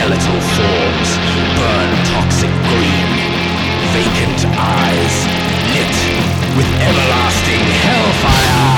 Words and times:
skeletal 0.00 0.40
forms 0.40 1.10
burn 1.56 1.90
toxic 2.06 2.50
green. 2.72 3.08
Vacant 3.92 4.46
eyes 4.56 5.16
lit 5.74 5.96
with 6.56 6.68
everlasting 6.80 7.64
hellfire. 7.84 8.69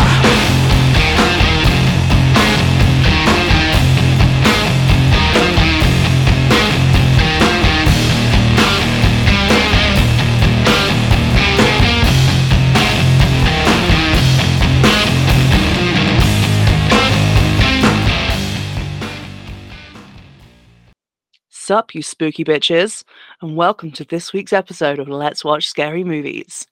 Sup, 21.63 21.95
you 21.95 22.03
spooky 22.03 22.43
bitches, 22.43 23.05
and 23.41 23.55
welcome 23.55 23.93
to 23.93 24.05
this 24.05 24.33
week's 24.33 24.53
episode 24.53 24.99
of 24.99 25.07
Let's 25.09 25.45
Watch 25.45 25.69
Scary 25.69 26.03
Movies. 26.03 26.67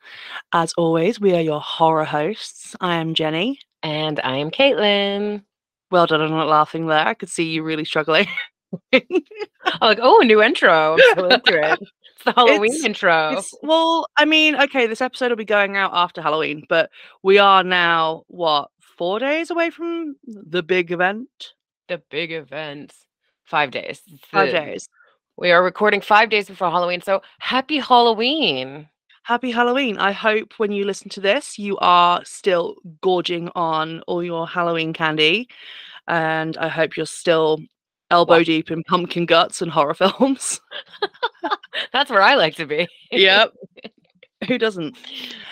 As 0.52 0.72
always, 0.72 1.20
we 1.20 1.32
are 1.32 1.40
your 1.40 1.60
horror 1.60 2.04
hosts. 2.04 2.74
I 2.80 2.96
am 2.96 3.14
Jenny. 3.14 3.60
And 3.84 4.18
I 4.24 4.38
am 4.38 4.50
Caitlin. 4.50 5.44
Well 5.92 6.08
done 6.08 6.20
on 6.20 6.30
not 6.30 6.48
laughing 6.48 6.88
there. 6.88 7.06
I 7.06 7.14
could 7.14 7.28
see 7.28 7.50
you 7.50 7.62
really 7.62 7.84
struggling. 7.84 8.26
I'm 8.92 9.00
like, 9.80 10.00
oh, 10.02 10.22
a 10.22 10.24
new 10.24 10.42
intro. 10.42 10.94
I'm 10.94 11.14
so 11.14 11.24
into 11.28 11.72
it. 11.72 11.78
It's 12.16 12.24
the 12.24 12.32
Halloween 12.32 12.72
It's- 12.72 12.84
intro. 12.84 13.28
It's- 13.30 13.54
well, 13.62 14.08
I 14.16 14.24
mean, 14.24 14.60
okay, 14.60 14.88
this 14.88 15.00
episode 15.00 15.28
will 15.30 15.36
be 15.36 15.44
going 15.44 15.76
out 15.76 15.92
after 15.94 16.20
Halloween, 16.20 16.64
but 16.68 16.90
we 17.22 17.38
are 17.38 17.62
now, 17.62 18.24
what, 18.26 18.70
four 18.98 19.20
days 19.20 19.50
away 19.52 19.70
from 19.70 20.16
the 20.26 20.64
big 20.64 20.90
event? 20.90 21.28
The 21.86 22.02
big 22.10 22.32
event. 22.32 22.92
Five 23.50 23.72
days. 23.72 24.00
It's 24.06 24.24
Five 24.26 24.46
the- 24.52 24.60
days. 24.60 24.88
We 25.36 25.50
are 25.52 25.62
recording 25.62 26.00
five 26.02 26.30
days 26.30 26.46
before 26.48 26.70
Halloween. 26.70 27.00
So 27.02 27.22
happy 27.40 27.78
Halloween. 27.78 28.88
Happy 29.24 29.50
Halloween. 29.50 29.98
I 29.98 30.12
hope 30.12 30.52
when 30.58 30.70
you 30.70 30.84
listen 30.84 31.08
to 31.10 31.20
this, 31.20 31.58
you 31.58 31.76
are 31.78 32.24
still 32.24 32.76
gorging 33.00 33.48
on 33.54 34.00
all 34.06 34.22
your 34.22 34.46
Halloween 34.46 34.92
candy. 34.92 35.48
And 36.06 36.56
I 36.58 36.68
hope 36.68 36.96
you're 36.96 37.06
still 37.06 37.58
elbow 38.10 38.38
What? 38.38 38.46
deep 38.46 38.70
in 38.70 38.82
pumpkin 38.84 39.26
guts 39.26 39.62
and 39.62 39.70
horror 39.70 39.94
films. 40.02 40.60
That's 41.92 42.10
where 42.10 42.22
I 42.22 42.34
like 42.34 42.54
to 42.56 42.66
be. 42.66 42.86
yep. 43.10 43.52
Who 44.50 44.58
doesn't? 44.58 44.98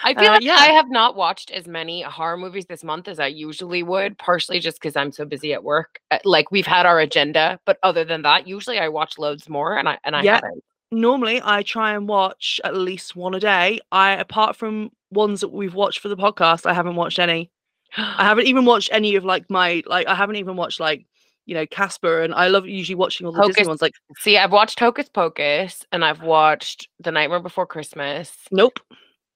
I 0.02 0.12
feel 0.14 0.30
Uh, 0.30 0.32
like 0.32 0.42
yeah. 0.42 0.56
I 0.58 0.72
have 0.72 0.90
not 0.90 1.14
watched 1.14 1.52
as 1.52 1.68
many 1.68 2.02
horror 2.02 2.36
movies 2.36 2.66
this 2.66 2.82
month 2.82 3.06
as 3.06 3.20
I 3.20 3.28
usually 3.28 3.84
would, 3.84 4.18
partially 4.18 4.58
just 4.58 4.80
because 4.80 4.96
I'm 4.96 5.12
so 5.12 5.24
busy 5.24 5.52
at 5.52 5.62
work. 5.62 6.00
Uh, 6.10 6.18
Like 6.24 6.50
we've 6.50 6.66
had 6.66 6.84
our 6.84 6.98
agenda, 6.98 7.60
but 7.64 7.78
other 7.84 8.04
than 8.04 8.22
that, 8.22 8.48
usually 8.48 8.80
I 8.80 8.88
watch 8.88 9.16
loads 9.18 9.48
more, 9.48 9.78
and 9.78 9.88
I 9.88 9.98
and 10.02 10.16
I 10.16 10.24
Yeah. 10.24 10.34
haven't. 10.34 10.64
Normally, 10.90 11.40
I 11.44 11.62
try 11.62 11.94
and 11.94 12.08
watch 12.08 12.60
at 12.64 12.74
least 12.74 13.14
one 13.14 13.34
a 13.34 13.40
day. 13.40 13.78
I, 13.92 14.12
apart 14.14 14.56
from 14.56 14.90
ones 15.12 15.40
that 15.42 15.50
we've 15.50 15.74
watched 15.74 16.00
for 16.00 16.08
the 16.08 16.16
podcast, 16.16 16.66
I 16.66 16.72
haven't 16.74 16.96
watched 16.96 17.20
any. 17.20 17.50
I 17.96 18.24
haven't 18.24 18.46
even 18.46 18.64
watched 18.64 18.88
any 18.92 19.14
of 19.16 19.24
like 19.24 19.48
my 19.50 19.82
like. 19.86 20.08
I 20.08 20.14
haven't 20.16 20.36
even 20.36 20.56
watched 20.56 20.80
like 20.80 21.06
you 21.48 21.54
know 21.54 21.66
Casper, 21.66 22.20
and 22.22 22.34
I 22.34 22.48
love 22.48 22.66
usually 22.66 22.94
watching 22.94 23.26
all 23.26 23.32
the 23.32 23.40
Disney 23.40 23.62
Hocus- 23.62 23.68
ones. 23.68 23.82
Like, 23.82 23.94
See, 24.18 24.36
I've 24.36 24.52
watched 24.52 24.78
Hocus 24.78 25.08
Pocus, 25.08 25.84
and 25.92 26.04
I've 26.04 26.22
watched 26.22 26.88
The 27.00 27.10
Nightmare 27.10 27.40
Before 27.40 27.66
Christmas. 27.66 28.32
nope, 28.52 28.78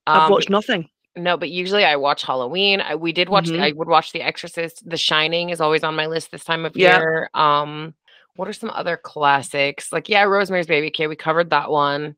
I've 0.07 0.25
Um, 0.25 0.31
watched 0.31 0.51
nothing. 0.51 0.89
No, 1.17 1.37
but 1.37 1.51
usually 1.51 1.85
I 1.85 1.97
watch 1.97 2.23
Halloween. 2.23 2.81
I, 2.81 2.95
we 2.95 3.13
did 3.13 3.29
watch. 3.29 3.47
Mhm. 3.47 3.61
I 3.61 3.73
would 3.73 3.89
watch 3.89 4.13
The 4.13 4.23
Exorcist. 4.23 4.89
The 4.89 4.97
Shining 4.97 5.51
is 5.51 5.61
always 5.61 5.85
on 5.85 5.95
my 5.97 6.07
list 6.07 6.31
this 6.31 6.45
time 6.45 6.65
of 6.65 6.77
Yeah. 6.77 6.99
year. 6.99 7.31
Um, 7.35 7.95
what 8.37 8.49
are 8.49 8.53
some 8.55 8.71
other 8.71 8.97
classics? 8.97 9.93
Like, 9.93 10.09
yeah, 10.09 10.23
Rosemary's 10.23 10.67
Baby. 10.67 10.87
Okay, 10.89 11.07
we 11.07 11.17
covered 11.17 11.51
that 11.51 11.71
one. 11.71 12.17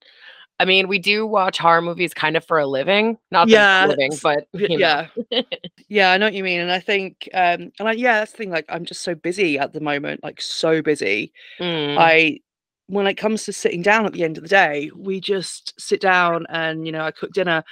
I 0.64 0.66
mean, 0.66 0.88
we 0.88 0.98
do 0.98 1.26
watch 1.26 1.58
horror 1.58 1.82
movies 1.82 2.14
kind 2.14 2.38
of 2.38 2.44
for 2.46 2.58
a 2.58 2.66
living, 2.66 3.18
not 3.30 3.50
Yeah, 3.50 3.86
living, 3.86 4.18
but 4.22 4.48
you 4.54 4.78
know. 4.78 5.06
yeah. 5.30 5.42
Yeah 5.90 6.12
i 6.12 6.16
know 6.16 6.26
what 6.26 6.32
you 6.34 6.42
mean 6.42 6.60
and 6.60 6.72
i 6.72 6.80
think 6.80 7.28
um 7.34 7.70
and 7.78 7.80
like 7.80 7.98
yeah 7.98 8.20
that's 8.20 8.32
the 8.32 8.38
thing 8.38 8.50
like 8.50 8.64
i'm 8.70 8.86
just 8.86 9.02
so 9.02 9.14
busy 9.14 9.58
at 9.58 9.74
the 9.74 9.80
moment 9.80 10.24
like 10.24 10.40
so 10.40 10.80
busy. 10.80 11.30
Mm, 11.60 11.98
i 11.98 12.40
when 12.86 13.06
it 13.06 13.14
comes 13.16 13.44
to 13.44 13.52
sitting 13.52 13.82
down 13.82 14.06
at 14.06 14.14
the 14.14 14.24
end 14.24 14.38
of 14.38 14.42
the 14.42 14.48
day 14.48 14.90
we 14.96 15.20
just 15.20 15.78
sit 15.78 16.00
down 16.00 16.46
and 16.48 16.86
you 16.86 16.92
know 16.92 17.02
i 17.04 17.10
cook 17.10 17.32
dinner 17.32 17.62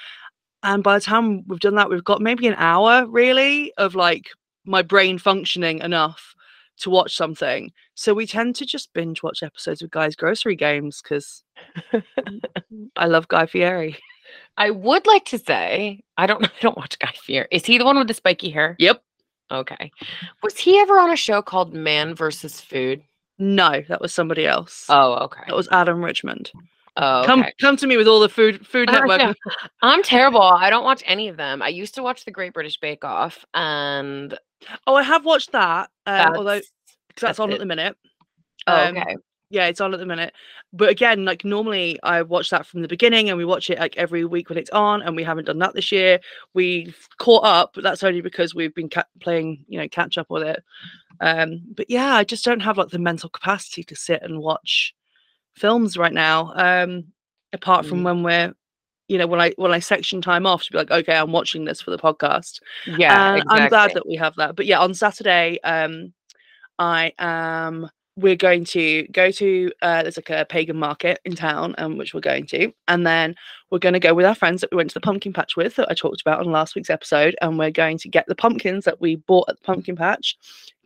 and 0.63 0.85
by 0.85 0.95
the 0.99 1.05
time 1.05 1.43
we've 1.49 1.61
done 1.61 1.75
that 1.77 1.89
we've 1.89 2.05
got 2.05 2.21
maybe 2.21 2.47
an 2.47 2.55
hour 2.59 3.07
really 3.07 3.73
of 3.79 3.95
like 3.95 4.29
my 4.67 4.83
brain 4.83 5.17
functioning 5.19 5.79
enough 5.79 6.32
to 6.83 6.91
watch 6.91 7.17
something 7.17 7.71
so 7.95 8.13
we 8.15 8.27
tend 8.27 8.55
to 8.57 8.67
just 8.67 8.93
binge 8.93 9.23
watch 9.23 9.43
episodes 9.43 9.83
of 9.83 9.91
guys 9.91 10.15
grocery 10.15 10.55
games 10.57 11.01
because 11.03 11.43
i 12.97 13.07
love 13.07 13.27
guy 13.29 13.47
fieri 13.47 13.97
I 14.57 14.71
would 14.71 15.07
like 15.07 15.27
to 15.27 15.39
say 15.39 16.01
I 16.17 16.27
don't. 16.27 16.43
I 16.47 16.51
don't 16.63 16.77
watch 16.77 16.99
Guy 16.99 17.13
Fieri. 17.23 17.49
Is 17.51 17.67
he 17.67 17.77
the 17.77 17.85
one 17.85 17.99
with 17.99 18.09
the 18.09 18.15
spiky 18.15 18.49
hair? 18.49 18.77
yep 18.79 19.03
Okay. 19.51 19.91
Was 20.43 20.57
he 20.57 20.79
ever 20.79 20.99
on 20.99 21.11
a 21.11 21.17
show 21.17 21.43
called 21.43 21.75
Man 21.75 22.15
versus 22.15 22.59
Food? 22.61 23.03
no 23.39 23.83
that 23.89 24.01
was 24.01 24.15
somebody 24.15 24.47
else 24.47 24.87
Oh, 24.89 25.15
okay. 25.25 25.43
that 25.49 25.57
was 25.57 25.69
adam 25.71 26.03
richman 26.03 26.45
Oh, 26.97 27.25
Come 27.27 27.41
okay. 27.41 27.53
come 27.61 27.77
to 27.79 27.87
me 27.87 27.97
with 27.99 28.07
all 28.09 28.21
the 28.21 28.29
food 28.29 28.67
food 28.67 28.91
network. 28.91 29.19
know. 29.19 29.35
I'm 29.83 30.03
terrible. 30.03 30.41
I 30.43 30.71
don't 30.71 30.85
watch 30.85 31.03
any 31.07 31.29
of 31.29 31.37
them. 31.37 31.61
I 31.63 31.69
used 31.69 31.95
to 31.97 32.03
watch 32.03 32.25
the 32.25 32.31
Great 32.31 32.53
British 32.55 32.79
Bake 32.81 33.03
Off, 33.05 33.45
and 33.55 34.39
Oh, 34.87 34.95
I 34.95 35.03
have 35.03 35.25
watched 35.25 35.53
that. 35.53 35.91
Um, 36.07 36.35
although 36.37 36.55
that's, 36.55 36.67
'cause 36.69 37.21
that's, 37.21 37.21
that's 37.21 37.41
on 37.41 37.51
it. 37.51 37.55
at 37.55 37.59
the 37.61 37.67
minute. 37.67 37.97
oh, 38.67 38.89
um, 38.89 38.97
okay. 38.97 39.17
Yeah, 39.51 39.67
it's 39.67 39.83
on 39.83 39.93
at 39.93 40.01
the 40.01 40.07
minute. 40.07 40.33
But 40.73 40.89
again, 40.89 41.27
like 41.27 41.45
normally 41.45 41.99
I 42.03 42.23
watch 42.23 42.49
that 42.51 42.65
from 42.65 42.81
the 42.81 42.89
beginning 42.89 43.29
and 43.29 43.37
we 43.37 43.45
watch 43.45 43.69
it 43.69 43.79
like 43.79 43.99
every 43.99 44.25
week 44.25 44.49
when 44.49 44.57
it's 44.57 44.71
on, 44.71 45.03
and 45.03 45.15
we 45.15 45.23
haven't 45.25 45.45
done 45.45 45.59
that 45.59 45.75
this 45.75 45.93
year. 45.93 46.21
We've 46.55 46.97
caught 47.19 47.45
up, 47.45 47.73
but 47.75 47.85
that's 47.85 48.03
only 48.03 48.23
because 48.23 48.55
we've 48.55 48.75
been 48.75 48.89
ca- 48.89 49.05
playing, 49.21 49.67
you 49.69 49.79
know, 49.79 49.89
catch 49.89 50.17
up 50.17 50.31
with 50.31 50.43
it. 50.45 50.63
Um, 51.21 51.61
but 51.77 51.91
yeah, 51.91 52.15
I 52.15 52.25
just 52.25 52.45
don't 52.47 52.61
have 52.61 52.79
like 52.79 52.89
the 52.89 52.99
mental 52.99 53.29
capacity 53.29 53.85
to 53.85 53.95
sit 53.95 54.23
and 54.23 54.39
watch 54.41 54.95
films 55.55 55.99
right 55.99 56.15
now. 56.15 56.53
Um, 56.57 57.13
apart 57.53 57.85
from 57.85 58.01
Mm. 58.01 58.05
when 58.05 58.23
we're 58.23 58.55
you 59.09 59.19
know, 59.19 59.27
when 59.27 59.41
I 59.41 59.53
when 59.57 59.73
I 59.73 59.79
section 59.79 60.23
time 60.23 60.47
off 60.47 60.65
to 60.65 60.73
be 60.73 60.79
like, 60.79 60.91
okay, 60.91 61.15
I'm 61.17 61.33
watching 61.33 61.65
this 61.65 61.81
for 61.81 61.91
the 61.91 61.99
podcast. 61.99 62.61
Yeah, 62.87 63.35
and 63.35 63.45
I'm 63.49 63.69
glad 63.69 63.95
that 63.95 64.07
we 64.07 64.17
have 64.17 64.35
that. 64.37 64.57
But 64.57 64.67
yeah, 64.67 64.81
on 64.81 64.95
Saturday, 64.95 65.59
um, 65.63 66.13
I 66.79 67.13
am. 67.19 67.89
We're 68.17 68.37
going 68.37 68.65
to 68.67 69.07
go 69.09 69.31
to 69.31 69.73
uh, 69.81 70.03
there's 70.03 70.19
like 70.19 70.31
a 70.31 70.45
pagan 70.45 70.77
market 70.77 71.19
in 71.25 71.35
town, 71.35 71.75
um, 71.79 71.97
which 71.97 72.13
we're 72.13 72.21
going 72.21 72.47
to, 72.49 72.73
and 72.87 73.07
then 73.07 73.35
we're 73.71 73.79
going 73.79 73.95
to 73.95 74.01
go 74.01 74.13
with 74.13 74.27
our 74.27 74.35
friends 74.35 74.61
that 74.61 74.71
we 74.71 74.77
went 74.77 74.91
to 74.91 74.95
the 74.95 75.01
pumpkin 75.01 75.33
patch 75.33 75.57
with 75.57 75.77
that 75.77 75.91
I 75.91 75.95
talked 75.95 76.21
about 76.21 76.41
on 76.41 76.53
last 76.53 76.75
week's 76.75 76.91
episode, 76.91 77.35
and 77.41 77.59
we're 77.59 77.71
going 77.71 77.97
to 77.99 78.09
get 78.09 78.27
the 78.27 78.35
pumpkins 78.35 78.85
that 78.85 79.01
we 79.01 79.17
bought 79.17 79.49
at 79.49 79.57
the 79.57 79.65
pumpkin 79.65 79.97
patch, 79.97 80.37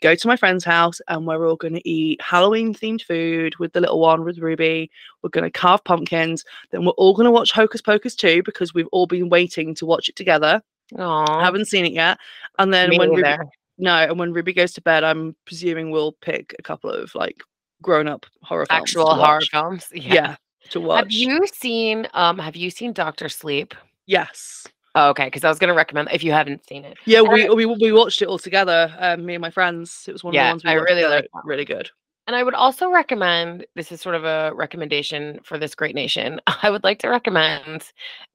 go 0.00 0.14
to 0.14 0.28
my 0.28 0.36
friend's 0.36 0.64
house, 0.64 1.00
and 1.08 1.26
we're 1.26 1.48
all 1.48 1.56
going 1.56 1.74
to 1.74 1.88
eat 1.88 2.20
Halloween 2.22 2.72
themed 2.72 3.02
food 3.02 3.56
with 3.58 3.72
the 3.72 3.80
little 3.80 3.98
one 3.98 4.22
with 4.22 4.38
Ruby. 4.38 4.88
We're 5.22 5.30
going 5.30 5.44
to 5.44 5.50
carve 5.50 5.82
pumpkins. 5.82 6.44
Then 6.70 6.84
we're 6.84 6.92
all 6.92 7.14
going 7.14 7.24
to 7.24 7.32
watch 7.32 7.50
Hocus 7.50 7.82
Pocus 7.82 8.14
too 8.14 8.42
because 8.44 8.72
we've 8.72 8.88
all 8.92 9.06
been 9.06 9.28
waiting 9.28 9.74
to 9.74 9.86
watch 9.86 10.08
it 10.08 10.16
together. 10.16 10.62
Aw, 10.96 11.40
Haven't 11.40 11.66
seen 11.66 11.84
it 11.84 11.92
yet. 11.92 12.18
And 12.58 12.72
then 12.72 12.90
me 12.90 12.98
when 12.98 13.10
Ruby. 13.10 13.36
No, 13.78 13.94
and 13.94 14.18
when 14.18 14.32
Ruby 14.32 14.52
goes 14.52 14.72
to 14.74 14.80
bed, 14.80 15.04
I'm 15.04 15.34
presuming 15.46 15.90
we'll 15.90 16.12
pick 16.12 16.54
a 16.58 16.62
couple 16.62 16.90
of 16.90 17.14
like 17.14 17.42
grown 17.82 18.08
up 18.08 18.26
horror 18.42 18.66
films. 18.66 18.80
actual 18.82 19.14
horror 19.14 19.40
films. 19.50 19.86
Yeah. 19.94 20.36
to 20.70 20.80
watch. 20.80 21.04
Have 21.04 21.12
you 21.12 21.46
seen 21.52 22.08
um 22.14 22.38
have 22.38 22.56
you 22.56 22.70
seen 22.70 22.92
Doctor 22.92 23.28
Sleep? 23.28 23.74
Yes. 24.06 24.66
Oh, 24.94 25.10
okay, 25.10 25.26
because 25.26 25.44
I 25.44 25.48
was 25.50 25.58
gonna 25.58 25.74
recommend 25.74 26.08
if 26.12 26.24
you 26.24 26.32
haven't 26.32 26.66
seen 26.66 26.84
it. 26.84 26.96
Yeah, 27.04 27.20
we, 27.20 27.46
I- 27.46 27.50
we 27.50 27.66
we 27.66 27.92
watched 27.92 28.22
it 28.22 28.28
all 28.28 28.38
together. 28.38 28.94
Um, 28.98 29.26
me 29.26 29.34
and 29.34 29.42
my 29.42 29.50
friends. 29.50 30.04
It 30.08 30.12
was 30.12 30.24
one 30.24 30.32
Yeah, 30.34 30.44
of 30.44 30.48
the 30.48 30.52
ones 30.54 30.64
we 30.64 30.70
I 30.70 30.74
really 30.74 31.04
like 31.04 31.28
Really 31.44 31.64
good. 31.66 31.90
And 32.28 32.34
I 32.34 32.42
would 32.42 32.54
also 32.54 32.90
recommend 32.90 33.66
this 33.76 33.92
is 33.92 34.00
sort 34.00 34.16
of 34.16 34.24
a 34.24 34.52
recommendation 34.54 35.38
for 35.44 35.58
this 35.58 35.76
great 35.76 35.94
nation. 35.94 36.40
I 36.62 36.70
would 36.70 36.82
like 36.82 36.98
to 37.00 37.08
recommend 37.08 37.84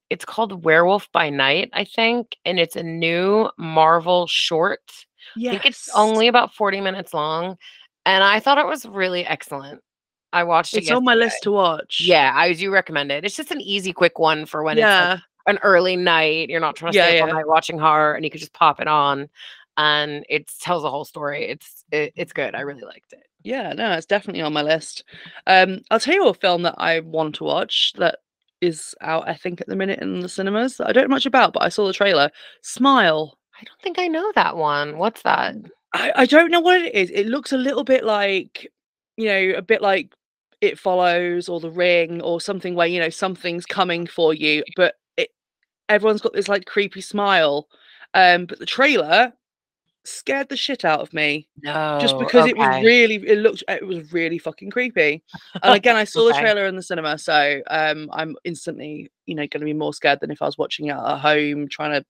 it's 0.10 0.24
called 0.24 0.64
Werewolf 0.64 1.12
by 1.12 1.30
Night, 1.30 1.70
I 1.74 1.84
think, 1.86 2.38
and 2.46 2.60
it's 2.60 2.76
a 2.76 2.84
new 2.84 3.50
Marvel 3.58 4.28
short. 4.28 4.82
Yeah. 5.36 5.52
I 5.52 5.54
think 5.54 5.66
it's 5.66 5.90
only 5.96 6.28
about 6.28 6.54
40 6.54 6.82
minutes 6.82 7.14
long, 7.14 7.58
and 8.06 8.24
I 8.24 8.40
thought 8.40 8.58
it 8.58 8.66
was 8.66 8.86
really 8.86 9.26
excellent. 9.26 9.82
I 10.34 10.44
watched 10.44 10.74
it. 10.74 10.80
It's 10.80 10.92
on 10.92 11.04
my 11.04 11.16
list 11.16 11.44
to 11.44 11.52
watch. 11.52 12.02
Yeah, 12.04 12.32
I 12.34 12.54
do 12.54 12.72
recommend 12.72 13.12
it. 13.12 13.26
It's 13.26 13.36
just 13.36 13.52
an 13.52 13.60
easy, 13.62 13.92
quick 13.92 14.18
one 14.18 14.46
for 14.46 14.64
when 14.64 14.78
it's 14.78 14.86
like 14.86 15.20
an 15.48 15.60
early 15.64 15.96
night. 15.98 16.50
You're 16.50 16.62
not 16.62 16.76
trying 16.76 16.94
to 16.94 16.98
Yeah, 16.98 17.08
stay 17.08 17.20
up 17.20 17.28
all 17.28 17.34
night 17.36 17.48
watching 17.48 17.78
horror, 17.78 18.14
and 18.14 18.24
you 18.24 18.32
could 18.32 18.40
just 18.40 18.54
pop 18.54 18.80
it 18.80 18.88
on, 18.88 19.30
and 19.78 20.26
it 20.30 20.50
tells 20.62 20.84
the 20.84 20.90
whole 20.90 21.06
story. 21.06 21.50
It's 21.50 21.84
it, 21.92 22.14
it's 22.16 22.34
good. 22.34 22.56
I 22.56 22.62
really 22.62 22.84
liked 22.84 23.12
it. 23.14 23.24
Yeah, 23.44 23.74
no, 23.74 23.92
it's 23.94 24.06
definitely 24.06 24.42
on 24.42 24.54
my 24.54 24.62
list. 24.62 25.04
Um, 25.48 25.82
I'll 25.90 26.00
tell 26.00 26.14
you 26.14 26.28
a 26.28 26.34
film 26.34 26.62
that 26.64 26.76
I 26.78 27.00
want 27.00 27.36
to 27.36 27.44
watch 27.44 27.94
that 27.98 28.20
is 28.62 28.94
out, 29.02 29.28
I 29.28 29.34
think, 29.34 29.60
at 29.60 29.68
the 29.68 29.76
minute 29.76 30.00
in 30.00 30.20
the 30.20 30.30
cinemas. 30.30 30.78
that 30.78 30.88
I 30.88 30.94
don't 30.94 31.10
know 31.10 31.16
much 31.16 31.26
about, 31.26 31.52
but 31.54 31.64
I 31.64 31.70
saw 31.70 31.88
the 31.88 31.94
trailer. 31.94 32.30
Smile. 32.62 33.38
I 33.62 33.64
don't 33.64 33.82
think 33.82 34.00
I 34.00 34.08
know 34.08 34.32
that 34.36 34.58
one. 34.58 34.98
What's 34.98 35.22
that? 35.22 35.56
I, 35.94 36.12
I 36.16 36.26
don't 36.26 36.50
know 36.50 36.62
what 36.62 36.82
it 36.82 36.96
is. 36.96 37.12
It 37.12 37.28
looks 37.28 37.52
a 37.52 37.58
little 37.58 37.84
bit 37.84 38.04
like, 38.04 38.72
you 39.18 39.26
know, 39.28 39.58
a 39.58 39.62
bit 39.62 39.82
like 39.82 40.14
It 40.62 40.80
Follows 40.80 41.48
or 41.48 41.60
The 41.60 41.70
Ring 41.70 42.22
or 42.22 42.42
something 42.42 42.74
where 42.74 42.88
you 42.88 43.00
know 43.00 43.10
something's 43.10 43.66
coming 43.66 44.08
for 44.08 44.34
you, 44.34 44.64
but 44.76 44.96
it 45.18 45.30
everyone's 45.90 46.22
got 46.22 46.34
this 46.34 46.48
like 46.48 46.66
creepy 46.66 47.02
smile. 47.02 47.68
Um, 48.16 48.46
but 48.48 48.58
the 48.60 48.66
trailer 48.66 49.32
scared 50.04 50.50
the 50.50 50.58
shit 50.58 50.84
out 50.84 51.02
of 51.02 51.14
me 51.14 51.48
No. 51.62 52.00
just 52.02 52.18
because 52.18 52.48
it 52.48 52.58
was 52.58 52.68
really 52.84 53.16
it 53.28 53.38
looked 53.38 53.64
it 53.68 53.86
was 53.86 54.12
really 54.12 54.40
fucking 54.40 54.72
creepy 54.72 55.22
and 55.62 55.76
again 55.76 55.96
i 55.96 56.04
saw 56.06 56.26
the 56.26 56.34
trailer 56.34 56.66
in 56.66 56.76
the 56.76 56.82
cinema 56.82 57.20
so 57.20 57.62
um 57.70 58.10
i'm 58.12 58.36
instantly 58.44 59.12
you 59.28 59.36
know 59.36 59.44
going 59.44 59.60
to 59.62 59.66
be 59.66 59.74
more 59.74 59.94
scared 59.94 60.20
than 60.20 60.32
if 60.32 60.42
i 60.42 60.46
was 60.46 60.58
watching 60.58 60.88
it 60.88 60.96
at 60.96 61.18
home 61.20 61.68
trying 61.70 61.92
to 61.92 62.04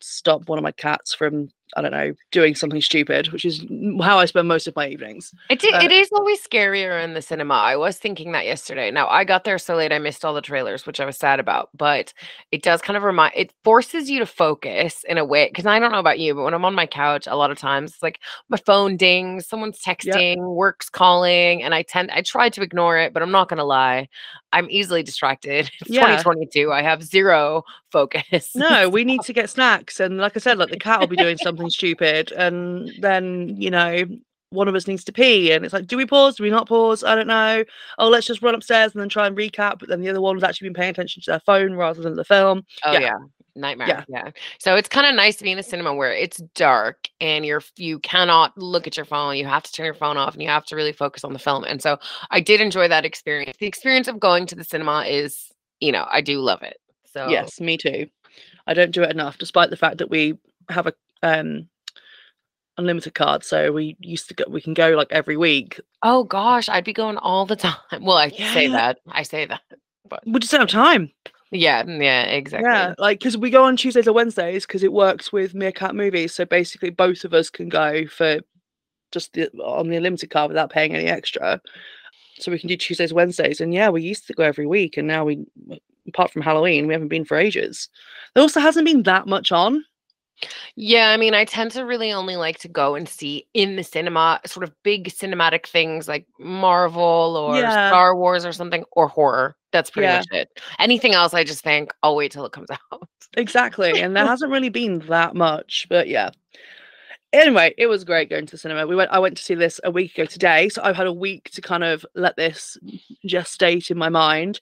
stop 0.00 0.48
one 0.48 0.58
of 0.58 0.62
my 0.62 0.72
cats 0.72 1.14
from 1.14 1.48
i 1.76 1.82
don't 1.82 1.90
know 1.90 2.12
doing 2.30 2.54
something 2.54 2.80
stupid 2.80 3.32
which 3.32 3.44
is 3.44 3.64
how 4.00 4.18
i 4.18 4.24
spend 4.24 4.46
most 4.46 4.68
of 4.68 4.76
my 4.76 4.86
evenings 4.88 5.32
It, 5.50 5.64
Uh, 5.64 5.80
it 5.82 5.90
is 5.90 6.08
always 6.12 6.40
scarier 6.40 7.02
in 7.02 7.14
the 7.14 7.22
cinema. 7.22 7.54
I 7.54 7.76
was 7.76 7.98
thinking 7.98 8.32
that 8.32 8.44
yesterday. 8.46 8.90
Now 8.90 9.08
I 9.08 9.24
got 9.24 9.42
there 9.44 9.58
so 9.58 9.74
late 9.74 9.92
I 9.92 9.98
missed 9.98 10.24
all 10.24 10.32
the 10.34 10.40
trailers, 10.40 10.86
which 10.86 11.00
I 11.00 11.04
was 11.04 11.16
sad 11.16 11.40
about. 11.40 11.70
But 11.74 12.12
it 12.52 12.62
does 12.62 12.80
kind 12.82 12.96
of 12.96 13.02
remind 13.02 13.32
it 13.34 13.52
forces 13.64 14.08
you 14.08 14.18
to 14.20 14.26
focus 14.26 15.04
in 15.08 15.18
a 15.18 15.24
way. 15.24 15.48
Because 15.48 15.66
I 15.66 15.78
don't 15.80 15.92
know 15.92 15.98
about 15.98 16.18
you, 16.20 16.34
but 16.34 16.42
when 16.44 16.54
I'm 16.54 16.64
on 16.64 16.74
my 16.74 16.86
couch, 16.86 17.26
a 17.26 17.36
lot 17.36 17.50
of 17.50 17.58
times 17.58 17.94
it's 17.94 18.02
like 18.02 18.20
my 18.48 18.58
phone 18.58 18.96
dings, 18.96 19.46
someone's 19.48 19.80
texting, 19.80 20.38
work's 20.54 20.88
calling, 20.88 21.62
and 21.64 21.74
I 21.74 21.82
tend 21.82 22.10
I 22.12 22.22
try 22.22 22.48
to 22.50 22.62
ignore 22.62 22.96
it, 22.98 23.12
but 23.12 23.22
I'm 23.22 23.32
not 23.32 23.48
gonna 23.48 23.64
lie, 23.64 24.08
I'm 24.56 24.68
easily 24.70 25.02
distracted. 25.02 25.70
It's 25.80 25.90
Yeah. 25.90 26.00
2022. 26.16 26.72
I 26.72 26.82
have 26.82 27.02
zero 27.02 27.62
focus. 27.92 28.50
no 28.54 28.88
we 28.88 29.04
need 29.04 29.20
to 29.22 29.32
get 29.32 29.48
snacks 29.50 30.00
and 30.00 30.18
like 30.18 30.36
i 30.36 30.40
said 30.40 30.58
like 30.58 30.70
the 30.70 30.78
cat 30.78 31.00
will 31.00 31.06
be 31.06 31.16
doing 31.16 31.36
something 31.38 31.70
stupid 31.70 32.32
and 32.32 32.90
then 33.00 33.54
you 33.58 33.70
know 33.70 34.04
one 34.50 34.68
of 34.68 34.74
us 34.74 34.86
needs 34.86 35.04
to 35.04 35.12
pee 35.12 35.52
and 35.52 35.64
it's 35.64 35.72
like 35.74 35.86
do 35.86 35.96
we 35.96 36.04
pause 36.06 36.36
do 36.36 36.42
we 36.42 36.50
not 36.50 36.68
pause 36.68 37.02
i 37.04 37.14
don't 37.14 37.26
know 37.26 37.64
oh 37.98 38.08
let's 38.08 38.26
just 38.26 38.42
run 38.42 38.54
upstairs 38.54 38.92
and 38.92 39.00
then 39.00 39.08
try 39.08 39.26
and 39.26 39.36
recap 39.36 39.78
but 39.78 39.88
then 39.88 40.00
the 40.00 40.08
other 40.08 40.20
one 40.20 40.34
was 40.34 40.44
actually 40.44 40.68
been 40.68 40.74
paying 40.74 40.90
attention 40.90 41.22
to 41.22 41.30
their 41.30 41.40
phone 41.40 41.74
rather 41.74 42.02
than 42.02 42.14
the 42.16 42.24
film 42.24 42.64
Oh 42.84 42.92
Yeah. 42.92 43.00
yeah. 43.00 43.16
Nightmare. 43.56 44.04
Yeah. 44.08 44.30
So 44.58 44.76
it's 44.76 44.88
kind 44.88 45.06
of 45.06 45.14
nice 45.14 45.36
to 45.36 45.44
be 45.44 45.50
in 45.50 45.58
a 45.58 45.62
cinema 45.62 45.94
where 45.94 46.12
it's 46.12 46.38
dark 46.54 47.08
and 47.20 47.44
you're 47.44 47.62
you 47.76 47.98
cannot 48.00 48.56
look 48.56 48.86
at 48.86 48.96
your 48.96 49.06
phone. 49.06 49.36
You 49.36 49.46
have 49.46 49.62
to 49.62 49.72
turn 49.72 49.84
your 49.84 49.94
phone 49.94 50.16
off 50.16 50.34
and 50.34 50.42
you 50.42 50.48
have 50.48 50.66
to 50.66 50.76
really 50.76 50.92
focus 50.92 51.24
on 51.24 51.32
the 51.32 51.38
film. 51.38 51.64
And 51.64 51.82
so 51.82 51.98
I 52.30 52.40
did 52.40 52.60
enjoy 52.60 52.88
that 52.88 53.04
experience. 53.04 53.56
The 53.58 53.66
experience 53.66 54.08
of 54.08 54.20
going 54.20 54.46
to 54.46 54.54
the 54.54 54.64
cinema 54.64 55.04
is, 55.04 55.50
you 55.80 55.92
know, 55.92 56.06
I 56.10 56.20
do 56.20 56.40
love 56.40 56.62
it. 56.62 56.78
So 57.12 57.28
Yes, 57.28 57.60
me 57.60 57.76
too. 57.76 58.08
I 58.66 58.74
don't 58.74 58.92
do 58.92 59.02
it 59.02 59.10
enough, 59.10 59.38
despite 59.38 59.70
the 59.70 59.76
fact 59.76 59.98
that 59.98 60.10
we 60.10 60.38
have 60.68 60.86
a 60.86 60.92
um 61.22 61.68
unlimited 62.78 63.14
card. 63.14 63.44
So 63.44 63.72
we 63.72 63.96
used 64.00 64.28
to 64.28 64.34
go 64.34 64.44
we 64.48 64.60
can 64.60 64.74
go 64.74 64.90
like 64.90 65.08
every 65.10 65.36
week. 65.36 65.80
Oh 66.02 66.24
gosh, 66.24 66.68
I'd 66.68 66.84
be 66.84 66.92
going 66.92 67.16
all 67.18 67.46
the 67.46 67.56
time. 67.56 67.76
Well, 68.00 68.16
I 68.18 68.30
say 68.30 68.68
that. 68.68 68.98
I 69.08 69.22
say 69.22 69.46
that. 69.46 69.62
But 70.08 70.22
we 70.26 70.38
just 70.38 70.52
don't 70.52 70.60
have 70.60 70.68
time. 70.68 71.10
Yeah, 71.52 71.84
mm, 71.84 72.02
yeah, 72.02 72.22
exactly. 72.24 72.68
Yeah, 72.68 72.94
like 72.98 73.18
because 73.20 73.36
we 73.36 73.50
go 73.50 73.64
on 73.64 73.76
Tuesdays 73.76 74.08
or 74.08 74.12
Wednesdays 74.12 74.66
because 74.66 74.82
it 74.82 74.92
works 74.92 75.32
with 75.32 75.54
Meerkat 75.54 75.94
Movies. 75.94 76.34
So 76.34 76.44
basically, 76.44 76.90
both 76.90 77.24
of 77.24 77.34
us 77.34 77.50
can 77.50 77.68
go 77.68 78.06
for 78.06 78.40
just 79.12 79.32
the 79.34 79.48
on 79.62 79.88
the 79.88 79.96
unlimited 79.96 80.30
card 80.30 80.48
without 80.48 80.70
paying 80.70 80.94
any 80.94 81.06
extra. 81.06 81.60
So 82.38 82.50
we 82.50 82.58
can 82.58 82.68
do 82.68 82.76
Tuesdays, 82.76 83.12
Wednesdays, 83.12 83.60
and 83.60 83.72
yeah, 83.72 83.88
we 83.88 84.02
used 84.02 84.26
to 84.26 84.34
go 84.34 84.42
every 84.42 84.66
week, 84.66 84.96
and 84.96 85.06
now 85.08 85.24
we, 85.24 85.46
apart 86.08 86.30
from 86.30 86.42
Halloween, 86.42 86.86
we 86.86 86.92
haven't 86.92 87.08
been 87.08 87.24
for 87.24 87.36
ages. 87.36 87.88
There 88.34 88.42
also 88.42 88.60
hasn't 88.60 88.84
been 88.84 89.04
that 89.04 89.26
much 89.26 89.52
on. 89.52 89.84
Yeah, 90.74 91.10
I 91.10 91.16
mean, 91.16 91.32
I 91.32 91.46
tend 91.46 91.70
to 91.72 91.86
really 91.86 92.12
only 92.12 92.36
like 92.36 92.58
to 92.58 92.68
go 92.68 92.94
and 92.94 93.08
see 93.08 93.46
in 93.54 93.76
the 93.76 93.82
cinema 93.82 94.40
sort 94.44 94.64
of 94.64 94.72
big 94.82 95.08
cinematic 95.08 95.66
things 95.66 96.08
like 96.08 96.26
Marvel 96.38 97.36
or 97.36 97.56
Yeah. 97.56 97.88
Star 97.88 98.14
Wars 98.14 98.44
or 98.44 98.52
something 98.52 98.84
or 98.92 99.08
horror. 99.08 99.56
That's 99.76 99.90
pretty 99.90 100.06
Yeah. 100.06 100.16
much 100.18 100.26
it. 100.32 100.60
Anything 100.78 101.12
else, 101.14 101.34
I 101.34 101.44
just 101.44 101.62
think 101.62 101.92
I'll 102.02 102.16
wait 102.16 102.32
till 102.32 102.46
it 102.46 102.52
comes 102.52 102.68
out. 102.92 103.08
Exactly. 103.36 104.00
And 104.00 104.16
there 104.16 104.26
hasn't 104.26 104.50
really 104.50 104.70
been 104.70 105.00
that 105.08 105.34
much, 105.34 105.86
but 105.90 106.08
yeah. 106.08 106.30
Anyway, 107.32 107.74
it 107.76 107.86
was 107.88 108.04
great 108.04 108.30
going 108.30 108.46
to 108.46 108.52
the 108.52 108.56
cinema. 108.58 108.86
We 108.86 108.96
went 108.96 109.10
I 109.10 109.18
went 109.18 109.36
to 109.36 109.42
see 109.42 109.54
this 109.54 109.78
a 109.84 109.90
week 109.90 110.14
ago 110.16 110.24
today, 110.24 110.68
so 110.70 110.80
I've 110.82 110.96
had 110.96 111.06
a 111.06 111.12
week 111.12 111.50
to 111.50 111.60
kind 111.60 111.84
of 111.84 112.06
let 112.14 112.36
this 112.36 112.78
gestate 113.28 113.90
in 113.90 113.98
my 113.98 114.08
mind. 114.08 114.60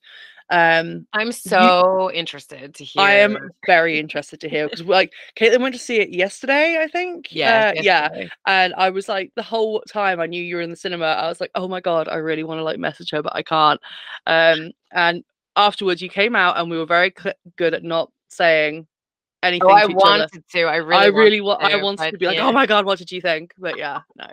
Um 0.54 1.06
I'm 1.12 1.32
so 1.32 2.10
interested 2.12 2.74
to 2.74 2.84
hear. 2.84 3.02
I 3.02 3.14
am 3.14 3.50
very 3.66 3.98
interested 3.98 4.40
to 4.42 4.48
hear 4.48 4.68
because 4.68 4.82
like 4.82 5.12
Caitlin 5.36 5.60
went 5.60 5.74
to 5.74 5.80
see 5.80 5.96
it 6.00 6.10
yesterday, 6.10 6.78
I 6.80 6.86
think. 6.88 7.28
Yeah, 7.30 7.72
Uh, 7.76 7.82
yeah. 7.82 8.08
And 8.46 8.74
I 8.76 8.90
was 8.90 9.08
like 9.08 9.32
the 9.34 9.42
whole 9.42 9.82
time 9.88 10.20
I 10.20 10.26
knew 10.26 10.42
you 10.42 10.56
were 10.56 10.62
in 10.62 10.70
the 10.70 10.76
cinema, 10.76 11.06
I 11.06 11.28
was 11.28 11.40
like, 11.40 11.50
oh 11.54 11.66
my 11.68 11.80
god, 11.80 12.08
I 12.08 12.16
really 12.16 12.44
want 12.44 12.58
to 12.58 12.62
like 12.64 12.78
message 12.78 13.10
her, 13.10 13.22
but 13.22 13.34
I 13.34 13.42
can't. 13.42 13.80
Um 14.26 14.70
and 14.92 15.24
afterwards 15.56 16.00
you 16.02 16.08
came 16.08 16.36
out 16.36 16.56
and 16.58 16.70
we 16.70 16.78
were 16.78 16.86
very 16.86 17.12
cl- 17.20 17.34
good 17.56 17.74
at 17.74 17.82
not 17.82 18.10
saying 18.28 18.86
anything 19.42 19.68
Oh, 19.68 19.74
I 19.74 19.84
to 19.86 19.90
each 19.90 19.96
other. 19.96 20.18
wanted 20.20 20.44
to. 20.52 20.60
I 20.62 20.76
really, 20.76 21.02
I 21.02 21.06
really 21.06 21.40
wanted 21.40 21.62
wa- 21.64 21.78
I 21.78 21.82
wanted 21.82 22.10
to 22.12 22.18
be 22.18 22.26
like, 22.26 22.36
yeah. 22.36 22.46
oh 22.46 22.52
my 22.52 22.66
god, 22.66 22.84
what 22.86 22.98
did 22.98 23.12
you 23.12 23.20
think? 23.20 23.52
But 23.58 23.76
yeah, 23.78 24.00
no, 24.16 24.26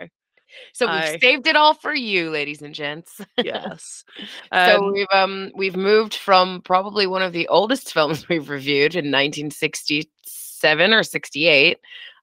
So 0.72 0.86
we've 0.86 0.94
I- 0.94 1.18
saved 1.18 1.46
it 1.46 1.56
all 1.56 1.74
for 1.74 1.94
you, 1.94 2.30
ladies 2.30 2.62
and 2.62 2.74
gents. 2.74 3.20
yes. 3.42 4.04
so 4.52 4.84
Um, 4.86 4.92
we've 4.92 5.06
um 5.12 5.50
we've 5.54 5.76
moved 5.76 6.14
from 6.14 6.62
probably 6.62 7.06
one 7.06 7.22
of 7.22 7.32
the 7.32 7.48
oldest 7.48 7.92
films 7.92 8.28
we've 8.28 8.48
reviewed 8.50 8.94
in 8.94 9.10
1967 9.10 10.92
or 10.92 11.02
68 11.02 11.78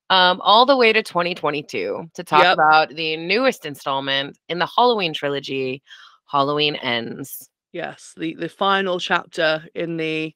um 0.10 0.42
all 0.42 0.66
the 0.66 0.76
way 0.78 0.92
to 0.94 1.04
2022 1.04 2.10
to 2.14 2.24
talk 2.24 2.44
Yep. 2.44 2.54
about 2.54 2.90
the 2.90 3.18
newest 3.18 3.66
installment 3.66 4.38
in 4.48 4.60
the 4.60 4.66
Halloween 4.68 5.14
trilogy 5.14 5.84
Halloween 6.26 6.76
Ends. 6.76 7.50
yes, 7.74 8.14
the 8.18 8.36
the 8.36 8.50
final 8.50 9.00
chapter 9.00 9.64
in 9.76 9.98
the 9.98 10.34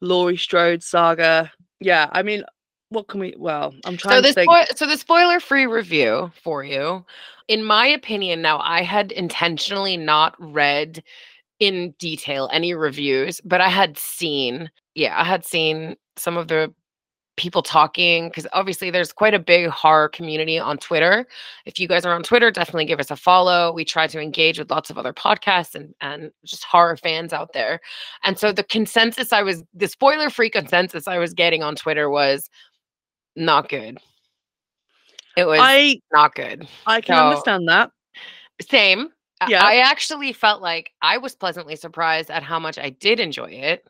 Laurie 0.00 0.36
Strode 0.38 0.82
saga. 0.82 1.50
Yeah, 1.80 2.08
I 2.12 2.22
mean, 2.22 2.44
what 2.90 3.08
can 3.08 3.20
we? 3.20 3.34
Well, 3.36 3.74
I'm 3.84 3.96
trying 3.96 4.16
So 4.16 4.22
to 4.22 4.28
the 4.28 4.34
think. 4.34 4.50
spo- 4.50 4.76
so 4.76 4.86
the 4.86 4.96
spoiler 4.98 5.40
free 5.40 5.66
review 5.66 6.30
for 6.42 6.64
you. 6.64 7.04
In 7.48 7.64
my 7.64 7.86
opinion, 7.86 8.42
now 8.42 8.58
I 8.60 8.82
had 8.82 9.12
intentionally 9.12 9.96
not 9.96 10.34
read 10.38 11.02
in 11.60 11.92
detail 11.98 12.48
any 12.52 12.74
reviews, 12.74 13.40
but 13.44 13.60
I 13.60 13.68
had 13.68 13.98
seen, 13.98 14.70
yeah, 14.94 15.20
I 15.20 15.24
had 15.24 15.44
seen 15.44 15.96
some 16.16 16.36
of 16.36 16.48
the 16.48 16.72
people 17.36 17.62
talking 17.62 18.28
because 18.28 18.46
obviously 18.52 18.90
there's 18.90 19.12
quite 19.12 19.34
a 19.34 19.38
big 19.38 19.68
horror 19.68 20.08
community 20.08 20.58
on 20.58 20.78
Twitter. 20.78 21.26
If 21.66 21.78
you 21.80 21.88
guys 21.88 22.04
are 22.04 22.14
on 22.14 22.22
Twitter, 22.22 22.50
definitely 22.50 22.84
give 22.84 23.00
us 23.00 23.10
a 23.10 23.16
follow. 23.16 23.72
We 23.72 23.84
try 23.84 24.06
to 24.06 24.20
engage 24.20 24.58
with 24.58 24.70
lots 24.70 24.90
of 24.90 24.98
other 24.98 25.12
podcasts 25.12 25.74
and 25.74 25.94
and 26.00 26.30
just 26.44 26.64
horror 26.64 26.96
fans 26.96 27.32
out 27.32 27.52
there. 27.52 27.80
And 28.24 28.38
so 28.38 28.52
the 28.52 28.62
consensus 28.64 29.32
I 29.32 29.42
was 29.42 29.64
the 29.74 29.88
spoiler 29.88 30.30
free 30.30 30.50
consensus 30.50 31.08
I 31.08 31.18
was 31.18 31.34
getting 31.34 31.62
on 31.62 31.74
Twitter 31.76 32.08
was 32.08 32.48
not 33.36 33.68
good. 33.68 33.98
It 35.36 35.46
was 35.46 35.58
I 35.62 36.00
not 36.12 36.34
good. 36.34 36.68
I 36.86 37.00
can 37.00 37.16
So- 37.16 37.28
understand 37.28 37.68
that. 37.68 37.90
Same. 38.68 39.08
Yeah. 39.48 39.64
I 39.64 39.78
actually 39.78 40.32
felt 40.32 40.62
like 40.62 40.90
I 41.02 41.18
was 41.18 41.34
pleasantly 41.34 41.76
surprised 41.76 42.30
at 42.30 42.42
how 42.42 42.58
much 42.58 42.78
I 42.78 42.90
did 42.90 43.20
enjoy 43.20 43.50
it. 43.50 43.86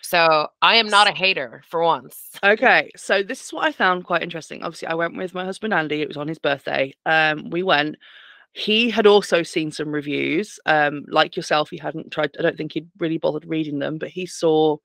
So 0.00 0.48
I 0.62 0.76
am 0.76 0.88
not 0.88 1.08
a 1.08 1.12
hater 1.12 1.62
for 1.68 1.82
once. 1.82 2.30
Okay, 2.42 2.90
so 2.96 3.22
this 3.22 3.44
is 3.44 3.52
what 3.52 3.66
I 3.66 3.72
found 3.72 4.04
quite 4.04 4.22
interesting. 4.22 4.62
Obviously, 4.62 4.88
I 4.88 4.94
went 4.94 5.16
with 5.16 5.34
my 5.34 5.44
husband 5.44 5.74
Andy. 5.74 6.00
It 6.00 6.08
was 6.08 6.16
on 6.16 6.28
his 6.28 6.38
birthday. 6.38 6.94
Um, 7.04 7.50
we 7.50 7.62
went. 7.62 7.96
He 8.52 8.88
had 8.88 9.06
also 9.06 9.42
seen 9.42 9.70
some 9.70 9.92
reviews. 9.92 10.58
Um, 10.64 11.04
like 11.08 11.36
yourself, 11.36 11.70
he 11.70 11.76
hadn't 11.76 12.10
tried. 12.10 12.30
I 12.38 12.42
don't 12.42 12.56
think 12.56 12.72
he'd 12.72 12.88
really 12.98 13.18
bothered 13.18 13.44
reading 13.46 13.78
them, 13.80 13.98
but 13.98 14.08
he 14.08 14.26
saw 14.26 14.76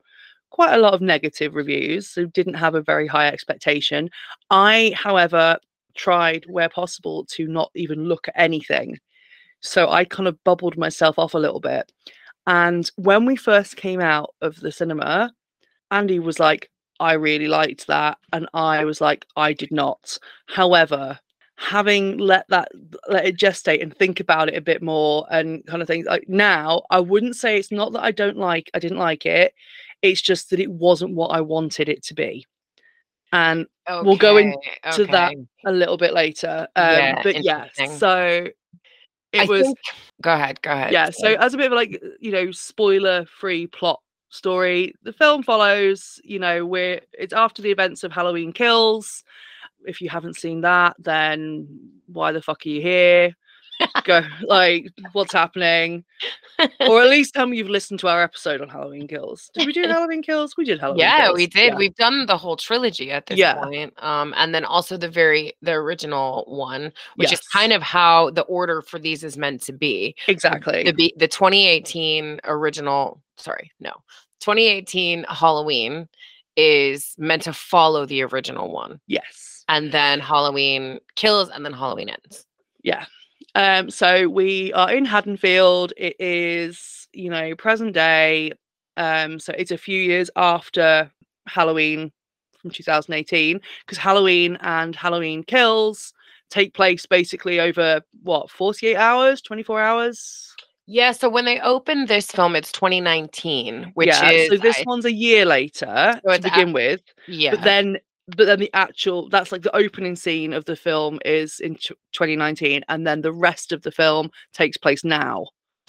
quite 0.52 0.74
a 0.74 0.78
lot 0.78 0.94
of 0.94 1.02
negative 1.02 1.56
reviews, 1.56 2.08
so 2.10 2.26
didn't 2.26 2.54
have 2.54 2.76
a 2.76 2.82
very 2.82 3.08
high 3.08 3.28
expectation. 3.28 4.10
I, 4.50 4.94
however, 4.96 5.58
tried 5.96 6.46
where 6.48 6.70
possible 6.70 7.26
to 7.26 7.48
not 7.48 7.72
even 7.76 8.06
look 8.06 8.28
at 8.28 8.40
anything. 8.40 9.00
So 9.62 9.90
I 9.90 10.06
kind 10.06 10.28
of 10.28 10.44
bubbled 10.44 10.78
myself 10.78 11.18
off 11.18 11.34
a 11.34 11.40
little 11.40 11.60
bit. 11.60 11.92
And 12.48 12.90
when 12.96 13.26
we 13.26 13.36
first 13.36 13.76
came 13.76 14.02
out 14.02 14.34
of 14.42 14.60
the 14.60 14.72
cinema, 14.72 15.34
Andy 15.92 16.20
was 16.20 16.40
like, 16.40 16.70
I 17.00 17.14
really 17.14 17.48
liked 17.48 17.88
that. 17.88 18.18
And 18.34 18.48
I 18.54 18.86
was 18.86 19.02
like, 19.02 19.26
I 19.36 19.54
did 19.54 19.72
not. 19.72 20.18
However, 20.48 21.20
having 21.58 22.18
let 22.18 22.48
that 22.50 22.70
let 23.08 23.26
it 23.26 23.38
gestate 23.38 23.84
and 23.84 23.96
think 23.96 24.20
about 24.20 24.50
it 24.50 24.56
a 24.56 24.62
bit 24.62 24.82
more 24.82 25.28
and 25.30 25.64
kind 25.68 25.82
of 25.82 25.88
things 25.88 26.08
like 26.08 26.28
now, 26.28 26.84
I 26.90 27.00
wouldn't 27.00 27.36
say 27.36 27.58
it's 27.58 27.72
not 27.72 27.94
that 27.94 28.04
I 28.04 28.12
don't 28.12 28.38
like 28.38 28.72
I 28.74 28.80
didn't 28.80 28.98
like 28.98 29.26
it. 29.26 29.54
It's 30.02 30.22
just 30.22 30.50
that 30.50 30.60
it 30.60 30.72
wasn't 30.72 31.16
what 31.16 31.28
I 31.30 31.42
wanted 31.42 31.90
it 31.90 32.04
to 32.06 32.14
be. 32.14 32.46
And 33.34 33.66
We'll 33.90 34.18
go 34.18 34.38
into 34.38 34.58
Okay, 34.86 35.12
that 35.12 35.34
a 35.66 35.72
little 35.72 35.98
bit 35.98 36.14
later. 36.14 36.68
Um 36.76 36.84
Yeah, 36.98 37.22
but 37.24 37.36
interesting. 37.36 37.92
so 37.98 38.48
it 39.34 39.40
I 39.42 39.46
was 39.46 39.64
think- 39.64 39.78
go 40.22 40.34
ahead, 40.34 40.62
go 40.62 40.72
ahead. 40.72 40.92
yeah 40.92 41.10
so 41.10 41.34
as 41.36 41.54
a 41.54 41.58
bit 41.58 41.68
of 41.68 41.72
like 41.74 42.02
you 42.20 42.32
know 42.32 42.52
spoiler 42.52 43.26
free 43.40 43.66
plot 43.68 44.00
story 44.30 44.94
the 45.04 45.14
film 45.14 45.42
follows 45.44 46.20
you 46.24 46.38
know 46.40 46.66
we're 46.66 47.00
it's 47.14 47.34
after 47.34 47.62
the 47.62 47.72
events 47.72 48.04
of 48.04 48.12
halloween 48.12 48.52
kills 48.54 49.24
if 49.86 50.00
you 50.02 50.10
haven't 50.10 50.36
seen 50.38 50.62
that 50.62 50.96
then 51.00 51.68
why 52.08 52.32
the 52.32 52.42
fuck 52.42 52.66
are 52.66 52.70
you 52.70 52.82
here 52.82 53.34
Go 54.04 54.22
like 54.48 54.88
what's 55.14 55.34
happening, 55.34 56.04
or 56.82 57.02
at 57.02 57.10
least 57.10 57.34
tell 57.34 57.46
me 57.46 57.58
you've 57.58 57.70
listened 57.70 58.00
to 58.02 58.08
our 58.08 58.22
episode 58.24 58.62
on 58.62 58.70
Halloween 58.70 59.08
Kills. 59.08 59.50
Did 59.54 59.68
we 59.68 59.74
do 59.74 59.84
Halloween 59.88 60.24
Kills? 60.24 60.56
We 60.58 60.66
did 60.66 60.80
Halloween. 60.80 61.00
yeah, 61.02 61.26
Kills. 61.28 61.38
we 61.38 61.48
did. 61.48 61.68
Yeah. 61.74 61.76
We've 61.78 61.96
done 61.96 62.26
the 62.26 62.38
whole 62.38 62.56
trilogy 62.56 63.12
at 63.12 63.26
this 63.28 63.38
Yeah. 63.38 63.56
point. 63.64 63.94
Um, 64.04 64.34
and 64.38 64.54
then 64.56 64.66
also 64.66 64.98
the 64.98 65.10
very 65.10 65.54
the 65.62 65.74
original 65.74 66.46
one, 66.48 66.92
which 67.16 67.32
is 67.34 67.42
kind 67.42 67.74
of 67.74 67.82
how 67.82 68.32
the 68.32 68.42
order 68.44 68.82
for 68.82 68.98
these 69.00 69.24
is 69.24 69.38
meant 69.38 69.62
to 69.64 69.74
be. 69.74 70.16
exactly. 70.28 70.84
The 70.84 70.94
be- 70.94 71.14
the 71.18 71.28
2018 71.28 72.40
original, 72.46 73.22
sorry, 73.38 73.72
no. 73.80 73.92
2018 74.42 75.26
Halloween 75.30 76.08
is 76.58 77.14
meant 77.18 77.44
to 77.44 77.54
follow 77.54 78.06
the 78.06 78.24
original 78.24 78.72
one. 78.72 79.00
yes. 79.08 79.64
And 79.70 79.92
then 79.94 80.20
Halloween 80.20 81.00
kills 81.16 81.48
and 81.50 81.64
then 81.64 81.72
Halloween 81.72 82.10
ends. 82.10 82.46
Yeah. 82.84 83.06
Um, 83.56 83.90
so 83.90 84.28
we 84.30 84.72
are 84.74 84.92
in 84.92 85.06
Haddonfield. 85.06 85.94
It 85.98 86.16
is, 86.20 87.08
you 87.14 87.30
know, 87.30 87.56
present 87.56 87.94
day. 87.94 88.54
Um, 88.98 89.40
so 89.40 89.54
it's 89.58 89.72
a 89.72 89.78
few 89.78 90.00
years 90.02 90.30
after 90.36 91.12
Halloween 91.48 92.12
from 92.62 92.72
2018, 92.72 93.60
because 93.86 93.98
Halloween 93.98 94.58
and 94.62 94.96
Halloween 94.96 95.44
Kills 95.44 96.14
take 96.50 96.74
place 96.74 97.06
basically 97.06 97.60
over 97.60 98.02
what 98.24 98.50
48 98.52 98.96
hours, 98.96 99.42
24 99.42 99.82
hours. 99.82 100.54
Yeah, 100.88 101.14
so 101.14 101.30
when 101.30 101.46
they 101.46 101.60
opened 101.62 102.08
this 102.10 102.28
film, 102.32 102.56
it's 102.56 102.72
2019, 102.74 103.92
which 103.94 104.08
yeah. 104.08 104.30
is 104.30 104.50
so 104.50 104.58
this 104.58 104.78
I- 104.80 104.84
one's 104.86 105.06
a 105.06 105.14
year 105.14 105.46
later 105.46 106.20
So 106.26 106.36
to 106.36 106.42
begin 106.42 106.74
with. 106.74 107.02
yeah. 107.28 107.52
But 107.52 107.64
then 107.64 107.98
but 108.36 108.46
then 108.46 108.60
the 108.60 108.70
actual 108.74 109.30
that's 109.30 109.52
like 109.52 109.62
the 109.62 109.76
opening 109.76 110.16
scene 110.16 110.54
of 110.54 110.66
the 110.66 110.76
film 110.76 111.20
is 111.26 111.60
in 111.60 111.76
tw 111.76 111.94
2019 112.14 112.84
and 112.90 113.06
then 113.06 113.22
the 113.22 113.34
rest 113.34 113.72
of 113.72 113.82
the 113.84 113.92
film 113.92 114.30
takes 114.54 114.78
place 114.78 115.04
now. 115.04 115.46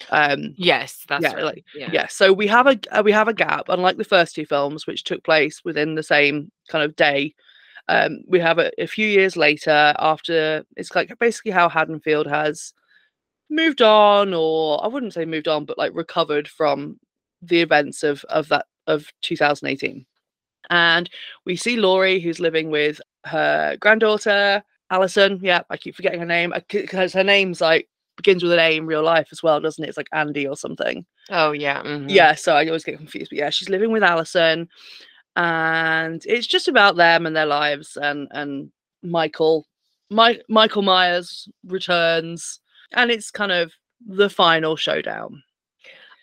Um 0.09 0.53
yes, 0.57 1.05
that's 1.07 1.23
yeah, 1.23 1.33
right. 1.33 1.43
like- 1.45 1.65
yeah. 1.75 1.89
yeah 1.91 2.07
so 2.07 2.33
we 2.33 2.47
have 2.47 2.67
a 2.67 2.77
uh, 2.91 3.01
we 3.03 3.11
have 3.11 3.27
a 3.27 3.33
gap 3.33 3.65
unlike 3.69 3.97
the 3.97 4.03
first 4.03 4.35
two 4.35 4.45
films 4.45 4.85
which 4.87 5.03
took 5.03 5.23
place 5.23 5.61
within 5.63 5.95
the 5.95 6.03
same 6.03 6.51
kind 6.69 6.83
of 6.83 6.95
day 6.95 7.33
um 7.89 8.19
we 8.27 8.39
have 8.39 8.59
a, 8.59 8.71
a 8.81 8.87
few 8.87 9.07
years 9.07 9.35
later 9.37 9.93
after 9.99 10.63
it's 10.77 10.95
like 10.95 11.11
basically 11.19 11.51
how 11.51 11.67
haddonfield 11.69 12.27
has 12.27 12.73
moved 13.49 13.81
on 13.81 14.33
or 14.33 14.83
i 14.83 14.87
wouldn't 14.87 15.13
say 15.13 15.25
moved 15.25 15.47
on 15.47 15.65
but 15.65 15.77
like 15.77 15.91
recovered 15.93 16.47
from 16.47 16.97
the 17.41 17.61
events 17.61 18.03
of 18.03 18.23
of 18.29 18.47
that 18.49 18.65
of 18.87 19.11
2018 19.21 20.05
and 20.69 21.09
we 21.45 21.55
see 21.55 21.75
laurie 21.77 22.19
who's 22.19 22.39
living 22.39 22.69
with 22.69 22.99
her 23.25 23.75
granddaughter 23.79 24.63
allyson 24.89 25.39
yeah 25.41 25.61
i 25.69 25.77
keep 25.77 25.95
forgetting 25.95 26.19
her 26.19 26.25
name 26.25 26.53
because 26.69 27.13
her 27.13 27.23
name's 27.23 27.61
like 27.61 27.87
begins 28.17 28.43
with 28.43 28.51
an 28.53 28.59
a 28.59 28.77
in 28.77 28.85
real 28.85 29.01
life 29.03 29.27
as 29.31 29.41
well 29.41 29.59
doesn't 29.59 29.83
it 29.83 29.87
it's 29.87 29.97
like 29.97 30.09
andy 30.13 30.47
or 30.47 30.55
something 30.55 31.05
Oh 31.29 31.53
yeah. 31.53 31.81
mhm. 31.83 32.07
yeah, 32.09 32.35
so 32.35 32.53
I 32.53 32.65
always 32.67 32.83
get 32.83 32.97
confused. 32.97 33.29
But 33.31 33.37
yeah, 33.39 33.49
she's 33.49 33.69
living 33.69 33.93
with 33.93 34.03
Allyson, 34.03 34.67
and 35.35 36.21
it's 36.25 36.47
just 36.47 36.67
about 36.67 36.95
them 36.95 37.25
and 37.25 37.35
their 37.35 37.45
lives. 37.45 37.97
And 37.97 38.27
and 38.31 38.71
Michael, 39.01 39.65
My, 40.09 40.39
Michael 40.49 40.81
Myers 40.81 41.47
returns, 41.65 42.59
and 42.91 43.09
it's 43.09 43.31
kind 43.31 43.51
of 43.51 43.71
the 44.05 44.29
final 44.29 44.75
showdown. 44.75 45.41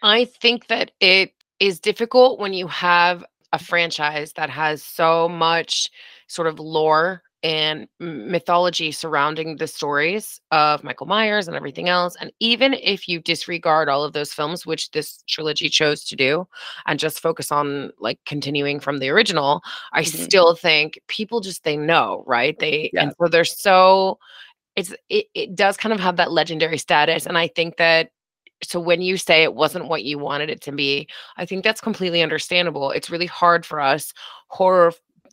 I 0.03 0.27
think 0.27 0.67
that 0.69 0.91
it 1.01 1.33
is 1.61 1.81
difficult 1.81 2.39
when 2.41 2.53
you 2.53 2.67
have 2.69 3.25
a 3.53 3.59
franchise 3.59 4.33
that 4.35 4.51
has 4.51 4.83
so 4.83 5.29
much 5.29 5.89
sort 6.29 6.49
of 6.49 6.59
lore 6.61 7.23
and 7.43 7.89
mythology 8.01 8.93
surrounding 8.93 9.57
the 9.57 9.67
stories 9.67 10.41
of 10.51 10.85
Michael 10.85 11.07
Myers 11.07 11.49
and 11.49 11.57
everything 11.57 11.89
else. 11.89 12.15
And 12.21 12.31
even 12.39 12.75
if 12.75 13.09
you 13.09 13.19
disregard 13.19 13.89
all 13.89 14.05
of 14.05 14.13
those 14.13 14.33
films, 14.35 14.67
which 14.67 14.91
this 14.91 15.25
trilogy 15.27 15.71
chose 15.71 16.05
to 16.05 16.17
do, 16.17 16.47
and 16.87 16.99
just 17.01 17.21
focus 17.21 17.51
on 17.51 17.93
like 17.99 18.19
continuing 18.27 18.79
from 18.79 18.99
the 18.99 19.09
original, 19.09 19.63
I 19.95 20.03
Mhm. 20.03 20.07
still 20.07 20.55
think 20.55 21.01
people 21.09 21.41
just 21.41 21.65
they 21.65 21.77
know, 21.79 22.25
right? 22.27 22.59
They 22.59 22.91
Yeah. 22.93 23.05
and 23.05 23.15
so 23.19 23.29
they're 23.29 23.45
so 23.47 24.19
it's 24.77 24.95
it, 25.09 25.27
it 25.35 25.55
does 25.57 25.77
kind 25.77 25.93
of 25.93 26.01
have 26.01 26.17
that 26.17 26.33
legendary 26.33 26.79
status. 26.79 27.27
And 27.27 27.39
I 27.39 27.49
think 27.49 27.77
that 27.79 28.11
so 28.63 28.79
when 28.81 29.01
you 29.03 29.17
say 29.17 29.43
it 29.43 29.55
wasn't 29.55 29.89
what 29.89 30.05
you 30.05 30.19
wanted 30.19 30.51
it 30.51 30.61
to 30.63 30.73
be, 30.73 31.09
I 31.37 31.47
think 31.47 31.65
that's 31.65 31.81
completely 31.81 32.23
understandable. 32.23 32.91
It's 32.91 33.11
really 33.11 33.27
hard 33.27 33.65
for 33.65 33.81
us 33.81 34.13
horror 34.49 34.93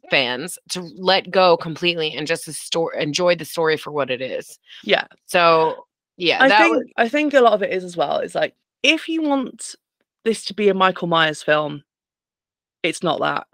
fans 0.09 0.57
to 0.69 0.81
let 0.97 1.29
go 1.31 1.57
completely 1.57 2.13
and 2.13 2.27
just 2.27 2.47
enjoy 2.97 3.35
the 3.35 3.45
story 3.45 3.77
for 3.77 3.91
what 3.91 4.09
it 4.09 4.21
is. 4.21 4.59
Yeah, 4.83 5.05
So 5.25 5.85
yeah, 6.17 6.41
I 6.41 6.49
think 6.49 6.75
was, 6.75 6.85
I 6.97 7.09
think 7.09 7.33
a 7.33 7.41
lot 7.41 7.53
of 7.53 7.63
it 7.63 7.71
is 7.71 7.83
as 7.83 7.95
well. 7.95 8.17
It's 8.17 8.35
like 8.35 8.55
if 8.83 9.07
you 9.07 9.21
want 9.21 9.75
this 10.23 10.45
to 10.45 10.53
be 10.53 10.69
a 10.69 10.73
Michael 10.73 11.07
Myers 11.07 11.43
film, 11.43 11.83
it's 12.83 13.03
not 13.03 13.19
that. 13.19 13.47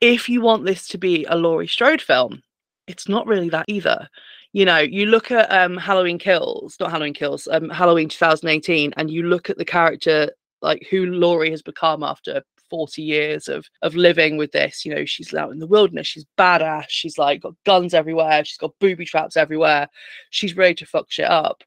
If 0.00 0.28
you 0.28 0.40
want 0.40 0.64
this 0.64 0.88
to 0.88 0.98
be 0.98 1.24
a 1.26 1.36
Laurie 1.36 1.68
Strode 1.68 2.02
film, 2.02 2.42
it's 2.86 3.08
not 3.08 3.26
really 3.26 3.48
that 3.50 3.66
either. 3.68 4.08
You 4.52 4.66
know, 4.66 4.78
you 4.78 5.06
look 5.06 5.30
at 5.30 5.50
um 5.52 5.76
Halloween 5.76 6.18
Kills, 6.18 6.76
not 6.78 6.90
Halloween 6.90 7.14
Kills, 7.14 7.48
um 7.50 7.68
Halloween 7.70 8.08
2018, 8.08 8.94
and 8.96 9.10
you 9.10 9.24
look 9.24 9.50
at 9.50 9.58
the 9.58 9.64
character 9.64 10.30
like 10.60 10.86
who 10.90 11.06
Laurie 11.06 11.50
has 11.50 11.62
become 11.62 12.02
after 12.02 12.42
40 12.70 13.02
years 13.02 13.48
of 13.48 13.66
of 13.82 13.94
living 13.94 14.36
with 14.36 14.52
this. 14.52 14.84
You 14.84 14.94
know, 14.94 15.04
she's 15.04 15.34
out 15.34 15.52
in 15.52 15.58
the 15.58 15.66
wilderness, 15.66 16.06
she's 16.06 16.26
badass, 16.38 16.86
she's 16.88 17.18
like 17.18 17.42
got 17.42 17.54
guns 17.66 17.94
everywhere, 17.94 18.44
she's 18.44 18.58
got 18.58 18.78
booby 18.80 19.04
traps 19.04 19.36
everywhere, 19.36 19.88
she's 20.30 20.56
ready 20.56 20.74
to 20.76 20.86
fuck 20.86 21.10
shit 21.10 21.26
up. 21.30 21.62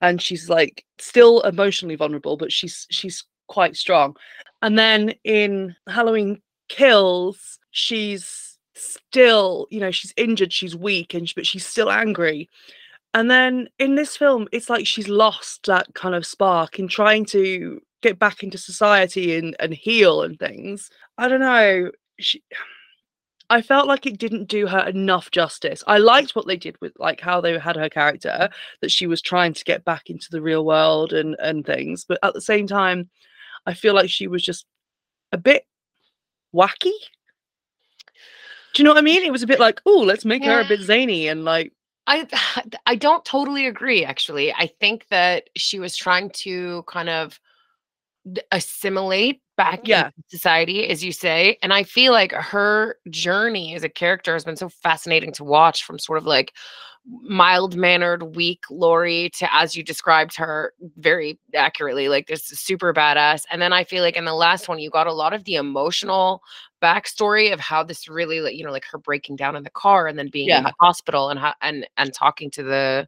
And 0.00 0.20
she's 0.20 0.48
like 0.50 0.84
still 0.98 1.40
emotionally 1.42 1.96
vulnerable, 1.96 2.36
but 2.36 2.52
she's 2.52 2.86
she's 2.90 3.24
quite 3.48 3.76
strong. 3.76 4.16
And 4.62 4.78
then 4.78 5.14
in 5.24 5.76
Halloween 5.88 6.40
Kills, 6.68 7.58
she's 7.70 8.55
still, 8.76 9.66
you 9.70 9.80
know, 9.80 9.90
she's 9.90 10.12
injured, 10.16 10.52
she's 10.52 10.76
weak, 10.76 11.14
and 11.14 11.30
but 11.34 11.46
she's 11.46 11.66
still 11.66 11.90
angry. 11.90 12.48
And 13.14 13.30
then 13.30 13.68
in 13.78 13.94
this 13.94 14.16
film, 14.16 14.46
it's 14.52 14.68
like 14.68 14.86
she's 14.86 15.08
lost 15.08 15.66
that 15.66 15.94
kind 15.94 16.14
of 16.14 16.26
spark 16.26 16.78
in 16.78 16.86
trying 16.88 17.24
to 17.26 17.80
get 18.02 18.18
back 18.18 18.42
into 18.42 18.58
society 18.58 19.36
and, 19.36 19.56
and 19.58 19.72
heal 19.72 20.22
and 20.22 20.38
things. 20.38 20.90
I 21.16 21.28
don't 21.28 21.40
know. 21.40 21.90
She, 22.20 22.42
I 23.48 23.62
felt 23.62 23.86
like 23.86 24.06
it 24.06 24.18
didn't 24.18 24.48
do 24.48 24.66
her 24.66 24.86
enough 24.88 25.30
justice. 25.30 25.82
I 25.86 25.98
liked 25.98 26.34
what 26.34 26.46
they 26.46 26.56
did 26.56 26.76
with 26.80 26.92
like 26.98 27.20
how 27.20 27.40
they 27.40 27.58
had 27.58 27.76
her 27.76 27.88
character, 27.88 28.50
that 28.80 28.90
she 28.90 29.06
was 29.06 29.22
trying 29.22 29.54
to 29.54 29.64
get 29.64 29.84
back 29.84 30.10
into 30.10 30.28
the 30.30 30.42
real 30.42 30.64
world 30.64 31.12
and 31.12 31.36
and 31.38 31.64
things. 31.64 32.04
But 32.04 32.18
at 32.22 32.34
the 32.34 32.40
same 32.40 32.66
time, 32.66 33.08
I 33.64 33.74
feel 33.74 33.94
like 33.94 34.10
she 34.10 34.26
was 34.26 34.42
just 34.42 34.66
a 35.32 35.38
bit 35.38 35.64
wacky. 36.54 36.92
Do 38.76 38.82
you 38.82 38.84
know 38.84 38.90
what 38.90 38.98
I 38.98 39.02
mean? 39.02 39.22
It 39.24 39.32
was 39.32 39.42
a 39.42 39.46
bit 39.46 39.58
like, 39.58 39.80
oh, 39.86 40.00
let's 40.00 40.26
make 40.26 40.44
her 40.44 40.60
a 40.60 40.64
bit 40.64 40.80
zany 40.82 41.28
and 41.28 41.46
like, 41.46 41.72
I 42.06 42.28
I 42.86 42.94
don't 42.94 43.24
totally 43.24 43.66
agree 43.66 44.04
actually. 44.04 44.52
I 44.52 44.66
think 44.80 45.06
that 45.08 45.48
she 45.56 45.78
was 45.78 45.96
trying 45.96 46.28
to 46.44 46.82
kind 46.86 47.08
of 47.08 47.40
assimilate 48.52 49.40
back 49.56 49.88
Yeah. 49.88 50.06
into 50.08 50.12
society 50.28 50.86
as 50.88 51.02
you 51.02 51.12
say 51.12 51.58
and 51.62 51.72
I 51.72 51.84
feel 51.84 52.12
like 52.12 52.32
her 52.32 52.96
journey 53.08 53.74
as 53.74 53.84
a 53.84 53.88
character 53.88 54.34
has 54.34 54.44
been 54.44 54.56
so 54.56 54.68
fascinating 54.68 55.32
to 55.32 55.44
watch 55.44 55.84
from 55.84 55.98
sort 55.98 56.18
of 56.18 56.26
like 56.26 56.52
mild 57.08 57.76
mannered 57.76 58.34
weak 58.36 58.64
Laurie 58.70 59.30
to 59.30 59.52
as 59.54 59.76
you 59.76 59.82
described 59.82 60.36
her 60.36 60.72
very 60.96 61.38
accurately 61.54 62.08
like 62.08 62.26
this 62.26 62.44
super 62.46 62.92
badass. 62.92 63.42
And 63.50 63.62
then 63.62 63.72
I 63.72 63.84
feel 63.84 64.02
like 64.02 64.16
in 64.16 64.24
the 64.24 64.34
last 64.34 64.68
one 64.68 64.78
you 64.80 64.90
got 64.90 65.06
a 65.06 65.12
lot 65.12 65.32
of 65.32 65.44
the 65.44 65.54
emotional 65.54 66.42
backstory 66.82 67.52
of 67.52 67.60
how 67.60 67.82
this 67.84 68.08
really 68.08 68.40
like 68.40 68.54
you 68.56 68.64
know 68.64 68.72
like 68.72 68.84
her 68.90 68.98
breaking 68.98 69.36
down 69.36 69.56
in 69.56 69.62
the 69.62 69.70
car 69.70 70.06
and 70.08 70.18
then 70.18 70.28
being 70.28 70.54
in 70.54 70.62
the 70.64 70.72
hospital 70.80 71.30
and 71.30 71.38
how 71.38 71.54
and 71.62 71.86
and 71.96 72.12
talking 72.12 72.50
to 72.50 72.62
the 72.62 73.06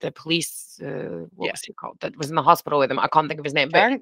the 0.00 0.12
police 0.12 0.78
uh, 0.84 1.26
what 1.36 1.46
Yeah. 1.46 1.52
was 1.52 1.62
he 1.62 1.72
called? 1.72 1.98
That 2.00 2.16
was 2.16 2.28
in 2.28 2.36
the 2.36 2.42
hospital 2.42 2.78
with 2.78 2.90
him. 2.90 2.98
I 2.98 3.08
can't 3.08 3.28
think 3.28 3.40
of 3.40 3.44
his 3.44 3.54
name 3.54 3.70
but 3.70 3.86
Yeah, 3.90 3.96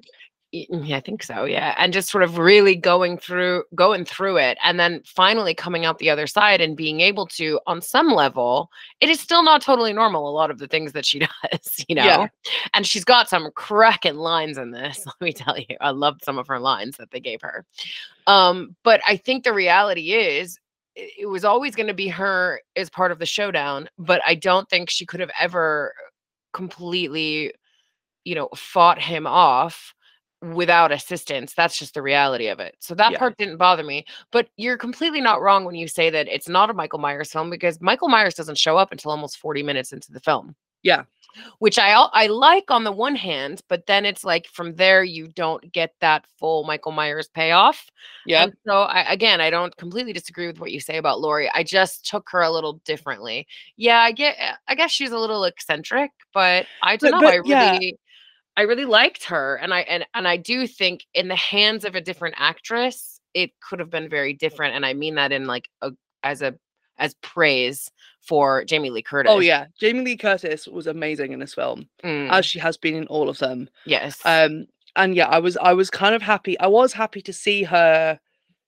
I 0.53 1.01
think 1.03 1.23
so. 1.23 1.45
Yeah, 1.45 1.73
and 1.77 1.91
just 1.91 2.09
sort 2.09 2.23
of 2.23 2.37
really 2.37 2.75
going 2.75 3.17
through 3.17 3.63
going 3.73 4.05
through 4.05 4.37
it, 4.37 4.57
and 4.63 4.79
then 4.79 5.01
finally 5.03 5.55
coming 5.55 5.83
out 5.83 5.97
the 5.97 6.11
other 6.11 6.27
side 6.27 6.61
and 6.61 6.77
being 6.77 7.01
able 7.01 7.25
to, 7.27 7.59
on 7.65 7.81
some 7.81 8.09
level, 8.09 8.69
it 9.01 9.09
is 9.09 9.19
still 9.19 9.41
not 9.41 9.63
totally 9.63 9.93
normal. 9.93 10.29
A 10.29 10.31
lot 10.31 10.51
of 10.51 10.59
the 10.59 10.67
things 10.67 10.91
that 10.91 11.05
she 11.05 11.19
does, 11.51 11.85
you 11.87 11.95
know. 11.95 12.05
Yeah. 12.05 12.27
And 12.75 12.85
she's 12.85 13.03
got 13.03 13.29
some 13.29 13.49
cracking 13.55 14.17
lines 14.17 14.59
in 14.59 14.71
this. 14.71 15.03
Let 15.05 15.21
me 15.21 15.33
tell 15.33 15.57
you, 15.57 15.75
I 15.81 15.89
loved 15.89 16.23
some 16.23 16.37
of 16.37 16.47
her 16.47 16.59
lines 16.59 16.97
that 16.97 17.09
they 17.09 17.19
gave 17.19 17.41
her. 17.41 17.65
Um, 18.27 18.75
but 18.83 19.01
I 19.07 19.17
think 19.17 19.43
the 19.43 19.53
reality 19.53 20.13
is. 20.13 20.57
It 20.95 21.11
it 21.17 21.25
was 21.25 21.43
always 21.43 21.73
going 21.73 21.87
to 21.87 21.93
be 21.95 22.07
her 22.09 22.61
as 22.75 22.87
part 22.87 23.11
of 23.11 23.17
the 23.17 23.25
showdown, 23.25 23.89
but 23.97 24.21
I 24.27 24.35
don't 24.35 24.69
think 24.69 24.91
she 24.91 25.07
could 25.07 25.21
have 25.21 25.31
ever 25.39 25.91
completely, 26.53 27.51
you 28.25 28.35
know, 28.35 28.49
fought 28.55 29.01
him 29.01 29.25
off 29.25 29.95
without 30.51 30.91
assistance. 30.91 31.53
That's 31.53 31.77
just 31.77 31.93
the 31.93 32.01
reality 32.01 32.47
of 32.47 32.59
it. 32.59 32.75
So 32.79 32.93
that 32.95 33.13
Yeah. 33.13 33.19
part 33.19 33.37
didn't 33.37 33.57
bother 33.57 33.83
me. 33.83 34.05
But 34.31 34.49
you're 34.57 34.77
completely 34.77 35.21
not 35.21 35.41
wrong 35.41 35.63
when 35.65 35.75
you 35.75 35.87
say 35.87 36.09
that 36.09 36.27
it's 36.27 36.49
not 36.49 36.69
a 36.69 36.73
Michael 36.73 36.99
Myers 36.99 37.31
film 37.31 37.49
because 37.49 37.79
Michael 37.81 38.09
Myers 38.09 38.33
doesn't 38.35 38.57
show 38.57 38.77
up 38.77 38.91
until 38.91 39.11
almost 39.11 39.37
40 39.37 39.63
minutes 39.63 39.93
into 39.93 40.11
the 40.11 40.19
film. 40.19 40.55
Yeah. 40.81 41.03
Which 41.57 41.79
I 41.79 41.93
I 41.93 42.27
like 42.27 42.69
on 42.69 42.83
the 42.83 42.91
one 42.91 43.15
hand, 43.15 43.61
but 43.67 43.87
then 43.87 44.05
it's 44.05 44.23
like 44.23 44.45
from 44.47 44.75
there 44.75 45.03
you 45.03 45.27
don't 45.29 45.71
get 45.71 45.95
that 45.99 46.25
full 46.37 46.63
Michael 46.63 46.91
Myers 46.91 47.27
payoff. 47.27 47.89
Yeah. 48.27 48.43
And 48.43 48.53
so 48.67 48.81
I, 48.83 49.11
again, 49.11 49.41
I 49.41 49.49
don't 49.49 49.75
completely 49.77 50.13
disagree 50.13 50.45
with 50.45 50.59
what 50.59 50.71
you 50.71 50.79
say 50.79 50.97
about 50.97 51.21
Laurie. 51.21 51.49
I 51.55 51.63
just 51.63 52.05
took 52.07 52.29
her 52.29 52.41
a 52.41 52.51
little 52.51 52.73
differently. 52.85 53.47
Yeah, 53.77 53.99
I 53.99 54.11
get. 54.11 54.37
I 54.67 54.75
guess 54.75 54.91
she's 54.91 55.11
a 55.11 55.17
little 55.17 55.45
eccentric, 55.45 56.11
but 56.35 56.67
I 56.83 56.97
don't 56.97 57.11
But- 57.11 57.17
know. 57.21 57.27
but 57.27 57.33
I 57.33 57.37
really, 57.37 57.47
yeah. 57.87 57.91
I 58.55 58.61
really 58.63 58.85
liked 58.85 59.23
her, 59.25 59.55
and 59.55 59.73
I 59.73 59.81
and 59.81 60.05
and 60.13 60.27
I 60.27 60.37
do 60.37 60.67
think 60.67 61.05
in 61.13 61.27
the 61.27 61.35
hands 61.35 61.85
of 61.85 61.95
a 61.95 62.01
different 62.01 62.35
actress, 62.37 63.19
it 63.33 63.51
could 63.59 63.79
have 63.79 63.89
been 63.89 64.09
very 64.09 64.33
different. 64.33 64.75
And 64.75 64.85
I 64.85 64.93
mean 64.93 65.15
that 65.15 65.31
in 65.31 65.47
like 65.47 65.69
a 65.81 65.91
as 66.23 66.41
a 66.41 66.55
as 66.99 67.15
praise 67.15 67.89
for 68.21 68.63
Jamie 68.63 68.91
Lee 68.91 69.01
Curtis. 69.01 69.31
Oh 69.33 69.39
yeah, 69.39 69.65
Jamie 69.79 70.01
Lee 70.05 70.17
Curtis 70.17 70.67
was 70.67 70.85
amazing 70.87 71.31
in 71.31 71.39
this 71.39 71.55
film, 71.55 71.89
Mm, 72.03 72.29
as 72.31 72.45
she 72.45 72.59
has 72.59 72.77
been 72.77 72.95
in 72.95 73.07
all 73.07 73.27
of 73.29 73.39
them. 73.39 73.69
yes. 73.85 74.21
Um, 74.25 74.67
and 74.95 75.15
yeah, 75.15 75.27
I 75.27 75.39
was 75.39 75.57
I 75.57 75.73
was 75.73 75.89
kind 75.89 76.13
of 76.13 76.21
happy. 76.21 76.59
I 76.59 76.67
was 76.67 76.93
happy 76.93 77.21
to 77.23 77.33
see 77.33 77.63
her 77.63 78.19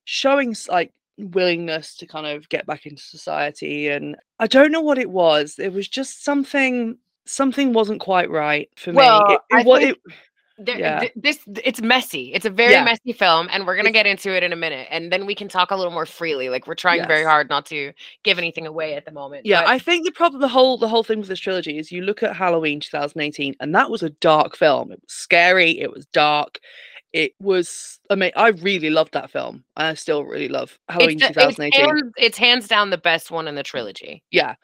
showing 0.05 0.55
like 0.69 0.91
willingness 1.17 1.95
to 1.97 2.05
kind 2.07 2.25
of 2.27 2.49
get 2.49 2.65
back 2.65 2.85
into 2.85 3.01
society. 3.01 3.89
And 3.89 4.15
I 4.39 4.47
don't 4.47 4.71
know 4.71 4.81
what 4.81 4.97
it 4.97 5.09
was. 5.11 5.59
It 5.59 5.71
was 5.73 5.87
just 5.87 6.23
something. 6.23 6.97
Something 7.25 7.73
wasn't 7.73 7.99
quite 8.01 8.29
right 8.29 8.69
for 8.75 8.93
Well, 8.93 9.25
me. 9.27 9.33
It, 9.33 9.39
it, 9.51 9.63
think- 9.63 9.83
it, 10.07 10.13
There, 10.57 10.79
Yeah. 10.79 10.99
th- 11.01 11.11
this 11.17 11.39
it's 11.65 11.81
messy. 11.81 12.31
It's 12.33 12.45
a 12.45 12.49
very 12.49 12.71
Yeah. 12.71 12.85
messy 12.85 13.11
film, 13.11 13.49
and 13.51 13.67
we're 13.67 13.75
gonna 13.75 13.91
get 13.91 14.05
into 14.07 14.33
it 14.33 14.41
in 14.41 14.53
a 14.53 14.55
minute, 14.55 14.87
and 14.89 15.11
then 15.11 15.25
we 15.25 15.35
can 15.35 15.49
talk 15.49 15.71
a 15.71 15.75
little 15.75 15.91
more 15.91 16.05
freely. 16.05 16.47
Like 16.47 16.65
we're 16.65 16.75
trying 16.75 17.05
very 17.07 17.25
hard 17.25 17.49
not 17.49 17.65
to 17.65 17.91
give 18.23 18.37
anything 18.37 18.65
away 18.65 18.93
at 18.93 19.03
the 19.03 19.11
moment. 19.11 19.45
Yeah, 19.45 19.63
but- 19.63 19.69
I 19.69 19.79
think 19.79 20.05
the 20.05 20.13
problem, 20.13 20.39
the 20.39 20.47
whole, 20.47 20.77
the 20.77 20.87
whole 20.87 21.03
thing 21.03 21.19
with 21.19 21.27
this 21.27 21.41
trilogy 21.41 21.77
is 21.77 21.91
you 21.91 22.03
look 22.03 22.23
at 22.23 22.37
Halloween 22.37 22.79
2018, 22.79 23.55
and 23.59 23.75
that 23.75 23.89
was 23.89 24.01
a 24.01 24.11
dark 24.11 24.55
film. 24.55 24.93
It 24.93 25.01
was 25.01 25.11
scary. 25.11 25.71
It 25.77 25.91
was 25.91 26.05
dark. 26.13 26.59
It 27.15 27.31
was. 27.39 27.97
I 28.09 28.15
mean, 28.15 28.31
I 28.35 28.49
really 28.49 28.89
loved 28.89 29.13
that 29.13 29.31
film, 29.31 29.63
and 29.77 29.87
I 29.87 29.93
still 29.93 30.25
really 30.25 30.49
love 30.49 30.77
Halloween 30.89 31.21
it's, 31.21 31.33
the- 31.33 31.47
it's 31.47 31.55
2018. 31.57 31.85
hands, 31.85 32.13
it's 32.17 32.37
hands 32.37 32.67
down 32.67 32.89
the 32.89 32.97
best 32.97 33.31
one 33.31 33.47
in 33.47 33.55
the 33.55 33.63
trilogy. 33.63 34.21
Yeah, 34.31 34.55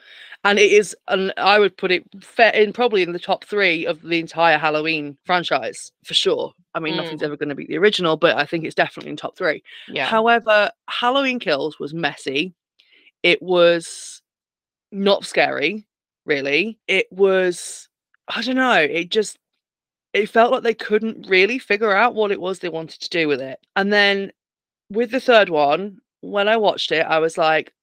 and 0.44 0.60
it 0.60 0.70
is, 0.70 0.94
and 1.08 1.34
I 1.38 1.60
would 1.60 1.78
put 1.78 1.92
it 1.92 2.04
fair 2.22 2.52
in 2.54 2.74
probably 2.74 3.04
in 3.04 3.14
the 3.14 3.20
top 3.20 3.46
three 3.46 3.86
of 3.86 4.02
the 4.02 4.20
entire 4.20 4.58
Halloween 4.58 5.18
franchise 5.26 5.94
for 6.04 6.14
sure. 6.14 6.52
I 6.76 6.82
mean, 6.82 6.96
Mm. 6.96 6.98
nothing's 7.04 7.24
ever 7.24 7.38
going 7.38 7.48
to 7.50 7.56
beat 7.56 7.70
the 7.70 7.78
original, 7.78 8.18
but 8.18 8.36
I 8.36 8.46
think 8.46 8.66
it's 8.66 8.76
definitely 8.76 9.12
in 9.12 9.16
top 9.18 9.38
three. 9.38 9.64
Yeah. 9.88 10.06
However, 10.06 10.72
Halloween 10.90 11.40
Kills 11.40 11.80
was 11.80 11.94
messy. 11.94 12.54
It 13.24 13.42
was 13.42 14.22
not 14.92 15.26
scary, 15.26 15.86
really. 16.26 16.78
It 16.88 17.08
was, 17.12 17.88
I 18.28 18.42
don't 18.42 18.56
know, 18.58 18.74
it 18.74 19.10
just, 19.10 19.38
it 20.14 20.30
felt 20.30 20.52
like 20.52 20.64
they 20.64 20.74
couldn't 20.74 21.28
really 21.28 21.60
figure 21.60 21.92
out 21.92 22.16
what 22.16 22.32
it 22.32 22.42
was 22.42 22.60
they 22.60 22.70
wanted 22.70 23.00
to 23.02 23.10
do 23.10 23.28
with 23.28 23.42
it. 23.42 23.60
And 23.76 23.92
then 23.92 24.32
with 24.90 25.12
the 25.12 25.20
third 25.20 25.50
one, 25.50 26.00
when 26.22 26.48
I 26.48 26.58
watched 26.58 26.92
it, 26.92 27.06
I 27.06 27.20
was 27.20 27.38
like, 27.38 27.74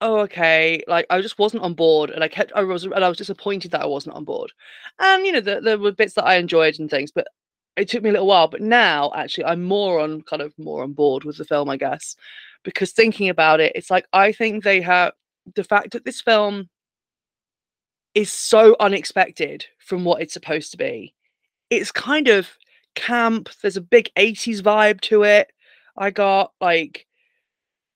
oh, 0.00 0.20
okay. 0.20 0.82
Like, 0.88 1.06
I 1.10 1.20
just 1.20 1.38
wasn't 1.38 1.62
on 1.62 1.74
board. 1.74 2.10
And 2.10 2.24
I 2.24 2.28
kept, 2.28 2.52
I 2.54 2.62
was, 2.62 2.84
and 2.84 3.04
I 3.04 3.08
was 3.08 3.18
disappointed 3.18 3.70
that 3.72 3.82
I 3.82 3.86
wasn't 3.86 4.16
on 4.16 4.24
board. 4.24 4.50
And, 4.98 5.26
you 5.26 5.32
know, 5.32 5.40
there, 5.40 5.78
were 5.78 5.92
bits 5.92 6.14
that 6.14 6.26
I 6.26 6.36
enjoyed 6.36 6.78
and 6.78 6.88
things, 6.88 7.10
but 7.10 7.28
it 7.76 7.88
took 7.88 8.02
me 8.02 8.08
a 8.08 8.12
little 8.12 8.26
while. 8.26 8.48
But 8.48 8.62
now, 8.62 9.12
actually, 9.14 9.44
I'm 9.44 9.62
more 9.62 10.00
on, 10.00 10.22
kind 10.22 10.40
of 10.40 10.58
more 10.58 10.82
on 10.82 10.92
board 10.92 11.24
with 11.24 11.36
the 11.36 11.44
film, 11.44 11.68
I 11.68 11.76
guess 11.76 12.16
because 12.62 12.92
thinking 12.92 13.28
about 13.28 13.60
it, 13.60 13.72
it's 13.74 13.90
like 13.90 14.06
I 14.12 14.32
think 14.32 14.62
they 14.62 14.80
have 14.80 15.12
the 15.54 15.64
fact 15.64 15.92
that 15.92 16.04
this 16.04 16.20
film 16.20 16.68
is 18.14 18.30
so 18.30 18.76
unexpected 18.80 19.66
from 19.78 20.04
what 20.04 20.20
it's 20.20 20.34
supposed 20.34 20.72
to 20.72 20.76
be. 20.76 21.14
It's 21.70 21.92
kind 21.92 22.28
of 22.28 22.48
camp. 22.94 23.48
There's 23.62 23.76
a 23.76 23.80
big 23.80 24.10
80s 24.16 24.60
vibe 24.60 25.00
to 25.02 25.22
it. 25.22 25.52
I 25.96 26.10
got 26.10 26.52
like 26.60 27.06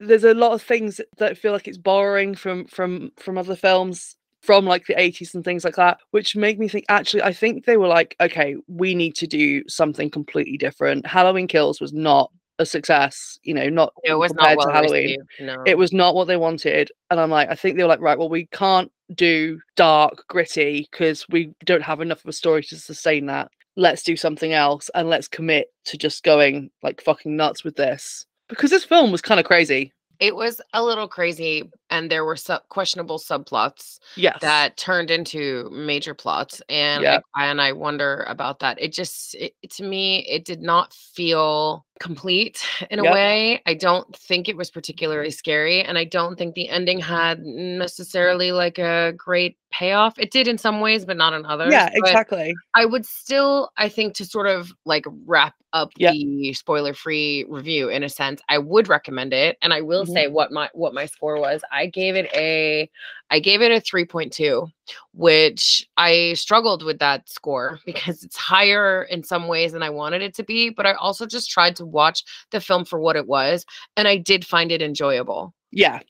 there's 0.01 0.25
a 0.25 0.35
lot 0.35 0.53
of 0.53 0.63
things 0.63 1.01
that- 1.19 1.39
feel 1.39 1.53
like 1.53 1.69
it's 1.69 1.79
borrowing 1.79 2.35
from 2.35 2.67
from 2.67 3.13
from 3.19 3.39
other 3.39 3.57
films 3.57 4.17
from 4.43 4.67
like 4.67 4.85
the 4.87 4.95
80s 4.95 5.35
and 5.35 5.43
things 5.45 5.65
like 5.65 5.77
that 5.77 5.99
which 6.11 6.37
make 6.37 6.59
me 6.59 6.69
think 6.69 6.85
actually 6.91 7.23
i 7.23 7.33
think 7.33 7.65
they 7.65 7.79
were 7.79 7.87
like 7.87 8.15
okay 8.21 8.57
we 8.69 8.95
need 8.95 9.15
to 9.15 9.27
do 9.27 9.67
something 9.69 10.11
completely 10.11 10.59
different 10.59 11.07
halloween 11.07 11.47
kills 11.47 11.81
was 11.81 11.95
not 11.95 12.31
a 12.59 12.67
success 12.67 13.39
you 13.43 13.55
know 13.55 13.69
not 13.71 13.95
it 14.05 14.15
was 14.15 14.33
compared 14.33 14.59
not 14.59 14.67
to 14.67 14.73
halloween. 14.73 15.17
No. 15.41 15.63
it 15.65 15.79
was 15.79 15.93
not 15.93 16.15
what 16.15 16.27
they 16.27 16.37
wanted 16.37 16.91
and 17.11 17.19
i'm 17.19 17.31
like 17.31 17.49
i 17.49 17.55
think 17.55 17.77
they 17.77 17.83
were 17.83 17.89
like 17.89 18.01
right 18.01 18.19
well 18.19 18.29
we 18.29 18.47
can't 18.47 18.93
do 19.15 19.59
dark 19.77 20.25
gritty 20.29 20.87
because 20.91 21.25
we 21.31 21.53
don't 21.65 21.83
have 21.83 22.01
enough 22.03 22.23
of 22.23 22.29
a 22.29 22.33
story 22.33 22.63
to 22.65 22.77
sustain 22.77 23.27
that 23.27 23.49
let's 23.77 24.03
do 24.03 24.17
something 24.17 24.53
else 24.53 24.91
and 24.95 25.09
let's 25.09 25.29
commit 25.29 25.69
to 25.85 25.97
just 25.97 26.23
going 26.23 26.71
like 26.83 27.01
fucking 27.01 27.37
nuts 27.37 27.65
with 27.65 27.77
this 27.77 28.27
because 28.49 28.71
this 28.71 28.85
film 28.85 29.11
was 29.11 29.21
kind 29.21 29.41
of 29.41 29.47
crazy 29.47 29.93
it 30.21 30.37
was 30.37 30.61
a 30.73 30.83
little 30.83 31.09
crazy, 31.09 31.71
and 31.91 32.09
there 32.09 32.25
were 32.25 32.37
sub- 32.37 32.67
questionable 32.69 33.19
subplots 33.19 33.99
yes 34.17 34.39
that 34.41 34.77
turned 34.77 35.11
into 35.11 35.69
major 35.73 36.15
plots 36.15 36.63
and 36.69 37.03
Yeah. 37.03 37.19
I, 37.35 37.47
and 37.47 37.61
I 37.61 37.73
wonder 37.73 38.25
about 38.29 38.61
that. 38.61 38.81
It 38.81 38.93
just 38.93 39.35
it, 39.35 39.55
to 39.73 39.83
me 39.83 40.21
it 40.29 40.45
did 40.45 40.63
not 40.63 40.95
feel 40.95 41.85
complete 42.05 42.63
in 42.91 43.01
a 43.01 43.07
way. 43.07 43.63
I 43.67 43.75
don't 43.75 44.15
think 44.17 44.49
it 44.49 44.57
was 44.59 44.71
particularly 44.71 45.31
scary 45.33 45.83
and 45.83 45.99
I 45.99 46.05
don't 46.05 46.37
think 46.39 46.55
the 46.55 46.69
ending 46.69 47.01
had 47.01 47.41
necessarily 47.45 48.53
like 48.53 48.79
a 48.79 49.15
great 49.17 49.59
payoff. 49.73 50.19
It 50.19 50.31
did 50.33 50.49
in 50.49 50.59
some 50.59 50.81
ways 50.83 51.05
but 51.07 51.17
not 51.19 51.35
in 51.35 51.47
others. 51.47 51.87
yeah 51.87 51.91
But 52.01 52.21
exactly 52.25 52.61
I 52.77 52.87
would 52.87 53.07
still 53.07 53.71
I 53.79 53.89
think 53.91 54.15
to 54.17 54.27
sort 54.27 54.49
of 54.49 54.73
like 54.87 55.07
wrap 55.27 55.55
up 55.75 55.91
Yep. 55.97 56.19
the 56.39 56.53
spoiler 56.55 56.95
free 56.95 57.45
review 57.49 57.89
in 57.91 58.05
a 58.05 58.11
sense, 58.11 58.43
I 58.49 58.59
would 58.59 58.89
recommend 58.89 59.33
it 59.35 59.59
and 59.63 59.73
I 59.75 59.83
will 59.83 60.07
Mhm. 60.07 60.07
say 60.07 60.29
what 60.29 60.53
my 60.53 60.71
what 60.75 60.95
my 60.95 61.07
score 61.07 61.41
was. 61.41 61.63
I 61.73 61.87
gave 61.87 62.17
it 62.17 62.27
a 62.35 62.91
I 63.31 63.41
gave 63.41 63.63
it 63.63 63.73
a 63.73 63.81
3.2, 63.81 64.69
which 65.13 65.87
I 65.97 66.35
struggled 66.35 66.83
with 66.83 66.99
that 66.99 67.29
score 67.29 67.81
because 67.87 68.23
it's 68.23 68.37
higher 68.37 69.05
in 69.05 69.23
some 69.23 69.49
ways 69.49 69.73
than 69.73 69.83
I 69.83 69.91
wanted 69.91 70.23
it 70.23 70.35
to 70.37 70.43
be, 70.45 70.71
but 70.71 70.87
I 70.87 70.93
also 70.95 71.27
just 71.27 71.51
tried 71.51 71.77
to 71.77 71.87
watch 71.87 72.25
the 72.51 72.61
film 72.61 72.85
for 72.85 72.99
what 72.99 73.17
it 73.17 73.27
was 73.27 73.65
and 73.97 74.07
I 74.09 74.17
did 74.17 74.47
find 74.47 74.71
it 74.73 74.83
enjoyable. 74.83 75.55
yeah 75.73 76.01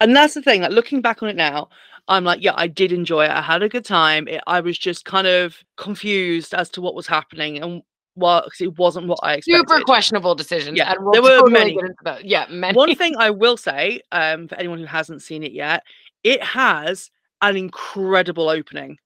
and 0.00 0.14
that's 0.16 0.34
the 0.34 0.40
thing 0.42 0.62
like 0.62 0.70
looking 0.70 1.00
back 1.02 1.22
on 1.22 1.28
it 1.28 1.36
now 1.36 1.68
i'm 2.08 2.24
like 2.24 2.40
yeah 2.42 2.52
i 2.56 2.66
did 2.66 2.92
enjoy 2.92 3.24
it 3.24 3.30
i 3.30 3.42
had 3.42 3.62
a 3.62 3.68
good 3.68 3.84
time 3.84 4.26
it, 4.28 4.40
i 4.46 4.58
was 4.60 4.78
just 4.78 5.04
kind 5.04 5.26
of 5.26 5.58
confused 5.76 6.54
as 6.54 6.70
to 6.70 6.80
what 6.80 6.94
was 6.94 7.06
happening 7.06 7.58
and 7.62 7.82
well 8.14 8.42
'cause 8.42 8.60
it 8.60 8.78
wasn't 8.78 9.06
what 9.06 9.18
i 9.22 9.34
expected 9.34 9.68
Super 9.68 9.80
questionable 9.84 10.34
decisions. 10.34 10.78
Yeah, 10.78 10.94
we'll 10.98 11.12
there 11.12 11.20
were 11.22 11.28
totally 11.40 11.52
many. 11.52 11.74
get 11.74 11.82
into 11.84 11.94
that. 12.04 12.24
Yeah, 12.24 12.46
many. 12.48 12.74
one 12.76 12.94
thing 12.94 13.16
I 13.18 13.28
will 13.30 13.56
say, 13.58 14.00
um, 14.12 14.48
for 14.48 14.54
anyone 14.54 14.78
who 14.78 14.86
hasn't 14.86 15.20
seen 15.20 15.42
it 15.42 15.52
yet, 15.52 15.82
it 16.22 16.42
has 16.42 17.10
an 17.50 17.56
incredible 17.56 18.48
opening. 18.48 18.96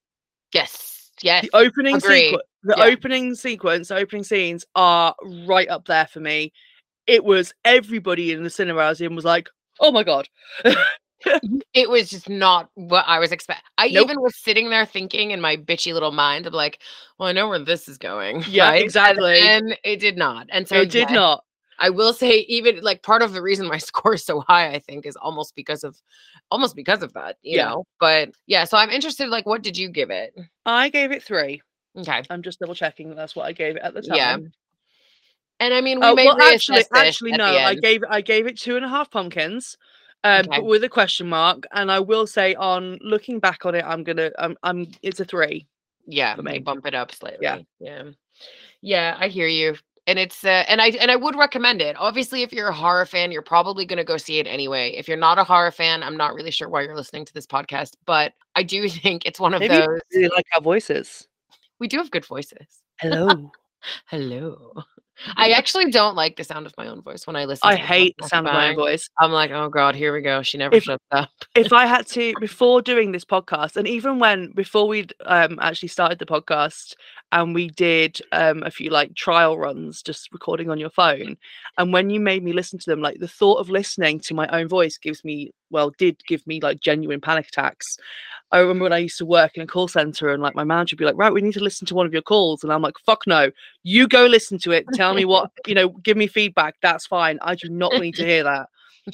yes. 0.52 0.86
Yes. 1.22 1.42
The 1.42 1.50
opening 1.54 1.96
agree. 1.96 2.28
sequence, 2.28 2.42
the 2.62 2.74
Yeah. 2.78 2.84
opening 2.84 3.34
sequence, 3.34 3.88
the 3.88 3.96
opening 3.96 4.24
scenes 4.24 4.64
are 4.74 5.14
right 5.46 5.68
up 5.68 5.84
there 5.86 6.06
for 6.06 6.18
me. 6.20 6.50
It 7.06 7.22
was 7.24 7.52
everybody 7.66 8.32
in 8.32 8.42
the 8.42 8.48
cinema 8.48 8.80
I 8.80 8.88
was 8.88 9.02
in 9.02 9.14
was 9.14 9.26
like, 9.26 9.50
"Oh 9.80 9.92
my 9.92 10.02
god!" 10.02 10.28
it 11.74 11.90
was 11.90 12.08
just 12.08 12.28
not 12.30 12.70
what 12.74 13.04
I 13.06 13.18
was 13.18 13.32
expecting. 13.32 13.64
I 13.76 13.88
Nope. 13.88 14.04
even 14.04 14.22
was 14.22 14.34
sitting 14.36 14.70
there 14.70 14.86
thinking 14.86 15.32
in 15.32 15.40
my 15.42 15.56
bitchy 15.58 15.92
little 15.92 16.12
mind 16.12 16.46
of 16.46 16.54
like, 16.54 16.80
well, 17.18 17.28
I 17.28 17.32
know 17.32 17.48
where 17.48 17.58
this 17.58 17.86
is 17.88 17.98
going. 17.98 18.42
Yeah, 18.48 18.70
right? 18.70 18.82
Exactly. 18.82 19.38
And, 19.40 19.76
it 19.84 20.00
did 20.00 20.16
not. 20.16 20.46
And 20.50 20.66
so 20.66 20.76
it 20.80 20.90
did 20.90 21.10
yeah, 21.10 21.16
not. 21.16 21.44
I 21.80 21.90
will 21.90 22.12
say, 22.12 22.40
even 22.48 22.80
like 22.82 23.02
part 23.02 23.22
of 23.22 23.32
the 23.32 23.42
reason 23.42 23.66
my 23.66 23.78
score 23.90 24.14
is 24.14 24.24
so 24.24 24.40
high, 24.40 24.68
I 24.72 24.78
think, 24.78 25.06
is 25.06 25.16
almost 25.16 25.54
because 25.56 25.82
of 25.82 25.96
almost 26.50 26.76
because 26.76 27.02
of 27.02 27.12
that, 27.14 27.36
you 27.42 27.56
Yeah. 27.56 27.70
know. 27.70 27.84
But 27.98 28.30
yeah, 28.46 28.64
so 28.64 28.76
I'm 28.76 28.90
interested, 28.90 29.28
like, 29.28 29.46
what 29.46 29.62
did 29.62 29.76
you 29.76 29.88
give 29.88 30.10
it? 30.10 30.34
I 30.66 30.90
gave 30.90 31.10
it 31.10 31.22
three. 31.22 31.62
Okay. 31.96 32.22
I'm 32.30 32.42
just 32.42 32.60
double 32.60 32.74
checking 32.74 33.08
that 33.08 33.16
that's 33.16 33.34
what 33.34 33.46
I 33.46 33.52
gave 33.52 33.76
it 33.76 33.82
at 33.82 33.94
the 33.94 34.02
time. 34.02 34.16
Yeah. 34.16 34.38
And 35.58 35.74
I 35.74 35.80
mean, 35.80 36.00
we 36.00 36.06
Oh, 36.06 36.14
may 36.14 36.26
well, 36.26 36.40
actually, 36.40 36.84
actually, 36.94 37.32
no. 37.32 37.44
I 37.58 37.74
gave 37.74 38.02
I 38.08 38.20
gave 38.20 38.46
it 38.46 38.58
two 38.58 38.76
and 38.76 38.84
a 38.84 38.88
half 38.88 39.10
pumpkins, 39.10 39.76
um, 40.24 40.46
Okay. 40.46 40.58
but 40.60 40.64
with 40.64 40.84
a 40.84 40.88
question 40.88 41.28
mark. 41.28 41.64
And 41.72 41.90
I 41.92 42.00
will 42.00 42.26
say, 42.26 42.54
on 42.54 42.98
looking 43.02 43.40
back 43.40 43.66
on 43.66 43.74
it, 43.74 43.84
I'm 43.86 44.02
gonna, 44.04 44.30
I'm, 44.38 44.56
I'm, 44.62 44.86
it's 45.02 45.20
a 45.20 45.24
three. 45.24 45.66
yeah 46.06 46.34
for 46.34 46.42
me. 46.42 46.58
bump 46.60 46.86
it 46.86 46.94
up 46.94 47.12
slightly 47.12 47.38
Yeah. 47.42 47.58
yeah 47.78 48.02
yeah 48.80 49.16
i 49.20 49.28
hear 49.28 49.46
you 49.46 49.76
and 50.10 50.18
it's 50.18 50.44
uh, 50.44 50.64
and 50.68 50.82
i 50.82 50.88
and 50.88 51.10
i 51.10 51.16
would 51.16 51.36
recommend 51.36 51.80
it 51.80 51.94
obviously 51.98 52.42
if 52.42 52.52
you're 52.52 52.68
a 52.68 52.74
horror 52.74 53.06
fan 53.06 53.30
you're 53.30 53.42
probably 53.42 53.86
going 53.86 53.96
to 53.96 54.04
go 54.04 54.16
see 54.16 54.38
it 54.38 54.46
anyway 54.46 54.90
if 54.96 55.06
you're 55.06 55.16
not 55.16 55.38
a 55.38 55.44
horror 55.44 55.70
fan 55.70 56.02
i'm 56.02 56.16
not 56.16 56.34
really 56.34 56.50
sure 56.50 56.68
why 56.68 56.82
you're 56.82 56.96
listening 56.96 57.24
to 57.24 57.32
this 57.32 57.46
podcast 57.46 57.94
but 58.06 58.32
i 58.56 58.62
do 58.62 58.88
think 59.02 59.24
it's 59.24 59.38
one 59.40 59.54
of 59.54 59.60
Maybe 59.60 59.74
those 59.74 60.00
really 60.12 60.28
like 60.34 60.46
our 60.56 60.60
voices. 60.60 61.28
we 61.78 61.86
do 61.88 61.96
have 61.98 62.10
good 62.10 62.26
voices 62.26 62.82
Hello. 63.00 63.50
hello 64.06 64.74
I 65.36 65.50
actually 65.50 65.90
don't 65.90 66.16
like 66.16 66.36
the 66.36 66.44
sound 66.44 66.66
of 66.66 66.74
my 66.78 66.86
own 66.88 67.02
voice 67.02 67.26
when 67.26 67.36
I 67.36 67.44
listen. 67.44 67.68
I 67.68 67.76
hate 67.76 68.16
the 68.18 68.28
sound 68.28 68.46
of 68.46 68.54
my 68.54 68.70
own 68.70 68.76
voice. 68.76 69.08
I'm 69.18 69.32
like, 69.32 69.50
oh 69.50 69.68
god, 69.68 69.94
here 69.94 70.12
we 70.14 70.22
go. 70.22 70.42
She 70.42 70.58
never 70.58 70.76
If- 70.76 70.84
shuts 70.84 71.04
up. 71.10 71.30
if 71.54 71.72
I 71.72 71.86
had 71.86 72.06
to 72.14 72.34
before 72.40 72.82
doing 72.82 73.12
this 73.12 73.24
podcast, 73.24 73.76
and 73.76 73.86
even 73.86 74.18
when 74.18 74.52
before 74.52 74.88
we'd 74.88 75.12
um 75.26 75.58
actually 75.60 75.88
started 75.88 76.18
the 76.18 76.26
podcast 76.26 76.94
and 77.32 77.54
we 77.54 77.68
did 77.68 78.20
um 78.32 78.62
a 78.62 78.70
few 78.70 78.90
like 78.90 79.14
trial 79.14 79.56
runs 79.58 80.02
just 80.02 80.32
recording 80.32 80.70
on 80.70 80.78
your 80.78 80.90
phone, 80.90 81.36
and 81.78 81.92
when 81.92 82.10
you 82.10 82.20
made 82.20 82.42
me 82.42 82.52
listen 82.52 82.78
to 82.78 82.90
them, 82.90 83.00
like 83.00 83.18
the 83.20 83.28
thought 83.28 83.58
of 83.60 83.70
listening 83.70 84.20
to 84.20 84.34
my 84.34 84.46
own 84.48 84.68
voice 84.68 84.98
gives 84.98 85.24
me 85.24 85.52
well, 85.70 85.90
did 85.98 86.20
give 86.26 86.46
me 86.46 86.60
like 86.60 86.80
genuine 86.80 87.20
panic 87.20 87.48
attacks. 87.48 87.96
I 88.52 88.58
remember 88.58 88.84
when 88.84 88.92
I 88.92 88.98
used 88.98 89.18
to 89.18 89.26
work 89.26 89.56
in 89.56 89.62
a 89.62 89.66
call 89.66 89.86
center 89.86 90.30
and 90.30 90.42
like 90.42 90.56
my 90.56 90.64
manager 90.64 90.94
would 90.94 90.98
be 90.98 91.04
like, 91.04 91.16
right, 91.16 91.32
we 91.32 91.40
need 91.40 91.52
to 91.54 91.62
listen 91.62 91.86
to 91.86 91.94
one 91.94 92.06
of 92.06 92.12
your 92.12 92.22
calls. 92.22 92.64
And 92.64 92.72
I'm 92.72 92.82
like, 92.82 92.98
fuck 93.06 93.24
no, 93.26 93.50
you 93.84 94.08
go 94.08 94.26
listen 94.26 94.58
to 94.60 94.72
it. 94.72 94.86
Tell 94.94 95.14
me 95.14 95.24
what, 95.24 95.52
you 95.66 95.74
know, 95.74 95.90
give 95.90 96.16
me 96.16 96.26
feedback. 96.26 96.74
That's 96.82 97.06
fine. 97.06 97.38
I 97.42 97.54
do 97.54 97.68
not 97.68 97.92
need 98.00 98.16
to 98.16 98.24
hear 98.24 98.44
that. 98.44 98.68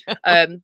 Um, 0.25 0.63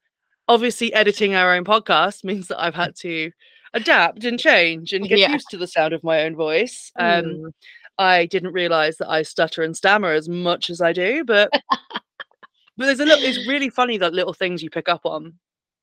obviously 0.48 0.92
editing 0.94 1.34
our 1.34 1.54
own 1.54 1.64
podcast 1.64 2.24
means 2.24 2.48
that 2.48 2.60
I've 2.62 2.74
had 2.74 2.96
to 2.96 3.30
adapt 3.72 4.24
and 4.24 4.38
change 4.38 4.92
and 4.92 5.08
get 5.08 5.18
Yeah. 5.20 5.32
used 5.32 5.48
to 5.50 5.56
the 5.58 5.66
sound 5.66 5.92
of 5.94 6.02
my 6.02 6.22
own 6.24 6.34
voice. 6.34 6.90
Um, 6.96 7.24
Mm. 7.24 7.52
I 7.98 8.26
didn't 8.26 8.52
realize 8.52 8.96
that 8.96 9.08
I 9.10 9.22
stutter 9.22 9.62
and 9.62 9.76
stammer 9.76 10.12
as 10.12 10.28
much 10.28 10.70
as 10.70 10.80
I 10.80 10.92
do, 10.92 11.24
but 11.24 11.50
but 11.70 12.86
there's 12.86 13.00
a 13.00 13.04
little. 13.04 13.22
It's 13.24 13.46
really 13.46 13.68
funny 13.68 13.98
that 13.98 14.14
little 14.14 14.32
things 14.32 14.62
you 14.62 14.70
pick 14.70 14.88
up 14.88 15.02
on. 15.04 15.34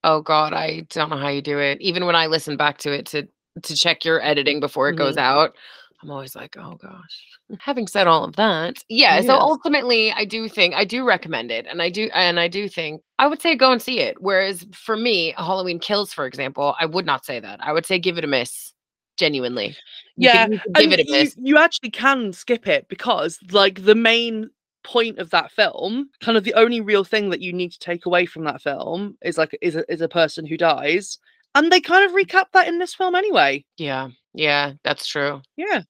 Oh 0.03 0.21
god, 0.21 0.53
I 0.53 0.81
don't 0.89 1.09
know 1.09 1.17
how 1.17 1.27
you 1.29 1.41
do 1.41 1.59
it. 1.59 1.81
Even 1.81 2.05
when 2.05 2.15
I 2.15 2.27
listen 2.27 2.57
back 2.57 2.77
to 2.79 2.91
it 2.91 3.05
to 3.07 3.27
to 3.63 3.75
check 3.75 4.05
your 4.05 4.21
editing 4.21 4.59
before 4.59 4.89
it 4.89 4.95
goes 4.95 5.15
Mm-hmm. 5.15 5.19
out, 5.19 5.55
I'm 6.01 6.11
always 6.11 6.35
like, 6.35 6.55
oh 6.57 6.75
gosh. 6.81 7.25
Having 7.59 7.87
said 7.87 8.07
all 8.07 8.23
of 8.23 8.35
that, 8.37 8.77
yeah. 8.89 9.21
So 9.21 9.33
ultimately, 9.35 10.11
I 10.11 10.23
do 10.23 10.47
think 10.47 10.75
I 10.75 10.85
do 10.85 11.03
recommend 11.03 11.51
it, 11.51 11.65
and 11.67 11.81
I 11.81 11.89
do 11.89 12.09
and 12.13 12.39
I 12.39 12.47
do 12.47 12.69
think 12.69 13.01
I 13.17 13.27
would 13.27 13.41
say 13.41 13.55
go 13.55 13.71
and 13.71 13.81
see 13.81 13.99
it. 13.99 14.17
Whereas 14.21 14.65
for 14.73 14.95
me, 14.95 15.33
Halloween 15.37 15.79
Kills, 15.79 16.13
for 16.13 16.25
example, 16.25 16.75
I 16.79 16.85
would 16.85 17.05
not 17.05 17.25
say 17.25 17.39
that. 17.39 17.59
I 17.61 17.73
would 17.73 17.85
say 17.85 17.99
give 17.99 18.17
it 18.17 18.23
a 18.23 18.27
miss. 18.27 18.73
Genuinely, 19.17 19.75
You 20.15 20.29
Yeah, 20.29 20.45
could- 20.45 20.53
you 20.53 20.59
could 20.59 20.75
give 20.75 20.91
it 20.93 20.99
a 21.01 21.05
you, 21.05 21.11
miss. 21.11 21.35
you 21.37 21.57
actually 21.57 21.89
can 21.91 22.31
skip 22.31 22.67
it 22.67 22.87
because 22.87 23.37
like 23.51 23.83
the 23.83 23.95
main 23.95 24.49
point 24.83 25.19
of 25.19 25.29
that 25.31 25.51
film, 25.51 26.09
kind 26.21 26.37
of 26.37 26.43
the 26.43 26.53
only 26.53 26.81
real 26.81 27.03
thing 27.03 27.29
that 27.29 27.41
you 27.41 27.53
need 27.53 27.71
to 27.71 27.79
take 27.79 28.05
away 28.05 28.25
from 28.25 28.43
that 28.45 28.61
film 28.61 29.17
is 29.21 29.37
like 29.37 29.57
is 29.61 29.75
a, 29.75 29.91
is 29.91 30.01
a 30.01 30.09
person 30.09 30.45
who 30.45 30.57
dies, 30.57 31.17
and 31.55 31.71
they 31.71 31.81
kind 31.81 32.05
of 32.05 32.11
mm. 32.11 32.23
recap 32.23 32.45
that 32.53 32.67
in 32.67 32.79
this 32.79 32.93
film 32.93 33.15
anyway. 33.15 33.63
Yeah, 33.77 34.09
yeah, 34.33 34.73
that's 34.83 35.07
true. 35.07 35.41
Yeah, 35.57 35.81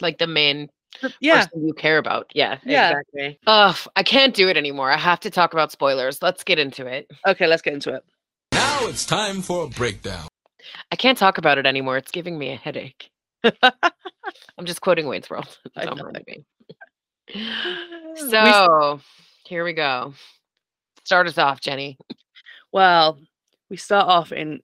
Like 0.00 0.18
the 0.18 0.26
main 0.26 0.68
yeah. 1.20 1.44
person 1.44 1.66
you 1.66 1.74
care 1.74 1.98
about. 1.98 2.30
Yeah, 2.34 2.58
Yeah. 2.64 2.90
exactly. 2.90 3.38
Ugh, 3.46 3.76
I 3.96 4.02
can't 4.02 4.34
do 4.34 4.48
it 4.48 4.56
anymore. 4.56 4.90
I 4.90 4.96
have 4.96 5.20
to 5.20 5.30
talk 5.30 5.52
about 5.52 5.72
spoilers. 5.72 6.22
Let's 6.22 6.44
get 6.44 6.58
into 6.58 6.86
it. 6.86 7.10
Okay, 7.26 7.46
let's 7.46 7.62
get 7.62 7.74
into 7.74 7.94
it. 7.94 8.04
Now 8.52 8.86
it's 8.86 9.04
time 9.04 9.42
for 9.42 9.64
a 9.64 9.68
breakdown. 9.68 10.28
I 10.90 10.96
can't 10.96 11.18
talk 11.18 11.38
about 11.38 11.58
it 11.58 11.66
anymore. 11.66 11.96
It's 11.96 12.10
giving 12.10 12.38
me 12.38 12.50
a 12.52 12.56
headache. 12.56 13.10
I'm 13.62 14.64
just 14.64 14.80
quoting 14.80 15.06
Wayne's 15.06 15.28
World. 15.28 15.58
I 15.76 15.84
Don't 15.84 15.98
know. 15.98 16.04
mind 16.04 16.44
me. 17.32 17.46
We 18.14 18.30
So 18.30 19.00
here 19.44 19.64
we 19.64 19.72
go. 19.72 20.14
Start 21.04 21.26
us 21.26 21.36
off, 21.36 21.60
Jenny. 21.60 21.98
Well, 22.70 23.18
we 23.68 23.76
start 23.76 24.08
off 24.08 24.30
in 24.30 24.60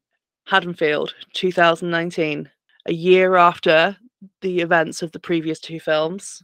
Haddonfield, 0.46 1.14
2019, 1.34 2.48
a 2.86 2.92
year 2.92 3.36
after 3.36 3.96
the 4.40 4.60
events 4.60 5.02
of 5.02 5.12
the 5.12 5.18
previous 5.18 5.58
two 5.58 5.80
films. 5.80 6.42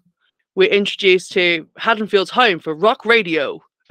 We're 0.55 0.70
introduced 0.70 1.33
to 1.33 1.66
Haddonfield's 1.76 2.31
home 2.31 2.59
for 2.59 2.74
rock 2.74 3.05
radio. 3.05 3.62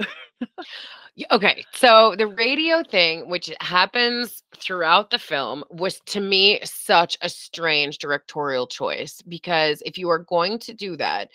Okay, 1.30 1.64
so 1.72 2.14
the 2.18 2.26
radio 2.26 2.82
thing, 2.82 3.30
which 3.30 3.50
happens 3.62 4.42
throughout 4.54 5.08
the 5.08 5.18
film, 5.18 5.64
was 5.70 5.98
to 6.06 6.20
me 6.20 6.60
such 6.62 7.16
a 7.22 7.30
strange 7.30 7.96
directorial 7.96 8.66
choice 8.66 9.22
because 9.22 9.82
if 9.86 9.96
you 9.96 10.10
are 10.10 10.18
going 10.18 10.58
to 10.58 10.74
do 10.74 10.94
that, 10.98 11.30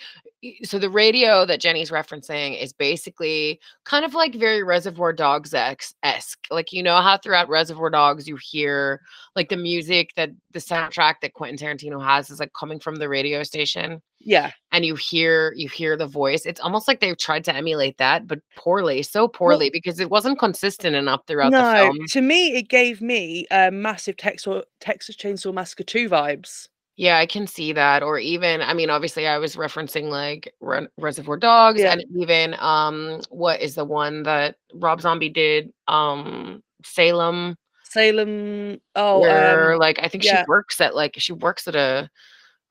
so 0.63 0.77
the 0.77 0.89
radio 0.89 1.47
that 1.47 1.61
Jenny's 1.61 1.89
referencing 1.89 2.61
is 2.61 2.71
basically 2.73 3.59
kind 3.83 4.05
of 4.05 4.13
like 4.13 4.35
very 4.35 4.61
Reservoir 4.61 5.13
Dogs 5.13 5.51
esque. 5.55 6.47
Like, 6.51 6.71
you 6.71 6.83
know 6.83 7.01
how 7.01 7.17
throughout 7.17 7.49
Reservoir 7.49 7.89
Dogs 7.89 8.27
you 8.27 8.37
hear 8.39 9.01
like 9.35 9.49
the 9.49 9.57
music 9.57 10.11
that 10.15 10.29
the 10.51 10.59
soundtrack 10.59 11.15
that 11.23 11.33
Quentin 11.33 11.57
Tarantino 11.57 12.03
has 12.03 12.29
is 12.29 12.39
like 12.39 12.53
coming 12.53 12.79
from 12.79 12.97
the 12.97 13.09
radio 13.09 13.41
station 13.41 13.99
Yeah. 14.23 14.51
and 14.71 14.85
you 14.85 14.95
hear 14.95 15.53
you 15.55 15.67
hear 15.69 15.97
the 15.97 16.07
voice 16.07 16.45
it's 16.45 16.59
almost 16.61 16.87
like 16.87 16.99
they've 16.99 17.17
tried 17.17 17.43
to 17.45 17.55
emulate 17.55 17.97
that 17.97 18.27
but 18.27 18.39
poorly 18.55 19.03
so 19.03 19.27
poorly 19.27 19.69
because 19.69 19.99
it 19.99 20.09
wasn't 20.09 20.39
consistent 20.39 20.95
enough 20.95 21.21
throughout 21.27 21.51
the 21.51 21.61
film 21.75 21.97
to 22.09 22.21
me, 22.21 22.55
it 22.55 22.69
gave 22.69 23.01
me 23.01 23.45
uh, 23.51 23.71
massive 23.71 24.17
Texas, 24.17 24.63
Texas 24.79 25.15
Chainsaw 25.15 25.53
Massacre 25.53 25.83
2 25.83 26.09
vibes. 26.09 26.67
yeah 26.97 27.17
i 27.17 27.25
can 27.25 27.47
see 27.47 27.73
that 27.73 28.03
or 28.03 28.19
even 28.19 28.61
i 28.61 28.73
mean 28.73 28.89
obviously 28.89 29.27
i 29.27 29.37
was 29.37 29.55
referencing 29.55 30.09
like 30.09 30.51
Re- 30.61 30.87
reservoir 30.97 31.37
dogs 31.37 31.79
Yeah. 31.81 31.93
and 31.93 32.03
even 32.15 32.55
um 32.59 33.21
what 33.29 33.61
is 33.61 33.75
the 33.75 33.85
one 33.85 34.23
that 34.23 34.55
rob 34.73 35.01
zombie 35.01 35.29
did 35.29 35.71
um 35.87 36.61
salem 36.83 37.55
Salem. 37.83 38.79
Oh, 38.95 39.19
where 39.19 39.73
um, 39.73 39.79
like 39.79 39.99
i 40.01 40.07
think 40.07 40.23
yeah. 40.23 40.39
she 40.39 40.45
works 40.47 40.79
at 40.79 40.95
like 40.95 41.15
she 41.17 41.33
works 41.33 41.67
at 41.67 41.75
a 41.75 42.09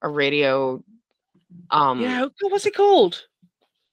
a 0.03 0.09
radio 0.09 0.83
um 1.71 2.01
yeah. 2.01 2.23
what- 2.23 2.53
What's 2.53 2.67
it 2.67 2.75
called? 2.75 3.25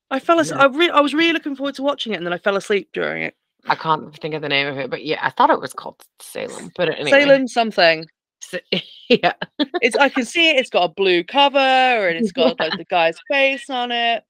I 0.10 0.20
fell 0.20 0.39
asleep. 0.39 0.58
Yeah. 0.60 0.63
I, 0.65 0.67
re- 0.67 0.89
I 0.89 1.00
was 1.02 1.13
really 1.13 1.34
looking 1.34 1.56
forward 1.56 1.76
to 1.76 1.84
watching 1.84 2.13
it, 2.13 2.17
and 2.17 2.26
then 2.26 2.34
I 2.34 2.38
fell 2.38 2.56
asleep 2.56 2.89
during 2.93 3.24
it. 3.24 3.36
i 3.67 3.76
can't 3.76 4.15
think 4.22 4.34
of 4.34 4.41
the 4.41 4.48
name 4.50 4.67
of 4.67 4.78
it 4.78 4.89
but 4.89 5.04
yeah 5.04 5.20
i 5.22 5.30
thought 5.32 5.50
it 5.50 5.60
was 5.60 5.74
called 5.74 6.02
salem 6.22 6.72
but 6.78 6.88
anyway 6.89 7.10
Salem 7.12 7.48
something. 7.48 8.06
Yeah 9.10 9.34
It's 9.82 9.96
I 9.98 10.10
can 10.10 10.24
see 10.26 10.50
it. 10.52 10.58
It's 10.60 10.70
got 10.70 10.84
a 10.91 10.93
blue 10.93 11.24
cover, 11.24 11.58
and 12.08 12.17
it's 12.17 12.32
got 12.32 12.60
like 12.60 12.74
the 12.78 12.86
guy's 12.86 13.17
face 13.32 13.70
on 13.70 13.91
it. 13.91 14.24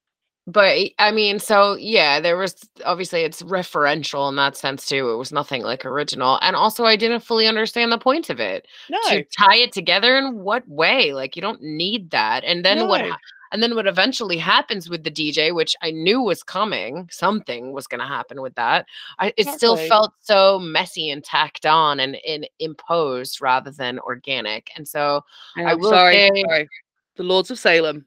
But 0.48 0.78
I 0.98 1.12
mean, 1.12 1.40
so 1.40 1.76
yeah, 1.76 2.20
there 2.20 2.38
was 2.38 2.56
obviously 2.86 3.22
it's 3.22 3.42
referential 3.44 4.30
in 4.30 4.36
that 4.38 4.56
sense 4.56 4.86
too. 4.88 5.10
It 5.12 5.18
was 5.18 5.32
nothing 5.32 5.62
like 5.64 5.86
original, 5.86 6.40
and 6.42 6.56
also 6.56 6.86
I 6.86 6.96
didn't 6.96 7.20
fully 7.20 7.48
understand 7.48 7.92
the 7.92 7.98
point 7.98 8.30
of 8.30 8.40
it. 8.40 8.66
No, 8.90 8.98
To 9.10 9.24
tie 9.38 9.58
it 9.58 9.74
together 9.74 10.18
in 10.18 10.40
what 10.40 10.68
way? 10.68 11.14
Like 11.14 11.36
you 11.36 11.42
don't 11.42 11.62
need 11.62 12.10
that. 12.12 12.44
And 12.46 12.64
then 12.66 12.88
what? 12.88 13.02
No. 13.02 13.12
ha- 13.12 13.18
And 13.52 13.62
then 13.64 13.76
what 13.76 13.88
eventually 13.88 14.38
happens 14.38 14.90
with 14.90 15.04
the 15.06 15.12
DJ, 15.12 15.54
which 15.56 15.74
I 15.82 15.92
knew 15.92 16.22
was 16.22 16.44
coming, 16.44 17.08
something 17.12 17.72
was 17.72 17.88
going 17.88 18.02
to 18.02 18.06
happen 18.08 18.42
with 18.42 18.54
that. 18.56 18.86
I, 19.20 19.34
it 19.38 19.48
still 19.56 19.76
felt 19.88 20.14
so 20.22 20.60
messy 20.60 21.12
and 21.12 21.24
tacked 21.24 21.66
on 21.66 22.02
and, 22.02 22.18
and 22.28 22.46
imposed 22.60 23.42
rather 23.42 23.72
than 23.72 24.00
organic. 24.00 24.70
And 24.76 24.86
so, 24.86 25.24
I 25.56 25.64
I'm 25.64 25.80
will 25.80 25.92
sorry, 25.92 26.14
say- 26.16 26.44
sorry. 26.46 26.68
The 27.16 27.24
Lords 27.24 27.50
of 27.50 27.58
Salem. 27.58 28.06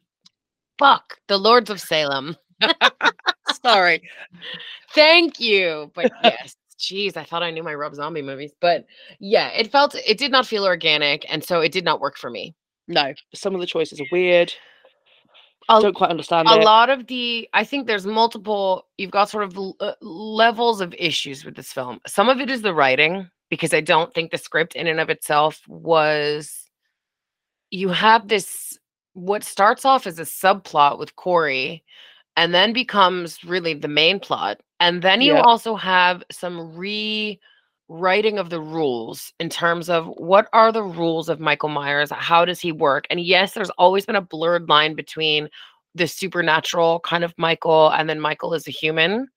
Fuck 0.81 1.19
the 1.29 1.39
Lords 1.39 1.71
of 1.71 1.81
Salem. 1.81 2.37
Sorry. 3.63 4.03
Thank 4.95 5.39
you. 5.39 5.93
But 5.95 6.11
yes, 6.25 6.57
geez, 6.79 7.17
I 7.17 7.23
thought 7.25 7.43
I 7.45 7.51
knew 7.51 7.63
my 7.63 7.75
Rob 7.75 7.95
Zombie 7.95 8.23
movies. 8.23 8.53
But 8.61 8.87
yeah, 9.21 9.49
it 9.51 9.71
felt 9.71 9.95
it 9.95 10.19
did 10.19 10.33
not 10.33 10.47
feel 10.47 10.65
organic, 10.65 11.25
and 11.33 11.45
so 11.45 11.61
it 11.61 11.71
did 11.71 11.85
not 11.85 12.01
work 12.01 12.17
for 12.17 12.31
me. 12.31 12.55
No, 12.89 13.13
some 13.35 13.55
of 13.55 13.61
the 13.61 13.67
choices 13.67 14.01
are 14.01 14.07
weird. 14.11 14.53
I 15.69 15.81
Don't 15.81 15.95
quite 15.95 16.11
understand 16.11 16.49
A 16.49 16.55
it. 16.55 16.65
lot 16.65 16.91
of 16.91 17.07
the 17.07 17.49
I 17.53 17.63
think 17.63 17.87
there's 17.87 18.07
multiple. 18.07 18.87
You've 18.99 19.13
got 19.13 19.31
sort 19.31 19.45
of 19.45 19.57
l- 19.57 19.77
uh, 19.79 19.93
levels 20.01 20.81
of 20.81 20.93
issues 20.99 21.45
with 21.45 21.55
this 21.55 21.73
film. 21.73 22.01
Some 22.09 22.29
of 22.29 22.41
it 22.41 22.51
is 22.51 22.63
the 22.63 22.75
writing 22.75 23.31
because 23.51 23.73
I 23.73 23.81
don't 23.81 24.13
think 24.13 24.33
the 24.33 24.39
script 24.39 24.75
in 24.75 24.89
and 24.89 24.99
of 24.99 25.11
itself 25.11 25.61
was. 25.69 26.57
You 27.73 27.91
have 27.91 28.27
this 28.27 28.80
what 29.21 29.45
starts 29.45 29.85
off 29.85 30.07
as 30.07 30.19
a 30.19 30.23
subplot 30.25 30.99
with 30.99 31.17
Corey, 31.17 31.85
and 32.37 32.55
then 32.55 32.73
becomes 32.73 33.45
really 33.45 33.75
the 33.75 33.89
main 33.89 34.21
plot. 34.21 34.61
And 34.81 35.03
then 35.03 35.21
you 35.21 35.37
Yeah. 35.37 35.43
also 35.43 35.77
have 35.77 36.23
some 36.31 36.75
rewriting 36.77 38.39
of 38.39 38.51
the 38.51 38.61
rules 38.61 39.33
in 39.41 39.49
terms 39.51 39.89
of 39.91 40.07
what 40.17 40.49
are 40.53 40.73
the 40.73 40.83
rules 40.83 41.29
of 41.29 41.41
Michael 41.41 41.69
Myers? 41.69 42.11
How 42.13 42.45
does 42.45 42.61
he 42.61 42.73
work? 42.73 43.07
And 43.11 43.21
yes, 43.21 43.53
there's 43.55 43.71
always 43.71 44.07
been 44.07 44.17
a 44.17 44.21
blurred 44.23 44.69
line 44.69 44.95
between 44.95 45.49
the 45.95 46.07
supernatural 46.07 47.01
kind 47.01 47.25
of 47.25 47.35
Michael 47.39 47.91
and 47.93 48.09
then 48.09 48.21
Michael 48.21 48.55
is 48.55 48.67
a 48.69 48.71
human. 48.71 49.29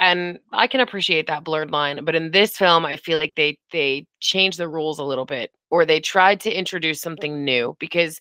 And 0.00 0.38
I 0.52 0.66
can 0.66 0.80
appreciate 0.80 1.26
that 1.28 1.44
blurred 1.44 1.70
line, 1.70 2.04
but 2.04 2.14
in 2.16 2.32
this 2.32 2.56
film, 2.56 2.84
I 2.84 2.96
feel 2.96 3.18
like 3.18 3.34
they 3.36 3.56
they 3.72 4.06
changed 4.20 4.58
the 4.58 4.68
rules 4.68 4.98
a 4.98 5.04
little 5.04 5.24
bit, 5.26 5.52
or 5.70 5.86
they 5.86 6.00
tried 6.00 6.40
to 6.40 6.52
introduce 6.52 7.00
something 7.00 7.44
new 7.44 7.76
because 7.78 8.20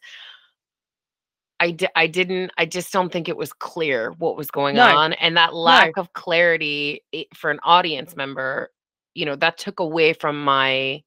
I, 1.61 1.71
di- 1.71 1.89
I 1.95 2.07
didn't 2.07 2.51
I 2.59 2.65
just 2.67 2.93
don't 2.93 3.11
think 3.13 3.29
it 3.29 3.37
was 3.37 3.53
clear 3.53 4.11
what 4.19 4.37
was 4.37 4.51
going 4.51 4.77
No. 4.77 4.87
on 4.87 5.13
and 5.15 5.37
that 5.37 5.55
lack 5.55 5.97
of 5.97 6.13
clarity 6.13 7.03
i- 7.15 7.27
for 7.35 7.51
an 7.51 7.59
audience 7.63 8.17
member 8.17 8.71
you 9.15 9.25
know 9.27 9.37
that 9.37 9.59
took 9.59 9.79
away 9.81 10.13
from 10.13 10.43
my 10.43 11.03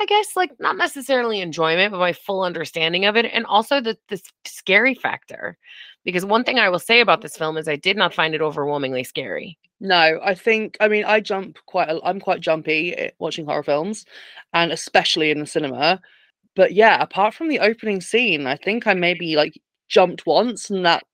I 0.00 0.06
guess 0.06 0.36
like 0.36 0.52
not 0.60 0.76
necessarily 0.78 1.40
enjoyment 1.40 1.92
but 1.92 1.98
my 2.00 2.12
full 2.14 2.42
understanding 2.42 3.06
of 3.06 3.16
it 3.16 3.26
and 3.26 3.46
also 3.46 3.80
the 3.80 3.98
the 4.08 4.20
scary 4.46 4.94
factor 4.94 5.58
Because 6.04 6.24
one 6.26 6.44
thing 6.44 6.58
I 6.60 6.70
will 6.70 6.80
say 6.80 7.00
about 7.00 7.22
this 7.22 7.36
film 7.38 7.58
is 7.58 7.68
I 7.68 7.76
did 7.76 7.96
not 7.98 8.14
find 8.14 8.34
it 8.34 8.42
overwhelmingly 8.42 9.04
scary. 9.04 9.58
No, 9.80 10.20
I 10.22 10.34
think 10.34 10.76
I 10.80 10.88
mean 10.88 11.04
I 11.04 11.20
jump 11.20 11.58
quite. 11.66 11.88
A, 11.90 12.00
I'm 12.04 12.20
quite 12.20 12.40
jumpy 12.40 12.94
eh, 12.96 13.10
watching 13.18 13.46
horror 13.46 13.62
films, 13.62 14.04
and 14.54 14.72
especially 14.72 15.30
in 15.30 15.40
the 15.40 15.46
cinema. 15.46 16.00
But 16.56 16.74
yeah, 16.74 17.02
apart 17.02 17.34
from 17.34 17.48
the 17.48 17.60
opening 17.60 18.00
scene, 18.02 18.46
I 18.46 18.56
think 18.56 18.86
I 18.86 18.94
maybe 18.94 19.36
like 19.36 19.54
jumped 19.90 20.24
once, 20.24 20.70
and 20.70 20.86
that 20.86 21.04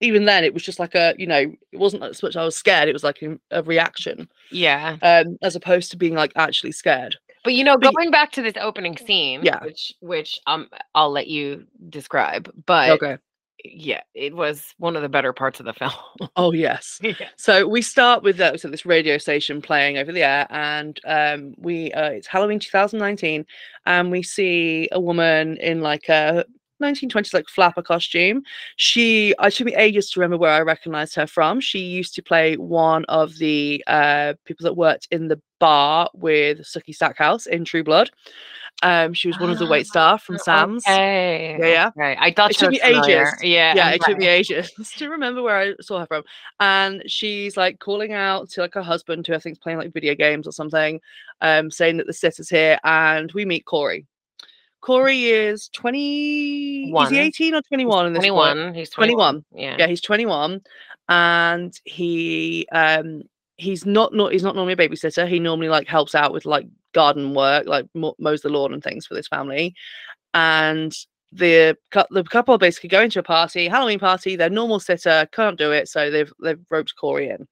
even 0.00 0.26
then 0.26 0.44
it 0.44 0.54
was 0.54 0.62
just 0.62 0.78
like 0.78 0.94
a 0.94 1.14
you 1.18 1.26
know 1.26 1.52
it 1.72 1.76
wasn't 1.76 2.04
as 2.04 2.22
much 2.22 2.36
I 2.36 2.44
was 2.44 2.54
scared. 2.56 2.88
It 2.88 2.92
was 2.92 3.02
like 3.02 3.20
a, 3.22 3.36
a 3.50 3.62
reaction, 3.64 4.28
Yeah. 4.52 4.96
um, 5.02 5.36
as 5.42 5.56
opposed 5.56 5.90
to 5.90 5.96
being 5.96 6.14
like 6.14 6.30
actually 6.36 6.72
scared. 6.72 7.16
But 7.42 7.54
you 7.54 7.64
know, 7.64 7.76
But 7.76 7.94
going 7.94 8.10
back 8.12 8.30
to 8.32 8.42
this 8.42 8.54
opening 8.60 8.96
scene, 8.96 9.40
Yeah. 9.42 9.64
which 9.64 9.92
which 10.00 10.38
um 10.46 10.68
I'll 10.94 11.10
let 11.10 11.26
you 11.26 11.66
describe. 11.88 12.52
But 12.66 12.90
Okay. 12.90 13.16
yeah, 13.64 14.02
it 14.14 14.36
was 14.36 14.74
one 14.78 14.94
of 14.96 15.02
the 15.02 15.08
better 15.08 15.32
parts 15.32 15.58
of 15.58 15.66
the 15.66 15.72
film. 15.72 15.92
Oh 16.36 16.52
yes. 16.52 17.00
yeah. 17.02 17.14
So 17.36 17.66
we 17.66 17.82
start 17.82 18.22
with 18.22 18.40
uh, 18.40 18.56
so 18.56 18.68
this 18.68 18.86
radio 18.86 19.18
station 19.18 19.60
playing 19.62 19.98
over 19.98 20.12
the 20.12 20.22
air, 20.22 20.46
and 20.50 21.00
um, 21.04 21.54
we 21.58 21.92
uh, 21.92 22.10
it's 22.10 22.28
Halloween 22.28 22.60
2019, 22.60 23.44
and 23.86 24.10
we 24.12 24.22
see 24.22 24.88
a 24.92 25.00
woman 25.00 25.56
in 25.56 25.80
like 25.80 26.08
a 26.08 26.44
1920s 26.80 27.34
like 27.34 27.48
flapper 27.48 27.82
costume. 27.82 28.42
She 28.76 29.34
it 29.40 29.50
took 29.54 29.66
me 29.66 29.74
ages 29.74 30.10
to 30.10 30.20
remember 30.20 30.38
where 30.38 30.52
I 30.52 30.60
recognized 30.60 31.14
her 31.16 31.26
from. 31.26 31.60
She 31.60 31.80
used 31.80 32.14
to 32.14 32.22
play 32.22 32.56
one 32.56 33.04
of 33.06 33.36
the 33.38 33.82
uh, 33.86 34.34
people 34.44 34.64
that 34.64 34.74
worked 34.74 35.08
in 35.10 35.28
the 35.28 35.40
bar 35.58 36.08
with 36.14 36.58
Sookie 36.60 36.94
Stackhouse 36.94 37.46
in 37.46 37.64
True 37.64 37.82
Blood. 37.84 38.10
Um, 38.82 39.12
she 39.12 39.26
was 39.26 39.40
one 39.40 39.50
of 39.50 39.58
the 39.58 39.66
wait 39.66 39.88
staff 39.88 40.22
from 40.22 40.38
Sam's. 40.38 40.84
Okay. 40.86 41.56
Yeah, 41.58 41.66
yeah. 41.66 41.88
Okay. 41.88 42.16
I 42.20 42.32
thought 42.32 42.50
It 42.52 42.56
she 42.56 42.60
took 42.60 42.70
me 42.70 42.78
familiar. 42.78 43.22
ages. 43.22 43.34
Yeah. 43.42 43.74
yeah, 43.74 43.86
I'm 43.88 43.94
it 43.94 44.02
took 44.02 44.18
me 44.18 44.26
ages 44.28 44.72
to 44.98 45.08
remember 45.08 45.42
where 45.42 45.56
I 45.58 45.74
saw 45.80 45.98
her 45.98 46.06
from. 46.06 46.22
And 46.60 47.02
she's 47.06 47.56
like 47.56 47.80
calling 47.80 48.12
out 48.12 48.50
to 48.50 48.60
like 48.60 48.74
her 48.74 48.82
husband, 48.82 49.26
who 49.26 49.34
I 49.34 49.40
think 49.40 49.54
is 49.54 49.58
playing 49.58 49.78
like 49.78 49.92
video 49.92 50.14
games 50.14 50.46
or 50.46 50.52
something, 50.52 51.00
um, 51.40 51.72
saying 51.72 51.96
that 51.96 52.06
the 52.06 52.12
sitter's 52.12 52.48
here. 52.48 52.78
And 52.84 53.32
we 53.32 53.44
meet 53.44 53.64
Corey. 53.64 54.06
Corey 54.80 55.26
is 55.26 55.68
20. 55.74 56.92
Is 57.06 57.10
he 57.10 57.18
18 57.18 57.54
or 57.54 57.62
21 57.62 58.06
in 58.06 58.12
this 58.12 58.20
point? 58.28 58.54
21. 58.54 58.74
He's 58.74 58.90
21. 58.90 59.16
21. 59.16 59.44
Yeah. 59.52 59.76
Yeah, 59.78 59.86
he's 59.86 60.00
21. 60.00 60.60
And 61.08 61.74
he 61.84 62.66
um 62.72 63.22
he's 63.56 63.84
not 63.84 64.14
not 64.14 64.32
he's 64.32 64.42
not 64.42 64.54
normally 64.54 64.74
a 64.74 64.76
babysitter. 64.76 65.28
He 65.28 65.38
normally 65.38 65.68
like 65.68 65.88
helps 65.88 66.14
out 66.14 66.32
with 66.32 66.44
like 66.46 66.66
garden 66.92 67.34
work, 67.34 67.66
like 67.66 67.86
mo- 67.94 68.14
mows 68.18 68.42
the 68.42 68.48
lawn 68.48 68.72
and 68.72 68.82
things 68.82 69.06
for 69.06 69.14
this 69.14 69.28
family. 69.28 69.74
And 70.34 70.94
the 71.32 71.76
the 72.10 72.24
couple 72.24 72.54
are 72.54 72.58
basically 72.58 72.88
going 72.88 73.10
to 73.10 73.18
a 73.18 73.22
party, 73.22 73.68
Halloween 73.68 73.98
party. 73.98 74.36
Their 74.36 74.50
normal 74.50 74.80
sitter 74.80 75.28
can't 75.32 75.58
do 75.58 75.72
it, 75.72 75.88
so 75.88 76.10
they've 76.10 76.32
they've 76.42 76.60
roped 76.70 76.94
Corey 76.98 77.28
in, 77.28 77.46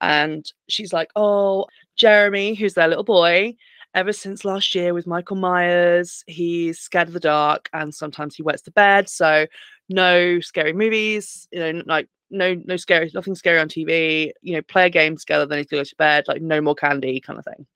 and 0.00 0.44
she's 0.68 0.92
like, 0.92 1.08
"Oh, 1.16 1.66
Jeremy, 1.96 2.54
who's 2.54 2.74
their 2.74 2.88
little 2.88 3.04
boy, 3.04 3.54
ever 3.94 4.12
since 4.12 4.44
last 4.44 4.74
year 4.74 4.94
with 4.94 5.06
Michael 5.06 5.36
Myers, 5.36 6.24
he's 6.26 6.78
scared 6.78 7.08
of 7.08 7.14
the 7.14 7.20
dark, 7.20 7.68
and 7.72 7.94
sometimes 7.94 8.34
he 8.34 8.42
wets 8.42 8.62
the 8.62 8.70
bed. 8.70 9.08
So 9.08 9.46
no 9.88 10.40
scary 10.40 10.72
movies, 10.72 11.48
you 11.52 11.60
know, 11.60 11.82
like 11.86 12.08
no 12.30 12.54
no 12.64 12.76
scary, 12.76 13.10
nothing 13.14 13.34
scary 13.34 13.58
on 13.58 13.68
TV. 13.68 14.32
You 14.42 14.54
know, 14.54 14.62
play 14.62 14.86
a 14.86 14.90
game 14.90 15.16
together, 15.16 15.46
then 15.46 15.58
he's 15.58 15.66
gonna 15.66 15.80
go 15.80 15.84
to 15.84 15.96
bed. 15.96 16.24
Like 16.28 16.42
no 16.42 16.60
more 16.60 16.74
candy, 16.74 17.20
kind 17.20 17.38
of 17.38 17.44
thing. 17.44 17.66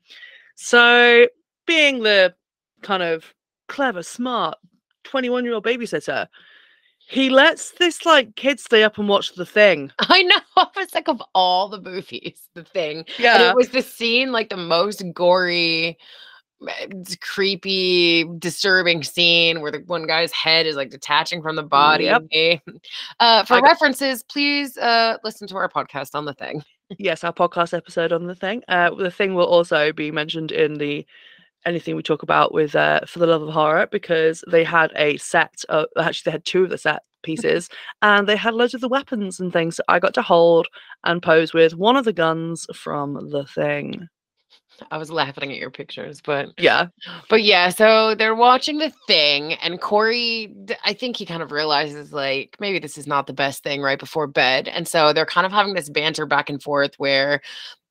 So 0.55 1.29
being 1.67 2.03
the 2.03 2.35
kind 2.83 3.03
of 3.03 3.35
clever, 3.69 4.03
smart 4.03 4.59
21 5.05 5.45
year 5.45 5.55
old 5.55 5.65
babysitter, 5.65 6.27
he 7.09 7.31
lets 7.31 7.71
this 7.73 8.05
like 8.05 8.35
kid 8.37 8.59
stay 8.61 8.83
up 8.83 8.99
and 8.99 9.09
watch 9.09 9.35
the 9.35 9.47
thing. 9.47 9.93
I 10.01 10.23
know. 10.23 10.41
I 10.57 10.67
was 10.77 10.95
like, 10.95 11.09
of 11.09 11.23
all 11.35 11.69
the 11.69 11.81
movies, 11.81 12.41
the 12.55 12.65
thing. 12.65 12.99
And 12.99 13.07
Yeah. 13.19 13.51
it 13.51 13.57
was 13.57 13.69
the 13.69 13.83
scene, 13.83 14.33
like 14.33 14.49
the 14.51 14.57
most 14.57 15.03
gory, 15.15 15.99
creepy, 17.21 18.25
disturbing 18.39 19.03
scene 19.03 19.61
where 19.61 19.71
the 19.73 19.79
one 19.87 20.07
guy's 20.07 20.33
head 20.33 20.67
is 20.67 20.77
like 20.77 20.91
detaching 20.91 21.43
from 21.43 21.57
the 21.57 21.63
body. 21.63 22.05
Yep. 22.05 22.25
Uh, 23.21 23.45
for 23.45 23.55
I 23.55 23.61
got- 23.61 23.67
references, 23.69 24.23
please 24.23 24.77
uh, 24.79 25.17
listen 25.25 25.47
to 25.49 25.57
our 25.57 25.69
podcast 25.69 26.15
on 26.15 26.25
the 26.25 26.35
thing. 26.35 26.63
yes, 26.99 27.25
our 27.25 27.33
podcast 27.33 27.75
episode 27.77 28.13
on 28.13 28.27
the 28.27 28.35
thing. 28.35 28.63
Uh, 28.69 28.95
the 28.95 29.11
thing 29.11 29.35
will 29.35 29.47
also 29.47 29.93
be 29.93 30.11
mentioned 30.11 30.53
in 30.53 30.75
the 30.75 31.07
anything 31.67 31.97
we 31.97 32.03
talk 32.03 32.23
about 32.23 32.55
with 32.55 32.75
uh, 32.75 33.01
for 33.07 33.19
the 33.19 33.27
love 33.27 33.43
of 33.43 33.53
horror 33.53 33.87
because 33.91 34.43
they 34.51 34.65
had 34.65 34.93
a 34.97 35.17
set. 35.19 35.63
Of, 35.69 35.87
actually, 35.99 36.31
they 36.31 36.35
had 36.35 36.45
two 36.45 36.65
of 36.65 36.71
the 36.71 36.79
set 36.79 37.03
pieces, 37.23 37.69
and 38.03 38.27
they 38.27 38.37
had 38.37 38.55
loads 38.55 38.75
of 38.75 38.81
the 38.81 38.89
weapons 38.89 39.41
and 39.41 39.53
things. 39.53 39.77
that 39.77 39.85
I 39.89 39.99
got 39.99 40.15
to 40.15 40.23
hold 40.23 40.69
and 41.05 41.23
pose 41.23 41.53
with 41.53 41.75
one 41.75 41.97
of 41.97 42.05
the 42.05 42.13
guns 42.13 42.67
from 42.75 43.31
the 43.31 43.45
thing. 43.45 44.09
I 44.91 44.99
was 44.99 45.11
laughing 45.11 45.51
at 45.51 45.59
your 45.59 45.71
pictures, 45.71 46.21
but 46.21 46.51
Yeah, 46.59 46.89
But 47.29 47.43
yeah, 47.43 47.71
so 47.71 48.15
they're 48.15 48.35
watching 48.35 48.79
the 48.79 48.93
thing, 49.07 49.55
and 49.55 49.81
Corey, 49.81 50.55
I 50.85 50.93
think 50.93 51.17
he 51.17 51.27
kind 51.27 51.43
of 51.43 51.53
realizes 51.53 52.13
like 52.13 52.57
maybe 52.61 52.79
this 52.79 52.99
is 52.99 53.07
not 53.07 53.27
the 53.27 53.33
best 53.33 53.63
thing 53.63 53.81
right 53.81 53.99
before 53.99 54.27
bed. 54.27 54.69
And 54.69 54.87
so 54.87 55.13
they're 55.13 55.27
kind 55.27 55.47
of 55.47 55.53
having 55.53 55.75
this 55.75 55.89
banter 55.89 56.27
back 56.27 56.51
and 56.51 56.63
forth 56.63 56.95
where 56.99 57.41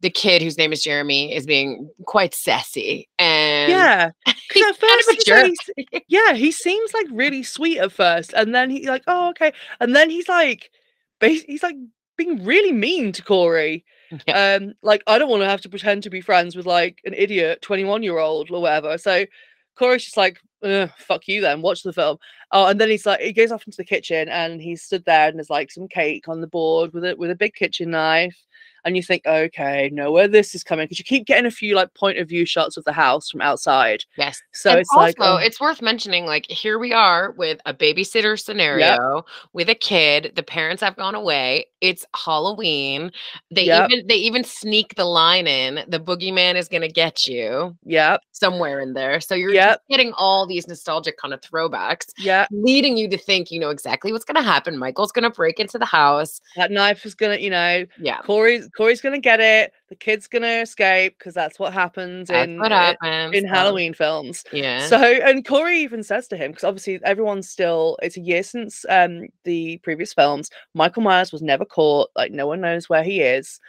the 0.06 0.12
kid, 0.12 0.44
whose 0.44 0.58
name 0.58 0.72
is 0.72 0.84
Jeremy, 0.84 1.34
is 1.34 1.48
being 1.48 1.90
quite 2.06 2.36
sassy. 2.36 3.10
And 3.18 3.72
yeah. 3.72 4.12
he's 4.54 4.64
at 4.64 4.80
kind 4.80 5.04
first, 5.04 5.10
of 5.10 5.26
jerk. 5.26 5.52
like, 5.78 6.06
yeah, 6.08 6.34
he 6.34 6.52
seems 6.52 6.94
like 6.94 7.08
really 7.10 7.42
sweet 7.42 7.80
at 7.80 7.92
first, 7.92 8.32
and 8.34 8.54
then 8.54 8.70
he's 8.70 8.86
like, 8.86 9.04
oh 9.08 9.30
okay, 9.30 9.52
and 9.80 9.96
then 9.96 10.12
he's 10.12 10.30
like, 10.30 10.70
he's 11.20 11.64
like 11.64 11.76
being 12.18 12.46
really 12.46 12.72
mean 12.72 13.12
to 13.14 13.24
Corey. 13.24 13.84
Um, 14.32 14.76
like 14.84 15.02
I 15.08 15.18
don't 15.18 15.30
want 15.30 15.42
to 15.42 15.50
have 15.50 15.62
to 15.62 15.70
pretend 15.70 16.04
to 16.04 16.12
be 16.12 16.22
friends 16.22 16.56
with 16.56 16.68
like 16.68 17.00
an 17.04 17.16
idiot 17.16 17.64
twenty-one 17.64 18.04
year 18.04 18.20
old 18.20 18.52
or 18.52 18.62
whatever. 18.62 19.00
So 19.00 19.26
Corey's 19.76 20.06
just 20.06 20.18
like, 20.18 20.40
fuck 20.98 21.28
you 21.28 21.42
then, 21.42 21.64
watch 21.64 21.82
the 21.82 21.92
film. 21.92 22.18
Oh, 22.52 22.68
and 22.68 22.80
then 22.80 22.90
he's 22.90 23.08
like, 23.08 23.20
he 23.20 23.34
goes 23.34 23.52
off 23.52 23.66
into 23.66 23.78
the 23.78 23.84
kitchen 23.84 24.30
and 24.30 24.62
he's 24.62 24.84
stood 24.84 25.04
there 25.06 25.28
and 25.28 25.38
there's 25.38 25.50
like 25.50 25.72
some 25.72 25.88
cake 25.88 26.28
on 26.28 26.42
the 26.42 26.48
board 26.48 26.94
with 26.94 27.04
it 27.04 27.18
with 27.18 27.32
a 27.32 27.36
big 27.36 27.56
kitchen 27.56 27.90
knife. 27.90 28.38
And 28.86 28.96
you 28.96 29.02
think, 29.04 29.26
okay, 29.26 29.90
know 29.92 30.12
where 30.12 30.28
this 30.28 30.54
is 30.54 30.64
coming 30.64 30.86
because 30.86 31.00
you 31.00 31.06
keep 31.06 31.26
getting 31.26 31.48
a 31.48 31.52
few 31.52 31.76
like 31.76 31.94
point 31.96 32.20
of 32.20 32.30
view 32.30 32.46
shots 32.46 32.78
of 32.78 32.84
the 32.84 32.92
house 32.94 33.30
from 33.32 33.42
outside. 33.42 34.04
Yes. 34.16 34.40
So 34.54 34.70
and 34.70 34.80
it's 34.80 34.92
like, 34.96 35.20
also, 35.20 35.34
oh, 35.34 35.38
it's 35.38 35.60
worth 35.60 35.82
mentioning 35.82 36.26
like 36.28 36.46
here 36.48 36.78
we 36.78 36.94
are 36.94 37.32
with 37.32 37.60
a 37.66 37.74
babysitter 37.74 38.40
scenario 38.40 39.26
with 39.54 39.70
a 39.70 39.76
kid. 39.76 40.34
The 40.36 40.44
parents 40.44 40.84
have 40.84 40.96
gone 40.96 41.16
away. 41.16 41.66
It's 41.82 42.06
Halloween. 42.16 43.12
They 43.52 43.66
Yep. 43.66 43.90
even 43.92 44.08
they 44.08 44.16
even 44.16 44.44
sneak 44.44 44.94
the 44.96 45.06
line 45.06 45.48
in. 45.48 45.84
The 45.88 46.00
boogeyman 46.00 46.56
is 46.56 46.68
gonna 46.68 46.88
get 46.88 47.26
you 47.28 47.76
yeah, 47.86 48.18
somewhere 48.34 48.82
in 48.82 48.94
there. 48.94 49.20
So 49.20 49.34
you're 49.36 49.54
Yep. 49.54 49.70
just 49.70 49.88
getting 49.90 50.14
all 50.14 50.46
these 50.46 50.68
nostalgic 50.68 51.18
kind 51.18 51.34
of 51.34 51.42
throwbacks, 51.42 52.08
yeah. 52.20 52.46
leading 52.52 52.98
you 52.98 53.08
to 53.10 53.18
think 53.18 53.50
you 53.50 53.60
know 53.60 53.70
exactly 53.72 54.12
what's 54.12 54.26
gonna 54.26 54.44
happen. 54.44 54.78
Michael's 54.78 55.12
gonna 55.12 55.32
break 55.32 55.60
into 55.60 55.80
the 55.80 55.86
house. 55.86 56.40
That 56.56 56.70
knife 56.72 57.04
is 57.06 57.16
gonna, 57.16 57.38
you 57.38 57.50
know, 57.50 57.86
Yeah. 58.00 58.20
Corey's 58.20 58.68
Corey's 58.76 59.02
gonna 59.02 59.20
get 59.20 59.40
it. 59.40 59.72
The 59.90 59.96
kid's 59.96 60.28
gonna 60.28 60.62
escape 60.62 61.18
because 61.18 61.34
that's 61.34 61.60
what 61.60 61.74
happens 61.74 62.28
That's 62.28 62.48
in 62.48 62.60
what 62.60 62.72
happens. 62.72 63.36
in 63.36 63.46
Halloween 63.46 63.94
films. 63.94 64.44
Yeah. 64.52 64.86
So 64.88 64.98
and 64.98 65.46
Corey 65.46 65.80
even 65.80 66.04
says 66.04 66.28
to 66.30 66.38
him 66.38 66.52
because 66.52 66.64
obviously 66.64 67.00
everyone's 67.04 67.50
still 67.50 67.98
it's 68.02 68.18
a 68.18 68.22
year 68.22 68.44
since 68.44 68.86
um 68.90 69.28
the 69.44 69.78
previous 69.80 70.14
films. 70.14 70.50
Michael 70.74 71.04
Myers 71.04 71.32
was 71.32 71.42
never 71.42 71.66
caught. 71.66 72.10
Like 72.16 72.32
no 72.32 72.48
one 72.48 72.62
knows 72.62 72.90
where 72.90 73.04
he 73.04 73.22
is, 73.22 73.60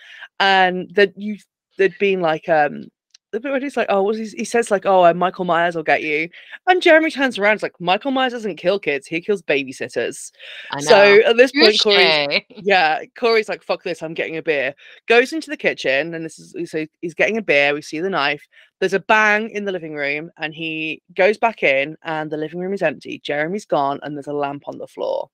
and 0.41 0.89
that 0.95 1.13
you 1.17 1.37
there'd 1.79 1.99
been 1.99 2.21
like 2.21 2.49
um. 2.49 2.89
The 3.37 3.41
bit 3.41 3.53
where 3.53 3.61
he's 3.61 3.77
like, 3.77 3.89
oh, 3.91 4.11
he, 4.15 4.25
he 4.29 4.47
says 4.47 4.71
like, 4.71 4.87
oh, 4.87 5.05
uh, 5.05 5.13
Michael 5.13 5.45
Myers 5.45 5.77
will 5.77 5.83
get 5.83 6.03
you, 6.03 6.31
and 6.67 6.81
Jeremy 6.81 7.11
turns 7.11 7.39
around, 7.39 7.57
it's 7.57 7.63
like 7.63 7.79
Michael 7.79 8.11
Myers 8.11 8.33
doesn't 8.33 8.57
kill 8.57 8.79
kids, 8.79 9.07
he 9.07 9.21
kills 9.21 9.43
babysitters. 9.43 10.33
I 10.71 10.77
know. 10.77 10.81
So 10.81 11.21
at 11.27 11.37
this 11.37 11.53
point, 11.53 11.79
Corey's 11.79 12.27
Touche. 12.29 12.41
yeah, 12.49 13.03
Corey's 13.15 13.51
like, 13.51 13.63
fuck 13.63 13.83
this, 13.83 14.03
I'm 14.03 14.15
getting 14.15 14.39
a 14.39 14.43
beer. 14.43 14.75
Goes 15.07 15.35
into 15.35 15.51
the 15.51 15.57
kitchen, 15.59 16.15
and 16.15 16.25
this 16.25 16.39
is 16.39 16.71
so 16.71 16.87
he's 17.03 17.13
getting 17.13 17.37
a 17.37 17.43
beer. 17.43 17.75
We 17.75 17.83
see 17.83 18.01
the 18.01 18.09
knife. 18.09 18.49
There's 18.81 18.95
a 18.95 19.01
bang 19.01 19.51
in 19.51 19.67
the 19.67 19.73
living 19.73 19.95
room, 19.95 20.31
and 20.39 20.55
he 20.55 21.03
goes 21.15 21.37
back 21.37 21.63
in, 21.63 21.99
and 22.05 22.31
the 22.31 22.39
living 22.39 22.61
room 22.61 22.73
is 22.73 22.81
empty. 22.81 23.21
Jeremy's 23.23 23.67
gone, 23.67 24.01
and 24.03 24.17
there's 24.17 24.29
a 24.29 24.33
lamp 24.33 24.63
on 24.67 24.79
the 24.79 24.87
floor. 24.87 25.29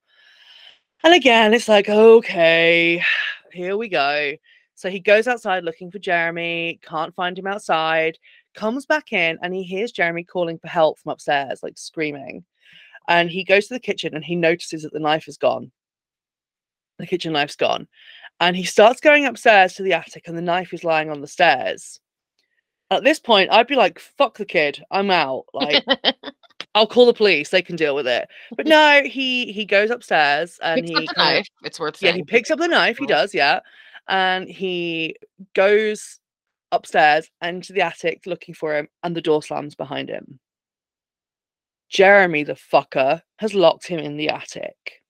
And 1.04 1.14
again, 1.14 1.54
it's 1.54 1.68
like, 1.68 1.88
okay, 1.88 3.00
here 3.52 3.76
we 3.76 3.88
go. 3.88 4.32
So 4.82 4.90
he 4.90 4.98
goes 4.98 5.28
outside 5.28 5.62
looking 5.62 5.92
for 5.92 6.00
Jeremy, 6.00 6.80
can't 6.82 7.14
find 7.14 7.38
him 7.38 7.46
outside, 7.46 8.18
comes 8.54 8.84
back 8.84 9.12
in, 9.12 9.38
and 9.40 9.54
he 9.54 9.62
hears 9.62 9.92
Jeremy 9.92 10.24
calling 10.24 10.58
for 10.58 10.66
help 10.66 10.98
from 10.98 11.12
upstairs, 11.12 11.62
like 11.62 11.78
screaming. 11.78 12.44
And 13.08 13.30
he 13.30 13.44
goes 13.44 13.68
to 13.68 13.74
the 13.74 13.80
kitchen 13.80 14.14
and 14.14 14.24
he 14.24 14.34
notices 14.34 14.82
that 14.82 14.92
the 14.92 14.98
knife 14.98 15.28
is 15.28 15.38
gone 15.38 15.70
the 16.98 17.06
kitchen 17.06 17.32
knife's 17.32 17.56
gone. 17.56 17.86
And 18.40 18.56
he 18.56 18.64
starts 18.64 19.00
going 19.00 19.26
upstairs 19.26 19.74
to 19.74 19.82
the 19.82 19.92
attic, 19.92 20.26
and 20.26 20.36
the 20.36 20.42
knife 20.42 20.72
is 20.72 20.84
lying 20.84 21.10
on 21.10 21.20
the 21.20 21.26
stairs. 21.26 22.00
At 22.90 23.04
this 23.04 23.20
point, 23.20 23.50
I'd 23.52 23.66
be 23.66 23.76
like, 23.76 23.98
fuck 23.98 24.36
the 24.38 24.44
kid, 24.44 24.82
I'm 24.90 25.10
out. 25.10 25.44
Like, 25.54 25.84
I'll 26.74 26.86
call 26.86 27.06
the 27.06 27.12
police. 27.14 27.50
They 27.50 27.62
can 27.62 27.76
deal 27.76 27.94
with 27.94 28.06
it. 28.06 28.28
But 28.56 28.66
no, 28.66 29.02
he 29.04 29.52
he 29.52 29.64
goes 29.64 29.90
upstairs 29.90 30.58
and 30.62 30.86
Picks 30.86 30.88
he 30.88 30.94
kind 30.94 31.08
of- 31.08 31.16
knife. 31.16 31.48
It's 31.64 31.80
worth 31.80 32.02
yeah, 32.02 32.10
saying. 32.10 32.16
he 32.16 32.24
picks 32.24 32.50
up 32.50 32.58
the 32.58 32.68
knife. 32.68 32.98
He 32.98 33.06
does, 33.06 33.34
yeah, 33.34 33.60
and 34.08 34.48
he 34.48 35.16
goes 35.54 36.18
upstairs 36.70 37.28
and 37.40 37.56
into 37.56 37.72
the 37.72 37.82
attic 37.82 38.22
looking 38.26 38.54
for 38.54 38.76
him, 38.76 38.88
and 39.02 39.14
the 39.14 39.22
door 39.22 39.42
slams 39.42 39.74
behind 39.74 40.08
him. 40.08 40.40
Jeremy, 41.88 42.42
the 42.42 42.54
fucker, 42.54 43.20
has 43.38 43.54
locked 43.54 43.86
him 43.86 43.98
in 43.98 44.16
the 44.16 44.30
attic. 44.30 45.01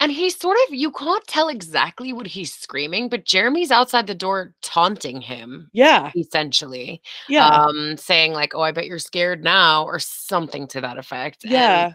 And 0.00 0.12
he's 0.12 0.38
sort 0.38 0.56
of, 0.68 0.74
you 0.74 0.90
can't 0.92 1.26
tell 1.26 1.48
exactly 1.48 2.12
what 2.12 2.26
he's 2.26 2.54
screaming, 2.54 3.08
but 3.08 3.24
Jeremy's 3.24 3.70
outside 3.70 4.06
the 4.06 4.14
door 4.14 4.54
taunting 4.62 5.20
him, 5.20 5.70
Yeah, 5.72 6.10
essentially. 6.16 7.00
yeah, 7.28 7.46
Um, 7.48 7.96
saying 7.96 8.32
like, 8.32 8.54
Oh, 8.54 8.60
I 8.60 8.72
bet 8.72 8.86
you're 8.86 8.98
scared 8.98 9.42
now, 9.44 9.84
or 9.84 9.98
something 9.98 10.66
to 10.68 10.80
that 10.80 10.98
effect. 10.98 11.44
And- 11.44 11.52
yeah. 11.52 11.92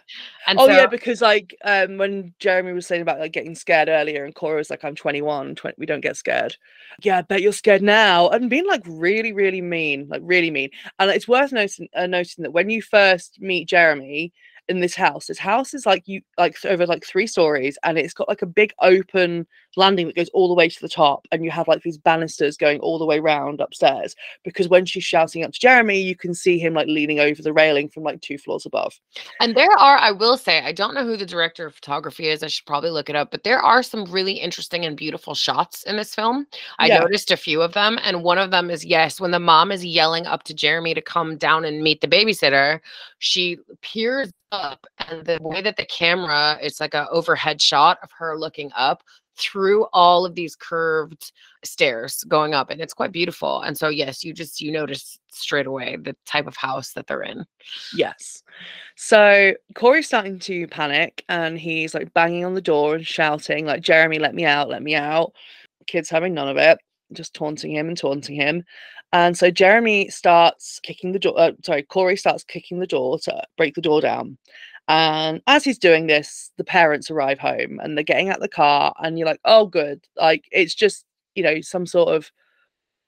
And, 0.48 0.60
oh 0.60 0.68
so, 0.68 0.72
yeah, 0.72 0.86
because 0.88 1.22
like 1.22 1.56
um 1.66 1.98
when 1.98 2.34
Jeremy 2.40 2.72
was 2.72 2.88
saying 2.88 3.02
about 3.02 3.20
like 3.20 3.34
getting 3.34 3.54
scared 3.56 3.90
earlier, 3.90 4.24
and 4.24 4.34
Corey 4.34 4.56
was 4.58 4.70
like, 4.70 4.86
"I'm 4.86 4.96
21, 4.96 5.56
20, 5.56 5.76
we 5.78 5.86
don't 5.86 6.00
get 6.00 6.16
scared." 6.16 6.56
Yeah, 7.02 7.18
I 7.18 7.22
bet 7.24 7.42
you're 7.42 7.52
scared 7.52 7.82
now, 7.82 8.30
and 8.30 8.50
being 8.50 8.66
like 8.66 8.82
really, 8.88 9.34
really 9.34 9.60
mean, 9.62 10.08
like 10.10 10.22
really 10.24 10.50
mean. 10.52 10.70
And 11.00 11.12
it's 11.12 11.28
worth 11.28 11.52
noting, 11.52 11.90
uh, 11.96 12.08
noting 12.08 12.44
that 12.44 12.54
when 12.54 12.70
you 12.70 12.82
first 12.82 13.42
meet 13.42 13.68
Jeremy 13.68 14.32
in 14.69 14.80
this 14.80 14.95
house, 14.95 15.27
this 15.27 15.38
house 15.38 15.73
is 15.73 15.86
like 15.86 16.08
you 16.08 16.21
like 16.38 16.58
over 16.65 16.86
like 16.86 17.06
three 17.06 17.27
stories, 17.27 17.77
and 17.84 17.97
it's 17.97 18.13
got 18.13 18.27
like 18.27 18.41
a 18.41 18.45
big 18.47 18.73
open 18.82 19.47
landing 19.75 20.08
that 20.08 20.15
goes 20.15 20.30
all 20.34 20.47
the 20.47 20.53
way 20.56 20.67
to 20.69 20.82
the 20.82 20.89
top, 20.89 21.25
and 21.32 21.43
you 21.45 21.51
have 21.51 21.67
like 21.67 21.84
these 21.84 21.97
banisters 21.97 22.58
going 22.58 22.80
all 22.80 22.97
the 22.99 23.06
way 23.06 23.19
round 23.19 23.62
upstairs. 23.62 24.15
Because 24.43 24.67
when 24.67 24.86
she's 24.86 25.03
shouting 25.03 25.43
up 25.43 25.53
to 25.53 25.60
Jeremy, 25.60 26.01
you 26.01 26.15
can 26.15 26.34
see 26.34 26.58
him 26.58 26.73
like 26.73 26.88
leaning 26.88 27.19
over 27.19 27.41
the 27.41 27.53
railing 27.53 27.89
from 27.89 28.03
like 28.03 28.21
two 28.21 28.38
floors 28.38 28.65
above. 28.65 28.99
and 29.39 29.56
there 29.56 29.71
are, 29.77 29.97
I 29.97 30.12
will 30.12 30.38
say, 30.38 30.62
I 30.62 30.71
don't 30.71 30.93
know 30.95 31.06
who 31.06 31.15
the 31.17 31.25
director 31.25 31.67
of 31.67 31.75
photography 31.75 32.27
is. 32.30 32.41
I 32.43 32.47
should 32.47 32.65
probably 32.65 32.89
look 32.89 33.10
it 33.10 33.15
up, 33.15 33.30
but 33.32 33.43
there 33.43 33.60
are 33.60 33.84
some 33.84 34.06
really 34.06 34.34
interesting 34.34 34.86
and 34.86 34.97
beautiful 34.97 35.36
shots 35.36 35.84
in 35.84 35.95
this 35.95 36.15
film. 36.15 36.47
I 36.80 36.88
Yeah. 36.88 36.99
noticed 36.99 37.32
a 37.32 37.38
few 37.38 37.62
of 37.62 37.73
them, 37.73 37.99
and 38.03 38.23
one 38.23 38.38
of 38.39 38.51
them 38.51 38.69
is 38.69 38.84
yes, 38.86 39.19
when 39.19 39.32
the 39.32 39.39
mom 39.39 39.71
is 39.71 39.86
yelling 39.86 40.25
up 40.25 40.43
to 40.43 40.53
Jeremy 40.53 40.93
to 40.95 41.01
come 41.01 41.38
down 41.38 41.65
and 41.65 41.82
meet 41.84 42.01
the 42.01 42.08
babysitter, 42.08 42.80
she 43.19 43.58
peers 43.82 44.32
up, 44.51 44.86
and 45.08 45.25
the 45.25 45.39
way 45.41 45.62
that 45.62 45.77
the 45.77 45.86
camera, 45.86 46.58
it's 46.62 46.80
like 46.80 46.93
a 46.93 47.10
overhead 47.10 47.62
shot 47.62 47.97
of 48.03 48.10
her 48.17 48.38
looking 48.38 48.71
up 48.75 49.03
through 49.38 49.86
all 49.93 50.25
of 50.25 50.34
these 50.34 50.56
curved 50.56 51.32
stairs 51.63 52.23
going 52.27 52.53
up, 52.53 52.69
and 52.69 52.82
it's 52.82 52.93
quite 52.93 53.12
beautiful. 53.12 53.62
And 53.62 53.77
so, 53.77 53.89
yes, 53.89 54.23
you 54.23 54.34
just 54.34 54.62
you 54.62 54.71
notice 54.71 55.19
straight 55.32 55.67
away 55.67 55.95
the 55.95 56.15
type 56.25 56.47
of 56.47 56.56
house 56.56 56.93
that 56.93 57.08
they're 57.08 57.21
in. 57.21 57.45
Yes. 57.95 58.43
So 58.95 59.53
Corey's 59.75 60.08
starting 60.08 60.39
to 60.39 60.67
panic 60.67 61.23
and 61.30 61.60
he's 61.60 61.93
like 61.93 62.13
banging 62.13 62.45
on 62.45 62.56
the 62.56 62.62
door 62.62 62.95
and 62.95 63.06
shouting, 63.06 63.65
like, 63.65 63.82
Jeremy, 63.82 64.17
let 64.17 64.34
me 64.34 64.45
out, 64.45 64.69
let 64.69 64.82
me 64.82 64.95
out. 64.95 65.34
Kid's 65.86 66.10
having 66.10 66.34
none 66.34 66.49
of 66.49 66.58
it, 66.58 66.80
just 67.13 67.34
taunting 67.34 67.71
him 67.75 67.88
and 67.88 67.97
taunting 67.97 68.36
him. 68.36 68.63
And 69.13 69.38
so 69.38 69.50
Jeremy 69.50 70.10
starts 70.10 70.80
kicking 70.82 71.13
the 71.13 71.20
door, 71.20 71.39
uh, 71.39 71.52
sorry, 71.63 71.84
Corey 71.84 72.17
starts 72.17 72.43
kicking 72.43 72.80
the 72.80 72.88
door 72.88 73.17
to 73.20 73.43
break 73.56 73.76
the 73.76 73.82
door 73.82 74.02
down. 74.02 74.38
And 74.89 75.41
as 75.48 75.63
he's 75.63 75.78
doing 75.78 76.08
this, 76.08 76.52
the 76.58 76.63
parents 76.63 77.12
arrive 77.12 77.39
home 77.39 77.80
and 77.82 77.98
they're 77.98 78.04
getting 78.04 78.30
out 78.30 78.39
the 78.39 78.48
car, 78.48 78.93
and 79.00 79.17
you're 79.17 79.28
like, 79.28 79.41
oh, 79.46 79.65
good. 79.65 80.06
Like, 80.15 80.46
it's 80.52 80.76
just, 80.76 81.06
you 81.36 81.43
know, 81.43 81.62
some 81.62 81.86
sort 81.86 82.10
of. 82.10 82.32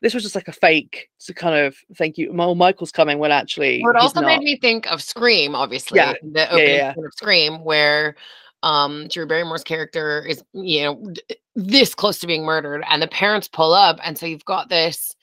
This 0.01 0.13
was 0.13 0.23
just 0.23 0.35
like 0.35 0.47
a 0.47 0.53
fake 0.53 1.09
to 1.25 1.33
kind 1.33 1.55
of 1.65 1.75
thank 1.95 2.17
you. 2.17 2.33
Oh, 2.39 2.55
Michael's 2.55 2.91
coming 2.91 3.19
when 3.19 3.33
actually. 3.33 3.81
Well, 3.83 3.93
it 3.93 3.99
also 3.99 4.21
made 4.21 4.39
me 4.39 4.55
think 4.55 4.89
of 4.89 5.01
Scream, 5.01 5.55
obviously. 5.55 5.97
Yeah, 5.97 6.13
The 6.21 6.49
opening 6.49 6.69
yeah. 6.69 6.93
scene 6.93 7.05
of 7.05 7.13
Scream, 7.13 7.65
where 7.65 8.15
um 8.63 9.09
Drew 9.09 9.27
Barrymore's 9.27 9.63
character 9.65 10.25
is, 10.25 10.41
you 10.53 10.83
know, 10.83 11.13
this 11.55 11.93
close 11.93 12.17
to 12.19 12.27
being 12.27 12.45
murdered, 12.45 12.81
and 12.89 13.01
the 13.01 13.09
parents 13.09 13.49
pull 13.49 13.73
up, 13.73 13.99
and 14.01 14.17
so 14.17 14.25
you've 14.25 14.45
got 14.45 14.69
this 14.69 15.17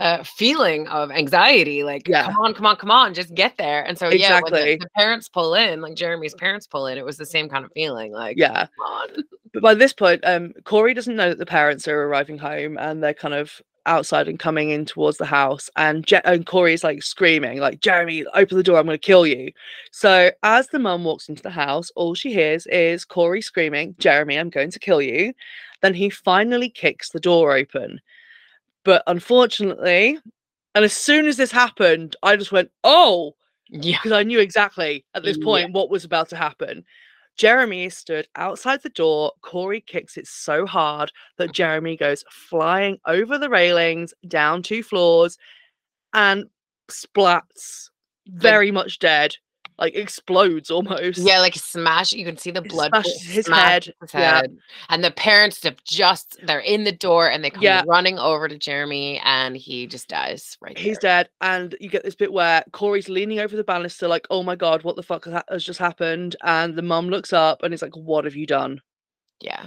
uh 0.00 0.22
feeling 0.24 0.88
of 0.88 1.10
anxiety, 1.10 1.84
like, 1.84 2.08
Yeah. 2.08 2.24
come 2.24 2.36
on, 2.38 2.54
come 2.54 2.66
on, 2.66 2.76
come 2.76 2.90
on, 2.90 3.14
just 3.14 3.34
get 3.34 3.56
there. 3.56 3.84
And 3.86 3.96
so 3.98 4.08
yeah, 4.10 4.40
when 4.40 4.52
the, 4.52 4.76
the 4.80 4.88
parents 4.96 5.28
pull 5.28 5.54
in, 5.54 5.80
like 5.80 5.94
Jeremy's 5.94 6.34
parents 6.34 6.66
pull 6.66 6.86
in, 6.88 6.98
it 6.98 7.04
was 7.04 7.16
the 7.16 7.26
same 7.26 7.48
kind 7.48 7.64
of 7.64 7.70
feeling, 7.72 8.12
like, 8.12 8.36
Yeah. 8.36 8.66
come 8.76 8.86
on. 8.86 9.08
But 9.52 9.62
by 9.62 9.74
this 9.74 9.92
point, 9.92 10.20
um, 10.24 10.52
Corey 10.64 10.94
doesn't 10.94 11.14
know 11.14 11.28
that 11.28 11.38
the 11.38 11.46
parents 11.46 11.86
are 11.86 12.02
arriving 12.08 12.38
home 12.38 12.76
and 12.76 13.00
they're 13.02 13.14
kind 13.14 13.34
of 13.34 13.62
outside 13.86 14.26
and 14.26 14.38
coming 14.38 14.70
in 14.70 14.84
towards 14.84 15.18
the 15.18 15.26
house. 15.26 15.70
And, 15.76 16.04
Je- 16.04 16.20
and 16.24 16.44
Corey's 16.44 16.82
like 16.82 17.02
screaming, 17.04 17.60
like, 17.60 17.78
Jeremy, 17.80 18.24
open 18.34 18.56
the 18.56 18.64
door, 18.64 18.78
I'm 18.78 18.86
going 18.86 18.98
to 18.98 19.06
kill 19.06 19.26
you. 19.28 19.52
So 19.92 20.32
as 20.42 20.66
the 20.68 20.80
mum 20.80 21.04
walks 21.04 21.28
into 21.28 21.42
the 21.42 21.50
house, 21.50 21.92
all 21.94 22.14
she 22.14 22.32
hears 22.32 22.66
is 22.66 23.04
Corey 23.04 23.42
screaming, 23.42 23.94
Jeremy, 24.00 24.38
I'm 24.40 24.50
going 24.50 24.72
to 24.72 24.78
kill 24.80 25.00
you. 25.00 25.32
Then 25.82 25.94
he 25.94 26.10
finally 26.10 26.68
kicks 26.70 27.10
the 27.10 27.20
door 27.20 27.54
open. 27.54 28.00
But 28.84 29.02
unfortunately, 29.06 30.18
and 30.74 30.84
as 30.84 30.92
soon 30.92 31.26
as 31.26 31.36
this 31.36 31.50
happened, 31.52 32.16
I 32.22 32.36
just 32.36 32.52
went, 32.52 32.70
oh, 32.84 33.34
Yeah. 33.68 33.96
because 33.98 34.12
I 34.12 34.22
knew 34.22 34.40
exactly 34.40 35.04
at 35.14 35.22
this 35.22 35.38
Yeah. 35.38 35.44
point 35.44 35.72
what 35.72 35.90
was 35.90 36.04
about 36.04 36.28
to 36.30 36.36
happen. 36.36 36.84
Jeremy 37.36 37.88
stood 37.90 38.28
outside 38.36 38.82
the 38.82 38.90
door. 38.90 39.32
Corey 39.40 39.80
kicks 39.80 40.16
it 40.16 40.26
so 40.26 40.66
hard 40.66 41.10
that 41.38 41.44
uh-huh. 41.44 41.52
Jeremy 41.52 41.96
goes 41.96 42.24
flying 42.30 42.98
over 43.06 43.38
the 43.38 43.48
railings, 43.48 44.14
down 44.28 44.62
two 44.62 44.82
floors, 44.82 45.36
and 46.12 46.44
splats 46.90 47.90
very 48.26 48.70
much 48.70 48.98
dead, 49.00 49.36
like 49.78 49.94
explodes 49.96 50.70
almost. 50.70 51.18
Yeah, 51.18 51.40
like 51.40 51.54
smash. 51.56 52.12
You 52.12 52.24
can 52.24 52.36
see 52.36 52.50
the 52.50 52.62
blood 52.62 52.92
his 53.04 53.46
head, 53.48 53.92
his 54.00 54.14
yeah. 54.14 54.42
And 54.88 55.02
the 55.02 55.10
parents 55.10 55.62
have 55.64 55.82
just 55.84 56.36
they're 56.46 56.60
in 56.60 56.84
the 56.84 56.92
door 56.92 57.28
and 57.30 57.42
they 57.44 57.50
come 57.50 57.62
Yeah. 57.62 57.82
running 57.86 58.18
over 58.18 58.46
to 58.48 58.56
Jeremy 58.56 59.20
and 59.24 59.56
he 59.56 59.86
just 59.86 60.08
dies 60.08 60.56
right 60.60 60.78
He's 60.78 60.98
there. 60.98 61.24
dead, 61.24 61.28
and 61.40 61.74
you 61.80 61.88
get 61.88 62.04
this 62.04 62.14
bit 62.14 62.32
where 62.32 62.62
Corey's 62.72 63.08
leaning 63.08 63.40
over 63.40 63.56
the 63.56 63.64
banister, 63.64 64.06
like, 64.06 64.26
"Oh 64.30 64.42
my 64.42 64.54
god, 64.56 64.84
what 64.84 64.96
the 64.96 65.02
fuck 65.02 65.24
has, 65.24 65.42
has 65.48 65.64
just 65.64 65.78
happened?" 65.80 66.36
And 66.42 66.76
the 66.76 66.82
mum 66.82 67.08
looks 67.08 67.32
up 67.32 67.62
and 67.62 67.74
is 67.74 67.82
like, 67.82 67.96
"What 67.96 68.24
have 68.24 68.36
you 68.36 68.46
done?" 68.46 68.80
Yeah. 69.40 69.66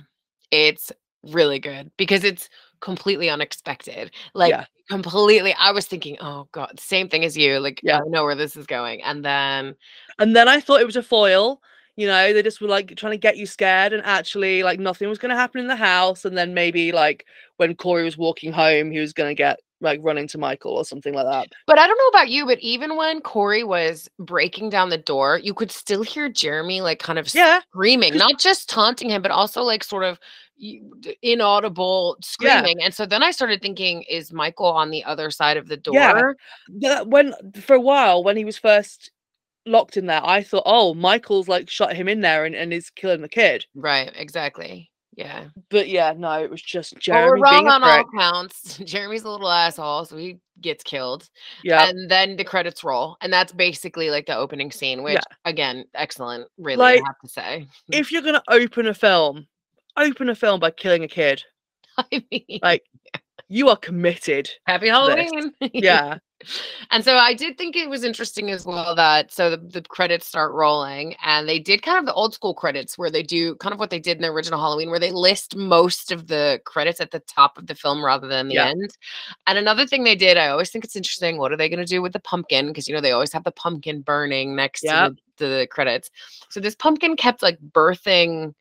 It's 0.51 0.91
really 1.23 1.59
good 1.59 1.91
because 1.97 2.23
it's 2.23 2.47
completely 2.81 3.29
unexpected. 3.29 4.11
Like 4.33 4.49
Yeah. 4.49 4.65
completely 4.89 5.53
I 5.59 5.71
was 5.71 5.85
thinking, 5.87 6.17
"Oh 6.21 6.47
god, 6.51 6.79
same 6.79 7.09
thing 7.09 7.25
as 7.25 7.37
you. 7.37 7.59
Like 7.59 7.83
Yeah. 7.83 7.99
I 8.05 8.07
know 8.09 8.23
where 8.23 8.35
this 8.35 8.55
is 8.55 8.65
going." 8.67 9.03
And 9.03 9.23
then 9.25 9.75
And 10.19 10.35
then 10.35 10.47
I 10.47 10.59
thought 10.59 10.81
it 10.81 10.85
was 10.85 10.95
a 10.95 11.03
foil. 11.03 11.61
You 11.95 12.07
know, 12.07 12.31
they 12.33 12.43
just 12.43 12.61
were 12.61 12.67
like 12.67 12.95
trying 12.95 13.13
to 13.13 13.17
get 13.17 13.37
you 13.37 13.45
scared, 13.47 13.91
and 13.93 14.03
actually, 14.05 14.63
like 14.63 14.79
nothing 14.79 15.09
was 15.09 15.17
going 15.19 15.31
to 15.31 15.35
happen 15.35 15.61
in 15.61 15.67
the 15.67 15.75
house. 15.75 16.25
And 16.25 16.37
then 16.37 16.53
maybe, 16.53 16.91
like 16.91 17.25
when 17.57 17.75
Corey 17.75 18.03
was 18.03 18.17
walking 18.17 18.51
home, 18.53 18.91
he 18.91 18.99
was 18.99 19.13
going 19.13 19.29
to 19.29 19.35
get 19.35 19.59
like 19.81 19.99
running 20.03 20.27
to 20.29 20.37
Michael 20.37 20.73
or 20.77 20.85
something 20.85 21.13
like 21.13 21.25
that. 21.25 21.49
But 21.65 21.79
I 21.79 21.85
don't 21.87 21.97
know 21.97 22.07
about 22.07 22.29
you, 22.29 22.45
but 22.45 22.59
even 22.61 22.95
when 22.95 23.19
Corey 23.21 23.63
was 23.63 24.09
breaking 24.19 24.69
down 24.69 24.89
the 24.89 24.97
door, 24.97 25.37
you 25.37 25.53
could 25.53 25.71
still 25.71 26.01
hear 26.01 26.29
Jeremy 26.29 26.79
like 26.81 26.99
kind 26.99 27.19
of 27.19 27.29
Yeah, 27.33 27.61
screaming, 27.71 28.15
not 28.17 28.39
just 28.39 28.69
taunting 28.69 29.09
him, 29.09 29.21
but 29.21 29.31
also 29.31 29.63
like 29.63 29.83
sort 29.83 30.03
of 30.05 30.17
inaudible 31.21 32.17
Yeah. 32.41 32.61
screaming. 32.61 32.81
And 32.83 32.93
so 32.93 33.05
then 33.05 33.23
I 33.23 33.31
started 33.31 33.61
thinking, 33.61 34.03
is 34.03 34.31
Michael 34.33 34.67
on 34.67 34.89
the 34.89 35.03
other 35.03 35.31
side 35.31 35.57
of 35.57 35.67
the 35.67 35.77
door? 35.77 35.95
Yeah. 35.95 36.31
yeah. 36.69 37.01
When 37.01 37.33
for 37.61 37.75
a 37.75 37.81
while, 37.81 38.23
when 38.23 38.37
he 38.37 38.45
was 38.45 38.57
first 38.57 39.11
locked 39.65 39.97
in 39.97 40.05
there, 40.05 40.21
I 40.23 40.43
thought, 40.43 40.63
oh, 40.65 40.93
Michael's 40.93 41.47
like 41.47 41.69
shut 41.69 41.95
him 41.95 42.07
in 42.07 42.21
there 42.21 42.45
and, 42.45 42.55
and 42.55 42.73
is 42.73 42.89
killing 42.89 43.21
the 43.21 43.29
kid. 43.29 43.65
Right, 43.75 44.11
exactly. 44.15 44.91
Yeah. 45.15 45.45
But 45.69 45.89
yeah, 45.89 46.13
no, 46.15 46.31
it 46.43 46.49
was 46.49 46.61
just 46.61 46.95
Jeremy 46.99 47.27
we're 47.27 47.37
wrong 47.39 47.53
being 47.53 47.67
a 47.67 47.71
on 47.71 47.83
all 47.83 48.03
counts. 48.17 48.77
Jeremy's 48.85 49.23
a 49.23 49.29
little 49.29 49.49
asshole, 49.49 50.05
so 50.05 50.15
he 50.15 50.37
gets 50.61 50.83
killed. 50.83 51.27
Yeah, 51.63 51.87
And 51.89 52.09
then 52.09 52.35
the 52.35 52.43
credits 52.43 52.83
roll. 52.83 53.17
And 53.21 53.33
that's 53.33 53.51
basically 53.51 54.11
like 54.11 54.27
the 54.27 54.35
opening 54.37 54.71
scene, 54.71 55.01
which 55.01 55.15
Yeah. 55.15 55.35
again, 55.45 55.85
excellent, 55.95 56.47
really, 56.59 56.77
Like, 56.77 57.01
I 57.01 57.05
have 57.07 57.19
to 57.23 57.29
say. 57.29 57.67
if 57.91 58.11
you're 58.11 58.21
gonna 58.21 58.43
open 58.47 58.85
a 58.87 58.93
film, 58.93 59.47
open 59.97 60.29
a 60.29 60.36
film 60.36 60.60
by 60.60 60.71
killing 60.71 61.03
a 61.03 61.07
kid. 61.07 61.43
I 61.97 62.23
mean, 62.31 62.60
Like, 62.62 62.83
you 63.49 63.69
are 63.69 63.77
committed. 63.77 64.49
happy 64.65 64.88
Halloween. 64.89 65.53
Yeah. 65.73 66.17
And 66.91 67.03
so 67.03 67.17
I 67.17 67.33
did 67.33 67.57
think 67.57 67.75
it 67.75 67.89
was 67.89 68.03
interesting 68.03 68.51
as 68.51 68.63
well 68.63 68.93
that 68.93 69.33
so 69.33 69.50
the, 69.50 69.58
the 69.58 69.81
credits 69.81 70.27
start 70.27 70.54
rolling 70.54 71.15
and 71.25 71.50
they 71.50 71.58
did 71.58 71.81
kind 71.81 71.98
of 71.98 72.06
the 72.06 72.13
old 72.13 72.35
school 72.35 72.54
credits 72.54 72.95
where 72.95 73.10
they 73.10 73.23
do 73.23 73.56
kind 73.56 73.73
of 73.73 73.79
what 73.79 73.89
they 73.89 73.98
did 73.98 74.17
in 74.17 74.21
the 74.21 74.27
original 74.27 74.60
Halloween 74.60 74.91
where 74.91 75.00
they 75.00 75.12
list 75.12 75.56
most 75.56 76.12
of 76.12 76.27
the 76.27 76.62
credits 76.63 77.02
at 77.02 77.10
the 77.10 77.21
top 77.21 77.58
of 77.58 77.65
the 77.65 77.73
film 77.73 78.06
rather 78.06 78.27
than 78.27 78.50
the 78.50 78.54
Yeah. 78.54 78.67
end. 78.67 78.91
And 79.48 79.58
another 79.58 79.87
thing 79.87 80.04
they 80.04 80.15
did, 80.15 80.37
I 80.37 80.50
always 80.50 80.69
think 80.69 80.85
it's 80.85 80.95
interesting, 80.95 81.37
what 81.39 81.52
are 81.52 81.58
they 81.58 81.69
going 81.69 81.79
to 81.79 81.85
do 81.85 82.04
with 82.04 82.13
the 82.13 82.19
pumpkin? 82.19 82.67
Because 82.67 82.87
you 82.87 82.93
know 82.93 83.02
they 83.02 83.13
always 83.13 83.33
have 83.33 83.43
the 83.43 83.52
pumpkin 83.52 84.02
burning 84.02 84.56
next 84.56 84.83
Yep. 84.83 85.13
to 85.13 85.17
the, 85.37 85.45
the 85.62 85.67
credits. 85.71 86.12
So 86.50 86.60
this 86.60 86.75
pumpkin 86.75 87.15
kept 87.15 87.41
like 87.41 87.58
birthing 87.71 88.54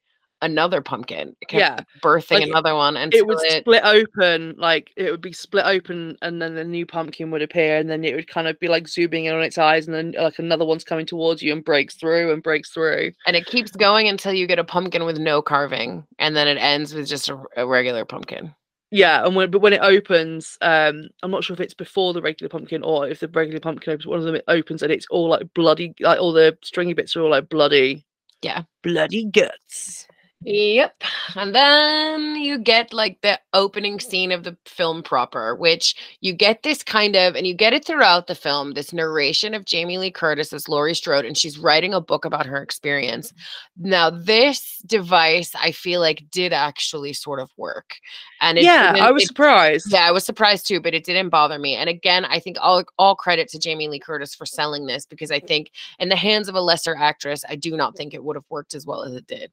another 0.43 0.81
pumpkin. 0.81 1.35
It 1.41 1.49
kept 1.49 1.61
Yeah, 1.61 1.81
birthing 2.03 2.41
like, 2.41 2.49
another 2.49 2.75
one 2.75 2.97
and 2.97 3.15
it 3.15 3.27
would 3.27 3.39
split 3.51 3.83
open, 3.85 4.55
like 4.59 4.91
it 4.97 5.11
would 5.11 5.21
be 5.21 5.33
split 5.33 5.65
open, 5.67 6.17
and 6.23 6.41
then 6.41 6.55
the 6.55 6.65
new 6.65 6.87
pumpkin 6.87 7.31
would 7.31 7.43
appear, 7.43 7.79
and 7.79 7.89
then 7.89 8.05
it 8.05 8.15
would 8.15 8.29
kind 8.29 8.49
of 8.49 8.59
be 8.61 8.69
like 8.69 8.89
zooming 8.89 9.27
in 9.27 9.35
on 9.35 9.43
its 9.43 9.59
eyes, 9.59 9.87
and 9.87 9.95
then 9.95 10.15
like 10.19 10.39
another 10.39 10.65
one's 10.65 10.85
coming 10.85 11.07
towards 11.07 11.43
you 11.43 11.53
and 11.53 11.65
breaks 11.65 11.95
through 11.95 12.33
and 12.33 12.43
breaks 12.43 12.71
through. 12.71 13.13
and 13.27 13.37
it 13.37 13.47
keeps 13.47 13.71
going 13.73 14.09
until 14.09 14.33
you 14.33 14.47
get 14.47 14.59
a 14.59 14.65
pumpkin 14.65 15.05
with 15.05 15.19
no 15.19 15.43
carving, 15.43 16.07
and 16.19 16.37
then 16.37 16.49
it 16.49 16.59
ends 16.59 16.95
with 16.95 17.09
just 17.09 17.29
a, 17.29 17.39
a 17.57 17.67
regular 17.67 18.05
pumpkin. 18.05 18.55
Yeah, 18.93 19.27
and 19.27 19.35
when 19.35 19.51
but 19.51 19.61
when 19.63 19.73
it 19.73 19.81
opens, 19.83 20.57
um, 20.61 21.09
I'm 21.23 21.31
not 21.33 21.43
sure 21.43 21.55
if 21.55 21.61
it's 21.61 21.75
before 21.75 22.13
the 22.13 22.23
regular 22.23 22.49
pumpkin 22.49 22.85
or 22.85 23.09
if 23.09 23.19
the 23.19 23.29
regular 23.29 23.59
pumpkin 23.59 23.93
opens. 23.93 24.07
One 24.07 24.21
of 24.21 24.25
them 24.25 24.37
it 24.37 24.45
opens 24.47 24.83
and 24.83 24.93
it's 24.93 25.07
all 25.11 25.29
like 25.29 25.53
bloody, 25.55 25.93
like 26.01 26.21
all 26.21 26.33
the 26.33 26.57
stringy 26.63 26.95
bits 26.95 27.17
are 27.17 27.23
all 27.23 27.31
like 27.31 27.49
bloody. 27.49 28.05
Yeah. 28.43 28.63
bloody 28.83 29.25
guts. 29.25 30.07
Yep. 30.49 31.03
And 31.35 31.53
then 31.57 32.37
you 32.37 32.57
get 32.57 32.93
like 32.93 33.21
the 33.21 33.41
opening 33.53 33.99
scene 33.99 34.31
of 34.31 34.45
the 34.45 34.57
film 34.65 35.03
proper, 35.03 35.57
which 35.57 35.97
you 36.21 36.33
get 36.33 36.63
this 36.63 36.85
kind 36.85 37.17
of, 37.17 37.35
and 37.35 37.49
you 37.49 37.53
get 37.53 37.73
it 37.73 37.85
throughout 37.85 38.29
the 38.29 38.37
film, 38.37 38.75
this 38.75 38.93
narration 38.93 39.55
of 39.55 39.65
Jamie 39.65 39.99
Lee 39.99 40.13
Curtis 40.13 40.53
as 40.53 40.69
Laurie 40.69 40.95
Strode, 40.95 41.25
and 41.25 41.37
she's 41.37 41.59
writing 41.59 41.93
a 41.93 42.01
book 42.01 42.25
about 42.25 42.47
her 42.47 42.63
experience. 42.63 43.35
Now, 43.77 44.09
this 44.09 44.79
device, 44.87 45.51
I 45.57 45.73
feel 45.73 46.01
like, 46.01 46.31
did 46.31 46.53
actually 46.53 47.13
sort 47.13 47.41
of 47.41 47.51
work. 47.57 47.97
And 48.41 48.57
yeah, 48.57 48.95
I 49.01 49.11
was 49.11 49.25
it 49.25 49.27
surprised. 49.27 49.91
yeah, 49.91 50.07
I 50.07 50.13
was 50.13 50.25
surprised 50.25 50.69
too, 50.69 50.81
but 50.81 50.95
it 50.95 51.03
didn't 51.03 51.31
bother 51.31 51.59
me. 51.59 51.75
And 51.75 51.89
again, 51.91 52.25
I 52.25 52.39
think 52.39 52.57
all 52.61 52.85
all 52.99 53.17
credit 53.17 53.49
to 53.49 53.59
Jamie 53.59 53.89
Lee 53.89 53.99
Curtis 53.99 54.33
for 54.33 54.47
selling 54.47 54.87
this 54.87 55.07
because 55.07 55.33
I 55.33 55.41
think 55.41 55.73
in 55.99 56.09
the 56.09 56.15
hands 56.15 56.49
of 56.49 56.55
a 56.55 56.61
lesser 56.61 56.95
actress, 56.95 57.45
I 57.49 57.57
do 57.57 57.77
not 57.77 57.97
think 57.97 58.15
it 58.15 58.23
would 58.23 58.37
have 58.37 58.47
worked 58.49 58.75
as 58.75 58.87
well 58.87 59.03
as 59.03 59.13
it 59.13 59.27
did. 59.27 59.51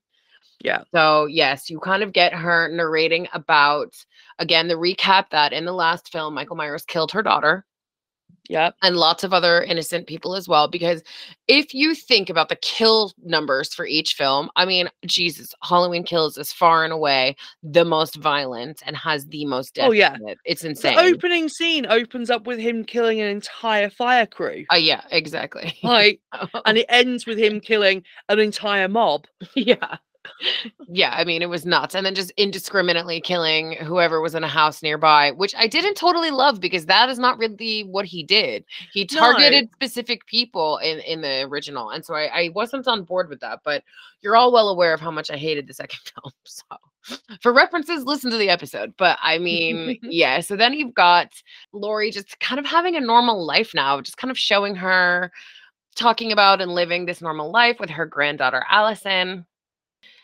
Yeah. 0.62 0.84
So 0.94 1.26
yes, 1.26 1.70
you 1.70 1.80
kind 1.80 2.04
of 2.04 2.14
get 2.14 2.34
her 2.34 2.70
narrating 2.70 3.28
about 3.34 3.94
again 4.40 4.68
the 4.68 4.76
recap 4.76 5.30
that 5.32 5.54
in 5.54 5.66
the 5.66 5.74
last 5.74 6.12
film, 6.12 6.34
Michael 6.34 6.56
Myers 6.56 6.86
killed 6.86 7.12
her 7.12 7.22
daughter 7.22 7.66
Yeah, 8.50 8.72
and 8.82 8.98
lots 8.98 9.24
of 9.24 9.34
other 9.34 9.62
innocent 9.64 10.06
people 10.08 10.36
as 10.36 10.48
well. 10.50 10.68
Because 10.68 11.02
if 11.48 11.74
you 11.74 11.96
think 11.96 12.30
about 12.30 12.50
the 12.50 12.58
kill 12.58 13.14
numbers 13.24 13.74
for 13.74 13.86
each 13.86 14.14
film, 14.16 14.50
I 14.56 14.66
mean, 14.66 14.90
Jesus, 15.06 15.54
Halloween 15.64 16.04
Kills 16.04 16.38
is 16.38 16.52
far 16.52 16.84
and 16.84 16.92
away 16.94 17.36
the 17.64 17.86
most 17.86 18.16
violent 18.18 18.82
and 18.86 18.98
has 18.98 19.26
the 19.28 19.46
most 19.46 19.78
oh, 19.80 19.82
deaths. 19.82 19.90
Oh, 19.90 19.92
yeah. 19.94 20.18
it. 20.28 20.40
it's 20.46 20.64
the 20.64 20.70
insane. 20.70 20.98
opening 21.00 21.48
scene 21.50 21.86
opens 21.86 22.30
up 22.30 22.46
with 22.46 22.60
him 22.60 22.84
killing 22.84 23.22
an 23.22 23.28
entire 23.28 23.90
fire 23.90 24.26
crew. 24.26 24.66
Oh 24.72 24.76
yeah, 24.78 25.04
exactly. 25.12 25.78
Like, 25.84 26.20
and 26.66 26.78
it 26.78 26.86
ends 26.90 27.26
with 27.26 27.38
him 27.38 27.60
killing 27.62 28.04
an 28.30 28.40
entire 28.40 28.88
mob. 28.90 29.26
yeah. 29.56 29.98
Yeah, 30.88 31.14
I 31.16 31.24
mean, 31.24 31.42
it 31.42 31.50
was 31.50 31.66
nuts. 31.66 31.96
And 31.96 32.06
then 32.06 32.16
just 32.16 32.32
indiscriminately 32.32 33.22
killing 33.22 33.74
whoever 33.74 34.22
was 34.22 34.36
in 34.36 34.44
a 34.44 34.48
house 34.48 34.82
nearby, 34.84 35.32
which 35.32 35.54
I 35.58 35.68
didn't 35.68 35.96
totally 35.96 36.32
love 36.32 36.60
because 36.60 36.86
that 36.86 37.10
is 37.10 37.20
not 37.20 37.38
really 37.38 37.82
what 37.84 38.06
he 38.06 38.24
did. 38.24 38.66
He 38.92 39.08
No. 39.12 39.20
targeted 39.20 39.70
specific 39.74 40.26
people 40.28 40.78
in, 40.78 41.00
in 41.00 41.22
the 41.22 41.42
original. 41.44 41.90
And 41.90 42.06
so 42.06 42.14
I, 42.16 42.46
I 42.46 42.50
wasn't 42.54 42.88
on 42.88 43.04
board 43.04 43.30
with 43.30 43.40
that, 43.42 43.60
but 43.64 43.84
you're 44.22 44.36
all 44.36 44.52
well 44.52 44.70
aware 44.70 44.94
of 44.94 45.00
how 45.02 45.12
much 45.12 45.30
I 45.30 45.38
hated 45.38 45.68
the 45.68 45.74
second 45.74 46.00
film. 46.22 46.32
So 46.44 46.64
for 47.42 47.52
references, 47.54 48.06
listen 48.06 48.32
to 48.32 48.38
the 48.38 48.50
episode. 48.50 48.94
But 48.98 49.18
I 49.22 49.38
mean, 49.38 50.00
yeah. 50.04 50.40
So 50.40 50.56
then 50.56 50.74
you've 50.74 50.94
got 50.94 51.32
Laurie 51.74 52.12
just 52.12 52.40
kind 52.40 52.60
of 52.60 52.66
having 52.66 52.96
a 52.96 53.02
normal 53.02 53.46
life 53.46 53.72
now, 53.74 54.00
just 54.02 54.18
kind 54.18 54.32
of 54.32 54.38
showing 54.38 54.76
her 54.76 55.32
talking 55.96 56.32
about 56.32 56.60
and 56.62 56.74
living 56.74 57.06
this 57.06 57.22
normal 57.22 57.52
life 57.52 57.80
with 57.80 57.90
her 57.90 58.06
granddaughter 58.06 58.64
Allyson. 58.70 59.46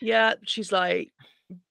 Yeah, 0.02 0.34
she's 0.43 0.72
like 0.72 1.12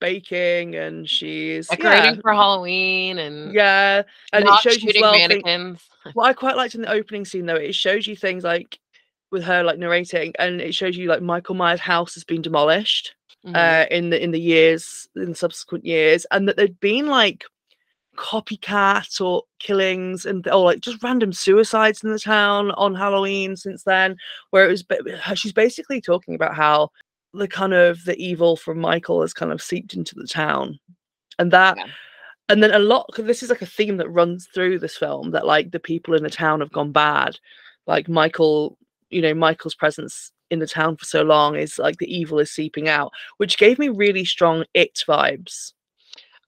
baking 0.00 0.74
and 0.74 1.08
she's 1.08 1.68
decorating 1.68 2.16
yeah, 2.16 2.20
for 2.20 2.32
Halloween 2.32 3.18
and 3.18 3.52
yeah, 3.54 4.02
and 4.32 4.44
it 4.46 4.54
shows 4.60 4.82
you 4.82 4.92
well. 5.00 5.12
mannequins. 5.12 5.88
what 6.14 6.26
I 6.26 6.32
quite 6.32 6.56
liked 6.56 6.74
in 6.74 6.82
the 6.82 6.90
opening 6.92 7.24
scene 7.24 7.46
though, 7.46 7.54
it 7.54 7.74
shows 7.74 8.06
you 8.06 8.16
things 8.16 8.44
like 8.44 8.78
with 9.30 9.44
her 9.44 9.62
like 9.62 9.78
narrating, 9.78 10.32
and 10.38 10.60
it 10.60 10.74
shows 10.74 10.96
you 10.96 11.08
like 11.08 11.22
Michael 11.22 11.54
Myers' 11.54 11.80
house 11.80 12.14
has 12.14 12.24
been 12.24 12.42
demolished 12.42 13.14
Mhm. 13.46 13.54
uh, 13.54 13.86
in 13.90 14.10
the 14.10 14.22
in 14.22 14.32
the 14.32 14.40
years 14.40 15.08
in 15.16 15.34
subsequent 15.34 15.84
years, 15.84 16.26
and 16.30 16.48
that 16.48 16.56
there'd 16.56 16.80
been 16.80 17.06
like 17.06 17.44
copycat 18.16 19.20
or 19.20 19.44
killings 19.60 20.26
and 20.26 20.48
or 20.48 20.64
like 20.64 20.80
just 20.80 21.02
random 21.04 21.32
suicides 21.32 22.02
in 22.02 22.10
the 22.10 22.18
town 22.18 22.72
on 22.72 22.94
Halloween 22.94 23.56
since 23.56 23.84
then, 23.84 24.16
where 24.50 24.68
it 24.68 24.70
was 24.70 24.84
she's 25.38 25.52
basically 25.52 26.00
talking 26.00 26.34
about 26.34 26.54
how 26.54 26.90
the 27.34 27.48
kind 27.48 27.74
of 27.74 28.04
the 28.04 28.16
evil 28.16 28.56
from 28.56 28.78
Michael 28.78 29.20
has 29.20 29.32
kind 29.32 29.52
of 29.52 29.62
seeped 29.62 29.94
into 29.94 30.14
the 30.14 30.26
town, 30.26 30.78
and 31.38 31.50
that. 31.52 31.76
Yeah. 31.76 31.86
And 32.50 32.62
then 32.62 32.72
a 32.72 32.78
lot, 32.78 33.04
because 33.08 33.26
this 33.26 33.42
is 33.42 33.50
like 33.50 33.60
a 33.60 33.66
theme 33.66 33.98
that 33.98 34.08
runs 34.08 34.48
through 34.54 34.78
this 34.78 34.96
film 34.96 35.32
that 35.32 35.44
like 35.44 35.70
the 35.70 35.78
people 35.78 36.14
in 36.14 36.22
the 36.22 36.30
town 36.30 36.60
have 36.60 36.72
gone 36.72 36.92
bad. 36.92 37.38
Like 37.86 38.08
Michael, 38.08 38.78
you 39.10 39.20
know, 39.20 39.34
Michael's 39.34 39.74
presence 39.74 40.32
in 40.50 40.58
the 40.58 40.66
town 40.66 40.96
for 40.96 41.04
so 41.04 41.22
long 41.22 41.56
is 41.56 41.78
like 41.78 41.98
the 41.98 42.10
evil 42.10 42.38
is 42.38 42.50
seeping 42.50 42.88
out, 42.88 43.12
which 43.36 43.58
gave 43.58 43.78
me 43.78 43.90
really 43.90 44.24
strong 44.24 44.64
it 44.72 44.98
vibes. 45.06 45.74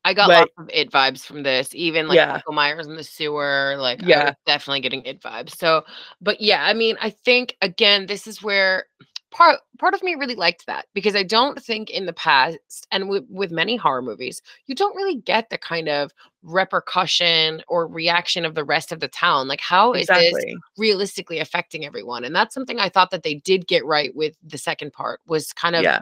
I 0.03 0.15
got 0.15 0.31
lots 0.31 0.53
of 0.57 0.71
it 0.73 0.91
vibes 0.91 1.27
from 1.27 1.43
this, 1.43 1.75
even 1.75 2.09
like 2.09 2.17
Yeah. 2.17 2.33
Michael 2.33 2.55
Myers 2.55 2.87
in 2.87 2.97
the 2.97 3.05
sewer. 3.05 3.75
Like, 3.79 4.01
Yeah. 4.01 4.33
definitely 4.47 4.81
getting 4.81 5.05
it 5.05 5.21
vibes. 5.21 5.55
So, 5.57 5.85
but 6.23 6.41
yeah, 6.41 6.65
I 6.65 6.73
mean, 6.73 6.97
I 7.03 7.11
think 7.11 7.57
again, 7.61 8.07
this 8.07 8.27
is 8.27 8.43
where 8.43 8.87
part 9.31 9.61
part 9.79 9.95
of 9.95 10.03
me 10.03 10.15
really 10.15 10.35
liked 10.35 10.67
that 10.67 10.87
because 10.95 11.15
I 11.15 11.23
don't 11.23 11.63
think 11.63 11.91
in 11.91 12.07
the 12.07 12.13
past 12.13 12.87
and 12.91 13.09
with, 13.09 13.25
with 13.29 13.51
many 13.51 13.77
horror 13.77 14.03
movies, 14.03 14.43
you 14.67 14.75
don't 14.75 14.97
really 14.97 15.17
get 15.17 15.51
the 15.51 15.59
kind 15.59 15.89
of 15.89 16.13
repercussion 16.43 17.63
or 17.69 17.87
reaction 17.87 18.45
of 18.45 18.55
the 18.55 18.65
rest 18.65 18.93
of 18.93 19.01
the 19.01 19.09
town. 19.09 19.49
Like, 19.49 19.61
how 19.61 19.93
is 19.93 20.07
this 20.07 20.35
realistically 20.79 21.39
affecting 21.39 21.85
everyone? 21.85 22.25
And 22.25 22.35
that's 22.35 22.55
something 22.55 22.79
I 22.79 22.89
thought 22.89 23.11
that 23.11 23.23
they 23.23 23.35
did 23.37 23.67
get 23.67 23.85
right 23.85 24.15
with 24.15 24.37
the 24.43 24.59
second 24.59 24.93
part 24.93 25.21
was 25.27 25.53
kind 25.53 25.77
of 25.77 25.83
Yeah. 25.83 26.01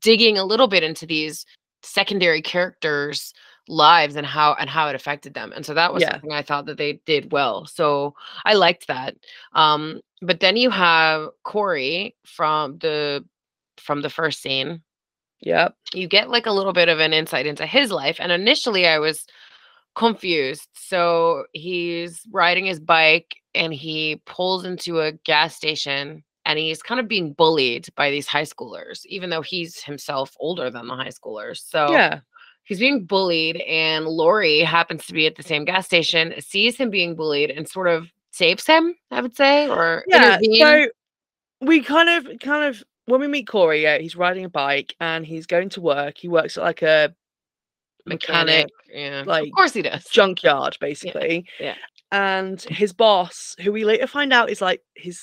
digging 0.00 0.38
a 0.38 0.44
little 0.44 0.68
bit 0.68 0.82
into 0.82 1.06
these 1.06 1.46
secondary 1.82 2.42
characters 2.42 3.32
lives 3.70 4.16
and 4.16 4.26
how 4.26 4.54
and 4.54 4.68
how 4.68 4.88
it 4.88 4.94
affected 4.96 5.32
them 5.32 5.52
and 5.54 5.64
so 5.64 5.74
that 5.74 5.94
was 5.94 6.02
Yeah. 6.02 6.10
something 6.12 6.32
i 6.32 6.42
thought 6.42 6.66
that 6.66 6.76
they 6.76 6.94
did 7.06 7.30
well 7.32 7.66
so 7.66 8.14
i 8.44 8.54
liked 8.54 8.88
that 8.88 9.16
um 9.52 10.00
but 10.20 10.40
then 10.40 10.56
you 10.56 10.70
have 10.70 11.28
corey 11.44 12.16
from 12.26 12.78
the 12.78 13.24
from 13.78 14.02
the 14.02 14.10
first 14.10 14.42
scene 14.42 14.82
Yep. 15.42 15.74
you 15.94 16.08
get 16.08 16.28
like 16.28 16.46
a 16.46 16.52
little 16.52 16.72
bit 16.72 16.88
of 16.88 16.98
an 16.98 17.12
insight 17.12 17.46
into 17.46 17.64
his 17.64 17.90
life 17.92 18.16
and 18.18 18.32
initially 18.32 18.86
i 18.88 18.98
was 18.98 19.24
confused 19.94 20.68
so 20.74 21.44
he's 21.52 22.22
riding 22.32 22.66
his 22.66 22.80
bike 22.80 23.36
and 23.54 23.72
he 23.74 24.20
pulls 24.26 24.64
into 24.64 25.00
a 25.00 25.12
gas 25.24 25.56
station 25.56 26.22
and 26.46 26.58
he's 26.58 26.82
kind 26.82 27.00
of 27.00 27.08
being 27.08 27.32
bullied 27.32 27.86
by 27.96 28.10
these 28.10 28.26
high 28.26 28.44
schoolers 28.44 29.04
even 29.06 29.30
though 29.30 29.42
he's 29.42 29.82
himself 29.82 30.34
older 30.40 30.70
than 30.70 30.86
the 30.86 30.94
high 30.94 31.08
schoolers 31.08 31.58
so 31.58 31.92
Yeah. 31.92 32.20
He's 32.70 32.78
being 32.78 33.04
bullied 33.04 33.56
and 33.62 34.06
laurie 34.06 34.60
happens 34.60 35.04
to 35.06 35.12
be 35.12 35.26
at 35.26 35.34
the 35.34 35.42
same 35.42 35.64
gas 35.64 35.86
station 35.86 36.32
sees 36.40 36.76
him 36.76 36.88
being 36.88 37.16
bullied 37.16 37.50
and 37.50 37.68
sort 37.68 37.88
of 37.88 38.08
saves 38.30 38.64
him 38.64 38.94
i 39.10 39.20
would 39.20 39.34
say 39.34 39.68
or 39.68 40.04
Yeah. 40.06 40.38
intervenes. 40.38 40.58
So 40.60 40.86
we 41.62 41.80
kind 41.82 42.08
of 42.08 42.38
kind 42.38 42.64
of 42.64 42.82
when 43.06 43.20
we 43.20 43.26
meet 43.26 43.48
Corey, 43.48 43.82
yeah, 43.82 43.98
he's 43.98 44.14
riding 44.14 44.44
a 44.44 44.48
bike 44.48 44.94
and 45.00 45.26
he's 45.26 45.46
going 45.46 45.68
to 45.70 45.80
work. 45.80 46.16
He 46.16 46.28
works 46.28 46.56
at 46.56 46.62
like 46.62 46.82
a 46.82 47.12
mechanic 48.06 48.68
yeah 48.88 49.24
like, 49.26 49.48
of 49.48 49.52
course 49.52 49.72
he 49.72 49.82
does 49.82 50.04
junkyard, 50.04 50.76
basically. 50.80 51.46
yeah. 51.58 51.74
And 52.12 52.60
his 52.62 52.92
boss, 52.92 53.56
who 53.60 53.72
we 53.72 53.84
later 53.84 54.06
find 54.06 54.32
out 54.32 54.48
is 54.48 54.60
like 54.60 54.80
his 54.94 55.20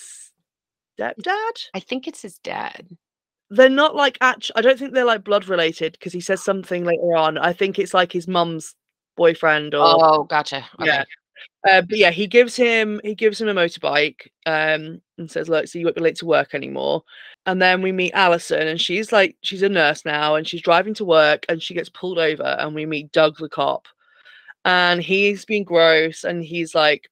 stepdad. 0.99 1.55
i 1.73 1.79
think 1.79 2.07
it's 2.07 2.21
his 2.21 2.37
dad 2.39 2.87
They're 3.49 3.69
not 3.69 3.95
like 3.95 4.17
actual. 4.21 4.53
I 4.57 4.61
don't 4.61 4.77
think 4.77 4.93
they're 4.93 5.05
like 5.05 5.23
blood 5.23 5.47
related 5.47 5.93
because 5.93 6.13
he 6.13 6.19
says 6.19 6.43
something 6.43 6.83
later 6.83 7.15
on. 7.15 7.37
I 7.37 7.53
think 7.53 7.79
it's 7.79 7.93
like 7.93 8.11
his 8.11 8.27
mum's 8.27 8.75
boyfriend 9.15 9.73
or 9.73 9.83
oh 9.83 10.23
gotcha 10.23 10.65
okay. 10.79 10.85
yeah. 10.85 11.03
Uh, 11.67 11.81
but 11.81 11.97
yeah, 11.97 12.11
he 12.11 12.27
gives 12.27 12.55
him 12.55 13.01
he 13.03 13.15
gives 13.15 13.39
him 13.41 13.47
a 13.47 13.53
motorbike 13.53 14.27
um, 14.45 15.01
and 15.17 15.29
says, 15.29 15.49
"Look, 15.49 15.67
so 15.67 15.79
you 15.79 15.85
won't 15.85 15.95
be 15.95 16.01
late 16.01 16.15
to 16.17 16.25
work 16.25 16.53
anymore." 16.53 17.03
And 17.45 17.61
then 17.61 17.81
we 17.81 17.91
meet 17.91 18.13
Allyson, 18.13 18.67
and 18.67 18.79
she's 18.79 19.11
like 19.11 19.35
she's 19.41 19.63
a 19.63 19.69
nurse 19.69 20.05
now, 20.05 20.35
and 20.35 20.47
she's 20.47 20.61
driving 20.61 20.93
to 20.95 21.05
work, 21.05 21.45
and 21.49 21.61
she 21.61 21.73
gets 21.73 21.89
pulled 21.89 22.19
over, 22.19 22.43
and 22.43 22.73
we 22.75 22.85
meet 22.85 23.11
Doug 23.11 23.37
the 23.37 23.49
cop, 23.49 23.87
and 24.65 25.01
he's 25.01 25.45
being 25.45 25.63
gross, 25.63 26.23
and 26.23 26.43
he's 26.43 26.73
like, 26.75 27.09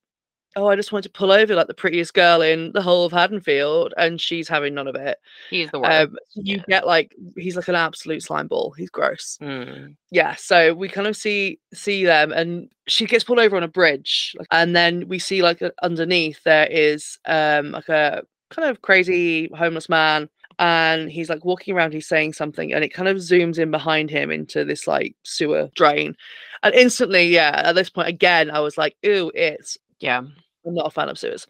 "Oh, 0.55 0.67
I 0.67 0.75
just 0.75 0.91
wanted 0.91 1.03
to 1.13 1.17
pull 1.17 1.31
over 1.31 1.55
like 1.55 1.67
the 1.67 1.73
prettiest 1.73 2.13
girl 2.13 2.41
in 2.41 2.71
the 2.73 2.81
whole 2.81 3.05
of 3.05 3.11
Haddonfield," 3.11 3.93
and 3.97 4.19
she's 4.21 4.47
having 4.47 4.73
none 4.73 4.87
of 4.87 4.95
it. 4.95 5.17
he's 5.49 5.69
the 5.71 5.79
worst 5.79 5.91
Um, 6.09 6.17
you 6.35 6.57
yeah. 6.57 6.63
get 6.67 6.87
like 6.87 7.15
he's 7.37 7.55
like 7.55 7.67
an 7.67 7.75
absolute 7.75 8.23
slime 8.23 8.47
ball. 8.47 8.71
He's 8.77 8.89
gross 8.89 9.37
Mm. 9.41 9.95
yeah 10.11 10.35
so 10.35 10.73
we 10.73 10.87
kind 10.89 11.07
of 11.07 11.15
see 11.17 11.59
see 11.73 12.05
them 12.05 12.31
and 12.31 12.69
she 12.87 13.05
gets 13.05 13.23
pulled 13.23 13.39
over 13.39 13.57
on 13.57 13.63
a 13.63 13.67
bridge 13.67 14.35
and 14.51 14.75
then 14.75 15.07
we 15.07 15.19
see 15.19 15.41
like 15.41 15.61
underneath 15.83 16.41
there 16.43 16.67
is 16.71 17.17
um 17.25 17.71
like 17.71 17.89
a 17.89 18.23
kind 18.49 18.69
of 18.69 18.81
crazy 18.81 19.49
homeless 19.57 19.89
man 19.89 20.29
and 20.57 21.11
he's 21.11 21.29
like 21.29 21.43
walking 21.43 21.75
around, 21.75 21.91
he's 21.91 22.07
saying 22.07 22.31
something, 22.31 22.71
and 22.71 22.81
it 22.81 22.93
kind 22.93 23.09
of 23.09 23.17
zooms 23.17 23.59
in 23.59 23.71
behind 23.71 24.09
him 24.09 24.31
into 24.31 24.63
this 24.63 24.87
like 24.87 25.13
sewer 25.23 25.69
drain. 25.75 26.15
And 26.63 26.73
instantly, 26.73 27.27
yeah, 27.27 27.61
at 27.65 27.75
this 27.75 27.89
point 27.89 28.07
again, 28.07 28.49
I 28.49 28.61
was 28.61 28.77
like, 28.77 28.95
ooh, 29.05 29.31
it's 29.35 29.77
Yeah. 29.99 30.21
I'm 30.65 30.73
not 30.73 30.87
a 30.87 30.91
fan 30.91 31.09
of 31.09 31.17
sewers. 31.19 31.47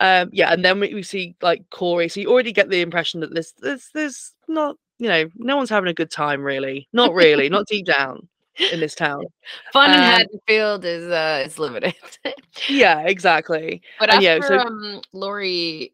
Um, 0.00 0.30
yeah, 0.32 0.52
and 0.52 0.64
then 0.64 0.80
we, 0.80 0.94
we 0.94 1.02
see 1.02 1.34
like 1.42 1.68
Corey. 1.70 2.08
So 2.08 2.20
you 2.20 2.30
already 2.30 2.52
get 2.52 2.70
the 2.70 2.80
impression 2.80 3.20
that 3.20 3.34
this 3.34 3.52
this 3.52 3.90
there's 3.94 4.32
not, 4.48 4.76
you 4.98 5.08
know, 5.08 5.28
no 5.36 5.56
one's 5.56 5.70
having 5.70 5.88
a 5.90 5.94
good 5.94 6.10
time 6.10 6.42
really. 6.42 6.88
Not 6.92 7.14
really, 7.14 7.48
not 7.48 7.66
deep 7.66 7.86
down 7.86 8.28
in 8.72 8.80
this 8.80 8.94
town. 8.94 9.24
Fun 9.72 9.90
in 9.90 9.96
Um, 10.00 10.04
Haddonfield 10.04 10.84
is 10.84 11.04
uh 11.10 11.42
is 11.46 11.58
limited. 11.58 11.94
Yeah, 12.68 13.00
exactly. 13.06 13.80
But 14.00 14.10
And 14.10 14.16
after 14.18 14.22
yeah, 14.24 14.40
so- 14.62 14.66
um, 14.66 15.00
Laurie 15.12 15.92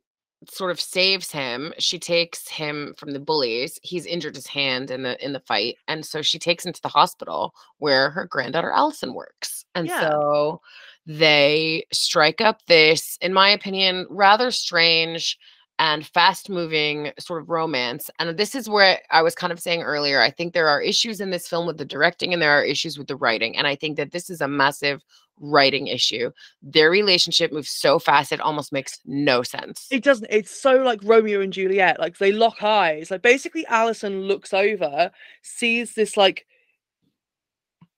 sort 0.49 0.71
of 0.71 0.81
saves 0.81 1.31
him, 1.31 1.73
she 1.79 1.99
takes 1.99 2.49
him 2.49 2.95
from 2.99 3.13
the 3.13 3.21
bullies. 3.21 3.79
He's 3.83 4.05
injured 4.07 4.35
his 4.35 4.47
hand 4.47 4.91
in 4.91 5.03
the 5.03 5.23
in 5.25 5.33
the 5.33 5.41
fight, 5.41 5.77
and 5.89 6.05
so 6.05 6.23
she 6.23 6.39
takes 6.39 6.65
him 6.67 6.73
to 6.73 6.83
the 6.83 6.89
hospital 6.89 7.55
where 7.79 8.11
her 8.11 8.27
granddaughter 8.27 8.71
Allyson 8.73 9.13
works. 9.15 9.65
And 9.75 9.89
Yeah. 9.89 10.01
so 10.01 10.61
they 11.07 11.85
strike 11.93 12.41
up 12.41 12.65
this, 12.67 13.19
in 13.21 13.33
my 13.33 13.49
opinion, 13.49 14.07
rather 14.09 14.51
strange 14.51 15.39
and 15.79 16.07
fast 16.07 16.49
moving 16.49 17.13
sort 17.19 17.43
of 17.43 17.51
romance. 17.51 18.09
And 18.19 18.37
this 18.39 18.55
is 18.55 18.69
where 18.69 19.01
I 19.11 19.23
was 19.23 19.35
kind 19.35 19.53
of 19.53 19.59
saying 19.59 19.83
earlier, 19.83 20.21
I 20.21 20.31
think 20.31 20.53
there 20.53 20.69
are 20.69 20.81
issues 20.81 21.21
in 21.21 21.31
this 21.31 21.49
film 21.49 21.67
with 21.67 21.79
the 21.79 21.85
directing 21.85 22.33
and 22.33 22.41
there 22.41 22.53
are 22.53 22.63
issues 22.63 22.97
with 22.97 23.09
the 23.09 23.17
writing. 23.17 23.57
And 23.57 23.67
I 23.67 23.75
think 23.75 23.97
that 23.97 24.13
this 24.13 24.31
is 24.31 24.41
a 24.41 24.49
massive 24.49 25.03
writing 25.41 25.89
issue. 25.89 26.31
Their 26.63 26.91
relationship 26.91 27.53
moves 27.53 27.71
so 27.71 27.99
fast 27.99 28.33
it 28.33 28.41
almost 28.41 28.73
makes 28.73 29.01
no 29.05 29.43
sense. 29.43 29.89
It 29.91 30.05
doesn't. 30.05 30.29
It's 30.31 30.51
so 30.51 30.77
like 30.83 31.01
Romeo 31.03 31.41
and 31.41 31.53
Juliet. 31.53 31.99
Like 31.99 32.19
they 32.19 32.33
lock 32.33 32.63
eyes. 32.63 33.11
Like 33.11 33.23
basically, 33.23 33.67
Allyson 33.67 34.23
looks 34.23 34.55
over, 34.55 35.11
sees 35.43 35.95
this 35.95 36.17
like 36.17 36.47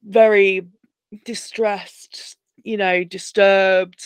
very 0.02 0.66
distressed, 1.24 2.36
you 2.66 2.76
know, 2.76 3.04
disturbed, 3.04 4.04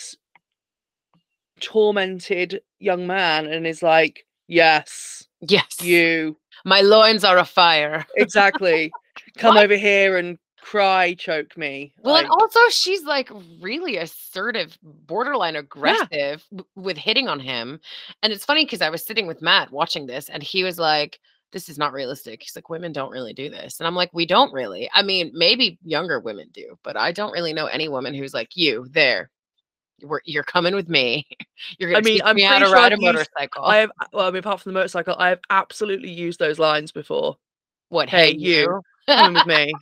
tormented 1.61 2.61
young 2.79 3.07
man, 3.07 3.47
and 3.47 3.67
is 3.67 3.83
like, 3.83 4.27
"Yes, 4.49 5.27
yes. 5.41 5.81
you 5.83 6.37
My 6.67 6.83
loins 6.83 7.25
are 7.25 7.39
afire. 7.39 8.07
exactly. 8.17 8.93
Come 9.39 9.55
What? 9.55 9.65
over 9.65 9.77
here 9.77 10.19
and 10.19 10.39
cry, 10.61 11.15
choke 11.15 11.57
me." 11.57 11.95
Well, 12.03 12.15
Like, 12.15 12.25
and 12.25 12.33
also 12.33 12.61
she's 12.69 13.05
like 13.05 13.31
really 13.61 13.97
assertive, 13.97 14.77
borderline 14.83 15.57
aggressive 15.57 16.45
w- 16.51 16.67
with 16.77 16.99
hitting 16.99 17.29
on 17.29 17.41
him. 17.41 17.81
And 18.23 18.31
it's 18.33 18.45
funny 18.45 18.67
because 18.67 18.83
I 18.83 18.91
was 18.91 19.05
sitting 19.05 19.27
with 19.27 19.41
Matt 19.41 19.71
watching 19.73 20.07
this 20.07 20.29
and 20.29 20.43
he 20.43 20.65
was 20.65 20.79
like, 20.79 21.19
This 21.53 21.69
is 21.69 21.79
not 21.79 21.93
realistic. 21.93 22.43
He's 22.43 22.55
like, 22.55 22.69
Women 22.69 22.93
don't 22.93 23.11
really 23.11 23.33
do 23.33 23.51
this. 23.51 23.81
And 23.81 23.87
I'm 23.87 23.95
like, 23.95 24.11
We 24.13 24.27
don't 24.27 24.53
really. 24.53 24.89
I 24.93 25.03
mean, 25.03 25.31
maybe 25.35 25.79
younger 25.85 26.21
women 26.21 26.49
do, 26.53 26.79
but 26.85 26.97
I 26.97 27.13
don't 27.13 27.33
really 27.33 27.53
know 27.53 27.67
any 27.67 27.89
woman 27.89 28.15
who's 28.15 28.35
like, 28.35 28.57
You 28.57 28.87
there. 28.91 29.31
We're, 30.03 30.21
you're 30.25 30.45
coming 30.45 30.75
with 30.75 30.89
me. 30.89 31.27
You're 31.79 31.91
I 31.91 31.93
gonna 31.95 32.05
mean, 32.05 32.15
teach 32.15 32.23
I'm 32.25 32.37
me 32.37 32.43
how 32.43 32.59
to 32.59 32.65
sure 32.67 32.75
ride 32.75 32.93
a 32.93 32.97
used- 32.97 33.03
motorcycle. 33.03 33.65
I 33.65 33.77
have. 33.79 33.91
Uh, 34.01 34.07
well, 34.15 34.27
I 34.29 34.31
mean, 34.31 34.39
apart 34.39 34.61
from 34.63 34.73
the 34.73 34.79
motorcycle, 34.79 35.15
I 35.19 35.29
have 35.29 35.41
absolutely 35.51 36.11
used 36.11 36.39
those 36.39 36.59
lines 36.59 36.91
before. 36.91 37.37
what? 37.91 38.09
hey, 38.09 38.33
Hey, 38.33 38.39
you. 38.39 38.51
you. 38.61 38.83
Coming 39.09 39.35
with 39.35 39.47
me. 39.47 39.75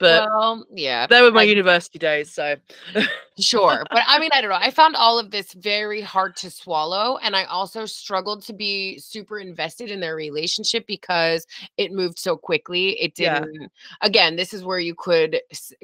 But 0.00 0.28
well, 0.30 0.66
yeah. 0.72 1.06
they 1.06 1.22
were 1.22 1.30
my 1.30 1.40
I- 1.42 1.44
university 1.44 1.98
days, 1.98 2.32
so 2.32 2.56
Sure. 3.38 3.84
But 3.90 4.02
I 4.06 4.18
mean, 4.18 4.30
I 4.32 4.40
don't 4.40 4.48
know. 4.48 4.56
I 4.58 4.70
found 4.70 4.96
all 4.96 5.18
of 5.18 5.30
this 5.30 5.52
very 5.52 6.00
hard 6.00 6.36
to 6.36 6.50
swallow. 6.50 7.18
And 7.18 7.36
I 7.36 7.44
also 7.44 7.84
struggled 7.84 8.42
to 8.44 8.54
be 8.54 8.98
super 8.98 9.38
invested 9.38 9.90
in 9.90 10.00
their 10.00 10.16
relationship 10.16 10.86
because 10.86 11.46
it 11.76 11.92
moved 11.92 12.18
so 12.18 12.36
quickly. 12.36 12.98
It 13.00 13.14
didn't, 13.14 13.70
again, 14.00 14.36
this 14.36 14.54
is 14.54 14.64
where 14.64 14.78
you 14.78 14.94
could 14.94 15.38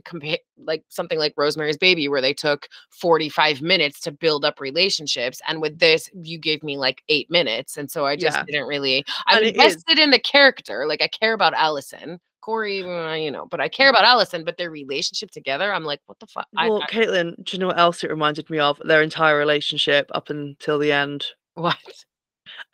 compare 0.04 0.38
like 0.64 0.82
something 0.88 1.18
like 1.18 1.34
Rosemary's 1.36 1.76
Baby, 1.76 2.08
where 2.08 2.22
they 2.22 2.32
took 2.32 2.68
45 2.90 3.60
minutes 3.60 4.00
to 4.00 4.12
build 4.12 4.46
up 4.46 4.58
relationships. 4.58 5.40
And 5.46 5.60
with 5.60 5.78
this, 5.78 6.08
you 6.14 6.38
gave 6.38 6.62
me 6.62 6.78
like 6.78 7.02
eight 7.10 7.30
minutes. 7.30 7.76
And 7.76 7.90
so 7.90 8.06
I 8.06 8.16
just 8.16 8.36
Yeah. 8.38 8.44
didn't 8.44 8.66
really, 8.66 9.04
I'm 9.26 9.42
invested 9.44 9.98
in 9.98 10.10
the 10.10 10.20
character. 10.20 10.86
Like 10.86 11.02
I 11.02 11.08
care 11.08 11.34
about 11.34 11.52
Allyson. 11.52 12.18
Corey, 12.42 12.82
uh, 12.82 13.14
you 13.14 13.30
know, 13.30 13.46
but 13.46 13.60
I 13.60 13.68
care 13.68 13.88
about 13.88 14.04
Allyson, 14.04 14.44
but 14.44 14.56
their 14.58 14.70
relationship 14.70 15.30
together, 15.30 15.72
I'm 15.72 15.84
like, 15.84 16.00
what 16.06 16.18
the 16.18 16.26
fuck? 16.26 16.46
Well, 16.52 16.82
I- 16.82 16.86
Caitlin, 16.86 17.42
do 17.44 17.56
you 17.56 17.58
know 17.58 17.68
what 17.68 17.78
else 17.78 18.04
it 18.04 18.10
reminded 18.10 18.50
me 18.50 18.58
of? 18.58 18.80
Their 18.84 19.00
entire 19.02 19.38
relationship 19.38 20.10
up 20.12 20.28
until 20.28 20.78
the 20.78 20.92
end. 20.92 21.24
what? 21.54 21.76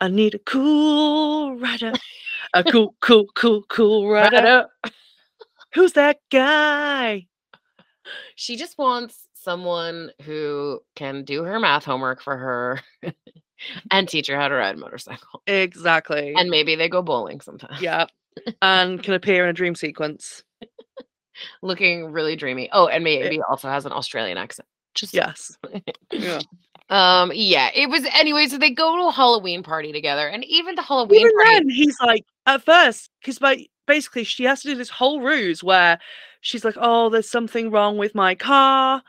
I 0.01 0.07
need 0.09 0.33
a 0.35 0.39
cool 0.39 1.55
rider. 1.57 1.93
A 2.53 2.63
cool, 2.71 2.95
cool, 3.01 3.27
cool, 3.35 3.63
cool 3.69 4.09
rider. 4.09 4.65
Who's 5.73 5.93
that 5.93 6.17
guy? 6.31 7.27
She 8.35 8.55
just 8.57 8.77
wants 8.77 9.27
someone 9.35 10.11
who 10.23 10.81
can 10.95 11.23
do 11.23 11.43
her 11.43 11.59
math 11.59 11.85
homework 11.85 12.21
for 12.21 12.35
her 12.35 12.81
and 13.91 14.09
teach 14.09 14.27
her 14.27 14.35
how 14.35 14.47
to 14.47 14.55
ride 14.55 14.75
a 14.75 14.77
motorcycle. 14.79 15.43
Exactly. 15.47 16.33
And 16.35 16.49
maybe 16.49 16.75
they 16.75 16.89
go 16.89 17.01
bowling 17.01 17.39
sometimes. 17.41 17.79
yeah. 17.81 18.07
And 18.61 19.01
can 19.01 19.13
appear 19.13 19.43
in 19.43 19.49
a 19.49 19.53
dream 19.53 19.75
sequence. 19.75 20.43
Looking 21.61 22.11
really 22.11 22.35
dreamy. 22.35 22.69
Oh, 22.71 22.87
and 22.87 23.03
maybe 23.03 23.41
also 23.41 23.69
has 23.69 23.85
an 23.85 23.91
Australian 23.91 24.37
accent. 24.37 24.67
Just 24.95 25.13
Yes. 25.13 25.57
Yeah. 26.11 26.41
um 26.89 27.31
yeah, 27.33 27.69
it 27.75 27.89
was 27.89 28.05
anyway, 28.13 28.47
so 28.47 28.57
they 28.57 28.71
go 28.71 28.97
to 28.97 29.03
a 29.07 29.11
Halloween 29.11 29.61
party 29.63 29.91
together 29.91 30.27
and 30.27 30.43
even 30.45 30.75
the 30.75 30.81
Halloween 30.81 31.21
Even 31.21 31.31
party 31.35 31.53
then, 31.53 31.69
he's 31.69 31.97
like, 32.01 32.25
at 32.45 32.63
first, 32.63 33.09
because 33.21 33.39
like 33.41 33.69
basically 33.87 34.23
she 34.23 34.43
has 34.45 34.61
to 34.61 34.69
do 34.69 34.75
this 34.75 34.89
whole 34.89 35.21
ruse 35.21 35.63
where 35.63 35.99
she's 36.41 36.65
like, 36.65 36.75
oh, 36.77 37.09
there's 37.09 37.29
something 37.29 37.71
wrong 37.71 37.97
with 37.97 38.15
my 38.15 38.35
car. 38.35 39.03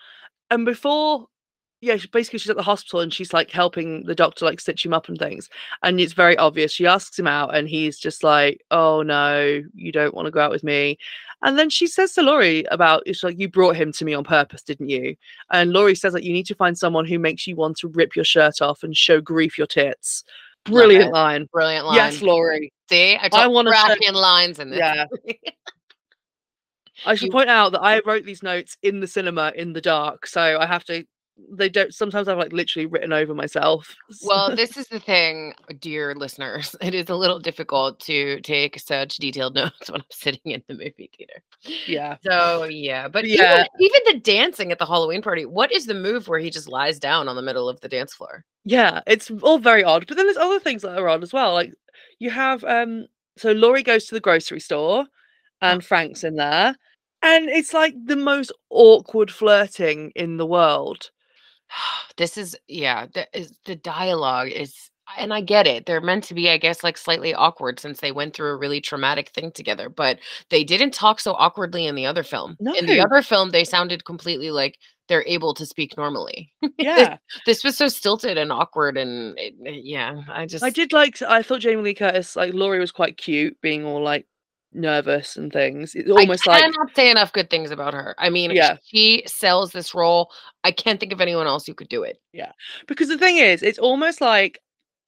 And 0.50 0.64
before, 0.64 1.26
yeah, 1.80 1.96
she, 1.96 2.08
basically 2.08 2.38
she's 2.38 2.50
at 2.50 2.56
the 2.56 2.62
hospital 2.62 3.00
and 3.00 3.12
she's 3.12 3.32
like 3.32 3.50
helping 3.50 4.04
the 4.04 4.14
doctor 4.14 4.44
like 4.44 4.60
stitch 4.60 4.84
him 4.84 4.92
up 4.92 5.08
and 5.08 5.18
things. 5.18 5.48
And 5.82 5.98
it's 5.98 6.12
very 6.12 6.36
obvious. 6.36 6.72
She 6.72 6.86
asks 6.86 7.18
him 7.18 7.26
out 7.26 7.54
and 7.56 7.68
he's 7.68 7.98
just 7.98 8.22
like, 8.22 8.62
oh 8.70 9.02
no, 9.02 9.62
you 9.74 9.92
don't 9.92 10.14
want 10.14 10.26
to 10.26 10.30
go 10.30 10.40
out 10.40 10.50
with 10.50 10.64
me. 10.64 10.98
And 11.42 11.58
then 11.58 11.70
she 11.70 11.86
says 11.86 12.12
to 12.14 12.22
Laurie 12.22 12.64
about, 12.70 13.02
it's 13.06 13.22
like, 13.22 13.38
you 13.38 13.48
brought 13.48 13.76
him 13.76 13.92
to 13.92 14.04
me 14.04 14.12
on 14.12 14.24
purpose, 14.24 14.62
didn't 14.62 14.90
you? 14.90 15.16
And 15.50 15.72
Laurie 15.72 15.94
says 15.94 16.12
that 16.12 16.22
you 16.22 16.34
need 16.34 16.46
to 16.46 16.54
find 16.54 16.76
someone 16.76 17.06
who 17.06 17.18
makes 17.18 17.46
you 17.46 17.56
want 17.56 17.78
to 17.78 17.88
rip 17.88 18.14
your 18.14 18.26
shirt 18.26 18.60
off 18.60 18.82
and 18.82 18.94
show 18.94 19.22
grief 19.22 19.56
your 19.56 19.66
tits. 19.66 20.22
Brilliant 20.64 21.12
line. 21.12 21.48
brilliant 21.50 21.86
line. 21.86 21.96
Yes, 21.96 22.20
Laurie. 22.20 22.72
See, 22.90 23.16
I 23.16 23.30
I 23.32 23.46
show- 23.46 23.62
cracking 23.64 24.12
lines 24.14 24.58
in 24.58 24.70
this. 24.70 24.78
Yeah. 24.78 25.06
I 27.06 27.14
should 27.14 27.30
point 27.32 27.48
out 27.48 27.72
that 27.72 27.80
I 27.80 28.00
wrote 28.04 28.26
these 28.26 28.42
notes 28.42 28.76
in 28.82 29.00
the 29.00 29.06
cinema 29.06 29.52
in 29.56 29.72
the 29.72 29.80
dark, 29.80 30.26
so 30.26 30.58
I 30.60 30.66
have 30.66 30.84
to. 30.84 31.04
They 31.52 31.68
don't. 31.68 31.94
Sometimes 31.94 32.28
I've 32.28 32.38
like 32.38 32.52
literally 32.52 32.86
written 32.86 33.12
over 33.12 33.34
myself. 33.34 33.94
Well, 34.22 34.54
this 34.56 34.76
is 34.76 34.86
the 34.88 35.00
thing, 35.00 35.54
dear 35.78 36.14
listeners. 36.14 36.76
It 36.80 36.94
is 36.94 37.08
a 37.08 37.14
little 37.14 37.38
difficult 37.38 38.00
to 38.00 38.40
take 38.40 38.78
such 38.78 39.16
detailed 39.16 39.54
notes 39.56 39.90
when 39.90 40.00
I'm 40.00 40.06
sitting 40.10 40.52
in 40.52 40.62
the 40.68 40.74
movie 40.74 41.10
theater. 41.16 41.42
yeah, 41.86 42.16
So 42.24 42.64
yeah, 42.64 43.08
but 43.08 43.24
Yeah. 43.26 43.64
even, 43.64 43.66
even 43.80 44.00
the 44.06 44.20
dancing 44.20 44.72
at 44.72 44.78
the 44.78 44.86
Halloween 44.86 45.22
party. 45.22 45.44
What 45.46 45.72
is 45.72 45.86
the 45.86 45.94
move 45.94 46.28
where 46.28 46.38
he 46.38 46.50
just 46.50 46.68
lies 46.68 46.98
down 46.98 47.28
on 47.28 47.36
the 47.36 47.42
middle 47.42 47.68
of 47.68 47.80
the 47.80 47.88
dance 47.88 48.14
floor? 48.14 48.44
yeah, 48.64 49.00
it's 49.06 49.30
all 49.42 49.58
very 49.58 49.82
odd. 49.84 50.06
But 50.06 50.16
then 50.16 50.26
there's 50.26 50.36
other 50.36 50.60
things 50.60 50.82
that 50.82 50.98
are 50.98 51.08
odd 51.08 51.22
as 51.22 51.32
well. 51.32 51.52
Like 51.54 51.72
you 52.18 52.30
have, 52.30 52.62
um, 52.64 53.06
so 53.36 53.52
Laurie 53.52 53.82
goes 53.82 54.06
to 54.06 54.14
the 54.14 54.20
grocery 54.20 54.60
store, 54.60 55.06
and 55.62 55.84
Frank's 55.84 56.24
in 56.24 56.36
there, 56.36 56.76
and 57.22 57.48
it's 57.48 57.72
like 57.74 57.94
the 58.04 58.16
most 58.16 58.52
awkward 58.70 59.30
flirting 59.30 60.12
in 60.14 60.36
the 60.36 60.46
world. 60.46 61.10
This 62.16 62.36
is 62.36 62.56
yeah. 62.68 63.06
The, 63.14 63.26
is, 63.38 63.52
the 63.64 63.76
dialogue 63.76 64.48
is, 64.48 64.74
and 65.18 65.32
I 65.32 65.40
get 65.40 65.66
it. 65.66 65.86
They're 65.86 66.00
meant 66.02 66.24
to 66.24 66.34
be, 66.34 66.50
I 66.50 66.58
guess, 66.58 66.84
like 66.84 66.98
slightly 66.98 67.32
awkward 67.34 67.80
since 67.80 68.00
they 68.00 68.12
went 68.12 68.34
through 68.34 68.50
a 68.50 68.56
really 68.56 68.80
traumatic 68.80 69.30
thing 69.30 69.52
together. 69.52 69.88
But 69.88 70.18
they 70.50 70.62
didn't 70.64 70.92
talk 70.92 71.20
so 71.20 71.32
awkwardly 71.34 71.86
in 71.86 71.94
the 71.94 72.06
other 72.06 72.22
film. 72.22 72.56
In 72.74 72.86
the 72.86 73.00
other 73.00 73.22
film, 73.22 73.50
they 73.50 73.64
sounded 73.64 74.04
completely 74.04 74.50
like 74.50 74.76
they're 75.08 75.24
able 75.26 75.54
to 75.54 75.64
speak 75.66 75.96
normally. 75.96 76.52
Yeah, 76.78 77.16
this 77.46 77.64
was 77.64 77.76
so 77.76 77.88
stilted 77.88 78.36
and 78.38 78.52
awkward 78.52 78.96
and 78.96 79.38
it, 79.38 79.54
it- 79.60 79.84
yeah 79.84 80.22
i 80.28 80.46
just 80.46 80.62
I 80.64 80.70
did 80.70 80.92
like. 80.92 81.20
I 81.22 81.42
thought 81.42 81.60
Jamie 81.60 81.82
Lee 81.82 81.94
Curtis, 81.94 82.36
like 82.36 82.52
Laurie, 82.54 82.80
was 82.80 82.92
quite 82.92 83.16
cute, 83.16 83.60
being 83.60 83.84
all 83.84 84.02
like 84.02 84.26
nervous 84.72 85.36
and 85.36 85.52
things. 85.52 85.94
It's 85.94 86.10
almost 86.10 86.46
like 86.46 86.62
I 86.62 86.66
like 86.66 86.74
cannot 86.74 86.96
say 86.96 87.10
enough 87.10 87.32
good 87.32 87.50
things 87.50 87.70
about 87.70 87.94
her 87.94 88.14
i 88.18 88.30
mean 88.30 88.50
Yeah. 88.52 88.76
she 88.84 89.22
sells 89.26 89.72
this 89.72 89.94
role 89.94 90.30
i 90.64 90.70
can't 90.70 91.00
think 91.00 91.12
of 91.12 91.20
anyone 91.20 91.46
else 91.46 91.66
who 91.66 91.74
could 91.74 91.88
do 91.88 92.02
it 92.02 92.20
Yeah, 92.32 92.52
because 92.86 93.08
the 93.08 93.18
thing 93.18 93.38
is, 93.38 93.62
it's 93.62 93.78
almost 93.78 94.20
like 94.20 94.60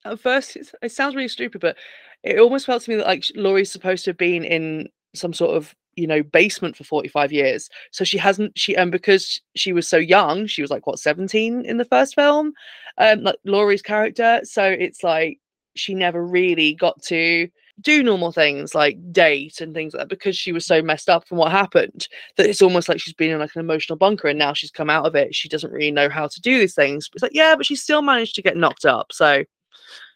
at 0.05 0.19
first 0.19 0.55
it's, 0.55 0.73
it 0.81 0.91
sounds 0.91 1.15
really 1.15 1.27
stupid, 1.27 1.61
but 1.61 1.77
it 2.23 2.39
almost 2.39 2.65
felt 2.65 2.83
to 2.83 2.89
me 2.89 2.95
that 2.97 3.07
like 3.07 3.23
Laurie's 3.35 3.71
supposed 3.71 4.03
to 4.05 4.09
have 4.11 4.17
been 4.17 4.43
in 4.43 4.89
some 5.13 5.33
sort 5.33 5.55
of 5.55 5.73
you 5.95 6.07
know 6.07 6.23
basement 6.23 6.75
for 6.75 6.83
45 6.83 7.31
years 7.31 7.69
so 7.91 8.03
she 8.03 8.17
hasn't 8.17 8.57
she 8.57 8.75
and 8.75 8.91
because 8.91 9.39
she 9.55 9.73
was 9.73 9.87
so 9.87 9.97
young 9.97 10.47
she 10.47 10.63
was 10.63 10.71
like 10.71 10.87
what 10.87 10.97
17 10.97 11.65
in 11.65 11.77
the 11.77 11.85
first 11.85 12.15
film 12.15 12.51
um 12.97 13.21
like 13.21 13.35
laurie's 13.45 13.83
character 13.83 14.41
so 14.43 14.63
it's 14.63 15.03
like 15.03 15.39
she 15.75 15.93
never 15.93 16.25
really 16.25 16.73
got 16.73 16.99
to 17.03 17.47
do 17.81 18.03
normal 18.03 18.31
things 18.31 18.75
like 18.75 18.97
date 19.11 19.59
and 19.59 19.73
things 19.73 19.93
like 19.93 20.01
that 20.01 20.09
because 20.09 20.37
she 20.37 20.51
was 20.51 20.65
so 20.65 20.81
messed 20.81 21.09
up 21.09 21.27
from 21.27 21.37
what 21.37 21.51
happened 21.51 22.07
that 22.37 22.47
it's 22.47 22.61
almost 22.61 22.87
like 22.87 22.99
she's 22.99 23.13
been 23.15 23.31
in 23.31 23.39
like 23.39 23.55
an 23.55 23.59
emotional 23.61 23.97
bunker 23.97 24.27
and 24.27 24.37
now 24.37 24.53
she's 24.53 24.71
come 24.71 24.89
out 24.89 25.05
of 25.05 25.15
it 25.15 25.33
she 25.33 25.49
doesn't 25.49 25.71
really 25.71 25.91
know 25.91 26.07
how 26.09 26.27
to 26.27 26.39
do 26.41 26.59
these 26.59 26.75
things 26.75 27.09
it's 27.13 27.23
like 27.23 27.33
yeah 27.33 27.55
but 27.55 27.65
she 27.65 27.75
still 27.75 28.01
managed 28.01 28.35
to 28.35 28.41
get 28.41 28.55
knocked 28.57 28.85
up 28.85 29.11
so 29.11 29.43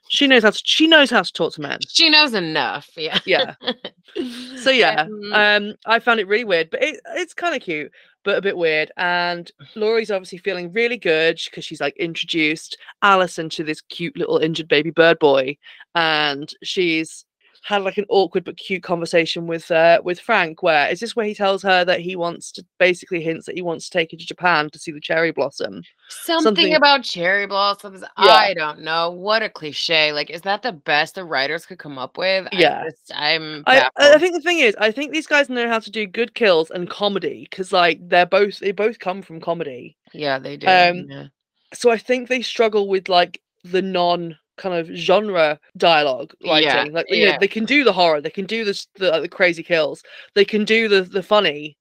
she 0.09 0.27
knows 0.27 0.43
how 0.43 0.51
to 0.51 0.61
she 0.63 0.87
knows 0.87 1.09
how 1.09 1.21
to 1.21 1.33
talk 1.33 1.51
to 1.53 1.61
men 1.61 1.79
She 1.87 2.09
knows 2.09 2.33
enough. 2.33 2.89
Yeah. 2.95 3.19
yeah 3.25 3.55
so 4.57 4.69
yeah 4.69 5.07
Um, 5.33 5.73
i 5.85 5.99
found 5.99 6.19
it 6.19 6.27
really 6.27 6.45
weird 6.45 6.69
but 6.69 6.81
it, 6.83 6.99
it's 7.15 7.33
kind 7.33 7.55
of 7.55 7.61
cute 7.61 7.91
but 8.23 8.37
a 8.37 8.41
bit 8.41 8.57
weird 8.57 8.91
and 8.97 9.51
laurie's 9.75 10.11
obviously 10.11 10.37
feeling 10.37 10.71
really 10.73 10.97
good 10.97 11.39
because 11.45 11.65
she's 11.65 11.81
like 11.81 11.95
introduced 11.97 12.77
allyson 13.01 13.49
to 13.49 13.63
this 13.63 13.81
cute 13.81 14.15
little 14.17 14.37
injured 14.37 14.67
baby 14.67 14.91
bird 14.91 15.17
boy 15.19 15.57
and 15.95 16.53
she's 16.63 17.25
had 17.67 17.83
like 17.83 17.97
an 17.97 18.05
awkward 18.07 18.45
but 18.45 18.55
cute 18.55 18.81
conversation 18.81 19.45
with 19.45 19.69
uh 19.71 19.99
with 20.03 20.21
frank 20.21 20.63
where 20.63 20.87
is 20.89 21.01
this 21.01 21.15
where 21.17 21.25
he 21.25 21.35
tells 21.35 21.61
her 21.61 21.83
that 21.83 21.99
he 21.99 22.15
wants 22.15 22.49
to 22.49 22.65
basically 22.79 23.21
hints 23.21 23.45
that 23.45 23.55
he 23.55 23.61
wants 23.61 23.89
to 23.89 23.91
take 23.91 24.09
her 24.11 24.17
to 24.17 24.25
japan 24.25 24.69
to 24.69 24.79
see 24.79 24.91
the 24.91 25.01
cherry 25.01 25.31
blossom 25.31 25.81
Something, 26.09 26.43
something- 26.43 26.75
about 26.75 27.03
cherry 27.03 27.47
blossoms. 27.47 28.01
I 28.15 28.53
don't 28.53 28.79
know. 28.79 29.11
What 29.11 29.43
a 29.43 29.49
cliche. 29.49 30.13
Like, 30.13 30.29
is 30.29 30.39
that 30.43 30.61
the 30.61 30.71
best 30.71 31.15
the 31.15 31.25
writers 31.25 31.65
could 31.65 31.79
come 31.79 31.97
up 31.97 32.17
with? 32.17 32.47
Yeah. 32.53 32.85
I. 33.13 33.35
I, 33.67 33.89
I 33.97 34.13
I 34.13 34.17
think 34.17 34.33
the 34.33 34.39
thing 34.41 34.59
is, 34.59 34.73
I 34.79 34.89
think 34.91 35.11
these 35.11 35.27
guys 35.27 35.49
know 35.49 35.67
how 35.67 35.79
to 35.79 35.91
do 35.91 36.07
good 36.07 36.33
kills 36.33 36.71
and 36.71 36.89
comedy 36.89 37.45
because, 37.49 37.73
like, 37.73 37.99
they're 38.07 38.25
both 38.25 38.59
they 38.59 38.71
both 38.71 38.99
come 38.99 39.21
from 39.21 39.41
comedy. 39.41 39.97
yeah, 40.13 40.39
they 40.39 40.55
do. 40.55 40.67
um, 40.67 41.05
yeah. 41.09 41.25
so 41.73 41.91
I 41.91 41.97
think 41.97 42.29
they 42.29 42.41
struggle 42.41 42.87
with 42.87 43.09
like 43.09 43.41
the 43.65 43.81
non 43.81 44.37
kind 44.57 44.75
of 44.75 44.87
genre 44.95 45.59
dialogue 45.77 46.33
Yeah, 46.39 46.51
writing. 46.77 46.93
like 46.93 47.05
you 47.09 47.25
know, 47.25 47.31
yeah. 47.31 47.37
they 47.39 47.47
can 47.47 47.65
do 47.65 47.83
the 47.83 47.93
horror, 47.93 48.21
they 48.21 48.29
can 48.29 48.45
do 48.45 48.65
the 48.65 48.85
the, 48.95 49.09
like, 49.11 49.21
the 49.21 49.29
crazy 49.29 49.63
kills, 49.63 50.03
they 50.35 50.45
can 50.45 50.65
do 50.65 50.87
the 50.87 51.01
the 51.01 51.23
funny 51.23 51.77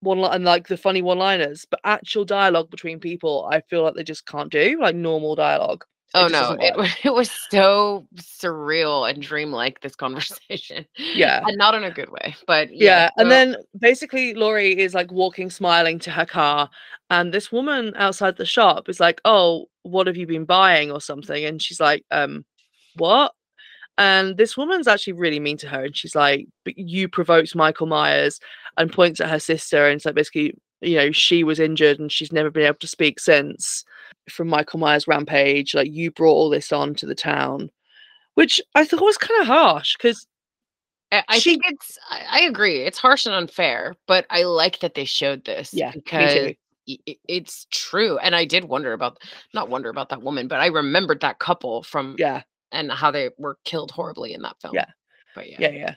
one 0.00 0.18
and 0.20 0.44
like 0.44 0.68
the 0.68 0.76
funny 0.76 1.02
one 1.02 1.18
liners, 1.18 1.66
but 1.70 1.80
actual 1.84 2.24
dialogue 2.24 2.70
between 2.70 3.00
people, 3.00 3.48
I 3.50 3.60
feel 3.62 3.82
like 3.82 3.94
they 3.94 4.04
just 4.04 4.26
can't 4.26 4.50
do 4.50 4.78
like 4.80 4.94
normal 4.94 5.34
dialogue. 5.34 5.84
Oh 6.14 6.28
no, 6.28 6.56
it, 6.60 6.74
it 7.04 7.12
was 7.12 7.30
so 7.50 8.06
surreal 8.16 9.10
and 9.10 9.20
dreamlike 9.20 9.80
this 9.80 9.96
conversation. 9.96 10.86
Yeah. 10.96 11.42
and 11.46 11.56
not 11.58 11.74
in 11.74 11.84
a 11.84 11.90
good 11.90 12.10
way, 12.10 12.36
but 12.46 12.70
Yeah, 12.72 12.76
yeah. 12.76 13.10
and 13.16 13.26
so- 13.26 13.28
then 13.30 13.56
basically 13.78 14.32
Laurie 14.34 14.78
is 14.78 14.94
like 14.94 15.10
walking 15.10 15.50
smiling 15.50 15.98
to 16.00 16.10
her 16.10 16.24
car, 16.26 16.70
and 17.10 17.32
this 17.34 17.50
woman 17.50 17.92
outside 17.96 18.36
the 18.36 18.46
shop 18.46 18.88
is 18.88 19.00
like, 19.00 19.20
"Oh, 19.24 19.66
what 19.86 20.06
have 20.06 20.16
you 20.16 20.26
been 20.26 20.44
buying 20.44 20.90
or 20.90 21.00
something?" 21.00 21.44
And 21.44 21.60
she's 21.62 21.80
like, 21.80 22.04
"Um, 22.10 22.44
what?" 22.96 23.32
And 23.98 24.36
this 24.36 24.56
woman's 24.56 24.88
actually 24.88 25.14
really 25.14 25.40
mean 25.40 25.56
to 25.58 25.68
her, 25.68 25.84
and 25.84 25.96
she's 25.96 26.14
like, 26.14 26.46
"But 26.64 26.78
you 26.78 27.08
provoked 27.08 27.54
Michael 27.54 27.86
Myers," 27.86 28.38
and 28.76 28.92
points 28.92 29.20
at 29.20 29.30
her 29.30 29.40
sister, 29.40 29.88
and 29.88 30.00
so 30.02 30.12
basically, 30.12 30.54
you 30.80 30.96
know, 30.96 31.12
she 31.12 31.44
was 31.44 31.60
injured 31.60 31.98
and 31.98 32.12
she's 32.12 32.32
never 32.32 32.50
been 32.50 32.66
able 32.66 32.78
to 32.78 32.86
speak 32.86 33.18
since 33.18 33.84
from 34.28 34.48
Michael 34.48 34.78
Myers' 34.78 35.08
rampage. 35.08 35.74
Like, 35.74 35.90
you 35.90 36.10
brought 36.10 36.32
all 36.32 36.50
this 36.50 36.72
on 36.72 36.94
to 36.96 37.06
the 37.06 37.14
town, 37.14 37.70
which 38.34 38.60
I 38.74 38.84
thought 38.84 39.02
was 39.02 39.18
kind 39.18 39.40
of 39.40 39.46
harsh 39.46 39.96
because 39.96 40.26
I, 41.12 41.38
she- 41.38 41.50
think 41.50 41.62
it's. 41.66 41.98
I, 42.10 42.24
I 42.30 42.40
agree. 42.42 42.82
It's 42.82 42.98
harsh 42.98 43.26
and 43.26 43.34
unfair, 43.34 43.94
but 44.06 44.26
I 44.30 44.42
like 44.42 44.80
that 44.80 44.94
they 44.94 45.04
showed 45.04 45.44
this. 45.44 45.72
Yeah, 45.72 45.92
because 45.92 46.54
too. 46.86 46.92
i- 47.08 47.10
i- 47.12 47.18
it's 47.28 47.66
true. 47.70 48.18
And 48.18 48.34
I 48.36 48.44
did 48.44 48.64
wonder 48.64 48.92
about, 48.92 49.18
not 49.54 49.68
wonder 49.68 49.88
about 49.90 50.08
that 50.10 50.22
woman, 50.22 50.48
but 50.48 50.60
I 50.60 50.66
remembered 50.66 51.20
that 51.20 51.38
couple 51.38 51.82
from 51.82 52.16
yeah. 52.18 52.42
and 52.72 52.90
how 52.92 53.10
they 53.10 53.30
were 53.38 53.58
killed 53.64 53.90
horribly 53.90 54.34
in 54.34 54.42
that 54.42 54.56
film. 54.60 54.74
Yeah. 54.74 54.86
But 55.34 55.50
yeah, 55.50 55.56
yeah 55.60 55.70
yeah 55.70 55.94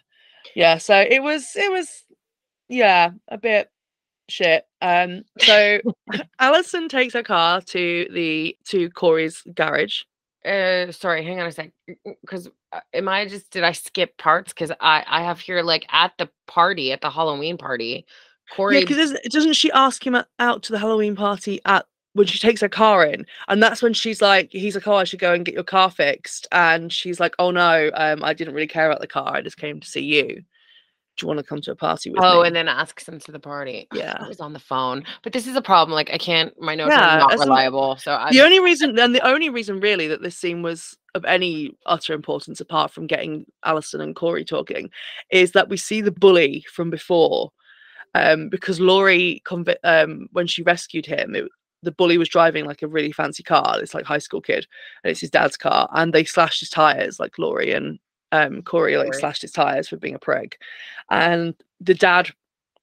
yeah 0.56 0.78
so 0.78 0.98
it 1.00 1.22
was 1.22 1.56
it 1.56 1.72
was 1.72 2.04
yeah 2.70 3.12
a 3.28 3.38
bit 3.38 3.70
shit 4.30 4.66
um 4.82 5.24
so 5.40 5.80
allyson 6.40 6.90
takes 6.90 7.14
her 7.14 7.24
car 7.24 7.62
to 7.62 8.08
the 8.14 8.56
to 8.66 8.90
corey's 8.92 9.42
garage 9.56 10.02
Uh, 10.46 10.92
sorry, 10.92 11.24
hang 11.24 11.40
on 11.40 11.48
a 11.48 11.52
sec. 11.52 11.72
Because 12.22 12.50
am 12.94 13.08
I 13.10 13.28
just 13.28 13.52
did 13.52 13.64
I 13.64 13.74
skip 13.74 14.18
parts? 14.18 14.54
Because 14.54 14.72
I 14.80 15.04
I 15.08 15.24
have 15.24 15.40
here 15.40 15.62
like 15.64 15.86
at 15.92 16.14
the 16.18 16.30
party 16.48 16.92
at 16.94 17.02
the 17.02 17.10
Halloween 17.10 17.58
party, 17.58 18.06
yeah 18.58 18.80
because 18.80 19.14
doesn't 19.30 19.54
she 19.54 19.72
ask 19.72 20.06
him 20.06 20.18
out 20.40 20.64
to 20.64 20.72
the 20.72 20.80
halloween 20.80 21.16
party 21.16 21.60
at 21.66 21.86
when 22.14 22.26
she 22.26 22.40
takes 22.40 22.62
her 22.62 22.70
car 22.70 23.06
in 23.06 23.26
and 23.48 23.62
that's 23.62 23.82
when 23.82 23.94
she's 23.94 24.22
like 24.22 24.50
he's 24.52 24.76
like 24.76 24.88
oh 24.88 24.96
i 24.96 25.04
should 25.04 25.20
go 25.20 25.34
and 25.34 25.46
get 25.46 25.54
your 25.54 25.64
car 25.64 25.90
fixed 25.90 26.48
and 26.52 26.92
she's 26.92 27.20
like 27.20 27.36
oh 27.40 27.52
no 27.52 27.90
um 27.94 28.24
i 28.24 28.34
didn't 28.34 28.54
really 28.54 28.68
care 28.68 28.90
about 28.90 29.02
the 29.02 29.08
car 29.08 29.36
i 29.36 29.42
just 29.42 29.58
came 29.58 29.80
to 29.80 29.88
see 29.88 30.02
you 30.02 30.44
do 31.20 31.26
you 31.26 31.28
want 31.28 31.40
to 31.40 31.46
come 31.46 31.62
to 31.62 31.72
a 31.72 31.76
party 31.76 32.10
with 32.10 32.24
oh, 32.24 32.42
me 32.42 32.48
and 32.48 32.56
then 32.56 32.68
asks 32.68 33.08
him 33.08 33.20
to 33.20 33.32
the 33.32 33.40
party. 33.40 33.88
Yeah. 34.00 34.18
I 34.20 34.28
was 34.28 34.40
on 34.40 34.54
the 34.54 34.60
phone, 34.60 35.04
but 35.24 35.34
this 35.34 35.46
is 35.46 35.56
a 35.56 35.62
problem. 35.62 35.94
Like 35.94 36.10
I 36.14 36.18
can't. 36.18 36.54
My 36.62 36.76
notes 36.76 36.92
Yeah, 36.92 37.16
are 37.16 37.20
not 37.20 37.38
reliable, 37.38 37.98
so 37.98 38.14
I. 38.14 38.32
the 38.32 38.42
only 38.42 38.60
reason 38.60 38.98
and 38.98 39.14
the 39.14 39.28
only 39.28 39.50
reason 39.50 39.82
really 39.82 40.08
that 40.08 40.22
this 40.22 40.38
scene 40.38 40.62
was 40.62 40.96
of 41.16 41.26
any 41.26 41.76
utter 41.86 42.14
importance 42.14 42.62
apart 42.62 42.92
from 42.92 43.08
getting 43.08 43.46
Allyson 43.66 44.00
and 44.00 44.16
Corey 44.16 44.46
talking 44.46 44.90
is 45.32 45.52
that 45.52 45.68
we 45.68 45.76
see 45.76 46.02
the 46.02 46.12
bully 46.12 46.64
from 46.72 46.90
before 46.90 47.52
um 48.16 48.50
because 48.50 48.80
Laurie 48.80 49.42
convi- 49.46 49.76
um 49.84 50.28
when 50.32 50.48
she 50.48 50.64
rescued 50.64 51.06
him 51.06 51.36
it, 51.36 51.46
the 51.84 51.92
bully 51.92 52.18
was 52.18 52.28
driving 52.30 52.66
like 52.66 52.82
a 52.82 52.88
really 52.88 53.12
fancy 53.12 53.44
car 53.44 53.80
it's 53.82 53.94
like 53.94 54.06
high 54.06 54.18
school 54.18 54.42
kid 54.42 54.68
and 55.04 55.12
it's 55.12 55.22
his 55.22 55.30
dad's 55.30 55.58
car 55.58 55.88
and 55.94 56.14
they 56.14 56.24
slashed 56.24 56.60
his 56.60 56.70
tires 56.70 57.20
like 57.20 57.38
Laurie 57.38 57.72
and 57.74 58.00
um 58.32 58.62
Corey 58.62 58.98
like 58.98 59.12
Corey. 59.12 59.20
slashed 59.20 59.42
his 59.42 59.52
tires 59.52 59.88
for 59.88 59.98
being 59.98 60.16
a 60.16 60.20
prig 60.20 60.56
and 61.10 61.56
the 61.80 61.94
dad 61.94 62.30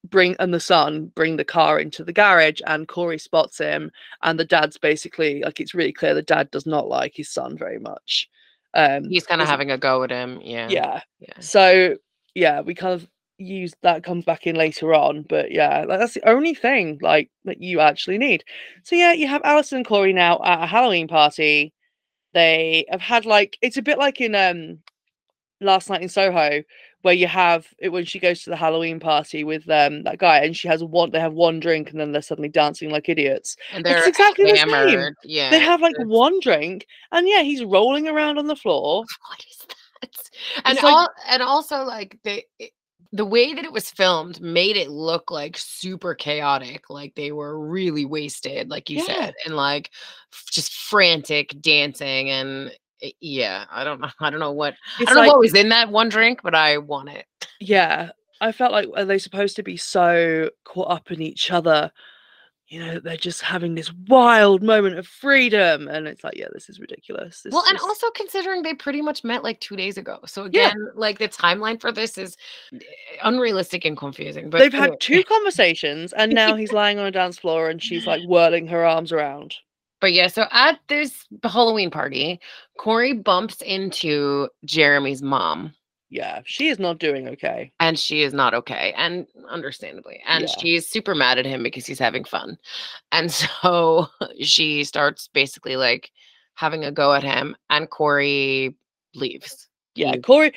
bring 0.09 0.37
and 0.39 0.55
the 0.55 0.61
son 0.61 1.07
bring 1.15 1.37
the 1.37 1.45
car 1.45 1.79
into 1.81 2.05
the 2.05 2.13
garage 2.13 2.61
and 2.67 2.87
Corey 2.89 3.19
spots 3.19 3.59
him 3.59 3.91
and 4.23 4.39
the 4.39 4.45
dad's 4.45 4.79
basically 4.79 5.43
like 5.43 5.61
it's 5.61 5.75
really 5.75 5.93
clear 5.93 6.15
the 6.15 6.23
dad 6.23 6.51
does 6.51 6.65
not 6.67 6.89
like 6.89 7.13
his 7.15 7.29
son 7.29 7.57
very 7.59 7.79
much 7.79 8.29
um 8.75 9.05
He's 9.09 9.27
kind 9.27 9.43
of 9.43 9.49
having 9.49 9.71
a 9.71 9.79
go 9.79 10.03
at 10.05 10.11
him. 10.11 10.41
Yeah. 10.43 10.69
yeah 10.71 11.01
Yeah. 11.19 11.41
so 11.41 11.97
yeah 12.35 12.61
we 12.61 12.75
kind 12.75 12.95
of 12.95 13.09
use 13.39 13.75
that 13.83 14.03
comes 14.03 14.25
back 14.25 14.47
in 14.47 14.57
later 14.57 14.95
on 14.95 15.23
but 15.29 15.51
yeah 15.53 15.85
like 15.87 15.99
that's 15.99 16.15
the 16.15 16.29
only 16.29 16.55
thing 16.55 16.99
like 17.03 17.31
that 17.45 17.61
you 17.61 17.81
actually 17.81 18.17
need 18.19 18.43
so 18.83 18.97
yeah 18.97 19.13
you 19.13 19.27
have 19.27 19.43
Allyson 19.45 19.79
and 19.79 19.87
Corey 19.87 20.13
now 20.13 20.41
at 20.45 20.63
a 20.63 20.67
Halloween 20.67 21.07
party 21.07 21.73
they 22.33 22.87
have 22.91 23.01
had 23.01 23.27
like 23.27 23.59
it's 23.61 23.77
a 23.77 23.83
bit 23.83 23.99
like 23.99 24.21
in 24.21 24.35
um 24.35 24.79
last 25.61 25.91
night 25.91 26.03
in 26.03 26.09
Soho 26.09 26.63
where 27.03 27.15
you 27.15 27.27
have 27.27 27.67
it 27.79 27.91
when 27.91 28.05
she 28.05 28.19
goes 28.19 28.43
to 28.43 28.51
the 28.51 28.57
Halloween 28.57 28.99
party 28.99 29.45
with 29.45 29.69
um 29.71 30.03
that 30.05 30.19
guy 30.19 30.39
and 30.39 30.57
she 30.57 30.67
has 30.69 30.83
one 30.83 31.11
they 31.11 31.21
have 31.21 31.35
one 31.35 31.61
drink 31.61 31.91
and 31.91 32.01
then 32.01 32.13
they're 32.13 32.23
suddenly 32.23 32.49
dancing 32.49 32.91
like 32.91 33.09
idiots 33.09 33.57
And 33.73 33.85
they're 33.85 34.07
exactly 34.09 34.51
the 34.51 34.57
same. 34.57 35.15
Yeah. 35.25 35.51
they 35.51 35.61
have 35.61 35.81
like 35.83 35.93
it's- 35.95 36.07
one 36.09 36.41
drink 36.41 36.87
and 37.13 37.29
yeah 37.29 37.43
he's 37.43 37.63
rolling 37.65 38.09
around 38.09 38.39
on 38.39 38.47
the 38.47 38.57
floor 38.57 39.05
what 39.29 39.45
is 39.51 39.59
that? 39.69 39.77
And 40.65 40.77
like- 40.77 40.85
all, 40.85 41.09
and 41.29 41.43
also 41.43 41.83
like 41.85 42.19
they 42.25 42.45
it- 42.59 42.73
the 43.17 43.25
way 43.25 43.55
that 43.55 43.65
it 43.65 43.73
was 43.73 43.91
filmed 43.91 44.41
made 44.41 44.77
it 44.77 44.91
look 44.91 45.31
like 45.31 45.57
super 45.57 46.15
chaotic, 46.15 46.91
like 46.91 47.15
they 47.15 47.33
were 47.33 47.59
really 47.59 48.05
wasted, 48.05 48.69
like 48.71 48.91
you 48.91 48.99
Yeah. 48.99 49.05
said, 49.07 49.35
and 49.45 49.57
like 49.57 49.91
f- 50.33 50.45
just 50.51 50.73
frantic 50.75 51.55
dancing 51.61 52.31
and 52.31 52.71
i- 53.03 53.13
yeah, 53.21 53.65
I 53.71 53.85
don't 53.85 54.01
know, 54.01 54.11
I 54.21 54.31
don't 54.31 54.41
know 54.41 54.53
what 54.53 54.75
I 55.01 55.05
don't 55.05 55.17
know 55.17 55.27
what 55.29 55.41
was 55.41 55.55
in 55.55 55.69
that 55.71 55.91
one 55.91 56.09
drink, 56.09 56.41
but 56.43 56.55
I 56.55 56.79
want 56.79 57.09
it. 57.11 57.27
yeah 57.61 58.11
i 58.43 58.53
felt 58.53 58.71
like 58.73 58.87
are 58.95 59.07
they 59.07 59.17
supposed 59.17 59.57
to 59.57 59.63
be 59.63 59.79
so 59.79 60.51
caught 60.65 60.91
up 60.91 61.11
in 61.11 61.23
each 61.23 61.51
other 61.51 61.91
you 62.69 62.85
know 62.85 62.99
they're 62.99 63.17
just 63.17 63.43
having 63.43 63.75
this 63.75 63.93
wild 64.09 64.63
moment 64.63 64.99
of 64.99 65.07
freedom 65.07 65.87
and 65.89 66.09
it's 66.09 66.25
like 66.25 66.37
yeah 66.37 66.49
this 66.53 66.69
is 66.69 66.81
ridiculous 66.81 67.43
this 67.43 67.53
Well, 67.53 67.65
and 67.69 67.79
also 67.79 68.11
considering 68.11 68.63
they 68.63 68.75
pretty 68.75 69.01
much 69.03 69.23
met 69.23 69.45
like 69.45 69.61
two 69.61 69.77
days 69.77 69.97
ago, 69.99 70.19
so 70.27 70.49
Yeah. 70.51 70.69
again, 70.69 70.89
like 70.95 71.19
the 71.19 71.29
timeline 71.29 71.81
for 71.81 71.93
this 71.93 72.19
is 72.19 72.37
eh, 72.75 72.79
unrealistic 73.23 73.85
and 73.85 73.97
confusing. 73.97 74.51
But 74.51 74.59
they've 74.59 74.73
had 74.73 74.99
two 75.01 75.23
conversations 75.25 76.13
and 76.13 76.33
now 76.35 76.57
he's 76.57 76.73
lying 76.83 76.99
on 76.99 77.07
a 77.07 77.11
dance 77.13 77.39
floor 77.39 77.71
and 77.71 77.83
she's 77.83 78.07
like 78.07 78.23
whirling 78.27 78.67
her 78.67 78.85
arms 78.85 79.13
around 79.13 79.55
But 80.01 80.13
yeah, 80.13 80.27
so 80.29 80.47
at 80.51 80.81
this 80.89 81.25
Halloween 81.43 81.91
party, 81.91 82.41
Corey 82.79 83.13
bumps 83.15 83.63
into 83.63 84.49
Jeremy's 84.65 85.23
mom, 85.23 85.73
yeah 86.11 86.41
she 86.45 86.69
is 86.69 86.79
not 86.79 86.99
doing 86.99 87.29
okay 87.29 87.73
and 87.81 87.99
she 87.99 88.23
is 88.23 88.33
not 88.33 88.55
okay, 88.55 88.95
and 88.97 89.27
understandably. 89.49 90.23
And 90.27 90.45
Yeah. 90.45 90.55
she's 90.59 90.89
super 90.89 91.15
mad 91.15 91.39
at 91.39 91.47
him 91.47 91.63
because 91.63 91.85
he's 91.87 91.99
having 91.99 92.25
fun. 92.25 92.57
And 93.13 93.31
so 93.43 94.09
she 94.41 94.85
starts 94.85 95.29
basically 95.33 95.77
like 95.77 96.11
having 96.55 96.85
a 96.85 96.91
go 96.93 97.13
at 97.13 97.23
him, 97.25 97.57
and 97.71 97.91
Corey 97.91 98.75
leaves. 99.15 99.69
yeah 99.95 100.13
He- 100.13 100.21
corey 100.21 100.53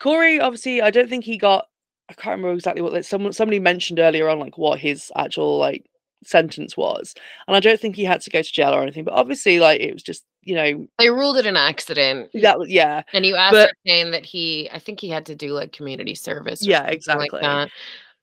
corey 0.00 0.40
obviously 0.40 0.80
i 0.82 0.90
don't 0.90 1.08
think 1.08 1.24
he 1.24 1.36
got 1.38 1.66
i 2.08 2.12
can't 2.14 2.36
remember 2.38 2.54
exactly 2.54 2.82
what 2.82 2.92
that 2.92 3.04
someone 3.06 3.32
somebody 3.32 3.60
mentioned 3.60 3.98
earlier 4.00 4.28
on 4.28 4.38
like 4.40 4.58
what 4.58 4.80
his 4.80 5.12
actual 5.16 5.58
like 5.58 5.84
sentence 6.24 6.76
was 6.76 7.14
and 7.46 7.54
i 7.56 7.60
don't 7.60 7.78
think 7.80 7.94
he 7.96 8.04
had 8.04 8.20
to 8.20 8.30
go 8.30 8.42
to 8.42 8.52
jail 8.52 8.72
or 8.74 8.82
anything 8.82 9.04
but 9.04 9.14
obviously 9.14 9.60
like 9.60 9.80
it 9.80 9.92
was 9.94 10.02
just 10.02 10.24
you 10.42 10.54
know, 10.54 10.86
They 10.98 11.10
ruled 11.10 11.36
it 11.36 11.46
an 11.46 11.56
accident. 11.56 12.30
that 12.34 12.58
was 12.58 12.68
yeah, 12.68 13.02
And 13.12 13.26
you 13.26 13.36
ascertained 13.36 14.14
that 14.14 14.24
he, 14.24 14.68
I 14.72 14.78
think 14.78 15.00
he 15.00 15.08
had 15.08 15.26
to 15.26 15.34
do 15.34 15.52
like 15.52 15.72
community 15.72 16.14
service. 16.14 16.62
Yeah, 16.64 16.86
exactly. 16.86 17.40
Like 17.40 17.70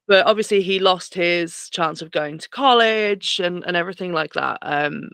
but 0.08 0.26
obviously 0.26 0.62
he 0.62 0.80
lost 0.80 1.14
his 1.14 1.70
chance 1.70 2.02
of 2.02 2.12
going 2.12 2.38
to 2.40 2.50
college 2.50 3.40
and 3.40 3.64
and 3.66 3.76
everything 3.76 4.14
like 4.14 4.34
that. 4.34 4.58
Um, 4.62 5.10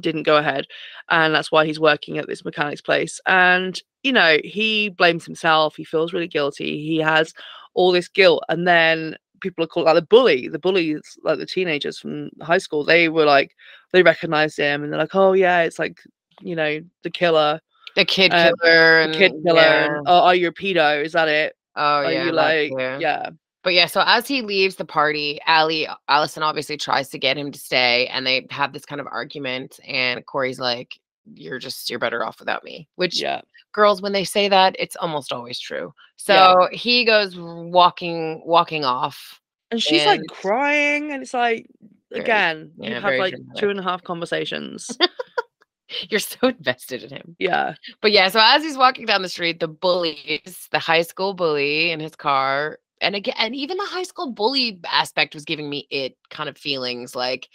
didn't 0.00 0.24
go 0.24 0.36
ahead, 0.36 0.66
and 1.08 1.34
that's 1.34 1.50
why 1.50 1.64
he's 1.64 1.80
working 1.80 2.18
at 2.18 2.26
this 2.26 2.44
mechanic's 2.44 2.82
place. 2.82 3.20
And 3.26 3.80
you 4.02 4.12
know, 4.12 4.38
he 4.44 4.90
blames 4.90 5.24
himself. 5.24 5.76
He 5.76 5.84
feels 5.84 6.12
really 6.12 6.28
guilty. 6.28 6.84
He 6.84 6.98
has 6.98 7.32
all 7.74 7.92
this 7.92 8.08
guilt, 8.08 8.44
and 8.48 8.68
then 8.68 9.16
people 9.44 9.62
are 9.64 9.68
called 9.68 9.86
like 9.86 9.94
the 9.94 10.02
bully, 10.02 10.48
the 10.48 10.58
bullies, 10.58 11.02
like 11.22 11.38
the 11.38 11.46
teenagers 11.46 11.98
from 12.00 12.30
high 12.42 12.58
school. 12.58 12.82
They 12.84 13.08
were 13.08 13.24
like, 13.26 13.52
they 13.92 14.02
recognized 14.02 14.56
him, 14.58 14.82
and 14.82 14.90
they're 14.92 14.98
like, 14.98 15.14
oh 15.14 15.34
yeah, 15.34 15.60
it's 15.62 15.78
like 15.78 15.96
you 16.40 16.56
know 16.56 16.80
the 17.04 17.10
killer, 17.10 17.60
The 17.94 18.04
kid 18.04 18.32
Um, 18.34 18.52
killer 18.58 19.06
the 19.06 19.18
kid 19.18 19.32
killer. 19.46 19.60
yeah. 19.60 19.96
And, 19.98 20.06
oh, 20.08 20.24
are 20.26 20.34
you 20.34 20.48
a 20.48 20.52
pedo? 20.52 21.04
Is 21.04 21.12
that 21.12 21.28
it? 21.28 21.54
Oh 21.76 22.02
Are 22.02 22.10
yeah, 22.12 22.24
you 22.24 22.32
like 22.32 22.70
too. 22.70 22.98
yeah? 22.98 23.30
But 23.62 23.72
yeah, 23.74 23.86
so 23.86 24.02
as 24.04 24.26
he 24.28 24.42
leaves 24.42 24.76
the 24.76 24.84
party, 24.84 25.40
Ali 25.46 25.86
Allyson 26.08 26.42
obviously 26.42 26.76
tries 26.76 27.08
to 27.10 27.18
get 27.18 27.38
him 27.38 27.50
to 27.52 27.58
stay, 27.58 28.08
and 28.08 28.26
they 28.26 28.46
have 28.50 28.72
this 28.72 28.84
kind 28.84 29.00
of 29.00 29.06
argument. 29.06 29.78
And 29.86 30.24
Corey's 30.26 30.60
like, 30.60 30.98
"You're 31.32 31.58
just 31.58 31.88
you're 31.90 31.98
better 31.98 32.24
off 32.24 32.38
without 32.40 32.64
me." 32.64 32.88
Which 32.96 33.20
Yeah. 33.20 33.40
girls, 33.72 34.02
when 34.02 34.12
they 34.12 34.24
say 34.24 34.48
that, 34.48 34.76
it's 34.78 34.96
almost 34.96 35.32
always 35.32 35.58
true. 35.58 35.92
So 36.16 36.34
Yeah. 36.34 36.68
he 36.76 37.04
goes 37.04 37.36
walking 37.36 38.42
walking 38.44 38.84
off. 38.84 39.40
And 39.70 39.82
she's 39.82 40.04
like 40.06 40.20
crying, 40.30 41.10
and 41.12 41.22
it's 41.22 41.34
like 41.34 41.66
Very- 42.10 42.22
again, 42.22 42.72
yeah, 42.78 42.88
you 42.88 42.94
have 42.94 43.04
like 43.18 43.34
dramatic. 43.34 43.60
two 43.60 43.70
and 43.70 43.80
a 43.80 43.82
half 43.82 44.02
conversations. 44.04 44.90
You're 46.10 46.20
so 46.20 46.48
invested 46.48 47.02
in 47.04 47.10
him. 47.10 47.36
yeah, 47.38 47.74
But 48.00 48.10
yeah, 48.12 48.28
so 48.28 48.40
as 48.42 48.62
he's 48.62 48.76
walking 48.76 49.06
down 49.06 49.22
the 49.22 49.28
street, 49.28 49.60
the 49.60 49.68
bullies, 49.68 50.66
the 50.72 50.78
high 50.78 51.02
school 51.02 51.34
bully 51.34 51.90
in 51.90 52.00
his 52.00 52.16
car, 52.16 52.78
and 53.00 53.14
again, 53.14 53.34
and 53.38 53.54
even 53.54 53.76
the 53.76 53.84
high 53.84 54.02
school 54.02 54.32
bully 54.32 54.80
aspect 54.86 55.34
was 55.34 55.44
giving 55.44 55.68
me 55.68 55.86
it 55.90 56.16
kind 56.30 56.48
of 56.48 56.56
feelings 56.56 57.14
like 57.14 57.48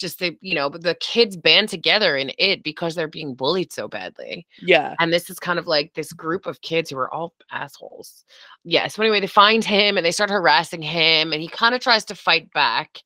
just 0.00 0.18
the, 0.18 0.36
you 0.40 0.54
know, 0.54 0.68
the 0.68 0.96
kids 1.00 1.36
band 1.36 1.68
together 1.68 2.16
in 2.16 2.32
it 2.38 2.64
because 2.64 2.94
they're 2.94 3.06
being 3.06 3.34
bullied 3.34 3.72
so 3.72 3.86
badly. 3.86 4.46
yeah, 4.60 4.94
And 4.98 5.12
this 5.12 5.30
is 5.30 5.38
kind 5.38 5.58
of 5.58 5.66
like 5.66 5.92
this 5.94 6.12
group 6.12 6.46
of 6.46 6.60
kids 6.62 6.90
who 6.90 6.96
are 6.98 7.12
all 7.12 7.34
assholes. 7.52 8.24
Yeah. 8.64 8.88
So 8.88 9.02
anyway, 9.02 9.20
they 9.20 9.26
find 9.26 9.64
him 9.64 9.96
and 9.96 10.04
they 10.04 10.10
start 10.12 10.30
harassing 10.30 10.82
him, 10.82 11.32
and 11.32 11.40
he 11.42 11.48
kind 11.48 11.74
of 11.74 11.80
tries 11.80 12.04
to 12.06 12.14
fight 12.14 12.50
back 12.52 12.98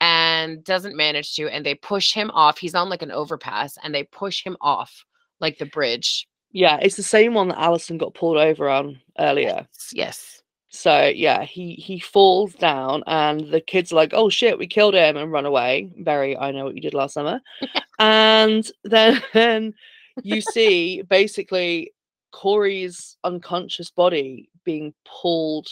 and 0.00 0.62
doesn't 0.64 0.96
manage 0.96 1.34
to. 1.36 1.48
And 1.48 1.66
they 1.66 1.74
push 1.74 2.12
him 2.12 2.30
off. 2.32 2.58
He's 2.58 2.74
on 2.74 2.88
like 2.88 3.02
an 3.02 3.10
overpass, 3.12 3.76
and 3.82 3.94
they 3.94 4.04
push 4.04 4.44
him 4.44 4.56
off 4.60 5.04
like 5.40 5.58
the 5.58 5.66
bridge. 5.66 6.26
yeah. 6.52 6.78
It's 6.80 6.96
the 6.96 7.02
same 7.02 7.34
one 7.34 7.48
that 7.48 7.58
allyson 7.60 7.98
got 7.98 8.14
pulled 8.14 8.38
over 8.38 8.68
on 8.70 9.00
earlier. 9.18 9.66
Yes. 9.68 9.90
Yes. 9.92 10.42
So 10.76 11.06
yeah, 11.06 11.42
he 11.44 11.74
he 11.74 11.98
falls 11.98 12.54
down, 12.54 13.02
and 13.06 13.50
the 13.50 13.60
kids 13.60 13.92
are 13.92 13.96
like, 13.96 14.12
"Oh 14.12 14.28
shit, 14.28 14.58
we 14.58 14.66
killed 14.66 14.94
him!" 14.94 15.16
and 15.16 15.32
run 15.32 15.46
away. 15.46 15.90
Very, 15.98 16.36
I 16.36 16.50
know 16.52 16.64
what 16.64 16.74
you 16.74 16.80
did 16.80 16.94
last 16.94 17.14
summer. 17.14 17.40
and 17.98 18.70
then, 18.84 19.22
then 19.32 19.74
you 20.22 20.40
see 20.40 21.02
basically 21.02 21.92
Corey's 22.32 23.16
unconscious 23.24 23.90
body 23.90 24.50
being 24.64 24.92
pulled 25.04 25.68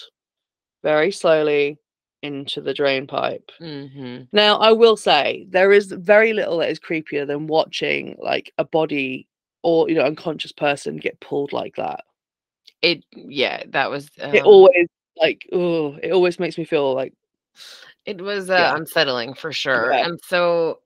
very 0.83 1.11
slowly 1.11 1.79
into 2.23 2.61
the 2.63 2.75
drain 2.75 3.07
pipe. 3.07 3.51
hmm 3.59 4.23
Now, 4.33 4.57
I 4.57 4.73
will 4.73 4.97
say 4.97 5.47
there 5.51 5.73
is 5.73 5.93
very 5.93 6.33
little 6.33 6.59
that 6.59 6.71
is 6.71 6.81
creepier 6.81 7.27
than 7.27 7.47
watching 7.47 8.17
like 8.19 8.53
a 8.57 8.65
body 8.65 9.29
or 9.63 9.89
you 9.89 9.97
know 9.97 10.05
unconscious 10.05 10.53
person 10.53 10.97
get 10.97 11.21
pulled 11.21 11.53
like 11.53 11.77
that. 11.77 12.05
It. 12.85 13.05
Yeah. 13.13 13.65
That 13.69 13.91
was. 13.91 14.11
It 14.33 14.43
um, 14.43 14.47
always 14.47 14.89
like 15.17 15.47
oh, 15.53 15.97
it 16.03 16.13
always 16.13 16.39
makes 16.39 16.59
me 16.59 16.65
feel 16.65 16.95
like 16.95 17.15
It 18.07 18.21
was 18.21 18.51
uh, 18.51 18.55
Yeah. 18.55 18.77
unsettling 18.77 19.35
for 19.35 19.53
sure. 19.53 19.93
And 19.93 20.21
so 20.27 20.81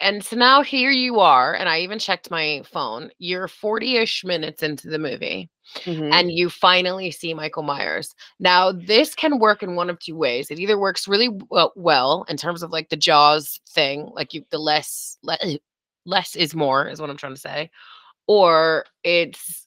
and 0.00 0.24
so 0.24 0.36
now 0.36 0.62
here 0.62 0.90
you 0.90 1.20
are 1.20 1.54
and 1.54 1.68
I 1.68 1.80
even 1.80 1.98
checked 1.98 2.30
my 2.30 2.62
phone. 2.70 3.10
You're 3.18 3.48
40ish 3.48 4.24
minutes 4.24 4.62
into 4.62 4.88
the 4.88 4.98
movie 4.98 5.50
mhm, 5.86 6.02
and 6.12 6.30
you 6.32 6.50
finally 6.50 7.10
see 7.10 7.34
Michael 7.34 7.62
Myers. 7.64 8.14
Now 8.40 8.72
this 8.72 9.14
can 9.14 9.38
work 9.38 9.62
in 9.62 9.76
one 9.76 9.90
of 9.90 9.98
two 10.00 10.16
ways. 10.16 10.50
It 10.50 10.58
either 10.60 10.78
works 10.78 11.08
really 11.08 11.30
well, 11.50 11.72
well 11.76 12.24
in 12.28 12.36
terms 12.36 12.62
of 12.62 12.70
like 12.72 12.88
the 12.90 12.96
jaws 12.96 13.60
thing, 13.70 14.10
like 14.14 14.34
you 14.34 14.44
the 14.50 14.58
less 14.58 15.18
le- 15.22 15.38
less 16.06 16.36
is 16.36 16.54
more 16.54 16.88
is 16.88 17.00
what 17.00 17.10
I'm 17.10 17.16
trying 17.18 17.34
to 17.34 17.40
say. 17.40 17.70
Or 18.26 18.86
it's 19.04 19.63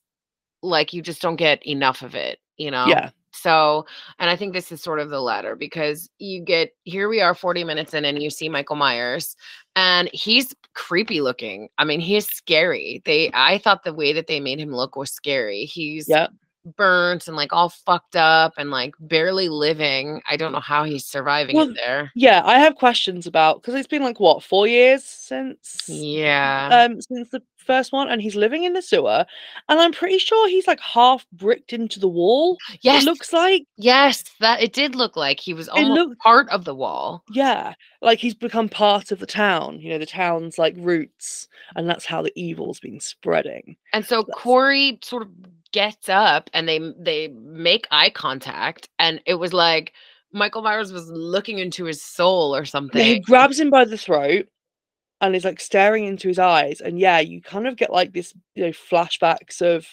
like 0.62 0.94
you 0.94 1.02
just 1.02 1.22
don't 1.22 1.36
get 1.36 1.66
enough 1.68 2.02
of 2.02 2.16
it, 2.16 2.40
you 2.58 2.72
know? 2.72 2.86
yeah, 2.88 3.10
So, 3.32 3.86
and 4.20 4.30
I 4.30 4.36
think 4.36 4.54
this 4.54 4.72
is 4.72 4.82
sort 4.82 5.00
of 5.00 5.10
the 5.10 5.22
latter 5.22 5.56
because 5.56 6.10
you 6.20 6.42
get 6.42 6.74
here 6.84 7.08
we 7.10 7.22
are 7.22 7.36
40 7.36 7.64
minutes 7.64 7.94
in 7.94 8.06
and 8.06 8.22
you 8.22 8.30
see 8.30 8.50
Michael 8.50 8.76
Myers 8.76 9.36
and 9.76 10.10
he's 10.14 10.56
creepy 10.74 11.22
looking. 11.22 11.70
I 11.78 11.84
mean, 11.86 12.00
he's 12.00 12.28
scary. 12.28 13.02
They 13.06 13.30
I 13.34 13.60
thought 13.60 13.84
the 13.84 13.94
way 13.94 14.14
that 14.14 14.28
they 14.28 14.40
made 14.40 14.60
him 14.60 14.74
look 14.76 14.96
was 14.96 15.12
scary. 15.12 15.66
He's 15.66 16.08
yeah. 16.10 16.28
burnt 16.76 17.28
and 17.28 17.38
like 17.38 17.54
all 17.54 17.70
fucked 17.70 18.16
up 18.16 18.54
and 18.58 18.72
like 18.72 18.94
barely 19.00 19.50
living. 19.50 20.22
I 20.30 20.36
don't 20.38 20.52
know 20.52 20.60
how 20.60 20.84
he's 20.84 21.06
surviving 21.06 21.56
Well, 21.56 21.74
there. 21.74 22.12
Yeah, 22.16 22.42
I 22.44 22.60
have 22.60 22.76
questions 22.76 23.28
about 23.28 23.62
because 23.62 23.76
it's 23.76 23.88
been 23.88 24.04
like 24.04 24.20
what 24.20 24.44
four 24.44 24.68
years 24.68 25.04
since 25.04 25.86
Yeah. 25.88 26.70
um 26.72 27.02
since 27.02 27.30
the 27.30 27.42
first 27.68 27.92
one, 27.92 28.10
and 28.10 28.22
he's 28.22 28.36
living 28.36 28.64
in 28.64 28.74
the 28.74 28.82
sewer, 28.82 29.26
and 29.70 29.80
I'm 29.80 29.92
pretty 29.92 30.18
sure 30.18 30.48
he's 30.50 30.66
like 30.66 30.80
half 30.80 31.28
bricked 31.34 31.74
into 31.74 32.00
the 32.00 32.08
wall. 32.08 32.58
yes. 32.82 33.04
It 33.04 33.06
looks 33.06 33.32
like 33.34 33.66
yes, 33.78 34.24
that 34.40 34.64
it 34.64 34.74
did 34.74 34.96
look 34.96 35.16
like 35.16 35.40
he 35.40 35.54
was 35.54 35.70
almost 35.70 35.92
looked- 35.92 36.20
part 36.22 36.50
of 36.50 36.66
the 36.66 36.74
wall. 36.74 37.24
yeah, 37.32 37.74
like 38.02 38.18
he's 38.20 38.34
become 38.34 38.70
part 38.70 39.12
of 39.12 39.20
the 39.20 39.28
town. 39.28 39.80
You 39.80 39.90
know, 39.92 40.00
the 40.00 40.06
town's 40.08 40.58
like 40.58 40.74
roots, 40.78 41.48
and 41.76 41.88
that's 41.88 42.06
how 42.06 42.24
the 42.24 42.32
evil's 42.40 42.80
been 42.80 43.00
spreading. 43.00 43.76
And 43.94 44.04
so 44.06 44.22
That's- 44.24 44.42
Corey 44.42 44.98
sort 45.04 45.22
of 45.24 45.30
gets 45.74 46.08
up 46.10 46.50
and 46.54 46.68
they 46.68 46.80
they 46.98 47.28
make 47.28 47.88
eye 47.92 48.10
contact 48.10 48.88
and 49.00 49.22
it 49.26 49.34
was 49.34 49.52
like 49.52 49.92
Michael 50.32 50.62
Myers 50.62 50.94
was 50.94 51.10
looking 51.10 51.60
into 51.60 51.84
his 51.84 52.02
soul 52.02 52.56
or 52.56 52.64
something. 52.64 53.04
he 53.06 53.20
grabs 53.20 53.60
him 53.60 53.70
by 53.70 53.84
the 53.84 53.98
throat 53.98 54.48
and 55.22 55.36
is 55.36 55.46
like 55.46 55.60
staring 55.60 56.06
into 56.06 56.28
his 56.28 56.40
eyes, 56.40 56.82
and 56.82 57.00
yeah, 57.00 57.20
you 57.20 57.42
kind 57.42 57.68
of 57.68 57.76
get 57.76 57.92
like 57.92 58.14
this, 58.14 58.34
you 58.56 58.64
know, 58.66 58.72
flashbacks 58.72 59.62
of 59.62 59.88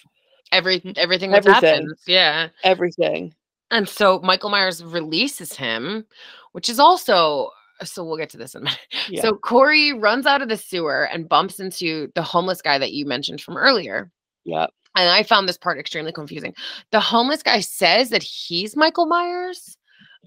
Every 0.53 0.81
everything 0.97 1.33
that 1.33 1.39
Everything. 1.39 1.71
happens. 1.71 2.03
Yeah. 2.07 2.49
everything. 2.63 3.35
And 3.73 3.89
so 3.89 4.21
Michael 4.21 4.51
Myers 4.51 4.85
releases 4.85 5.53
him, 5.57 6.05
which 6.53 6.69
is 6.69 6.79
also 6.79 7.51
so 7.83 8.05
we'll 8.05 8.17
get 8.19 8.31
to 8.31 8.37
this 8.37 8.55
in 8.55 8.61
a 8.63 8.65
minute. 8.67 8.79
Yeah. 9.09 9.23
So 9.23 9.35
Corey 9.35 9.93
runs 9.93 10.27
out 10.27 10.43
of 10.43 10.49
the 10.49 10.57
sewer 10.57 11.09
and 11.09 11.29
bumps 11.29 11.59
into 11.59 12.13
the 12.15 12.23
homeless 12.23 12.63
guy 12.63 12.79
that 12.79 12.93
you 12.93 13.05
mentioned 13.05 13.41
from 13.41 13.57
earlier. 13.57 14.13
Yeah. 14.45 14.67
And 14.97 15.11
I 15.11 15.25
found 15.25 15.49
this 15.49 15.59
part 15.59 15.79
extremely 15.79 16.13
confusing. 16.13 16.55
The 16.93 17.01
homeless 17.01 17.43
guy 17.43 17.59
says 17.59 18.11
that 18.11 18.23
he's 18.23 18.77
Michael 18.77 19.07
Myers. 19.07 19.77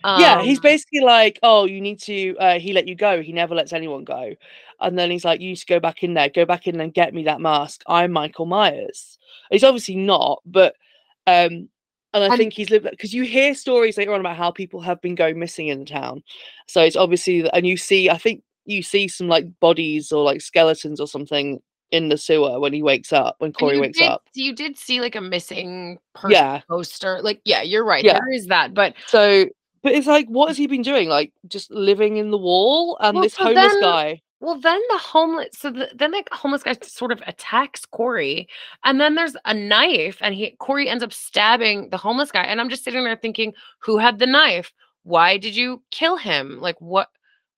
Yeah, 0.04 0.42
he's 0.42 0.58
Um, 0.60 0.64
basically 0.64 1.02
like, 1.02 1.40
oh, 1.44 1.66
you 1.66 1.82
need 1.82 2.00
to. 2.02 2.36
Uh, 2.38 2.60
he 2.60 2.74
let 2.74 2.88
you 2.88 2.96
go. 2.96 3.22
He 3.22 3.32
never 3.34 3.56
lets 3.56 3.74
anyone 3.74 4.04
go. 4.04 4.34
And 4.80 4.98
then 4.98 5.10
he's 5.10 5.26
like, 5.26 5.42
you 5.42 5.50
need 5.50 5.56
to 5.58 5.66
go 5.66 5.80
back 5.80 6.04
in 6.04 6.14
there. 6.14 6.30
Go 6.30 6.46
back 6.46 6.68
in 6.68 6.80
and 6.80 6.94
get 6.94 7.14
me 7.14 7.24
that 7.24 7.42
mask. 7.42 7.82
I'm 7.88 8.12
Michael 8.12 8.46
Myers. 8.46 9.18
He's 9.50 9.64
obviously 9.64 9.96
not, 9.96 10.42
but 10.46 10.76
um, 11.26 11.70
and 12.14 12.24
I 12.24 12.28
And- 12.28 12.38
think 12.38 12.54
he's 12.54 12.70
lived 12.70 12.88
because 12.90 13.14
you 13.14 13.24
hear 13.24 13.54
stories 13.56 13.98
later 13.98 14.14
on 14.14 14.20
about 14.20 14.38
how 14.38 14.52
people 14.52 14.82
have 14.82 15.02
been 15.02 15.16
going 15.16 15.40
missing 15.40 15.68
in 15.70 15.80
the 15.80 15.86
town. 15.86 16.24
So 16.68 16.82
it's 16.82 16.96
obviously, 16.96 17.50
and 17.52 17.66
you 17.66 17.76
see, 17.78 18.10
I 18.10 18.18
think 18.18 18.44
you 18.66 18.84
see 18.84 19.08
some 19.08 19.28
like 19.28 19.46
bodies 19.60 20.12
or 20.12 20.24
like 20.24 20.42
skeletons 20.42 21.00
or 21.00 21.08
something 21.08 21.62
in 21.92 22.10
the 22.10 22.18
sewer 22.18 22.60
when 22.60 22.74
he 22.74 22.84
wakes 22.84 23.14
up. 23.14 23.36
When 23.40 23.54
Corey 23.54 23.80
wakes 23.80 23.98
did, 23.98 24.08
up. 24.10 24.24
You 24.34 24.54
did 24.54 24.78
see 24.78 25.00
like 25.00 25.16
a 25.16 25.22
missing 25.22 25.98
person 26.14 26.32
Yeah. 26.32 26.62
poster. 26.70 27.22
Like, 27.22 27.40
yeah, 27.46 27.62
you're 27.62 27.86
right. 27.86 28.04
Yeah. 28.04 28.14
There 28.20 28.34
is 28.34 28.48
that. 28.48 28.74
But 28.74 28.94
So, 29.08 29.46
but 29.88 29.96
it's 29.96 30.08
like, 30.08 30.28
what 30.28 30.48
has 30.50 30.58
he 30.58 30.68
been 30.68 30.82
doing? 30.82 31.08
Like 31.08 31.32
just 31.48 31.72
living 31.72 32.18
in 32.18 32.30
the 32.32 32.38
wall 32.38 32.98
and 33.00 33.16
Well, 33.16 33.24
this 33.24 33.34
so 33.36 33.46
homeless 33.46 33.72
then- 33.74 33.82
guy. 33.82 34.22
well, 34.42 34.60
then 34.60 34.82
the 34.90 34.98
homeless 34.98 35.48
so 35.54 35.72
the, 35.72 35.90
then 35.96 36.12
the 36.12 36.24
homeless 36.32 36.64
guy 36.64 36.76
sort 36.82 37.12
of 37.14 37.22
attacks 37.26 37.86
Corey. 37.86 38.48
And 38.84 39.00
then 39.00 39.16
there's 39.16 39.36
a 39.46 39.54
knife, 39.54 40.18
and 40.22 40.36
he 40.36 40.52
Corey 40.60 40.90
ends 40.90 41.04
up 41.04 41.14
stabbing 41.14 41.90
the 41.90 41.98
homeless 41.98 42.32
guy. 42.32 42.44
And 42.44 42.60
I'm 42.60 42.70
just 42.70 42.84
sitting 42.84 43.04
there 43.06 43.16
thinking, 43.16 43.54
who 43.80 43.98
had 43.98 44.20
the 44.20 44.28
knife? 44.28 44.74
Why 45.04 45.38
did 45.38 45.56
you 45.56 45.82
kill 45.92 46.18
him? 46.18 46.60
Like 46.60 46.80
what 46.82 47.08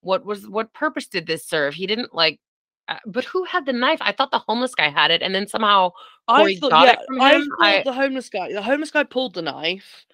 what 0.01 0.23
was 0.23 0.47
what 0.47 0.71
purpose 0.73 1.07
did 1.07 1.25
this 1.25 1.43
serve? 1.45 1.73
He 1.73 1.88
didn't 1.88 2.13
like 2.13 2.39
uh, 2.88 2.97
but 3.05 3.23
who 3.25 3.43
had 3.43 3.65
the 3.65 3.73
knife? 3.73 3.99
I 4.01 4.11
thought 4.11 4.32
the 4.32 4.39
homeless 4.47 4.73
guy 4.75 4.89
had 4.89 5.11
it, 5.11 5.21
and 5.21 5.34
then 5.36 5.47
somehow 5.47 5.91
Corey 6.30 6.55
I 6.55 6.59
thought, 6.59 6.69
got 6.71 6.86
yeah, 6.86 6.95
I 7.21 7.39
thought 7.39 7.47
I- 7.59 7.84
the 7.84 7.93
homeless 7.93 8.30
guy, 8.30 8.53
the 8.53 8.61
homeless 8.61 8.91
guy 8.91 9.03
pulled 9.03 9.34
the 9.34 9.41
knife, 9.41 10.05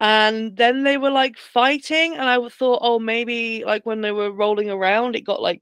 and 0.00 0.56
then 0.56 0.84
they 0.84 0.96
were 0.98 1.10
like 1.10 1.36
fighting, 1.38 2.14
and 2.14 2.22
i 2.28 2.38
thought, 2.48 2.80
oh, 2.82 2.98
maybe 2.98 3.64
like 3.64 3.84
when 3.86 4.00
they 4.00 4.12
were 4.12 4.30
rolling 4.32 4.70
around, 4.70 5.16
it 5.16 5.22
got 5.22 5.42
like 5.42 5.60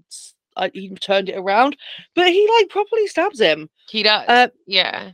I, 0.57 0.71
he 0.75 0.91
turned 0.97 1.29
it 1.29 1.37
around, 1.39 1.77
but 2.15 2.29
he 2.29 2.49
like 2.59 2.69
properly 2.71 3.07
stabs 3.07 3.41
him. 3.41 3.69
He 3.91 4.03
does. 4.03 4.25
Uh, 4.29 4.49
yeah. 4.67 5.13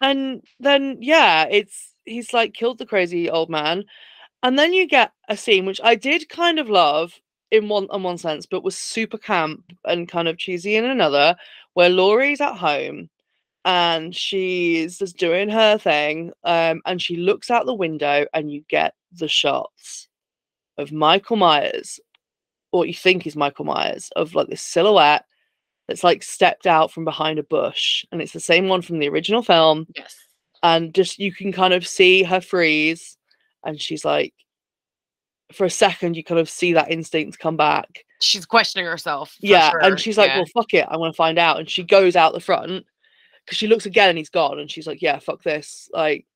and 0.00 0.42
then 0.60 0.98
yeah 1.00 1.46
it's 1.50 1.94
he's 2.04 2.32
like 2.32 2.54
killed 2.54 2.78
the 2.78 2.86
crazy 2.86 3.30
old 3.30 3.48
man 3.50 3.84
and 4.42 4.58
then 4.58 4.72
you 4.72 4.86
get 4.86 5.12
a 5.28 5.36
scene 5.36 5.66
which 5.66 5.80
i 5.84 5.94
did 5.94 6.28
kind 6.28 6.58
of 6.58 6.68
love 6.70 7.14
in 7.50 7.68
one 7.68 7.86
on 7.90 8.02
one 8.02 8.18
sense 8.18 8.46
but 8.46 8.64
was 8.64 8.76
super 8.76 9.18
camp 9.18 9.64
and 9.86 10.08
kind 10.08 10.28
of 10.28 10.38
cheesy 10.38 10.76
in 10.76 10.84
another 10.84 11.36
where 11.74 11.90
laurie's 11.90 12.40
at 12.40 12.56
home 12.56 13.08
and 13.64 14.14
she's 14.14 14.98
just 14.98 15.16
doing 15.16 15.48
her 15.48 15.78
thing 15.78 16.32
um, 16.44 16.82
and 16.86 17.00
she 17.00 17.16
looks 17.16 17.50
out 17.50 17.66
the 17.66 17.74
window 17.74 18.26
and 18.34 18.50
you 18.50 18.62
get 18.68 18.94
the 19.12 19.28
shots 19.28 20.08
of 20.78 20.92
michael 20.92 21.36
myers 21.36 21.98
or 22.72 22.80
what 22.80 22.88
you 22.88 22.94
think 22.94 23.26
is 23.26 23.36
michael 23.36 23.64
myers 23.64 24.10
of 24.16 24.34
like 24.34 24.48
this 24.48 24.62
silhouette 24.62 25.24
that's 25.88 26.04
like 26.04 26.22
stepped 26.22 26.66
out 26.66 26.90
from 26.92 27.04
behind 27.04 27.38
a 27.38 27.42
bush 27.44 28.04
and 28.12 28.20
it's 28.20 28.32
the 28.32 28.40
same 28.40 28.68
one 28.68 28.82
from 28.82 28.98
the 28.98 29.08
original 29.08 29.42
film 29.42 29.86
Yes. 29.96 30.16
and 30.62 30.92
just 30.94 31.18
you 31.18 31.32
can 31.32 31.52
kind 31.52 31.72
of 31.74 31.86
see 31.86 32.22
her 32.22 32.40
freeze 32.40 33.16
and 33.64 33.80
she's 33.80 34.04
like 34.04 34.34
for 35.52 35.64
a 35.66 35.70
second 35.70 36.16
you 36.16 36.24
kind 36.24 36.40
of 36.40 36.48
see 36.50 36.72
that 36.72 36.90
instinct 36.90 37.38
come 37.38 37.56
back 37.56 38.04
She's 38.20 38.46
questioning 38.46 38.86
herself. 38.86 39.36
yeah 39.40 39.70
sure, 39.70 39.80
and 39.84 40.00
she's 40.00 40.16
like 40.18 40.28
yeah. 40.30 40.38
well 40.38 40.46
fuck 40.54 40.72
it 40.74 40.86
i 40.90 40.96
want 40.96 41.12
to 41.12 41.16
find 41.16 41.38
out 41.38 41.58
and 41.60 41.68
she 41.70 41.82
goes 41.84 42.16
out 42.16 42.32
the 42.32 42.40
front 42.40 42.84
because 43.44 43.58
she 43.58 43.66
looks 43.66 43.86
again 43.86 44.08
and 44.08 44.18
he's 44.18 44.30
gone 44.30 44.58
and 44.58 44.70
she's 44.70 44.86
like 44.86 45.02
yeah 45.02 45.18
fuck 45.18 45.42
this 45.42 45.88
like 45.92 46.26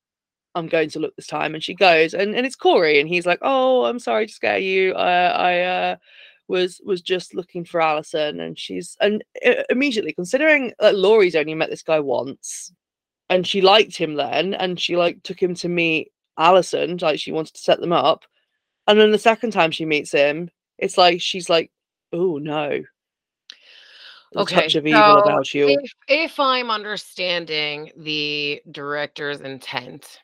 i'm 0.54 0.66
going 0.66 0.88
to 0.88 0.98
look 0.98 1.14
this 1.16 1.26
time 1.26 1.54
and 1.54 1.62
she 1.62 1.74
goes 1.74 2.14
and, 2.14 2.34
and 2.34 2.46
it's 2.46 2.56
corey 2.56 3.00
and 3.00 3.08
he's 3.08 3.26
like 3.26 3.38
oh 3.42 3.84
i'm 3.84 3.98
sorry 3.98 4.26
to 4.26 4.32
scare 4.32 4.58
you 4.58 4.92
uh, 4.94 5.32
i 5.36 5.60
uh 5.60 5.96
was 6.48 6.80
was 6.84 7.02
just 7.02 7.34
looking 7.34 7.64
for 7.64 7.80
Allyson 7.80 8.40
and 8.40 8.58
she's 8.58 8.96
and 9.00 9.22
i- 9.44 9.64
immediately 9.68 10.12
considering 10.14 10.72
that 10.80 10.96
Laurie's 10.96 11.36
only 11.36 11.54
met 11.54 11.68
this 11.68 11.82
guy 11.82 12.00
once 12.00 12.72
and 13.28 13.46
she 13.46 13.60
liked 13.60 13.96
him 13.96 14.14
then 14.14 14.54
and 14.54 14.80
she 14.80 14.96
like 14.96 15.22
took 15.22 15.40
him 15.40 15.54
to 15.56 15.68
meet 15.68 16.10
Allyson 16.38 16.96
like 17.02 17.20
she 17.20 17.32
wanted 17.32 17.54
to 17.54 17.60
set 17.60 17.80
them 17.80 17.92
up 17.92 18.24
and 18.86 18.98
then 18.98 19.10
the 19.10 19.18
second 19.18 19.50
time 19.50 19.70
she 19.70 19.84
meets 19.84 20.10
him 20.10 20.50
it's 20.78 20.96
like 20.96 21.20
she's 21.20 21.50
like 21.50 21.70
oh 22.14 22.38
no 22.38 22.82
Okay, 24.36 24.62
touch 24.62 24.74
of 24.74 24.86
evil 24.86 25.00
so 25.00 25.18
about 25.18 25.54
you. 25.54 25.68
If, 25.68 25.92
if 26.08 26.40
I'm 26.40 26.70
understanding 26.70 27.90
the 27.96 28.60
director's 28.70 29.40
intent, 29.40 30.20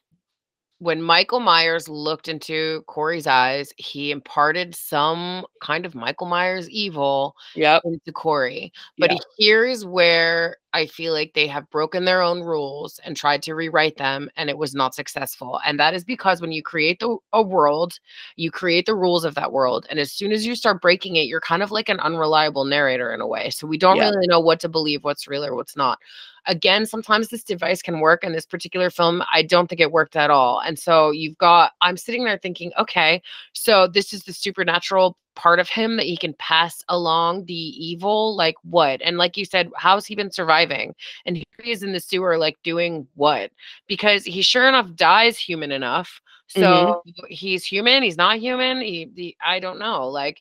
when 0.84 1.00
Michael 1.00 1.40
Myers 1.40 1.88
looked 1.88 2.28
into 2.28 2.82
Corey's 2.86 3.26
eyes, 3.26 3.72
he 3.78 4.10
imparted 4.10 4.74
some 4.74 5.46
kind 5.62 5.86
of 5.86 5.94
Michael 5.94 6.26
Myers 6.26 6.68
evil 6.68 7.34
yep 7.54 7.80
into 7.86 8.12
Corey. 8.12 8.70
But 8.98 9.10
Yeah. 9.10 9.18
here's 9.38 9.86
where 9.86 10.58
I 10.74 10.84
feel 10.86 11.14
like 11.14 11.32
they 11.34 11.46
have 11.46 11.70
broken 11.70 12.04
their 12.04 12.20
own 12.20 12.42
rules 12.42 13.00
and 13.02 13.16
tried 13.16 13.42
to 13.44 13.54
rewrite 13.54 13.96
them, 13.96 14.28
and 14.36 14.50
it 14.50 14.58
was 14.58 14.74
not 14.74 14.94
successful. 14.94 15.58
And 15.64 15.80
that 15.80 15.94
is 15.94 16.04
because 16.04 16.42
when 16.42 16.52
you 16.52 16.62
create 16.62 17.00
the, 17.00 17.16
a 17.32 17.40
world, 17.42 17.98
you 18.36 18.50
create 18.50 18.84
the 18.84 18.94
rules 18.94 19.24
of 19.24 19.34
that 19.36 19.52
world. 19.52 19.86
And 19.88 19.98
as 19.98 20.12
soon 20.12 20.32
as 20.32 20.44
you 20.44 20.54
start 20.54 20.82
breaking 20.82 21.16
it, 21.16 21.22
you're 21.28 21.40
kind 21.40 21.62
of 21.62 21.70
like 21.70 21.88
an 21.88 22.00
unreliable 22.00 22.66
narrator 22.66 23.14
in 23.14 23.22
a 23.22 23.26
way. 23.26 23.48
So 23.48 23.66
we 23.66 23.78
don't 23.78 23.96
Yeah. 23.96 24.10
really 24.10 24.26
know 24.26 24.40
what 24.40 24.60
to 24.60 24.68
believe, 24.68 25.02
what's 25.04 25.26
real 25.28 25.46
or 25.46 25.54
what's 25.54 25.76
not. 25.76 25.98
Again, 26.46 26.86
sometimes 26.86 27.28
this 27.28 27.44
device 27.44 27.82
can 27.82 28.00
work. 28.00 28.24
In 28.24 28.32
this 28.32 28.46
particular 28.46 28.90
film, 28.90 29.22
I 29.32 29.42
don't 29.42 29.68
think 29.68 29.80
it 29.80 29.92
worked 29.92 30.16
at 30.16 30.30
all. 30.30 30.60
And 30.60 30.78
so 30.78 31.10
you've 31.10 31.38
got, 31.38 31.72
I'm 31.80 31.96
sitting 31.96 32.24
there 32.24 32.38
thinking, 32.38 32.72
okay, 32.78 33.22
so 33.52 33.86
this 33.86 34.12
is 34.12 34.24
the 34.24 34.32
supernatural 34.32 35.16
part 35.34 35.58
of 35.58 35.68
him 35.68 35.96
that 35.96 36.06
he 36.06 36.16
can 36.16 36.34
pass 36.34 36.82
along 36.88 37.44
the 37.46 37.54
evil 37.54 38.36
like 38.36 38.54
what 38.62 39.00
and 39.02 39.18
like 39.18 39.36
you 39.36 39.44
said 39.44 39.70
how's 39.76 40.06
he 40.06 40.14
been 40.14 40.30
surviving 40.30 40.94
and 41.26 41.36
here 41.36 41.44
he 41.62 41.72
is 41.72 41.82
in 41.82 41.92
the 41.92 42.00
sewer 42.00 42.38
like 42.38 42.56
doing 42.62 43.06
what 43.14 43.50
because 43.88 44.24
he 44.24 44.42
sure 44.42 44.68
enough 44.68 44.86
dies 44.94 45.36
human 45.36 45.72
enough 45.72 46.20
so 46.46 47.02
mm-hmm. 47.06 47.24
he's 47.28 47.64
human 47.64 48.02
he's 48.02 48.16
not 48.16 48.38
human 48.38 48.80
he, 48.80 49.10
he 49.16 49.36
i 49.44 49.58
don't 49.58 49.78
know 49.78 50.06
like 50.06 50.40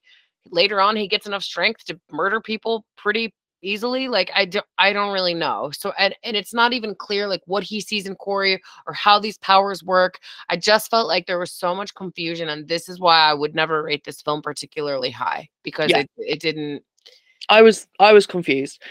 later 0.51 0.79
on 0.79 0.95
he 0.95 1.07
gets 1.07 1.25
enough 1.25 1.43
strength 1.43 1.83
to 1.85 1.99
murder 2.11 2.39
people 2.39 2.85
pretty 2.97 3.33
easily 3.63 4.07
like 4.07 4.29
i 4.35 4.45
don't 4.45 4.65
i 4.77 4.93
don't 4.93 5.13
really 5.13 5.33
know 5.33 5.71
so 5.71 5.91
and, 5.97 6.15
and 6.23 6.35
it's 6.35 6.53
not 6.53 6.73
even 6.73 6.93
clear 6.93 7.27
like 7.27 7.41
what 7.45 7.63
he 7.63 7.79
sees 7.79 8.05
in 8.05 8.15
corey 8.15 8.61
or 8.85 8.93
how 8.93 9.19
these 9.19 9.37
powers 9.39 9.83
work 9.83 10.19
I 10.49 10.57
just 10.57 10.89
felt 10.89 11.07
like 11.07 11.25
there 11.25 11.39
was 11.39 11.51
so 11.51 11.73
much 11.75 11.95
confusion, 11.95 12.49
and 12.49 12.67
this 12.67 12.89
is 12.89 12.99
why 12.99 13.19
I 13.19 13.33
would 13.33 13.55
never 13.55 13.83
rate 13.83 14.03
this 14.03 14.21
film 14.21 14.41
particularly 14.41 15.09
high 15.11 15.49
because 15.63 15.89
Yeah. 15.89 15.99
it, 16.01 16.09
it 16.17 16.39
didn't. 16.39 16.83
I 17.49 17.61
was 17.61 17.87
I 17.99 18.13
was 18.13 18.25
confused. 18.25 18.81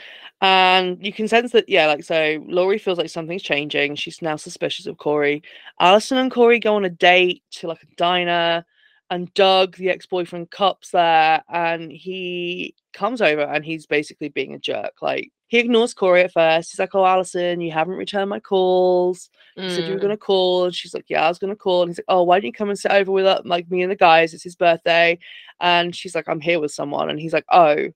And 0.41 0.99
you 1.05 1.13
can 1.13 1.29
sense 1.29 1.53
that, 1.53 1.69
yeah, 1.69 1.87
like 1.87 2.03
so 2.03 2.45
Laurie 2.49 2.79
feels 2.79 2.99
like 2.99 3.11
something's 3.11 3.45
changing. 3.45 3.95
She's 3.95 4.21
now 4.21 4.35
suspicious 4.35 4.87
of 4.87 4.99
Corey. 4.99 5.43
Allyson 5.79 6.19
and 6.19 6.33
Corey 6.33 6.59
go 6.59 6.75
on 6.75 6.85
a 6.85 6.91
date 6.91 7.45
to 7.53 7.69
like 7.69 7.83
a 7.83 7.95
diner, 7.97 8.65
and 9.13 9.33
Doug, 9.35 9.77
the 9.77 9.91
ex-boyfriend, 9.91 10.51
cops 10.51 10.91
there, 10.91 11.43
and 11.51 11.93
he 11.93 12.75
comes 12.95 13.21
over 13.21 13.43
and 13.43 13.65
he's 13.65 13.87
basically 13.87 14.31
being 14.31 14.55
a 14.55 14.59
jerk. 14.59 14.95
Like 15.03 15.31
he 15.49 15.59
ignores 15.59 15.93
Corey 15.95 16.23
at 16.23 16.33
first. 16.33 16.73
He's 16.73 16.79
like, 16.79 16.95
Oh, 16.95 17.05
Allyson, 17.05 17.61
you 17.61 17.73
haven't 17.73 17.97
returned 17.97 18.31
my 18.31 18.41
calls. 18.41 19.29
You 19.57 19.71
said 19.71 19.87
you 19.87 19.95
were 19.95 19.99
Mm, 19.99 20.03
gonna 20.03 20.17
call, 20.17 20.65
and 20.65 20.75
she's 20.75 20.95
like, 20.95 21.05
"Yeah, 21.09 21.25
I 21.25 21.29
was 21.29 21.39
gonna 21.39 21.55
call." 21.57 21.83
And 21.83 21.91
he's 21.91 21.99
like, 21.99 22.07
"Oh, 22.09 22.23
why 22.25 22.41
don't 22.41 22.47
you 22.47 22.53
come 22.53 22.71
and 22.71 22.79
sit 22.79 22.91
over 22.91 23.13
with 23.13 23.27
us, 23.27 23.43
like 23.45 23.71
me 23.71 23.83
and 23.83 23.93
the 23.93 23.97
guys? 23.97 24.35
It's 24.35 24.43
his 24.45 24.57
birthday." 24.57 25.19
And 25.61 25.95
she's 25.95 26.15
like, 26.15 26.29
"I'm 26.29 26.41
here 26.41 26.59
with 26.61 26.73
someone," 26.73 27.11
and 27.11 27.21
he's 27.21 27.33
like, 27.35 27.45
"Oh, 27.53 27.77
yeah, 27.77 27.91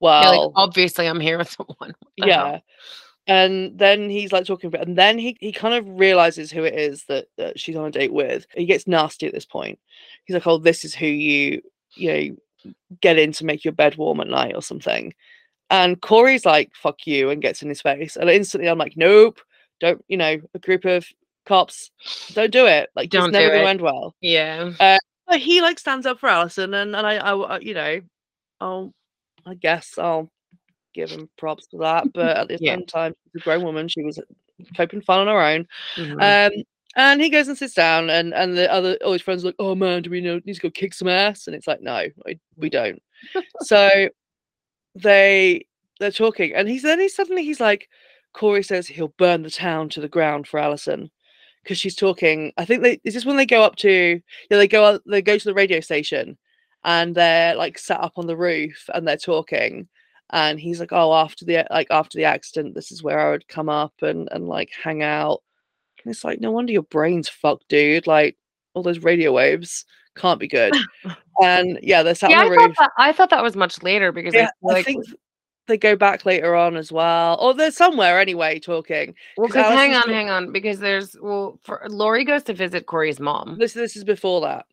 well, 0.00 0.32
like 0.32 0.50
obviously 0.56 1.06
I'm 1.06 1.20
here 1.20 1.38
with 1.38 1.50
someone. 1.58 1.94
yeah. 2.16 2.36
hell? 2.38 2.62
yeah." 3.26 3.44
And 3.44 3.78
then 3.78 4.10
he's 4.10 4.32
like 4.32 4.46
talking 4.46 4.68
about, 4.68 4.86
and 4.86 4.96
then 4.96 5.18
he 5.18 5.36
he 5.40 5.52
kind 5.52 5.74
of 5.74 5.98
realizes 5.98 6.50
who 6.50 6.64
it 6.64 6.74
is 6.74 7.04
that 7.04 7.26
that 7.36 7.58
she's 7.58 7.76
on 7.76 7.86
a 7.86 7.90
date 7.90 8.12
with. 8.12 8.46
He 8.54 8.66
gets 8.66 8.86
nasty 8.86 9.26
at 9.26 9.32
this 9.32 9.46
point. 9.46 9.78
He's 10.24 10.34
like, 10.34 10.46
"Oh, 10.46 10.58
this 10.58 10.84
is 10.84 10.94
who 10.94 11.06
you 11.06 11.62
you 11.94 12.12
know 12.12 12.74
get 13.00 13.18
in 13.18 13.32
to 13.32 13.44
make 13.44 13.64
your 13.64 13.72
bed 13.72 13.96
warm 13.96 14.20
at 14.20 14.28
night 14.28 14.54
or 14.54 14.62
something." 14.62 15.14
And 15.70 16.00
Corey's 16.00 16.44
like, 16.46 16.70
"Fuck 16.74 17.06
you," 17.06 17.30
and 17.30 17.42
gets 17.42 17.62
in 17.62 17.68
his 17.68 17.82
face. 17.82 18.16
And 18.16 18.28
instantly, 18.30 18.68
I'm 18.68 18.78
like, 18.78 18.96
"Nope, 18.96 19.40
don't." 19.80 20.04
You 20.08 20.16
know, 20.16 20.40
a 20.54 20.58
group 20.58 20.84
of 20.84 21.06
cops, 21.46 21.90
don't 22.32 22.52
do 22.52 22.66
it. 22.66 22.90
Like, 22.94 23.10
Don't 23.10 23.28
it's 23.28 23.32
never 23.32 23.50
gonna 23.50 23.64
it. 23.64 23.68
end 23.68 23.80
well. 23.80 24.14
Yeah. 24.20 24.72
Uh, 24.78 24.98
but 25.26 25.40
he 25.40 25.62
like 25.62 25.78
stands 25.78 26.06
up 26.06 26.20
for 26.20 26.28
Allyson, 26.28 26.74
and 26.74 26.94
and 26.94 27.06
I, 27.06 27.16
I, 27.16 27.34
I 27.34 27.58
you 27.60 27.74
know, 27.74 28.00
I'll, 28.60 28.92
I 29.46 29.54
guess 29.54 29.98
I'll 29.98 30.30
give 30.94 31.10
him 31.10 31.28
props 31.38 31.66
for 31.70 31.78
that. 31.78 32.12
But 32.12 32.36
at 32.36 32.48
the 32.48 32.58
Yeah. 32.60 32.74
same 32.76 32.86
time, 32.86 33.14
she's 33.32 33.40
a 33.40 33.44
grown 33.44 33.62
woman. 33.64 33.88
She 33.88 34.02
was 34.02 34.18
coping 34.76 35.00
fine 35.02 35.20
on 35.20 35.26
her 35.28 35.42
own. 35.42 35.66
Mhm. 35.96 36.22
Um, 36.56 36.64
and 36.96 37.22
he 37.22 37.30
goes 37.30 37.48
and 37.48 37.56
sits 37.56 37.74
down, 37.74 38.10
and 38.10 38.34
and 38.34 38.56
the 38.56 38.70
other 38.70 38.98
all 39.04 39.12
his 39.14 39.22
friends 39.22 39.42
are 39.44 39.48
like, 39.48 39.56
"Oh 39.58 39.74
man, 39.74 40.02
do 40.02 40.10
we 40.10 40.20
know 40.20 40.40
need 40.44 40.54
to 40.54 40.60
go 40.60 40.70
kick 40.70 40.92
some 40.94 41.08
ass?" 41.08 41.46
And 41.46 41.56
it's 41.56 41.66
like, 41.66 41.80
"No, 41.80 42.06
we 42.56 42.68
don't." 42.68 43.02
so 43.62 44.08
they 44.94 45.66
they're 46.00 46.10
talking, 46.10 46.54
and 46.54 46.68
he's 46.68 46.82
then 46.82 47.00
he 47.00 47.08
suddenly 47.08 47.44
he's 47.44 47.60
like, 47.60 47.88
Corey 48.34 48.62
says 48.62 48.86
he'll 48.86 49.14
burn 49.18 49.42
the 49.42 49.50
town 49.50 49.88
to 49.90 50.00
the 50.00 50.08
ground 50.08 50.46
for 50.46 50.58
Allyson 50.60 51.10
because 51.62 51.78
she's 51.78 51.96
talking. 51.96 52.52
I 52.58 52.64
think 52.64 52.82
they 52.82 53.00
is 53.04 53.14
this 53.14 53.24
when 53.24 53.36
they 53.36 53.46
go 53.46 53.62
up 53.62 53.76
to 53.76 54.20
yeah 54.50 54.56
they 54.58 54.68
go 54.68 54.84
up, 54.84 55.02
they 55.06 55.22
go 55.22 55.38
to 55.38 55.44
the 55.44 55.54
radio 55.54 55.80
station, 55.80 56.36
and 56.84 57.14
they're 57.14 57.54
like 57.54 57.78
sat 57.78 58.00
up 58.00 58.12
on 58.16 58.26
the 58.26 58.36
roof 58.36 58.88
and 58.94 59.06
they're 59.08 59.16
talking. 59.16 59.88
And 60.32 60.58
he's 60.58 60.80
like, 60.80 60.92
"Oh, 60.92 61.12
after 61.14 61.44
the 61.44 61.66
like 61.70 61.88
after 61.90 62.16
the 62.18 62.24
accident, 62.24 62.74
this 62.74 62.90
is 62.90 63.02
where 63.02 63.20
I 63.20 63.30
would 63.30 63.48
come 63.48 63.68
up 63.68 63.92
and 64.02 64.28
and 64.32 64.48
like 64.48 64.70
hang 64.82 65.02
out." 65.02 65.42
And 66.04 66.10
it's 66.12 66.24
like, 66.24 66.40
no 66.40 66.50
wonder 66.50 66.72
your 66.72 66.82
brain's 66.84 67.28
fucked, 67.28 67.68
dude. 67.68 68.06
Like 68.06 68.36
all 68.74 68.82
those 68.82 69.00
radio 69.00 69.32
waves 69.32 69.84
can't 70.16 70.40
be 70.40 70.48
good. 70.48 70.74
and 71.42 71.78
yeah, 71.82 72.02
they're 72.02 72.14
sat 72.14 72.30
yeah, 72.30 72.40
on 72.40 72.46
I 72.46 72.48
the 72.48 72.54
thought, 72.56 72.66
roof. 72.68 72.76
that, 72.78 72.90
I 72.98 73.12
thought 73.12 73.30
that 73.30 73.42
was 73.42 73.56
much 73.56 73.82
later 73.82 74.10
because 74.12 74.34
Yeah, 74.34 74.50
I 74.68 74.70
feel 74.70 74.76
I 74.76 74.82
think 74.82 75.04
they 75.68 75.78
go 75.78 75.94
back 75.94 76.24
later 76.26 76.56
on 76.56 76.76
as 76.76 76.90
well, 76.90 77.38
or 77.40 77.54
they're 77.54 77.70
somewhere 77.70 78.18
anyway 78.18 78.58
talking. 78.58 79.14
well, 79.36 79.46
'cause 79.46 79.54
because 79.56 79.74
hang 79.74 79.94
on, 79.94 80.08
hang 80.08 80.28
on, 80.30 80.50
because 80.50 80.80
there's 80.80 81.16
well, 81.20 81.60
for, 81.62 81.86
Laurie 81.88 82.24
goes 82.24 82.42
to 82.44 82.54
visit 82.54 82.86
Corey's 82.86 83.20
mom. 83.20 83.58
This 83.58 83.72
this 83.74 83.96
is 83.96 84.02
before 84.04 84.40
that. 84.40 84.66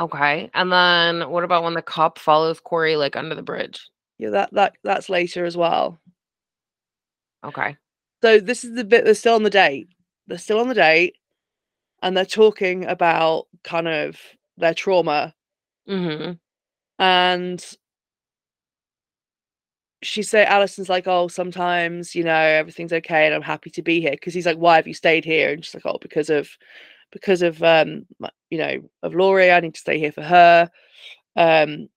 Okay, 0.00 0.50
and 0.54 0.72
then 0.72 1.30
what 1.30 1.44
about 1.44 1.62
when 1.62 1.74
the 1.74 1.82
cop 1.82 2.18
follows 2.18 2.60
Corey 2.60 2.96
like 2.96 3.16
under 3.16 3.34
the 3.34 3.42
bridge? 3.42 3.88
Yeah, 4.18 4.30
that 4.30 4.52
that 4.52 4.74
that's 4.82 5.08
later 5.08 5.44
as 5.44 5.56
well. 5.56 6.00
Okay. 7.44 7.76
So 8.22 8.40
this 8.40 8.64
is 8.64 8.74
the 8.74 8.84
bit 8.84 9.04
they're 9.04 9.14
still 9.14 9.34
on 9.34 9.42
the 9.44 9.50
date. 9.50 9.88
They're 10.26 10.38
still 10.38 10.60
on 10.60 10.68
the 10.68 10.74
date, 10.74 11.16
and 12.02 12.16
they're 12.16 12.24
talking 12.26 12.86
about 12.86 13.46
kind 13.62 13.88
of 13.88 14.18
their 14.56 14.74
trauma 14.74 15.34
Mm-hmm. 15.88 16.32
and 16.98 17.76
she 20.02 20.22
say 20.22 20.44
Allyson's 20.44 20.88
like, 20.88 21.06
oh, 21.06 21.28
sometimes 21.28 22.14
you 22.14 22.24
know 22.24 22.34
everything's 22.34 22.92
okay, 22.92 23.26
and 23.26 23.34
I'm 23.34 23.42
happy 23.42 23.70
to 23.70 23.82
be 23.82 24.00
here 24.00 24.12
because 24.12 24.34
he's 24.34 24.46
like, 24.46 24.58
why 24.58 24.76
have 24.76 24.86
you 24.86 24.94
stayed 24.94 25.24
here? 25.24 25.52
And 25.52 25.64
she's 25.64 25.74
like, 25.74 25.86
oh, 25.86 25.98
because 26.00 26.30
of 26.30 26.48
because 27.14 27.40
of 27.40 27.62
um, 27.62 28.04
you 28.50 28.58
know, 28.58 28.76
of 29.02 29.14
Laurie. 29.14 29.50
I 29.50 29.60
need 29.60 29.72
to 29.74 29.80
stay 29.80 29.98
here 29.98 30.12
for 30.12 30.22
her. 30.22 30.68
Um, 31.36 31.88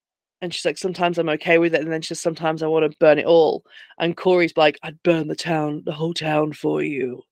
and 0.41 0.53
she's 0.53 0.63
like, 0.63 0.77
sometimes 0.77 1.17
I'm 1.17 1.29
okay 1.29 1.57
with 1.57 1.73
it, 1.73 1.81
and 1.81 1.91
then 1.91 2.01
she's 2.01 2.21
sometimes 2.21 2.63
I 2.63 2.67
want 2.67 2.89
to 2.89 2.97
burn 2.99 3.19
it 3.19 3.25
all. 3.25 3.65
And 3.97 4.15
Corey's 4.15 4.55
like, 4.55 4.79
I'd 4.83 5.01
burn 5.03 5.27
the 5.27 5.35
town, 5.35 5.81
the 5.85 5.91
whole 5.91 6.13
town 6.13 6.53
for 6.53 6.81
you. 6.81 7.23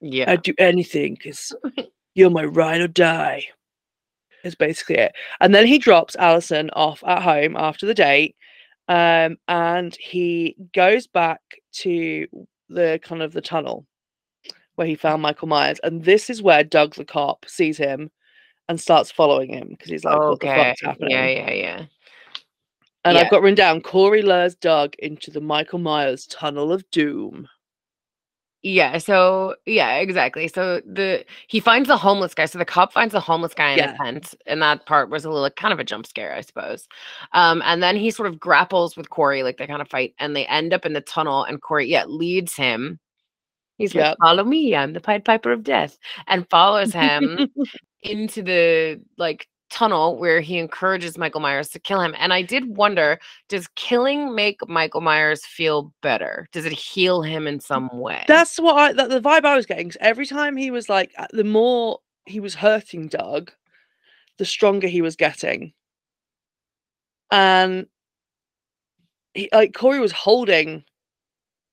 Yeah. 0.00 0.30
I'd 0.30 0.42
do 0.42 0.54
anything 0.58 1.14
because 1.14 1.54
you're 2.14 2.30
my 2.30 2.44
ride 2.44 2.80
or 2.80 2.88
die. 2.88 3.44
Is 4.44 4.54
basically 4.54 4.98
it. 4.98 5.12
And 5.40 5.52
then 5.52 5.66
he 5.66 5.78
drops 5.78 6.14
Allyson 6.14 6.70
off 6.70 7.02
at 7.04 7.22
home 7.22 7.56
after 7.56 7.86
the 7.86 7.94
date, 7.94 8.36
um, 8.86 9.36
and 9.48 9.94
he 9.96 10.54
goes 10.72 11.08
back 11.08 11.40
to 11.72 12.28
the 12.68 13.00
kind 13.02 13.22
of 13.22 13.32
the 13.32 13.40
tunnel 13.40 13.84
where 14.78 14.86
he 14.86 14.94
found 14.94 15.20
Michael 15.20 15.48
Myers. 15.48 15.80
And 15.82 16.04
this 16.04 16.30
is 16.30 16.40
where 16.40 16.64
Doug 16.64 16.94
the 16.94 17.04
cop 17.04 17.44
sees 17.48 17.76
him 17.76 18.10
and 18.68 18.80
starts 18.80 19.10
following 19.10 19.52
him 19.52 19.68
because 19.70 19.90
he's 19.90 20.04
like, 20.04 20.18
"What 20.18 20.40
the 20.40 20.48
okay. 20.48 20.62
fuck's 20.70 20.82
happening?" 20.82 21.10
Yeah, 21.10 21.26
yeah, 21.26 21.50
yeah. 21.50 21.84
And 23.04 23.16
Yeah. 23.16 23.22
I've 23.22 23.30
got 23.30 23.42
written 23.42 23.54
down 23.56 23.80
Corey 23.80 24.22
lures 24.22 24.54
Doug 24.54 24.94
into 24.98 25.30
the 25.30 25.40
Michael 25.40 25.78
Myers 25.78 26.26
tunnel 26.26 26.72
of 26.72 26.88
doom. 26.90 27.48
Yeah, 28.62 28.98
so 28.98 29.54
yeah, 29.66 29.96
exactly. 29.98 30.48
So 30.48 30.80
the 30.84 31.24
he 31.46 31.60
finds 31.60 31.86
the 31.88 31.96
homeless 31.96 32.34
guy. 32.34 32.46
So 32.46 32.58
the 32.58 32.64
cop 32.64 32.92
finds 32.92 33.12
the 33.12 33.20
homeless 33.20 33.54
guy 33.54 33.70
in 33.72 33.78
Yeah. 33.78 33.94
a 33.94 33.96
tent, 33.96 34.34
and 34.46 34.60
that 34.62 34.84
part 34.84 35.10
was 35.10 35.24
a 35.24 35.30
little 35.30 35.48
kind 35.50 35.72
of 35.72 35.78
a 35.78 35.84
jump 35.84 36.06
scare, 36.06 36.34
I 36.34 36.40
suppose. 36.40 36.88
Um, 37.32 37.62
and 37.64 37.82
then 37.82 37.96
he 37.96 38.10
sort 38.10 38.28
of 38.28 38.40
grapples 38.40 38.96
with 38.96 39.10
Corey, 39.10 39.44
like 39.44 39.58
they 39.58 39.66
kind 39.68 39.80
of 39.80 39.88
fight, 39.88 40.14
and 40.18 40.34
they 40.34 40.44
end 40.46 40.74
up 40.74 40.84
in 40.84 40.92
the 40.92 41.00
tunnel, 41.00 41.44
and 41.44 41.62
Corey, 41.62 41.86
yeah, 41.88 42.04
leads 42.06 42.54
him. 42.56 42.98
He's 43.78 43.94
like, 43.94 44.16
"Follow 44.20 44.44
me, 44.44 44.74
I'm 44.76 44.92
the 44.92 45.00
Pied 45.00 45.24
Piper 45.24 45.52
of 45.52 45.62
Death," 45.62 45.98
and 46.26 46.48
follows 46.50 46.92
him 46.92 47.48
into 48.02 48.42
the 48.42 49.00
like 49.16 49.48
tunnel 49.70 50.16
where 50.18 50.40
he 50.40 50.58
encourages 50.58 51.18
Michael 51.18 51.40
Myers 51.40 51.68
to 51.70 51.78
kill 51.78 52.00
him. 52.00 52.14
And 52.18 52.32
I 52.32 52.42
did 52.42 52.76
wonder, 52.76 53.18
does 53.48 53.68
killing 53.76 54.34
make 54.34 54.66
Michael 54.68 55.00
Myers 55.02 55.44
feel 55.44 55.92
better? 56.02 56.48
Does 56.52 56.64
it 56.64 56.72
heal 56.72 57.22
him 57.22 57.46
in 57.46 57.60
some 57.60 57.88
way? 57.98 58.24
That's 58.26 58.58
what 58.58 58.76
I 58.76 58.92
that 58.94 59.10
the 59.10 59.20
vibe 59.20 59.44
I 59.44 59.56
was 59.56 59.66
getting. 59.66 59.92
every 60.00 60.26
time 60.26 60.56
he 60.56 60.70
was 60.70 60.88
like, 60.88 61.12
uh, 61.18 61.26
the 61.32 61.44
more 61.44 61.98
he 62.26 62.40
was 62.40 62.54
hurting 62.54 63.08
Doug, 63.08 63.52
the 64.38 64.44
stronger 64.44 64.88
he 64.88 65.02
was 65.02 65.16
getting. 65.16 65.72
And 67.30 67.86
he, 69.34 69.48
like 69.52 69.74
Corey 69.74 70.00
was 70.00 70.12
holding 70.12 70.84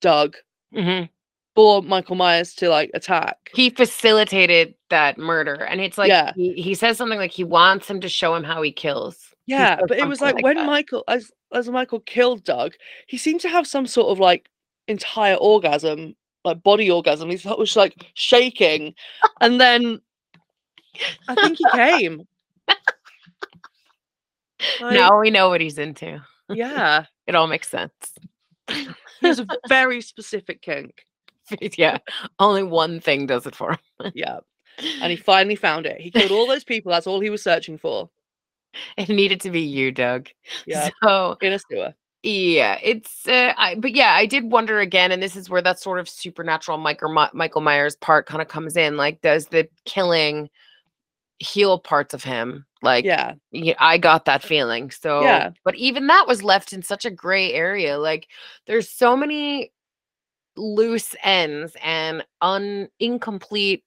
Doug 0.01 0.36
Mhm. 0.74 1.10
For 1.56 1.82
Michael 1.82 2.16
Myers 2.16 2.53
to 2.56 2.70
like 2.70 2.91
attack. 2.93 3.38
he 3.53 3.70
facilitated 3.70 4.76
that 4.89 5.18
murder 5.18 5.53
and 5.66 5.80
it's 5.82 5.97
like 5.97 6.10
Yeah. 6.10 6.34
he, 6.36 6.53
he 6.53 6.74
says 6.76 6.97
something 6.97 7.18
like 7.18 7.32
he 7.32 7.43
wants 7.43 7.89
him 7.89 8.01
to 8.01 8.10
show 8.10 8.36
him 8.36 8.43
how 8.43 8.62
he 8.62 8.72
kills 8.72 9.34
Yeah, 9.45 9.78
says 9.78 9.86
but 9.88 9.97
it 9.97 10.08
was 10.08 10.20
something 10.20 10.36
like, 10.38 10.43
when 10.43 10.58
that. 10.58 10.66
Michael 10.66 11.03
as 11.08 11.32
as 11.53 11.70
Michael 11.70 12.01
killed 12.01 12.43
Doug, 12.43 12.74
he 13.08 13.18
seemed 13.18 13.39
to 13.41 13.49
have 13.49 13.66
some 13.66 13.88
sort 13.88 14.10
of 14.10 14.20
like 14.20 14.49
entire 14.89 15.36
orgasm, 15.36 16.16
like 16.43 16.62
body 16.64 16.91
orgasm. 16.91 17.30
He 17.30 17.39
was 17.58 17.76
like 17.78 17.95
shaking, 18.16 18.93
and 19.39 19.60
then 19.62 20.01
I 21.30 21.36
think 21.36 21.58
he 21.58 21.66
came. 21.72 22.28
Like, 24.82 24.93
now 24.93 25.20
we 25.20 25.30
know 25.32 25.49
what 25.49 25.62
he's 25.62 25.78
into 25.78 26.22
yeah, 26.49 27.06
it 27.28 27.36
all 27.36 27.47
makes 27.47 27.70
sense 27.70 27.93
he 28.68 28.88
has 29.22 29.39
a 29.39 29.47
very 29.68 30.01
specific 30.01 30.62
kink. 30.62 31.06
yeah 31.78 31.98
only 32.39 32.64
one 32.64 33.00
thing 33.00 33.26
does 33.26 33.46
it 33.46 33.56
for 33.56 33.72
him 33.72 34.12
Yeah, 34.14 34.39
and 35.02 35.12
he 35.12 35.16
finally 35.16 35.56
found 35.56 35.86
it. 35.86 36.00
He 36.02 36.12
killed 36.12 36.32
all 36.32 36.48
those 36.48 36.64
people. 36.64 36.91
That's 36.91 37.08
all 37.08 37.20
he 37.20 37.30
was 37.30 37.43
searching 37.43 37.78
for. 37.78 38.10
it 38.98 39.10
needed 39.10 39.39
to 39.41 39.52
be 39.52 39.62
you 39.62 39.91
doug 39.91 40.30
Yeah, 40.68 40.89
so 41.04 41.38
in 41.41 41.54
a 41.54 41.60
sewer. 41.60 41.93
yeah 42.24 42.78
it's 42.84 43.28
uh, 43.28 43.54
I, 43.58 43.76
but 43.76 43.93
yeah 43.96 44.12
i 44.14 44.26
did 44.26 44.52
wonder 44.52 44.80
again 44.80 45.12
and 45.12 45.22
this 45.24 45.36
is 45.36 45.50
where 45.50 45.62
that 45.62 45.80
sort 45.80 46.00
of 46.00 46.10
supernatural 46.10 46.78
michael, 46.78 47.14
michael 47.34 47.62
myers 47.62 47.96
part 47.98 48.26
kind 48.26 48.41
of 48.41 48.48
comes 48.48 48.76
in 48.76 48.98
like 48.98 49.22
does 49.22 49.48
the 49.48 49.70
killing 49.86 50.50
heal 51.39 51.78
parts 51.80 52.14
of 52.14 52.24
him 52.24 52.66
like 52.82 53.06
Yeah, 53.06 53.34
yeah, 53.52 53.74
I 53.80 53.98
got 53.98 54.26
that 54.26 54.43
feeling. 54.43 54.91
So, 54.91 55.22
Yeah. 55.24 55.52
but 55.64 55.74
even 55.76 56.06
that 56.08 56.26
was 56.28 56.43
left 56.43 56.72
in 56.72 56.84
such 56.84 57.04
a 57.04 57.10
gray 57.10 57.52
area. 57.52 57.98
Like, 57.98 58.28
there's 58.68 58.89
so 58.89 59.18
many 59.18 59.72
loose 60.58 61.16
ends 61.24 61.76
and 61.84 62.26
un 62.41 62.88
incomplete 62.99 63.84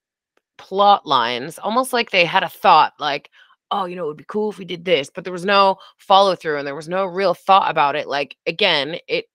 plot 0.57 1.05
lines, 1.05 1.57
almost 1.59 1.93
like 1.93 2.11
they 2.11 2.25
had 2.25 2.43
a 2.43 2.49
thought, 2.49 2.93
like, 2.99 3.29
oh, 3.71 3.85
you 3.85 3.95
know, 3.95 4.05
it 4.05 4.07
would 4.07 4.17
be 4.17 4.25
cool 4.27 4.51
if 4.51 4.57
we 4.57 4.65
did 4.65 4.85
this, 4.85 5.09
but 5.13 5.23
there 5.23 5.33
was 5.33 5.45
no 5.45 5.77
follow 5.97 6.35
through 6.35 6.57
and 6.57 6.67
there 6.67 6.75
was 6.75 6.89
no 6.89 7.05
real 7.05 7.33
thought 7.33 7.69
about 7.69 7.95
it. 7.95 8.07
Like, 8.07 8.35
again, 8.45 8.97
it 9.07 9.25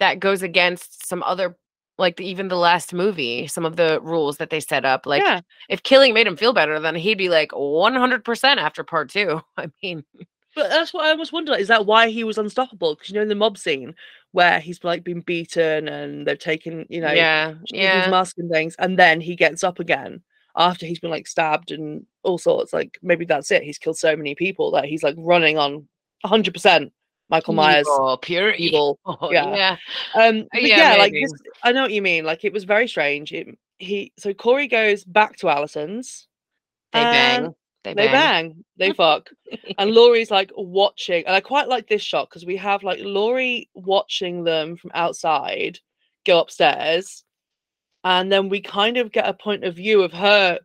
that 0.00 0.20
goes 0.20 0.42
against 0.42 1.06
some 1.06 1.22
other. 1.24 1.56
Like 1.98 2.16
the, 2.16 2.26
even 2.26 2.48
the 2.48 2.56
last 2.56 2.94
movie, 2.94 3.46
some 3.46 3.66
of 3.66 3.76
the 3.76 4.00
rules 4.02 4.38
that 4.38 4.48
they 4.48 4.60
set 4.60 4.84
up, 4.86 5.04
like 5.04 5.22
yeah. 5.22 5.42
if 5.68 5.82
killing 5.82 6.14
made 6.14 6.26
him 6.26 6.38
feel 6.38 6.54
better, 6.54 6.80
then 6.80 6.94
he'd 6.94 7.18
be 7.18 7.28
like 7.28 7.50
100% 7.50 8.56
after 8.56 8.82
part 8.82 9.10
two. 9.10 9.42
I 9.58 9.68
mean, 9.82 10.02
But 10.54 10.68
that's 10.68 10.92
what 10.92 11.04
I 11.04 11.10
almost 11.10 11.32
wonder. 11.32 11.54
Is 11.54 11.68
that 11.68 11.86
why 11.86 12.08
he 12.08 12.24
was 12.24 12.38
unstoppable? 12.38 12.94
Because 12.94 13.10
you 13.10 13.14
know 13.14 13.22
in 13.22 13.28
the 13.28 13.34
mob 13.34 13.56
scene 13.56 13.94
where 14.32 14.60
he's 14.60 14.82
like 14.82 15.04
been 15.04 15.20
beaten 15.20 15.88
and 15.88 16.26
they've 16.26 16.38
taken, 16.38 16.86
you 16.88 17.00
know, 17.00 17.12
yeah, 17.12 17.54
sh- 17.68 17.76
his 18.02 18.10
mask 18.10 18.38
and 18.38 18.50
things, 18.50 18.74
and 18.78 18.98
then 18.98 19.20
he 19.20 19.36
gets 19.36 19.62
up 19.62 19.78
again 19.78 20.22
after 20.56 20.84
he's 20.84 21.00
been 21.00 21.10
like 21.10 21.26
stabbed 21.26 21.70
and 21.70 22.04
all 22.22 22.38
sorts. 22.38 22.72
Like 22.72 22.98
maybe 23.02 23.24
that's 23.24 23.50
it. 23.50 23.62
He's 23.62 23.78
killed 23.78 23.98
so 23.98 24.16
many 24.16 24.34
people 24.34 24.70
that 24.72 24.86
he's 24.86 25.02
like 25.02 25.14
running 25.18 25.58
on 25.58 25.88
hundred 26.24 26.54
percent 26.54 26.92
Michael 27.28 27.54
Myers 27.54 27.86
evil, 27.88 28.18
pure 28.18 28.50
evil. 28.52 28.98
evil. 29.08 29.28
Yeah. 29.32 29.54
yeah, 29.54 29.76
Um, 30.14 30.46
yeah, 30.52 30.94
yeah, 30.94 30.96
like 30.98 31.12
this, 31.12 31.32
I 31.62 31.72
know 31.72 31.82
what 31.82 31.92
you 31.92 32.02
mean. 32.02 32.24
Like 32.24 32.44
it 32.44 32.52
was 32.52 32.64
very 32.64 32.86
strange. 32.86 33.32
It, 33.32 33.58
he 33.78 34.12
so 34.18 34.34
Corey 34.34 34.68
goes 34.68 35.02
back 35.04 35.36
to 35.38 35.48
Allyson's. 35.48 36.28
They 36.92 37.00
bang, 37.00 37.54
they 37.84 37.94
They 37.94 38.06
bang. 38.06 38.12
bang. 38.12 38.64
They 38.76 38.92
fuck. 38.94 39.30
and 39.78 39.90
Laurie's 39.92 40.30
like 40.30 40.50
watching, 40.56 41.24
and 41.26 41.34
I 41.34 41.40
quite 41.40 41.68
like 41.68 41.88
this 41.88 42.02
shot 42.02 42.28
because 42.28 42.46
we 42.46 42.56
have 42.56 42.82
like 42.82 42.98
Laurie 43.02 43.68
watching 43.74 44.44
them 44.44 44.76
from 44.76 44.90
outside 44.94 45.78
go 46.24 46.40
upstairs, 46.40 47.24
and 48.04 48.30
then 48.30 48.48
we 48.48 48.60
kind 48.60 48.96
of 48.96 49.12
get 49.12 49.28
a 49.28 49.34
point 49.34 49.64
of 49.64 49.74
view 49.76 50.02
of 50.02 50.12
her, 50.12 50.58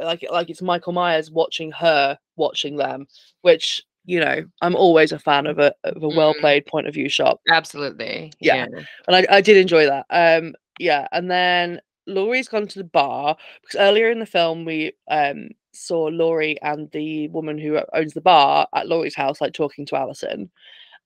like 0.00 0.24
like 0.30 0.50
it's 0.50 0.62
Michael 0.62 0.92
Myers 0.92 1.30
watching 1.30 1.72
her 1.72 2.18
watching 2.36 2.76
them, 2.76 3.06
which 3.42 3.82
you 4.04 4.20
know 4.20 4.44
I'm 4.62 4.76
always 4.76 5.12
a 5.12 5.18
fan 5.18 5.46
of 5.46 5.58
a 5.58 5.74
of 5.84 6.02
a 6.02 6.08
well 6.08 6.34
Mhm. 6.34 6.40
played 6.40 6.66
point 6.66 6.86
of 6.86 6.94
view 6.94 7.08
shot, 7.08 7.40
Absolutely, 7.48 8.32
Yeah. 8.40 8.66
and 9.06 9.16
I, 9.16 9.26
I 9.28 9.40
did 9.40 9.56
enjoy 9.56 9.86
that. 9.86 10.06
Um, 10.10 10.54
yeah, 10.78 11.06
and 11.12 11.30
then 11.30 11.80
Laurie's 12.06 12.48
gone 12.48 12.66
to 12.68 12.78
the 12.78 12.84
bar 12.84 13.36
because 13.62 13.78
earlier 13.78 14.10
in 14.10 14.18
the 14.20 14.26
film 14.26 14.64
we 14.64 14.92
um 15.10 15.50
saw 15.72 16.04
Laurie 16.06 16.60
and 16.62 16.90
the 16.90 17.28
woman 17.28 17.58
who 17.58 17.80
owns 17.94 18.14
the 18.14 18.20
bar 18.20 18.66
at 18.74 18.88
Laurie's 18.88 19.14
house, 19.14 19.40
like 19.40 19.52
talking 19.52 19.86
to 19.86 19.96
Allyson. 19.96 20.50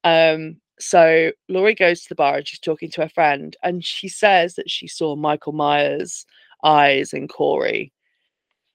Um, 0.04 0.56
so 0.78 1.30
Laurie 1.48 1.74
goes 1.74 2.02
to 2.02 2.08
the 2.08 2.14
bar 2.14 2.36
and 2.36 2.46
she's 2.46 2.58
talking 2.58 2.90
to 2.90 3.02
her 3.02 3.08
friend, 3.08 3.56
and 3.62 3.84
she 3.84 4.08
says 4.08 4.54
that 4.54 4.70
she 4.70 4.86
saw 4.88 5.16
Michael 5.16 5.52
Myers' 5.52 6.26
eyes 6.62 7.12
in 7.12 7.28
Corey. 7.28 7.92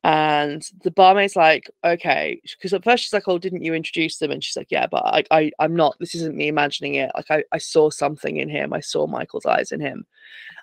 And 0.05 0.65
the 0.83 0.91
barmaid's 0.91 1.35
like, 1.35 1.69
okay, 1.83 2.39
because 2.43 2.73
at 2.73 2.85
first 2.85 3.03
she's 3.03 3.11
like, 3.11 3.27
oh, 3.27 3.37
didn't 3.37 3.63
you 3.63 3.73
introduce 3.73 4.17
them? 4.17 4.31
And 4.31 4.41
she's 4.41 4.55
like, 4.55 4.71
yeah, 4.71 4.87
but 4.87 5.05
I, 5.05 5.23
I 5.29 5.51
I'm 5.59 5.75
not. 5.75 5.97
This 5.99 6.15
isn't 6.15 6.37
me 6.37 6.47
imagining 6.47 6.95
it. 6.95 7.11
Like 7.15 7.29
I, 7.29 7.43
I 7.51 7.57
saw 7.57 7.89
something 7.89 8.37
in 8.37 8.47
him. 8.47 8.71
I 8.71 8.79
saw 8.79 9.07
Michael's 9.07 9.45
eyes 9.45 9.73
in 9.73 9.81
him. 9.81 10.05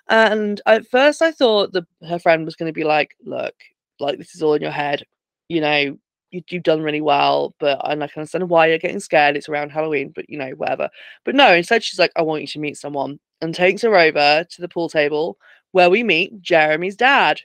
And 0.09 0.59
at 0.65 0.87
first 0.87 1.21
I 1.21 1.31
thought 1.31 1.71
that 1.73 1.85
her 2.07 2.17
friend 2.17 2.45
was 2.45 2.55
going 2.55 2.69
to 2.69 2.73
be 2.73 2.83
like, 2.83 3.15
look, 3.23 3.53
like 3.99 4.17
this 4.17 4.33
is 4.33 4.41
all 4.41 4.55
in 4.55 4.61
your 4.63 4.71
head. 4.71 5.03
You 5.49 5.61
know, 5.61 5.97
you, 6.31 6.41
you've 6.49 6.63
done 6.63 6.81
really 6.81 7.01
well, 7.01 7.55
but 7.59 7.79
and 7.83 8.03
I 8.03 8.07
can 8.07 8.21
understand 8.21 8.49
why 8.49 8.67
you're 8.67 8.77
getting 8.77 8.99
scared. 8.99 9.35
It's 9.37 9.49
around 9.49 9.71
Halloween, 9.71 10.11
but 10.13 10.29
you 10.29 10.37
know, 10.37 10.51
whatever. 10.51 10.89
But 11.25 11.35
no, 11.35 11.53
instead 11.53 11.83
she's 11.83 11.99
like, 11.99 12.11
I 12.15 12.21
want 12.21 12.41
you 12.41 12.47
to 12.47 12.59
meet 12.59 12.77
someone 12.77 13.19
and 13.41 13.53
takes 13.53 13.81
her 13.83 13.95
over 13.95 14.45
to 14.49 14.61
the 14.61 14.67
pool 14.67 14.89
table 14.89 15.37
where 15.71 15.89
we 15.89 16.03
meet 16.03 16.41
Jeremy's 16.41 16.95
dad 16.95 17.41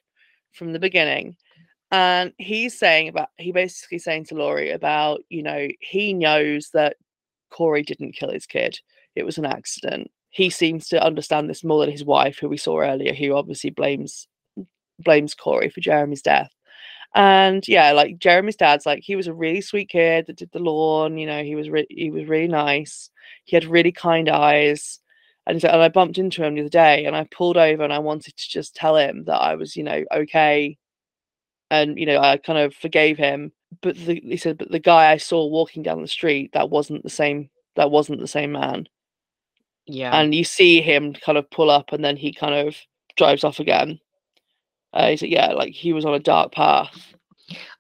from 0.53 0.73
the 0.73 0.79
beginning. 0.79 1.37
And 1.91 2.33
he's 2.39 2.79
saying 2.79 3.09
about 3.09 3.29
he 3.37 3.53
basically 3.53 3.99
saying 3.99 4.25
to 4.27 4.35
Laurie 4.35 4.71
about, 4.71 5.21
you 5.29 5.43
know, 5.43 5.69
he 5.81 6.15
knows 6.15 6.71
that 6.73 6.97
Corey 7.51 7.83
didn't 7.83 8.13
kill 8.13 8.31
his 8.33 8.47
kid. 8.47 8.79
It 9.15 9.25
was 9.25 9.37
an 9.39 9.45
accident. 9.45 10.11
He 10.31 10.49
seems 10.49 10.89
to 10.89 11.05
understand 11.05 11.51
this 11.51 11.63
more 11.63 11.81
than 11.81 11.93
his 11.93 12.05
wife, 12.05 12.39
who 12.39 12.49
we 12.49 12.57
saw 12.57 12.81
earlier, 12.81 13.13
who 13.13 13.35
obviously 13.35 13.71
blames 13.71 14.27
blames 14.99 15.35
Corey 15.35 15.69
for 15.69 15.81
Jeremy's 15.81 16.23
death. 16.23 16.51
And 17.15 17.67
yeah, 17.69 17.93
like 17.93 18.19
Jeremy's 18.19 18.57
dad's 18.57 18.87
like 18.87 19.03
he 19.03 19.17
was 19.17 19.27
a 19.27 19.35
really 19.35 19.61
sweet 19.61 19.91
kid 19.91 20.27
that 20.27 20.37
did 20.37 20.51
the 20.53 20.59
lawn. 20.59 21.19
You 21.19 21.27
know, 21.27 21.43
he 21.43 21.55
was 21.55 21.69
re- 21.69 21.87
he 21.91 22.11
was 22.11 22.27
really 22.27 22.49
nice. 22.49 23.11
He 23.45 23.57
had 23.57 23.65
really 23.65 23.93
kind 23.93 24.29
eyes. 24.29 24.99
And, 25.47 25.61
so, 25.61 25.69
and 25.69 25.83
I 25.83 25.89
bumped 25.89 26.19
into 26.19 26.45
him 26.45 26.55
the 26.55 26.61
other 26.61 26.71
day, 26.71 27.05
and 27.05 27.17
I 27.17 27.25
pulled 27.25 27.57
over 27.57 27.83
and 27.83 27.93
I 27.93 27.99
wanted 27.99 28.37
to 28.37 28.49
just 28.49 28.77
tell 28.77 28.97
him 28.97 29.25
that 29.25 29.39
I 29.39 29.57
was, 29.57 29.77
you 29.77 29.83
know, 29.83 30.05
okay, 30.15 30.79
and 31.71 31.99
you 31.99 32.07
know, 32.07 32.21
I 32.21 32.37
kind 32.37 32.59
of 32.61 32.75
forgave 32.75 33.19
him 33.19 33.53
but 33.81 33.97
the, 33.97 34.21
he 34.21 34.37
said, 34.37 34.59
but 34.59 34.71
the 34.71 34.79
guy 34.79 35.11
I 35.11 35.17
saw 35.17 35.47
walking 35.47 35.83
down 35.83 36.03
the 36.03 36.09
street, 36.09 36.53
that 36.53 36.71
wasn't 36.71 37.03
the 37.03 37.11
same. 37.11 37.49
That 37.77 37.91
wasn't 37.91 38.21
the 38.21 38.29
same 38.29 38.53
man. 38.53 38.87
Yeah. 39.87 40.15
And 40.15 40.35
you 40.35 40.45
see 40.45 40.83
him 40.83 41.15
kind 41.15 41.39
of 41.39 41.51
pull 41.51 41.71
up, 41.71 41.93
and 41.93 42.05
then 42.05 42.17
he 42.17 42.33
kind 42.33 42.69
of 42.69 42.77
drives 43.17 43.45
off 43.45 43.61
again. 43.61 43.99
Uh, 44.93 45.09
he 45.11 45.17
said, 45.17 45.29
yeah, 45.31 45.53
like 45.53 45.73
he 45.73 45.93
was 45.93 46.05
on 46.05 46.15
a 46.15 46.19
dark 46.19 46.53
path. 46.53 46.91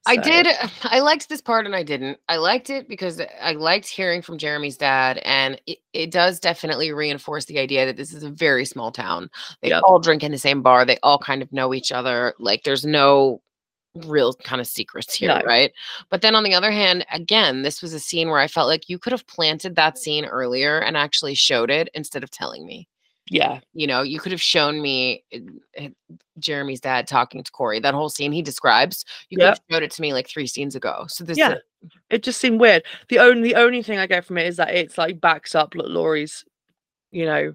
I 0.06 0.16
did. 0.16 0.48
I 0.84 1.00
liked 1.00 1.28
this 1.28 1.40
part 1.40 1.66
and 1.66 1.76
I 1.76 1.82
didn't. 1.82 2.18
I 2.28 2.36
liked 2.36 2.70
it 2.70 2.88
because 2.88 3.20
I 3.40 3.52
liked 3.52 3.86
hearing 3.86 4.22
from 4.22 4.38
Jeremy's 4.38 4.76
dad, 4.76 5.18
and 5.24 5.60
it, 5.66 5.78
it 5.92 6.10
does 6.10 6.40
definitely 6.40 6.92
reinforce 6.92 7.44
the 7.44 7.58
idea 7.58 7.86
that 7.86 7.96
this 7.96 8.12
is 8.12 8.22
a 8.22 8.30
very 8.30 8.64
small 8.64 8.90
town. 8.90 9.30
They 9.60 9.68
Yep. 9.68 9.82
all 9.84 9.98
drink 10.00 10.22
in 10.22 10.32
the 10.32 10.38
same 10.38 10.62
bar. 10.62 10.84
They 10.84 10.98
all 11.02 11.18
kind 11.18 11.42
of 11.42 11.52
know 11.52 11.72
each 11.74 11.92
other. 11.92 12.34
Like 12.38 12.64
there's 12.64 12.84
no 12.84 13.42
real 14.06 14.32
kind 14.32 14.60
of 14.60 14.66
secrets 14.66 15.14
here, 15.14 15.28
No. 15.28 15.42
right? 15.46 15.70
But 16.08 16.22
then 16.22 16.34
on 16.34 16.44
the 16.44 16.54
other 16.54 16.70
hand, 16.70 17.04
again, 17.12 17.62
this 17.62 17.82
was 17.82 17.92
a 17.92 18.00
scene 18.00 18.30
where 18.30 18.40
I 18.40 18.48
felt 18.48 18.66
like 18.68 18.88
you 18.88 18.98
could 18.98 19.12
have 19.12 19.26
planted 19.26 19.76
that 19.76 19.98
scene 19.98 20.24
earlier 20.24 20.78
and 20.78 20.96
actually 20.96 21.34
showed 21.34 21.70
it 21.70 21.90
instead 21.94 22.22
of 22.24 22.30
telling 22.30 22.64
me. 22.66 22.88
Yeah, 23.30 23.60
You 23.72 23.86
know, 23.86 24.02
you 24.02 24.18
could 24.18 24.32
have 24.32 24.42
shown 24.42 24.82
me 24.82 25.24
uh, 25.34 25.84
uh, 25.84 25.88
Jeremy's 26.38 26.80
dad 26.80 27.06
talking 27.06 27.42
to 27.44 27.52
Corey. 27.52 27.78
That 27.78 27.94
whole 27.94 28.08
scene 28.08 28.32
he 28.32 28.42
describes, 28.42 29.04
you 29.28 29.38
could 29.38 29.46
have 29.46 29.60
showed 29.70 29.82
it 29.84 29.92
to 29.92 30.02
me 30.02 30.12
like 30.12 30.28
three 30.28 30.46
scenes 30.46 30.74
ago. 30.74 31.04
So 31.08 31.22
this, 31.24 31.38
Yeah. 31.38 31.54
it 32.10 32.22
just 32.24 32.40
seemed 32.40 32.60
weird. 32.60 32.82
The 33.08 33.20
only 33.20 33.50
the 33.50 33.54
only 33.54 33.82
thing 33.82 33.98
I 33.98 34.06
get 34.06 34.24
from 34.24 34.38
it 34.38 34.46
is 34.46 34.56
that 34.56 34.74
it's 34.74 34.98
like 34.98 35.20
backs 35.20 35.54
up 35.54 35.72
Laurie's, 35.76 36.44
you 37.12 37.24
know, 37.24 37.54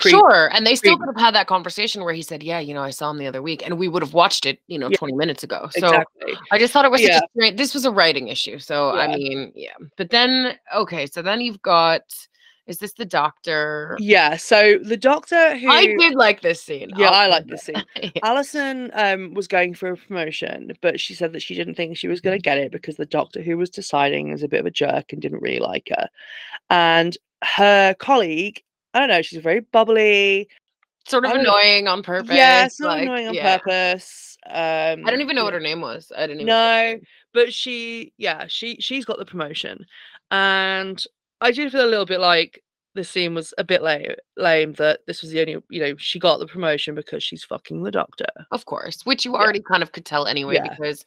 sure. 0.00 0.50
And 0.52 0.66
they 0.66 0.74
still 0.74 0.98
could 0.98 1.08
have 1.08 1.24
had 1.24 1.34
that 1.34 1.46
conversation 1.46 2.04
where 2.04 2.14
he 2.14 2.22
said, 2.22 2.42
"Yeah, 2.42 2.58
you 2.60 2.74
know, 2.74 2.82
I 2.82 2.90
saw 2.90 3.10
him 3.10 3.18
the 3.18 3.26
other 3.26 3.42
week," 3.42 3.64
and 3.64 3.78
we 3.78 3.88
would 3.88 4.02
have 4.02 4.12
watched 4.12 4.44
it, 4.44 4.60
you 4.66 4.78
know, 4.78 4.88
Yeah. 4.90 4.96
twenty 4.98 5.14
minutes 5.14 5.42
ago. 5.42 5.68
So 5.72 5.86
exactly. 5.86 6.34
I 6.52 6.58
just 6.58 6.72
thought 6.72 6.84
it 6.84 6.90
was 6.90 7.00
Yeah. 7.00 7.20
This 7.54 7.72
was 7.74 7.84
a 7.86 7.90
writing 7.90 8.28
issue. 8.28 8.58
So 8.58 8.90
I 8.90 9.06
mean, 9.08 9.50
yeah. 9.54 9.76
But 9.96 10.10
then, 10.10 10.58
okay, 10.74 11.06
so 11.06 11.22
then 11.22 11.40
you've 11.40 11.62
got. 11.62 12.02
Is 12.66 12.78
this 12.78 12.94
the 12.94 13.04
doctor? 13.04 13.96
Yeah. 14.00 14.36
So 14.36 14.78
the 14.78 14.96
doctor 14.96 15.56
who 15.58 15.68
I 15.70 15.86
did 15.98 16.14
like 16.14 16.40
this 16.40 16.62
scene. 16.62 16.90
Yeah, 16.96 17.08
I'll 17.08 17.14
I 17.14 17.26
like 17.26 17.46
this 17.46 17.62
scene. 17.62 17.84
Yeah. 18.02 18.10
Allyson 18.22 18.90
um, 18.94 19.34
was 19.34 19.48
going 19.48 19.74
for 19.74 19.90
a 19.90 19.96
promotion, 19.96 20.72
but 20.80 20.98
she 20.98 21.14
said 21.14 21.32
that 21.32 21.42
she 21.42 21.54
didn't 21.54 21.74
think 21.74 21.96
she 21.96 22.08
was 22.08 22.20
going 22.20 22.36
to 22.36 22.42
get 22.42 22.58
it 22.58 22.72
because 22.72 22.96
the 22.96 23.06
doctor 23.06 23.42
who 23.42 23.56
was 23.56 23.70
deciding 23.70 24.30
was 24.30 24.42
a 24.42 24.48
bit 24.48 24.60
of 24.60 24.66
a 24.66 24.70
jerk 24.70 25.12
and 25.12 25.20
didn't 25.20 25.42
really 25.42 25.58
like 25.58 25.88
her. 25.90 26.08
And 26.70 27.16
her 27.42 27.94
colleague, 27.98 28.62
I 28.94 29.00
don't 29.00 29.08
know, 29.08 29.22
she's 29.22 29.42
very 29.42 29.60
bubbly. 29.60 30.48
Sort 31.06 31.24
of 31.24 31.32
don't 31.32 31.44
know. 31.44 31.50
annoying 31.50 31.86
on 31.86 32.02
purpose. 32.02 32.34
yeah, 32.34 32.68
sort 32.68 32.92
of 32.92 33.02
annoying 33.02 33.28
on 33.28 33.34
yeah. 33.34 33.58
purpose. 33.58 34.38
Um, 34.46 35.06
I 35.06 35.10
don't 35.10 35.20
even 35.20 35.36
know 35.36 35.44
what 35.44 35.54
her 35.54 35.60
name 35.60 35.80
was. 35.80 36.10
I 36.16 36.22
didn't 36.22 36.42
even. 36.42 36.46
No, 36.46 36.98
but 37.32 37.52
she, 37.52 38.12
yeah, 38.16 38.46
she 38.48 38.76
she's 38.80 39.04
got 39.04 39.18
the 39.18 39.24
promotion, 39.24 39.86
and 40.30 41.04
I 41.40 41.50
do 41.52 41.68
feel 41.70 41.84
a 41.84 41.86
little 41.90 42.06
bit 42.06 42.20
like 42.20 42.62
the 42.94 43.04
scene 43.04 43.34
was 43.34 43.52
a 43.58 43.64
bit 43.64 43.82
lame. 43.82 44.12
Lame 44.36 44.72
that 44.74 45.00
this 45.06 45.20
was 45.20 45.30
the 45.32 45.40
only, 45.40 45.56
you 45.68 45.80
know, 45.80 45.94
she 45.98 46.18
got 46.18 46.38
the 46.38 46.46
promotion 46.46 46.94
because 46.94 47.22
she's 47.24 47.42
fucking 47.44 47.82
the 47.82 47.90
doctor. 47.90 48.26
Of 48.52 48.66
course, 48.66 49.04
which 49.04 49.24
you 49.24 49.32
Yeah. 49.32 49.38
already 49.40 49.60
kind 49.60 49.82
of 49.82 49.92
could 49.92 50.04
tell 50.04 50.26
anyway 50.26 50.54
Yeah. 50.56 50.68
because 50.68 51.04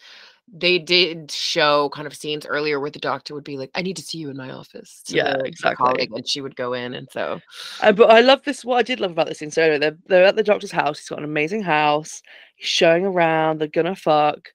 they 0.54 0.80
did 0.80 1.30
show 1.32 1.90
kind 1.90 2.08
of 2.08 2.16
scenes 2.16 2.46
earlier 2.46 2.80
where 2.80 2.90
the 2.92 3.00
doctor 3.00 3.34
would 3.34 3.44
be 3.44 3.58
like, 3.58 3.70
"I 3.76 3.82
need 3.82 3.98
to 3.98 4.02
see 4.02 4.18
you 4.18 4.30
in 4.30 4.38
my 4.38 4.50
office." 4.52 5.02
to 5.08 5.16
Yeah, 5.16 5.38
the- 5.38 5.44
exactly. 5.46 6.08
and 6.14 6.28
she 6.28 6.40
would 6.42 6.56
go 6.56 6.74
in, 6.74 6.94
and 6.94 7.10
so 7.12 7.42
Uh, 7.82 7.92
but 7.92 8.10
I 8.10 8.22
love 8.22 8.44
this. 8.44 8.64
What 8.66 8.78
I 8.78 8.84
did 8.84 9.00
love 9.02 9.12
about 9.12 9.28
this 9.28 9.40
scene. 9.40 9.52
So 9.52 9.62
anyway, 9.62 9.80
they're 9.80 9.98
they're 10.08 10.24
at 10.26 10.36
the 10.38 10.44
doctor's 10.44 10.72
house. 10.72 11.00
He's 11.00 11.10
got 11.10 11.20
an 11.20 11.26
amazing 11.26 11.64
house. 11.64 12.22
He's 12.56 12.70
showing 12.70 13.06
around. 13.06 13.60
They're 13.60 13.68
gonna 13.68 13.96
fuck. 13.96 14.52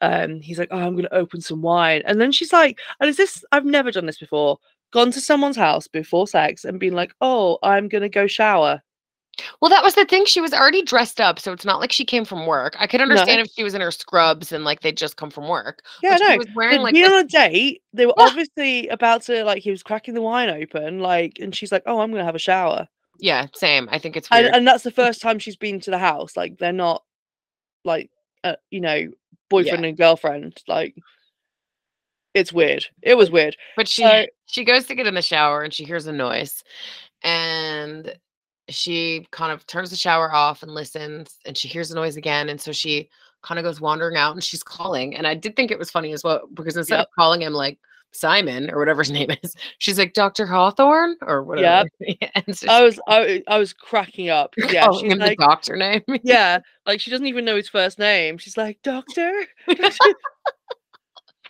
Um, 0.00 0.40
he's 0.40 0.58
like, 0.58 0.68
oh, 0.70 0.78
I'm 0.78 0.96
gonna 0.96 1.08
open 1.12 1.40
some 1.40 1.62
wine, 1.62 2.02
and 2.06 2.20
then 2.20 2.32
she's 2.32 2.52
like, 2.52 2.78
and 3.00 3.08
is 3.08 3.16
this? 3.16 3.42
I've 3.52 3.64
never 3.64 3.90
done 3.90 4.06
this 4.06 4.18
before. 4.18 4.58
Gone 4.94 5.10
to 5.10 5.20
someone's 5.20 5.56
house 5.56 5.88
before 5.88 6.28
sex 6.28 6.64
and 6.64 6.78
been 6.78 6.94
like, 6.94 7.12
oh, 7.20 7.58
I'm 7.64 7.88
gonna 7.88 8.08
go 8.08 8.26
shower. 8.28 8.80
well, 9.60 9.68
that 9.68 9.82
was 9.82 9.96
the 9.96 10.04
thing. 10.04 10.24
She 10.24 10.40
was 10.40 10.52
already 10.54 10.82
dressed 10.82 11.20
up, 11.20 11.40
so 11.40 11.52
it's 11.52 11.64
not 11.64 11.80
like 11.80 11.90
she 11.90 12.04
came 12.04 12.24
from 12.24 12.46
work. 12.46 12.76
I 12.78 12.86
could 12.86 13.00
understand 13.00 13.40
if 13.40 13.50
she 13.50 13.64
was 13.64 13.74
in 13.74 13.80
her 13.80 13.90
scrubs 13.90 14.52
and 14.52 14.62
like 14.64 14.82
they'd 14.82 14.96
just 14.96 15.16
come 15.16 15.30
from 15.30 15.48
work. 15.48 15.80
Yeah, 16.00 16.16
no. 16.20 16.30
she 16.30 16.38
was 16.38 16.46
wearing 16.54 16.76
They'd 16.76 16.82
like 16.84 16.94
this- 16.94 17.08
on 17.10 17.18
a 17.18 17.24
date. 17.24 17.82
They 17.92 18.06
were 18.06 18.14
Yeah. 18.16 18.24
obviously 18.26 18.86
about 18.88 19.22
to 19.22 19.42
like. 19.44 19.64
He 19.64 19.72
was 19.72 19.82
cracking 19.82 20.14
the 20.14 20.22
wine 20.22 20.48
open, 20.48 21.00
like, 21.00 21.38
and 21.40 21.52
she's 21.54 21.72
like, 21.72 21.82
"Oh, 21.86 21.98
I'm 21.98 22.12
gonna 22.12 22.24
have 22.24 22.36
a 22.36 22.38
shower," 22.38 22.86
yeah, 23.18 23.46
same. 23.54 23.88
I 23.90 23.98
think 23.98 24.16
it's 24.16 24.28
and, 24.30 24.44
weird. 24.44 24.54
and 24.54 24.64
that's 24.68 24.84
the 24.84 24.92
first 24.92 25.20
time 25.20 25.40
she's 25.40 25.56
been 25.56 25.80
to 25.80 25.90
the 25.90 25.98
house. 25.98 26.36
Like, 26.36 26.58
they're 26.58 26.72
not 26.72 27.02
like, 27.84 28.10
uh, 28.44 28.54
you 28.70 28.80
know, 28.80 29.08
boyfriend 29.50 29.84
and 29.84 29.96
girlfriend. 29.98 30.62
Like, 30.68 30.94
it's 32.34 32.52
weird. 32.52 32.86
It 33.02 33.16
was 33.16 33.30
weird. 33.32 33.56
But 33.76 33.88
she 33.88 34.02
So- 34.02 34.26
she 34.46 34.64
goes 34.64 34.86
to 34.86 34.94
get 34.94 35.06
in 35.06 35.14
the 35.14 35.22
shower 35.22 35.62
and 35.62 35.72
she 35.72 35.84
hears 35.84 36.06
a 36.06 36.12
noise 36.12 36.62
and 37.22 38.14
she 38.68 39.26
kind 39.30 39.52
of 39.52 39.66
turns 39.66 39.90
the 39.90 39.96
shower 39.96 40.32
off 40.32 40.62
and 40.62 40.72
listens 40.72 41.36
and 41.44 41.56
she 41.56 41.68
hears 41.68 41.88
the 41.88 41.94
noise 41.94 42.16
again 42.16 42.48
and 42.48 42.60
so 42.60 42.72
she 42.72 43.08
kind 43.42 43.58
of 43.58 43.64
goes 43.64 43.80
wandering 43.80 44.16
out 44.16 44.32
and 44.32 44.42
she's 44.42 44.62
calling 44.62 45.14
and 45.16 45.26
I 45.26 45.34
did 45.34 45.54
think 45.54 45.70
it 45.70 45.78
was 45.78 45.90
funny 45.90 46.12
as 46.12 46.24
well 46.24 46.42
because 46.54 46.76
instead 46.76 46.96
Yep. 46.98 47.06
of 47.08 47.14
calling 47.18 47.42
him 47.42 47.52
like 47.52 47.78
Simon 48.12 48.70
or 48.70 48.78
whatever 48.78 49.02
his 49.02 49.10
name 49.18 49.28
is 49.42 49.54
she's 49.78 49.98
like 49.98 50.14
Dr. 50.14 50.46
Hawthorne 50.46 51.16
or 51.22 51.42
whatever 51.42 51.88
and 52.46 52.56
so 52.56 52.68
I 52.68 52.82
was, 52.82 52.98
I, 53.06 53.42
I 53.48 53.58
was 53.58 53.72
cracking 53.74 54.30
up. 54.30 54.54
Yeah, 54.70 54.86
calling 54.86 55.10
him 55.10 55.18
like, 55.18 55.36
the 55.36 55.44
doctor 55.44 55.76
name 55.76 56.02
yeah, 56.22 56.60
like 56.86 57.00
she 57.00 57.10
doesn't 57.10 57.26
even 57.26 57.44
know 57.44 57.56
his 57.56 57.68
first 57.68 57.98
name. 57.98 58.38
She's 58.38 58.56
like, 58.56 58.78
"Doctor." 58.82 59.30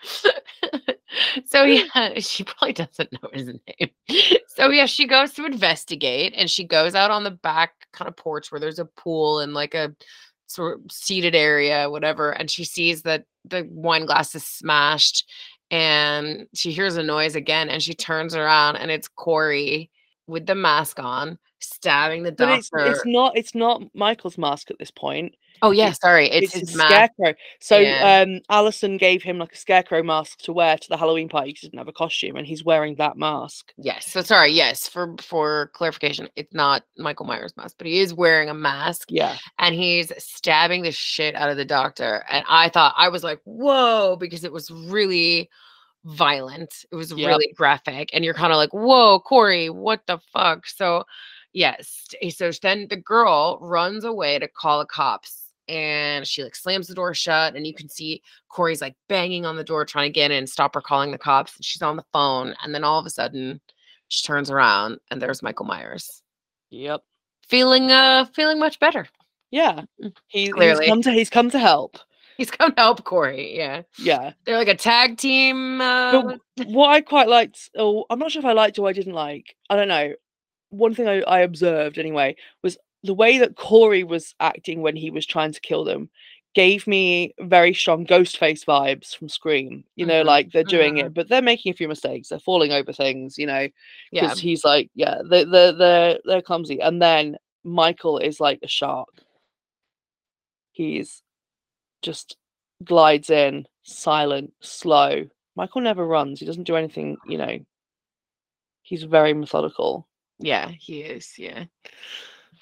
so 1.46 1.64
yeah, 1.64 2.12
she 2.18 2.44
probably 2.44 2.72
doesn't 2.72 3.12
know 3.12 3.28
his 3.32 3.46
name. 3.46 3.90
So 4.48 4.70
yeah, 4.70 4.86
she 4.86 5.06
goes 5.06 5.32
to 5.34 5.44
investigate 5.44 6.34
and 6.36 6.50
she 6.50 6.64
goes 6.64 6.94
out 6.94 7.10
on 7.10 7.24
the 7.24 7.30
back 7.30 7.72
kind 7.92 8.08
of 8.08 8.16
porch 8.16 8.50
where 8.52 8.60
there's 8.60 8.78
a 8.78 8.84
pool 8.84 9.40
and 9.40 9.54
like 9.54 9.74
a 9.74 9.94
sort 10.46 10.78
of 10.78 10.92
seated 10.92 11.34
area, 11.34 11.90
whatever, 11.90 12.30
and 12.30 12.50
she 12.50 12.64
sees 12.64 13.02
that 13.02 13.24
the 13.44 13.66
wine 13.70 14.06
glass 14.06 14.34
is 14.34 14.44
smashed 14.44 15.28
and 15.70 16.46
she 16.54 16.70
hears 16.70 16.96
a 16.96 17.02
noise 17.02 17.34
again 17.34 17.68
and 17.68 17.82
she 17.82 17.94
turns 17.94 18.34
around 18.34 18.76
and 18.76 18.90
it's 18.90 19.08
Corey 19.08 19.90
with 20.26 20.46
the 20.46 20.54
mask 20.54 20.98
on 21.00 21.38
stabbing 21.58 22.22
the 22.22 22.32
But 22.32 22.58
it's 22.58 22.70
doctor. 22.70 22.90
it's 22.92 23.04
not 23.06 23.36
it's 23.36 23.54
not 23.54 23.82
Michael's 23.94 24.38
mask 24.38 24.70
at 24.70 24.78
this 24.78 24.90
point. 24.90 25.34
Oh 25.64 25.70
yeah, 25.70 25.84
it's- 25.84 25.98
sorry, 26.00 26.28
it's, 26.30 26.54
It's, 26.54 26.70
his 26.70 26.80
scarecrow. 26.80 27.34
So 27.60 27.78
Yeah. 27.78 28.22
um 28.22 28.40
Allyson 28.50 28.96
gave 28.98 29.22
him 29.22 29.38
like 29.38 29.52
a 29.52 29.56
scarecrow 29.56 30.02
mask 30.02 30.40
to 30.42 30.52
wear 30.52 30.76
to 30.76 30.88
the 30.88 30.96
Halloween 30.96 31.28
party 31.28 31.50
he 31.50 31.66
didn't 31.66 31.78
have 31.78 31.88
a 31.88 31.92
costume 31.92 32.36
and 32.36 32.46
he's 32.46 32.64
wearing 32.64 32.96
that 32.96 33.16
mask. 33.16 33.72
Yes. 33.76 34.06
So 34.12 34.20
sorry. 34.22 34.52
Yes. 34.52 34.88
For 34.88 35.14
for 35.20 35.70
clarification, 35.74 36.28
it's 36.36 36.52
not 36.52 36.84
Michael 36.98 37.26
Myers 37.26 37.56
mask, 37.56 37.76
but 37.78 37.86
he 37.86 38.00
is 38.00 38.12
wearing 38.12 38.48
a 38.50 38.54
mask 38.54 39.08
Yeah. 39.10 39.36
and 39.58 39.74
he's 39.74 40.12
stabbing 40.22 40.82
the 40.82 40.92
shit 40.92 41.34
out 41.34 41.50
of 41.50 41.56
the 41.56 41.64
doctor. 41.64 42.24
And 42.30 42.44
I 42.48 42.68
thought 42.68 42.94
I 42.96 43.08
was 43.08 43.24
like, 43.24 43.40
whoa, 43.44 44.16
because 44.16 44.44
it 44.44 44.52
was 44.52 44.70
really 44.70 45.48
violent. 46.04 46.84
It 46.92 46.96
was 46.96 47.14
really 47.14 47.52
graphic. 47.56 48.10
And 48.12 48.24
you're 48.24 48.34
kind 48.34 48.52
of 48.52 48.58
like, 48.58 48.74
whoa, 48.74 49.20
Corey, 49.20 49.70
what 49.70 50.06
the 50.06 50.18
fuck? 50.32 50.66
So 50.66 51.04
yes. 51.54 52.06
So 52.36 52.50
then 52.62 52.88
the 52.90 52.96
girl 52.96 53.58
runs 53.62 54.04
away 54.04 54.38
to 54.38 54.48
call 54.48 54.80
the 54.80 54.86
cops. 54.86 55.43
And 55.68 56.26
she 56.26 56.42
like 56.42 56.54
slams 56.56 56.88
the 56.88 56.94
door 56.94 57.14
shut, 57.14 57.54
and 57.56 57.66
you 57.66 57.72
can 57.74 57.88
see 57.88 58.22
Corey's 58.48 58.80
like 58.82 58.94
banging 59.08 59.46
on 59.46 59.56
the 59.56 59.64
door 59.64 59.84
trying 59.84 60.08
to 60.10 60.12
get 60.14 60.30
in, 60.30 60.46
stop 60.46 60.74
her 60.74 60.80
calling 60.82 61.10
the 61.10 61.18
cops. 61.18 61.56
She's 61.62 61.80
on 61.82 61.96
the 61.96 62.04
phone, 62.12 62.54
and 62.62 62.74
then 62.74 62.84
all 62.84 62.98
of 62.98 63.06
a 63.06 63.10
sudden, 63.10 63.60
she 64.08 64.26
turns 64.26 64.50
around, 64.50 64.98
and 65.10 65.22
there's 65.22 65.42
Michael 65.42 65.64
Myers, 65.64 66.22
Yep. 66.70 67.02
feeling 67.48 67.90
uh 67.90 68.26
feeling 68.34 68.58
much 68.58 68.78
better. 68.78 69.06
Yeah. 69.50 69.82
He, 69.98 70.12
he's 70.28 70.52
Clearly. 70.52 70.86
come 70.86 71.00
to 71.02 71.10
he's 71.12 71.30
come 71.30 71.48
to 71.50 71.58
help. 71.58 71.96
He's 72.36 72.50
come 72.50 72.72
to 72.74 72.80
help 72.80 73.04
Corey. 73.04 73.56
Yeah, 73.56 73.82
Yeah. 73.98 74.32
they're 74.44 74.58
like 74.58 74.68
a 74.68 74.74
tag 74.74 75.16
team. 75.18 75.80
Uh, 75.80 76.36
what 76.66 76.88
I 76.90 77.00
quite 77.00 77.28
liked, 77.28 77.70
or 77.76 78.04
I'm 78.10 78.18
not 78.18 78.32
sure 78.32 78.40
if 78.40 78.46
I 78.46 78.52
liked 78.52 78.78
or 78.78 78.88
I 78.88 78.92
didn't 78.92 79.12
like, 79.14 79.54
I 79.70 79.76
don't 79.76 79.88
know. 79.88 80.14
One 80.70 80.94
thing 80.96 81.06
I, 81.08 81.20
I 81.22 81.40
observed 81.40 81.96
anyway 81.98 82.34
was 82.62 82.76
the 83.04 83.14
way 83.14 83.38
that 83.38 83.56
Corey 83.56 84.02
was 84.04 84.34
acting 84.40 84.82
when 84.82 84.96
he 84.96 85.10
was 85.10 85.26
trying 85.26 85.52
to 85.52 85.60
kill 85.60 85.84
them 85.84 86.10
gave 86.54 86.86
me 86.86 87.34
very 87.40 87.74
strong 87.74 88.04
ghost 88.04 88.38
face 88.38 88.64
vibes 88.64 89.14
from 89.16 89.28
Scream. 89.28 89.84
You 89.96 90.06
know, 90.06 90.22
Mhm, 90.22 90.26
like 90.26 90.52
they're 90.52 90.64
doing 90.64 90.96
mhm. 90.96 91.06
it, 91.06 91.14
but 91.14 91.28
they're 91.28 91.42
making 91.42 91.72
a 91.72 91.76
few 91.76 91.88
mistakes. 91.88 92.28
They're 92.30 92.38
falling 92.40 92.72
over 92.72 92.92
things, 92.92 93.38
you 93.38 93.46
know, 93.46 93.68
yeah, 94.12 94.22
because 94.22 94.40
he's 94.40 94.64
like, 94.64 94.90
yeah, 94.94 95.20
they 95.28 95.44
they're, 95.44 95.72
they're 95.72 96.18
they're 96.24 96.42
clumsy. 96.42 96.80
And 96.80 97.02
then 97.02 97.36
Michael 97.64 98.18
is 98.18 98.40
like 98.40 98.60
a 98.62 98.68
shark. 98.68 99.08
He's 100.72 101.22
just 102.02 102.36
glides 102.84 103.30
in, 103.30 103.66
silent, 103.82 104.52
slow. 104.60 105.26
Michael 105.56 105.82
never 105.82 106.06
runs. 106.06 106.40
He 106.40 106.46
doesn't 106.46 106.64
do 106.64 106.76
anything, 106.76 107.16
you 107.28 107.38
know. 107.38 107.58
He's 108.82 109.04
very 109.04 109.34
methodical. 109.34 110.08
yeah, 110.38 110.68
he 110.68 111.02
is. 111.02 111.38
Yeah. 111.38 111.64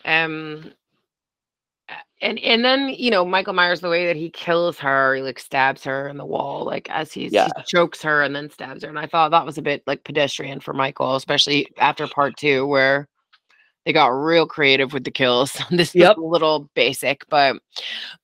Um. 0.04 0.72
and 2.20 2.38
and 2.40 2.64
then 2.64 2.88
you 2.90 3.10
know 3.10 3.24
Michael 3.24 3.52
Myers 3.52 3.80
the 3.80 3.88
way 3.88 4.06
that 4.06 4.16
he 4.16 4.30
kills 4.30 4.78
her, 4.78 5.14
he 5.16 5.22
like 5.22 5.38
stabs 5.38 5.84
her 5.84 6.08
in 6.08 6.16
the 6.16 6.24
wall, 6.24 6.64
like 6.64 6.88
as 6.90 7.12
he's 7.12 7.32
Yeah. 7.32 7.48
he 7.56 7.62
chokes 7.66 8.02
her 8.02 8.22
and 8.22 8.34
then 8.34 8.50
stabs 8.50 8.82
her. 8.84 8.88
And 8.88 8.98
I 8.98 9.06
thought 9.06 9.30
that 9.32 9.46
was 9.46 9.58
a 9.58 9.62
bit 9.62 9.82
like 9.86 10.04
pedestrian 10.04 10.60
for 10.60 10.72
Michael, 10.72 11.16
especially 11.16 11.68
after 11.78 12.06
part 12.06 12.36
two 12.36 12.66
where 12.66 13.08
they 13.84 13.92
got 13.92 14.06
real 14.08 14.46
creative 14.46 14.92
with 14.92 15.02
the 15.02 15.10
kills. 15.10 15.60
this 15.72 15.92
Yep. 15.94 16.16
was 16.16 16.24
a 16.24 16.28
little 16.28 16.70
basic, 16.74 17.24
but 17.28 17.56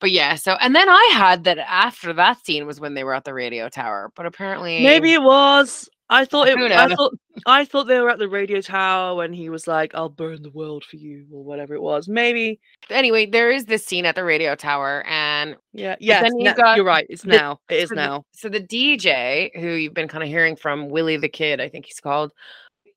but 0.00 0.12
yeah. 0.12 0.36
So 0.36 0.52
and 0.60 0.74
then 0.76 0.88
I 0.88 1.10
had 1.14 1.42
that 1.44 1.58
after 1.58 2.12
that 2.12 2.44
scene 2.46 2.64
was 2.66 2.78
when 2.80 2.94
they 2.94 3.02
were 3.02 3.14
at 3.14 3.24
the 3.24 3.34
radio 3.34 3.68
tower, 3.68 4.12
but 4.14 4.24
apparently 4.26 4.82
Maybe 4.84 5.12
it 5.14 5.22
was. 5.22 5.88
I 6.10 6.24
thought 6.24 6.48
it. 6.48 6.56
I 6.72 6.94
thought. 6.94 7.14
I 7.46 7.64
thought 7.64 7.84
they 7.84 8.00
were 8.00 8.10
at 8.10 8.18
the 8.18 8.28
radio 8.28 8.60
tower 8.60 9.14
when 9.16 9.32
he 9.32 9.50
was 9.50 9.66
like, 9.66 9.94
"I'll 9.94 10.08
burn 10.08 10.42
the 10.42 10.50
world 10.50 10.84
for 10.84 10.96
you" 10.96 11.26
or 11.30 11.44
whatever 11.44 11.74
it 11.74 11.82
was. 11.82 12.08
Maybe. 12.08 12.58
anyway, 12.90 13.26
there 13.26 13.50
is 13.50 13.66
this 13.66 13.84
scene 13.84 14.06
at 14.06 14.14
the 14.14 14.24
radio 14.24 14.54
tower, 14.54 15.04
and 15.06 15.54
Yeah. 15.74 15.96
yeah, 16.00 16.24
you 16.24 16.44
na- 16.44 16.74
you're 16.74 16.84
right. 16.84 17.06
It's 17.10 17.22
the- 17.22 17.28
now. 17.36 17.60
It 17.68 17.76
is 17.82 17.88
so 17.90 17.94
the- 17.94 18.00
now. 18.00 18.24
so 18.32 18.48
the 18.48 18.60
DJ, 18.60 19.50
who 19.60 19.68
you've 19.68 19.92
been 19.94 20.08
kind 20.08 20.24
of 20.24 20.30
hearing 20.30 20.56
from, 20.56 20.88
Willy 20.88 21.16
the 21.18 21.28
Kid, 21.28 21.60
I 21.60 21.68
think 21.68 21.84
he's 21.86 22.00
called, 22.00 22.32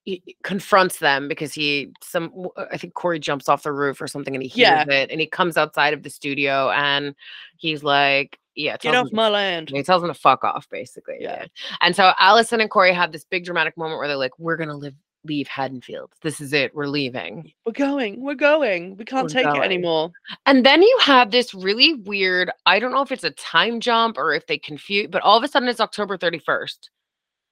he 0.05 0.35
confronts 0.43 0.97
them 0.99 1.27
because 1.27 1.53
he 1.53 1.91
some 2.01 2.47
uh, 2.57 2.65
I 2.71 2.77
think 2.77 2.93
Corey 2.95 3.19
jumps 3.19 3.47
off 3.47 3.63
the 3.63 3.71
roof 3.71 4.01
or 4.01 4.07
something, 4.07 4.33
and 4.35 4.41
he 4.41 4.49
hears 4.49 4.67
Yeah. 4.67 4.83
it, 4.89 5.11
and 5.11 5.19
he 5.21 5.27
comes 5.27 5.57
outside 5.57 5.93
of 5.93 6.03
the 6.03 6.09
studio, 6.09 6.71
and 6.71 7.13
he's 7.57 7.83
like, 7.83 8.39
"Yeah, 8.55 8.77
Get 8.77 8.95
off 8.95 9.03
him 9.05 9.09
to 9.09 9.15
my 9.15 9.29
land. 9.29 9.69
He 9.69 9.83
tells 9.83 10.01
him 10.03 10.09
to 10.09 10.13
fuck 10.15 10.43
off, 10.43 10.67
basically. 10.69 11.17
Yeah. 11.19 11.41
Yeah. 11.41 11.45
And 11.81 11.95
so 11.95 12.13
Allyson 12.19 12.61
and 12.61 12.69
Corey 12.69 12.93
have 12.93 13.11
this 13.11 13.23
big 13.25 13.45
dramatic 13.45 13.77
moment 13.77 13.99
where 13.99 14.07
they're 14.07 14.17
like, 14.17 14.37
"We're 14.39 14.57
gonna 14.57 14.75
live, 14.75 14.95
leave 15.23 15.47
Haddonfield. 15.47 16.11
This 16.23 16.41
is 16.41 16.51
it. 16.51 16.73
We're 16.73 16.87
leaving." 16.87 17.53
We're 17.67 17.71
going. 17.73 18.21
We're 18.21 18.33
going. 18.33 18.97
We 18.97 19.05
can't 19.05 19.25
We're 19.25 19.29
take 19.29 19.45
going. 19.45 19.61
it 19.61 19.65
anymore. 19.65 20.11
And 20.47 20.65
then 20.65 20.81
you 20.81 20.97
have 21.03 21.29
this 21.29 21.53
really 21.53 21.93
weird. 21.93 22.49
I 22.65 22.79
don't 22.79 22.91
know 22.91 23.03
if 23.03 23.11
it's 23.11 23.23
a 23.23 23.31
time 23.31 23.79
jump 23.79 24.17
or 24.17 24.33
if 24.33 24.47
they 24.47 24.57
confuse, 24.57 25.09
but 25.11 25.21
all 25.21 25.37
of 25.37 25.43
a 25.43 25.47
sudden 25.47 25.69
it's 25.69 25.79
October 25.79 26.17
thirty 26.17 26.39
first. 26.39 26.89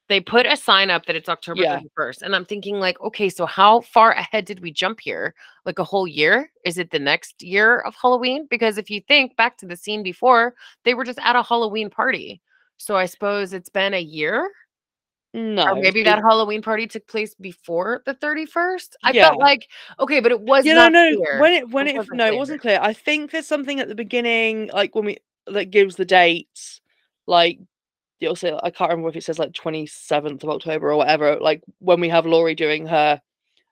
They 0.10 0.20
put 0.20 0.46
a 0.48 0.58
sign 0.58 0.90
up 0.90 1.06
that 1.06 1.16
it's 1.16 1.30
October 1.30 1.62
Yeah. 1.62 1.80
31st. 1.80 2.24
And 2.24 2.36
I'm 2.36 2.44
thinking, 2.46 2.80
like, 2.80 3.00
okay, 3.00 3.30
so 3.30 3.46
how 3.46 3.82
far 3.82 4.12
ahead 4.12 4.46
did 4.46 4.60
we 4.60 4.72
jump 4.72 5.00
here? 5.00 5.36
Like 5.66 5.78
a 5.80 5.84
whole 5.84 6.08
year? 6.08 6.52
Is 6.66 6.80
it 6.80 6.90
the 6.90 6.98
next 7.00 7.42
year 7.44 7.80
of 7.82 7.96
Halloween? 7.96 8.48
Because 8.50 8.78
if 8.80 8.90
you 8.90 9.02
think 9.08 9.36
back 9.38 9.56
to 9.60 9.68
the 9.68 9.78
scene 9.78 10.02
before, 10.04 10.56
they 10.84 10.96
were 10.96 11.06
just 11.06 11.20
at 11.20 11.36
a 11.36 11.44
Halloween 11.44 11.90
party. 11.92 12.42
So 12.78 12.96
I 12.98 13.06
suppose 13.06 13.54
it's 13.54 13.70
been 13.70 13.94
a 13.94 14.02
year? 14.02 14.50
No. 15.36 15.68
or 15.68 15.76
maybe 15.76 16.02
that 16.04 16.18
Halloween 16.20 16.64
party 16.64 16.88
took 16.88 17.06
place 17.06 17.36
before 17.36 18.02
the 18.08 18.16
31st. 18.16 18.96
I 19.04 19.12
Yeah. 19.12 19.30
felt 19.30 19.40
like 19.40 19.70
okay, 20.00 20.22
but 20.22 20.32
it 20.32 20.42
was 20.42 20.66
Yeah, 20.66 20.74
no, 20.74 20.90
no. 20.90 21.16
clear. 21.18 21.40
When 21.40 21.54
it 21.54 21.70
when 21.70 21.88
It 21.88 21.98
it, 21.98 22.08
no, 22.14 22.26
it 22.26 22.36
wasn't 22.36 22.62
clear. 22.62 22.80
I 22.82 22.94
think 22.94 23.30
there's 23.30 23.46
something 23.46 23.80
at 23.80 23.88
the 23.88 23.94
beginning, 23.94 24.72
like 24.74 24.96
when 24.96 25.06
we 25.06 25.18
that 25.46 25.66
gives 25.70 25.98
the 25.98 26.06
dates, 26.06 26.82
like 27.28 27.60
it'll 28.22 28.60
I 28.64 28.70
can't 28.72 28.90
remember 28.92 29.10
if 29.10 29.16
it 29.16 29.24
says 29.24 29.40
like 29.40 29.52
27th 29.52 30.44
of 30.44 30.50
October 30.50 30.92
or 30.92 30.98
whatever. 30.98 31.38
Like 31.40 31.62
when 31.80 32.00
we 32.00 32.10
have 32.10 32.26
Laurie 32.26 32.56
doing 32.56 32.86
her 32.88 33.22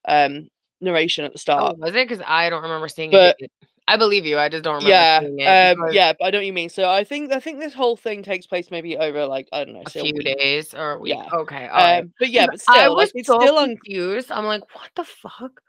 um 0.08 0.50
narration 0.82 1.26
at 1.26 1.32
the 1.32 1.38
Oh, 1.38 1.40
start. 1.40 1.78
was 1.80 1.90
it? 1.96 2.08
Because 2.08 2.24
I 2.28 2.50
don't 2.50 2.64
remember 2.64 2.88
seeing 2.88 3.12
But- 3.12 3.36
it. 3.40 3.52
I 3.90 3.96
believe 3.96 4.26
you. 4.26 4.38
I 4.38 4.50
just 4.50 4.66
don't 4.66 4.84
remember 4.84 4.90
yeah, 4.90 5.20
seeing 5.22 5.40
it. 5.40 5.46
um, 5.78 5.94
yeah, 5.94 6.12
but 6.12 6.26
I 6.26 6.30
know 6.32 6.40
what 6.40 6.46
you 6.46 6.52
mean. 6.52 6.68
So 6.68 6.90
I 6.90 7.06
think 7.06 7.32
I 7.32 7.40
think 7.40 7.62
this 7.62 7.74
whole 7.74 7.96
thing 7.96 8.22
takes 8.22 8.46
place 8.46 8.70
maybe 8.70 8.98
over 8.98 9.26
like 9.26 9.48
I 9.54 9.64
don't 9.64 9.76
know, 9.76 9.84
A 9.86 9.90
few 9.90 10.04
week. 10.14 10.24
days 10.38 10.74
or 10.74 10.92
a 10.92 11.00
week. 11.00 11.14
Yeah. 11.16 11.30
Okay. 11.34 11.68
right. 11.70 12.00
Um, 12.00 12.12
but 12.20 12.28
yeah, 12.30 12.48
but 12.48 12.52
Because 12.52 12.66
I 12.68 12.80
still, 12.82 12.96
was 12.98 13.12
like, 13.16 13.26
so 13.26 13.40
still 13.40 13.58
un- 13.60 13.78
confused. 13.78 14.30
I'm 14.30 14.44
like, 14.44 14.64
what 14.76 14.90
the 14.96 15.06
fuck? 15.06 15.62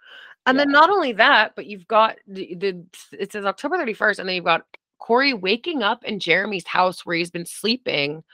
And 0.47 0.59
then 0.59 0.73
not 0.73 0.91
only 0.91 1.13
that, 1.13 1.53
but 1.55 1.67
you've 1.67 1.87
got 1.87 2.17
the, 2.27 2.57
the 2.57 2.85
it 3.13 3.31
says 3.31 3.45
October 3.45 3.77
31st, 3.77 4.19
and 4.19 4.29
then 4.29 4.35
you've 4.35 4.45
got 4.45 4.63
Corey 4.99 5.33
waking 5.35 5.85
up 5.85 6.03
in 6.05 6.19
Jeremy's 6.19 6.67
house 6.67 7.07
where 7.07 7.15
he's 7.17 7.31
been 7.31 7.47
sleeping 7.47 8.25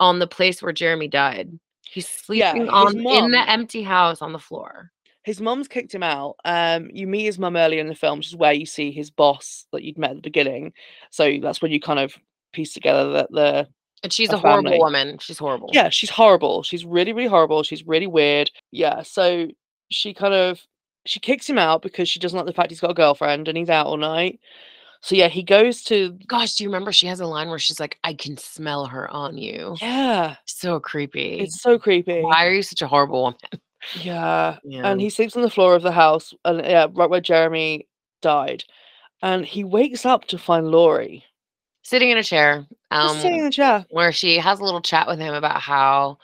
on 0.00 0.18
the 0.18 0.26
place 0.26 0.62
where 0.62 0.72
Jeremy 0.72 1.08
died. 1.08 1.58
He's 1.82 2.08
sleeping 2.08 2.62
his 2.62 2.70
on 2.70 2.98
in 2.98 3.30
the 3.30 3.48
empty 3.48 3.82
house 3.82 4.20
on 4.20 4.32
the 4.32 4.38
floor. 4.38 4.90
his 5.22 5.40
mom's 5.40 5.68
kicked 5.68 5.94
him 5.94 6.02
out. 6.02 6.36
Um, 6.44 6.90
you 6.92 7.06
meet 7.06 7.24
his 7.24 7.38
mom 7.38 7.56
earlier 7.56 7.80
in 7.80 7.88
the 7.88 7.94
film, 7.94 8.18
which 8.18 8.28
is 8.28 8.36
where 8.36 8.52
you 8.52 8.66
see 8.66 8.90
his 8.90 9.10
boss 9.10 9.66
that 9.72 9.82
you'd 9.82 9.98
met 9.98 10.10
at 10.10 10.16
the 10.16 10.22
beginning. 10.22 10.72
So 11.10 11.38
that's 11.40 11.62
when 11.62 11.70
you 11.70 11.80
kind 11.80 11.98
of 12.00 12.14
piece 12.52 12.72
together 12.74 13.12
that 13.12 13.30
the 13.30 13.68
And 14.02 14.12
she's 14.12 14.30
A 14.30 14.34
a, 14.34 14.38
horrible 14.38 14.78
woman. 14.78 15.18
She's 15.18 15.38
horrible. 15.38 15.70
yeah, 15.72 15.88
she's 15.88 16.10
horrible. 16.10 16.62
She's 16.62 16.84
really, 16.84 17.12
really 17.12 17.28
horrible. 17.28 17.62
She's 17.62 17.86
really 17.86 18.06
weird. 18.06 18.50
Yeah, 18.72 19.02
so 19.02 19.48
she 19.90 20.12
kind 20.14 20.34
of 20.34 20.60
she 21.06 21.20
kicks 21.20 21.48
him 21.48 21.58
out 21.58 21.82
because 21.82 22.08
she 22.08 22.18
doesn't 22.18 22.36
like 22.36 22.46
the 22.46 22.52
fact 22.52 22.70
he's 22.70 22.80
got 22.80 22.90
a 22.90 22.94
girlfriend 22.94 23.46
and 23.48 23.56
he's 23.58 23.68
out 23.70 23.86
all 23.86 23.96
night. 23.98 24.40
So 25.04 25.14
yeah, 25.14 25.28
he 25.28 25.42
goes 25.42 25.82
to 25.84 26.18
Gosh, 26.26 26.54
do 26.56 26.64
you 26.64 26.70
remember 26.70 26.90
she 26.90 27.06
has 27.08 27.20
a 27.20 27.26
line 27.26 27.50
where 27.50 27.58
she's 27.58 27.78
like, 27.78 27.98
I 28.04 28.14
can 28.14 28.38
smell 28.38 28.86
her 28.86 29.10
on 29.10 29.36
you. 29.36 29.76
yeah, 29.82 30.36
So 30.46 30.80
creepy. 30.80 31.40
it's 31.40 31.60
so 31.60 31.78
creepy. 31.78 32.22
Why 32.22 32.46
are 32.46 32.52
you 32.52 32.62
such 32.62 32.80
a 32.80 32.86
horrible 32.86 33.22
woman? 33.22 33.38
Yeah, 34.02 34.56
Yeah. 34.64 34.90
and 34.90 35.00
he 35.00 35.10
sleeps 35.10 35.36
on 35.36 35.42
the 35.42 35.50
floor 35.50 35.74
of 35.74 35.82
the 35.82 35.92
house, 35.92 36.32
and 36.46 36.58
yeah, 36.64 36.86
right 36.92 37.10
where 37.10 37.20
Jeremy 37.20 37.86
died. 38.22 38.64
And 39.22 39.44
he 39.44 39.62
wakes 39.62 40.06
up 40.06 40.24
to 40.28 40.38
find 40.38 40.70
Laurie 40.70 41.24
Sitting 41.82 42.08
in 42.10 42.16
a 42.18 42.22
chair. 42.22 42.66
just 43.02 43.16
sitting 43.20 43.38
in 43.38 43.44
Um 43.44 43.44
the 43.44 43.50
chair. 43.50 43.84
where 43.90 44.10
she 44.12 44.38
has 44.38 44.58
a 44.58 44.64
little 44.64 44.80
chat 44.80 45.06
with 45.06 45.18
him 45.18 45.34
about 45.34 45.60
how 45.60 46.18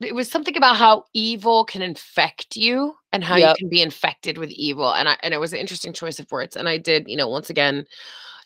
it 0.00 0.14
was 0.14 0.28
something 0.28 0.56
about 0.56 0.76
how 0.76 1.04
evil 1.14 1.64
can 1.64 1.80
infect 1.82 2.56
you 2.56 2.96
and 3.12 3.24
how 3.24 3.36
Yep. 3.36 3.48
you 3.48 3.54
can 3.54 3.68
be 3.68 3.82
infected 3.82 4.38
with 4.38 4.50
evil 4.50 4.92
and 4.94 5.08
I 5.08 5.16
and 5.22 5.34
it 5.34 5.40
was 5.40 5.52
an 5.52 5.58
interesting 5.60 5.92
choice 5.92 6.18
of 6.20 6.30
words 6.32 6.56
and 6.56 6.68
I 6.68 6.78
did 6.78 7.08
you 7.08 7.16
know 7.16 7.28
once 7.28 7.50
again 7.50 7.84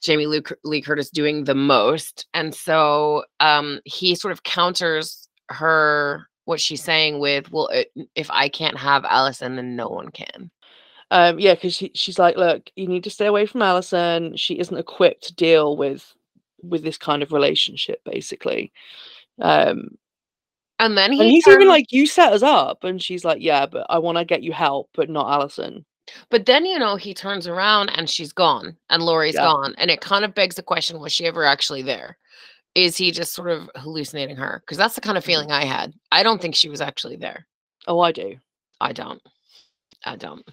Jamie 0.02 0.26
Lee, 0.26 0.42
Lee 0.64 0.82
Curtis 0.82 1.10
doing 1.10 1.44
the 1.44 1.54
most 1.54 2.26
and 2.34 2.54
so 2.54 3.24
um 3.40 3.80
he 3.84 4.14
sort 4.14 4.32
of 4.32 4.42
counters 4.42 5.28
her 5.50 6.28
what 6.46 6.60
she's 6.60 6.82
saying 6.82 7.18
with 7.20 7.50
well 7.52 7.68
it, 7.68 7.90
if 8.14 8.30
I 8.30 8.48
can't 8.48 8.78
have 8.78 9.04
Allyson 9.04 9.56
then 9.56 9.76
no 9.76 9.88
one 9.88 10.10
can 10.10 10.50
Um, 11.10 11.38
yeah, 11.38 11.54
because 11.54 11.74
she, 11.76 11.90
she's 11.94 12.18
like, 12.18 12.36
look, 12.36 12.70
you 12.76 12.88
need 12.88 13.04
to 13.04 13.10
stay 13.10 13.26
away 13.26 13.46
from 13.46 13.62
Allyson. 13.62 14.36
She 14.36 14.58
isn't 14.58 14.76
equipped 14.76 15.24
to 15.24 15.34
deal 15.34 15.76
with 15.76 16.12
with 16.62 16.82
this 16.82 16.98
kind 16.98 17.22
of 17.22 17.32
relationship, 17.32 18.00
basically. 18.04 18.72
Um, 19.40 19.96
and 20.78 20.96
then 20.98 21.12
he 21.12 21.20
and 21.20 21.30
he's 21.30 21.46
even 21.48 21.68
like, 21.68 21.92
you 21.92 22.06
set 22.06 22.32
us 22.32 22.42
up, 22.42 22.84
and 22.84 23.02
she's 23.02 23.24
like, 23.24 23.40
yeah, 23.40 23.66
but 23.66 23.86
I 23.88 23.98
want 23.98 24.18
to 24.18 24.24
get 24.24 24.42
you 24.42 24.52
help, 24.52 24.90
but 24.94 25.08
not 25.10 25.30
Allyson." 25.32 25.84
But 26.30 26.44
then, 26.46 26.66
you 26.66 26.78
know, 26.78 26.96
he 26.96 27.14
turns 27.14 27.46
around 27.48 27.88
and 27.90 28.08
she's 28.10 28.32
gone 28.32 28.76
and 28.90 29.02
Laurie's 29.02 29.36
Yeah. 29.36 29.44
gone. 29.44 29.74
And 29.78 29.90
it 29.90 30.02
kind 30.02 30.22
of 30.24 30.34
begs 30.34 30.56
the 30.56 30.62
question 30.62 31.00
was 31.00 31.12
she 31.14 31.24
ever 31.26 31.44
actually 31.46 31.80
there? 31.80 32.18
Is 32.74 32.96
he 32.98 33.10
just 33.10 33.32
sort 33.32 33.50
of 33.50 33.70
hallucinating 33.76 34.36
her? 34.36 34.60
Because 34.60 34.76
that's 34.76 34.94
the 34.96 35.00
kind 35.00 35.16
of 35.16 35.24
Mhm. 35.24 35.28
feeling 35.28 35.50
I 35.52 35.64
had. 35.64 35.94
I 36.12 36.22
don't 36.22 36.42
think 36.42 36.56
she 36.56 36.68
was 36.68 36.82
actually 36.82 37.16
there. 37.16 37.46
Oh, 37.86 38.00
I 38.00 38.12
do. 38.12 38.36
I 38.82 38.92
don't. 38.92 39.22
I 40.04 40.16
don't. 40.16 40.46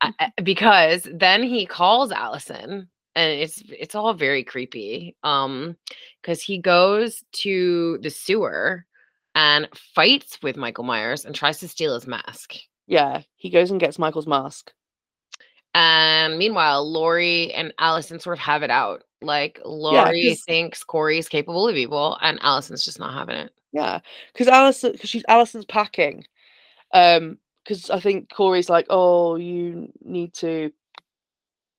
I- 0.00 0.32
because 0.42 1.06
then 1.12 1.42
he 1.42 1.66
calls 1.66 2.10
Allyson 2.10 2.88
and 3.16 3.32
it's 3.40 3.62
it's 3.68 3.94
all 3.94 4.14
very 4.14 4.44
creepy. 4.44 5.14
Um 5.24 5.76
because 6.22 6.40
he 6.40 6.56
goes 6.56 7.22
to 7.42 7.98
the 7.98 8.08
sewer 8.10 8.86
and 9.34 9.68
fights 9.94 10.38
with 10.42 10.56
Michael 10.56 10.84
Myers 10.84 11.24
and 11.24 11.34
tries 11.34 11.58
to 11.60 11.68
steal 11.68 11.94
his 11.94 12.06
mask. 12.06 12.54
Yeah, 12.86 13.22
he 13.36 13.50
goes 13.50 13.70
and 13.70 13.80
gets 13.80 13.98
Michael's 13.98 14.26
mask. 14.26 14.72
And 15.74 16.38
meanwhile, 16.38 16.88
Laurie 16.88 17.52
and 17.52 17.72
Allyson 17.78 18.20
sort 18.20 18.36
of 18.36 18.40
have 18.40 18.62
it 18.62 18.70
out. 18.70 19.02
Like 19.22 19.60
Laurie 19.64 20.28
'cause- 20.30 20.44
thinks 20.44 20.84
Corey's 20.84 21.28
capable 21.28 21.66
of 21.68 21.76
evil, 21.76 22.18
and 22.20 22.38
Allyson's 22.42 22.84
just 22.84 22.98
not 22.98 23.14
having 23.14 23.36
it. 23.36 23.52
Yeah, 23.72 24.00
because 24.32 24.46
Allyson, 24.48 24.92
because 24.92 25.10
she's 25.10 25.24
Allyson's 25.28 25.64
packing. 25.64 26.24
Um, 26.92 27.38
because 27.64 27.88
I 27.90 27.98
think 27.98 28.28
Corey's 28.32 28.68
like, 28.68 28.86
oh, 28.90 29.36
you 29.36 29.90
need 30.04 30.34
to 30.34 30.70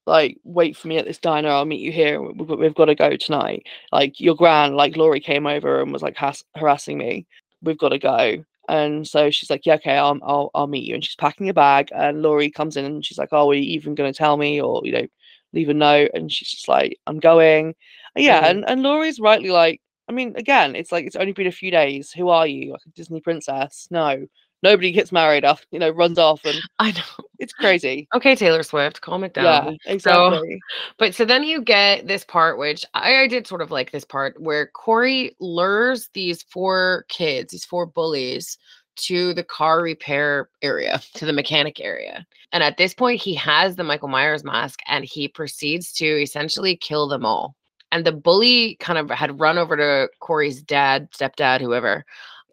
like 0.08 0.38
wait 0.44 0.76
for 0.76 0.88
me 0.88 0.98
at 0.98 1.06
this 1.06 1.20
diner. 1.20 1.50
I'll 1.50 1.66
meet 1.66 1.80
you 1.80 1.92
here. 1.92 2.22
we- 2.22 2.34
We've, 2.34 2.60
we've 2.60 2.76
got 2.76 2.86
to 2.86 2.96
go 2.96 3.16
tonight. 3.16 3.68
Like 3.92 4.20
your 4.20 4.36
gran, 4.36 4.76
like 4.76 4.98
Laurie 4.98 5.20
came 5.20 5.46
over 5.48 5.82
and 5.82 5.94
was 5.94 6.02
like 6.02 6.18
has- 6.18 6.44
harassing 6.56 6.98
me. 6.98 7.28
We've 7.66 7.78
got 7.78 7.90
to 7.90 8.00
go. 8.00 8.46
And 8.70 9.08
so 9.08 9.30
she's 9.32 9.50
like, 9.50 9.66
yeah, 9.66 9.76
okay, 9.76 9.98
I'll, 9.98 10.20
I'll 10.24 10.52
I'll 10.56 10.68
meet 10.68 10.86
you. 10.86 10.96
And 10.96 11.04
she's 11.06 11.16
packing 11.16 11.50
a 11.50 11.54
bag. 11.54 11.90
And 11.96 12.22
Laurie 12.24 12.50
comes 12.52 12.78
in 12.78 12.86
and 12.86 13.06
she's 13.06 13.18
like, 13.20 13.30
oh, 13.32 13.50
are 13.52 13.54
you 13.56 13.62
even 13.64 13.96
going 13.96 14.12
to 14.12 14.18
tell 14.18 14.38
me 14.38 14.62
or 14.62 14.82
you 14.86 14.92
know, 14.94 15.08
leave 15.54 15.70
a 15.70 15.74
note? 15.74 16.12
And 16.14 16.32
she's 16.32 16.50
just 16.52 16.68
like, 16.68 17.00
I'm 17.08 17.20
going. 17.20 17.76
And 18.16 18.26
yeah, 18.26 18.42
Mhm. 18.44 18.50
and 18.52 18.66
and 18.70 18.84
Laurie's 18.84 19.20
rightly 19.20 19.50
like, 19.52 19.82
I 20.10 20.14
mean, 20.14 20.34
again, 20.38 20.76
it's 20.76 20.92
like 20.92 21.06
it's 21.06 21.16
only 21.16 21.34
been 21.34 21.48
a 21.48 21.52
few 21.52 21.72
days. 21.72 22.12
Who 22.12 22.30
are 22.30 22.48
you? 22.48 22.72
Like 22.72 22.82
a 22.88 22.90
Disney 22.92 23.22
princess? 23.22 23.88
No, 23.92 24.26
nobody 24.64 24.92
gets 24.92 25.12
married. 25.12 25.46
Off, 25.46 25.66
you 25.72 25.80
know, 25.80 25.90
runs 25.92 26.18
off, 26.20 26.44
and 26.46 26.64
I 26.80 26.92
know. 26.92 27.25
It's 27.40 27.54
crazy. 27.54 28.08
Okay, 28.14 28.36
Taylor 28.36 28.64
Swift, 28.64 29.02
calm 29.02 29.24
it 29.24 29.34
down. 29.34 29.46
Yeah, 29.86 29.94
exactly. 29.94 30.60
But 30.98 31.16
so 31.16 31.26
then 31.26 31.44
you 31.44 31.62
get 31.62 32.08
this 32.08 32.24
part, 32.24 32.58
which 32.58 32.86
I, 32.94 33.22
I 33.22 33.28
did 33.28 33.48
sort 33.48 33.62
of 33.62 33.72
like 33.72 33.92
this 33.92 34.06
part 34.06 34.40
where 34.42 34.68
Corey 34.68 35.36
lures 35.40 36.10
these 36.14 36.44
four 36.44 37.06
kids, 37.10 37.52
these 37.52 37.66
four 37.66 37.86
bullies, 37.86 38.58
to 38.96 39.34
the 39.34 39.44
car 39.44 39.82
repair 39.82 40.50
area, 40.62 41.02
to 41.16 41.26
the 41.26 41.34
mechanic 41.34 41.80
area. 41.80 42.26
And 42.52 42.64
at 42.64 42.78
this 42.78 42.94
point, 42.94 43.22
he 43.22 43.34
has 43.36 43.76
the 43.76 43.84
Michael 43.84 44.08
Myers 44.08 44.44
mask 44.44 44.80
and 44.88 45.04
he 45.04 45.28
proceeds 45.28 45.92
to 45.94 46.06
essentially 46.06 46.76
kill 46.76 47.08
them 47.08 47.26
all. 47.26 47.56
And 47.92 48.06
the 48.06 48.12
bully 48.12 48.76
kind 48.80 48.98
of 48.98 49.10
had 49.10 49.40
run 49.40 49.58
over 49.58 49.78
to 49.78 50.10
Corey's 50.20 50.62
dad, 50.62 51.12
stepdad, 51.12 51.62
whoever, 51.62 52.06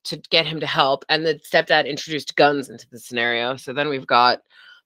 to 0.04 0.16
get 0.30 0.46
him 0.46 0.60
to 0.60 0.66
help. 0.66 1.04
And 1.08 1.24
the 1.24 1.40
stepdad 1.50 1.86
introduced 1.86 2.36
guns 2.36 2.68
into 2.68 2.88
the 2.90 2.98
scenario. 2.98 3.56
So 3.56 3.72
then 3.72 3.88
we've 3.88 4.06
got 4.06 4.40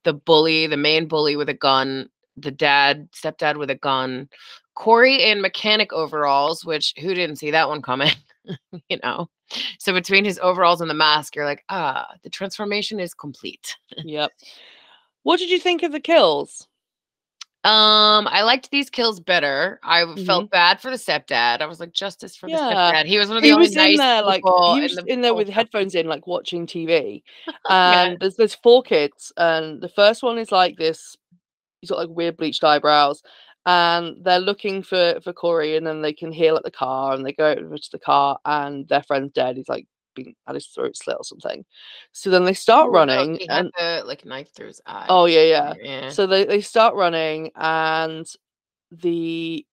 the 0.07 0.15
bully, 0.15 0.69
the 0.69 0.77
main 0.77 1.07
bully 1.09 1.37
with 1.37 1.49
a 1.49 1.55
gun, 1.55 2.09
the 2.37 2.53
dad, 2.53 3.09
stepdad 3.13 3.59
with 3.59 3.69
a 3.71 3.75
gun, 3.75 4.29
Corey 4.77 5.23
in 5.23 5.41
mechanic 5.41 5.93
overalls, 5.93 6.65
which 6.65 6.95
who 7.01 7.13
didn't 7.13 7.37
see 7.37 7.51
that 7.51 7.69
one 7.69 7.83
coming? 7.83 8.13
you 8.89 8.99
know. 9.03 9.29
So 9.81 9.93
between 9.93 10.25
his 10.25 10.39
overalls 10.39 10.81
and 10.81 10.89
the 10.89 10.95
mask, 10.95 11.35
you're 11.35 11.45
like, 11.45 11.65
ah, 11.69 12.07
the 12.23 12.31
transformation 12.31 13.01
is 13.01 13.15
complete. 13.15 13.77
yep. 14.05 14.31
What 15.25 15.39
did 15.39 15.51
you 15.51 15.59
think 15.59 15.83
of 15.83 15.91
the 15.91 16.01
kills? 16.01 16.69
Um, 17.67 18.29
I 18.29 18.43
liked 18.43 18.71
these 18.71 18.89
kills 18.89 19.19
better. 19.19 19.81
I 19.83 20.01
w- 20.01 20.25
felt 20.25 20.51
bad 20.51 20.81
for 20.81 20.91
the 20.91 20.97
stepdad. 20.97 21.61
I 21.61 21.67
was 21.67 21.81
like, 21.81 21.93
justice 21.93 22.37
for 22.37 22.49
the 22.49 22.55
Mm-hmm. 22.57 22.77
Stepdad. 22.77 23.07
He 23.07 23.19
was 23.19 23.29
one 23.29 23.39
of 23.39 23.43
the 23.43 23.49
He 23.49 23.55
only 23.55 23.71
nice 23.71 23.93
in 23.95 23.97
there, 23.99 24.23
like 24.23 24.39
people 24.45 24.75
he 24.77 24.83
was 24.83 24.95
the 24.95 25.05
in 25.07 25.21
there 25.21 25.35
with 25.35 25.49
headphones 25.49 25.95
in, 25.97 26.07
like 26.07 26.27
watching 26.27 26.67
TV. 26.67 27.23
Yeah. 27.69 28.03
And 28.05 28.21
there's 28.21 28.37
there's 28.37 28.55
four 28.55 28.83
kids, 28.85 29.33
and 29.37 29.81
the 29.81 29.89
first 29.89 30.23
one 30.23 30.39
is 30.39 30.53
like 30.53 30.77
this. 30.77 31.17
He's 31.81 31.91
got 31.91 31.99
like 31.99 32.09
weird 32.09 32.37
bleached 32.37 32.63
eyebrows, 32.63 33.23
and 33.67 34.25
they're 34.25 34.39
looking 34.39 34.83
for 34.85 35.19
for 35.25 35.33
Corey, 35.33 35.77
and 35.77 35.85
then 35.87 36.03
they 36.03 36.13
can 36.13 36.31
hear 36.31 36.53
like 36.53 36.63
the 36.63 36.71
car, 36.71 37.15
and 37.15 37.27
they 37.27 37.33
go 37.33 37.51
over 37.51 37.77
to 37.79 37.91
the 37.91 37.99
car, 37.99 38.39
and 38.45 38.87
their 38.89 39.03
friend's 39.03 39.33
dead. 39.33 39.57
He's 39.57 39.69
like 39.69 39.87
being 40.17 40.35
had 40.47 40.55
his 40.55 40.67
throat 40.67 40.97
slit 40.97 41.17
or 41.19 41.25
something. 41.25 41.65
So 42.13 42.31
then 42.31 42.45
they 42.45 42.55
start 42.55 42.89
Oh, 42.89 42.93
running, 42.93 43.37
He 43.37 43.47
had 43.47 43.67
and 43.67 43.73
the 43.79 44.03
like 44.05 44.25
knife 44.25 44.53
through 44.53 44.69
his 44.69 44.81
eye. 44.87 45.07
oh 45.09 45.27
yeah, 45.27 45.43
yeah. 45.43 45.75
yeah. 45.81 46.09
So 46.11 46.27
they, 46.27 46.45
they 46.45 46.61
start 46.61 46.97
running 46.97 47.53
and 47.55 48.27
the 48.91 49.65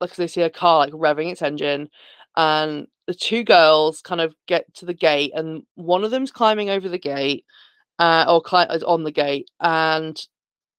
like 0.00 0.14
they 0.14 0.26
see 0.28 0.42
a 0.42 0.50
car 0.50 0.78
like 0.78 0.92
revving 0.92 1.32
its 1.32 1.42
engine 1.42 1.88
and 2.36 2.86
the 3.06 3.14
two 3.14 3.42
girls 3.44 4.02
kind 4.02 4.20
of 4.20 4.34
get 4.46 4.72
to 4.74 4.84
the 4.84 4.94
gate 4.94 5.32
and 5.34 5.62
one 5.74 6.04
of 6.04 6.10
them's 6.10 6.30
climbing 6.30 6.70
over 6.70 6.88
the 6.88 6.98
gate 6.98 7.44
uh, 7.98 8.26
or 8.28 8.42
cli- 8.42 8.66
on 8.86 9.04
the 9.04 9.10
gate 9.12 9.48
and 9.60 10.20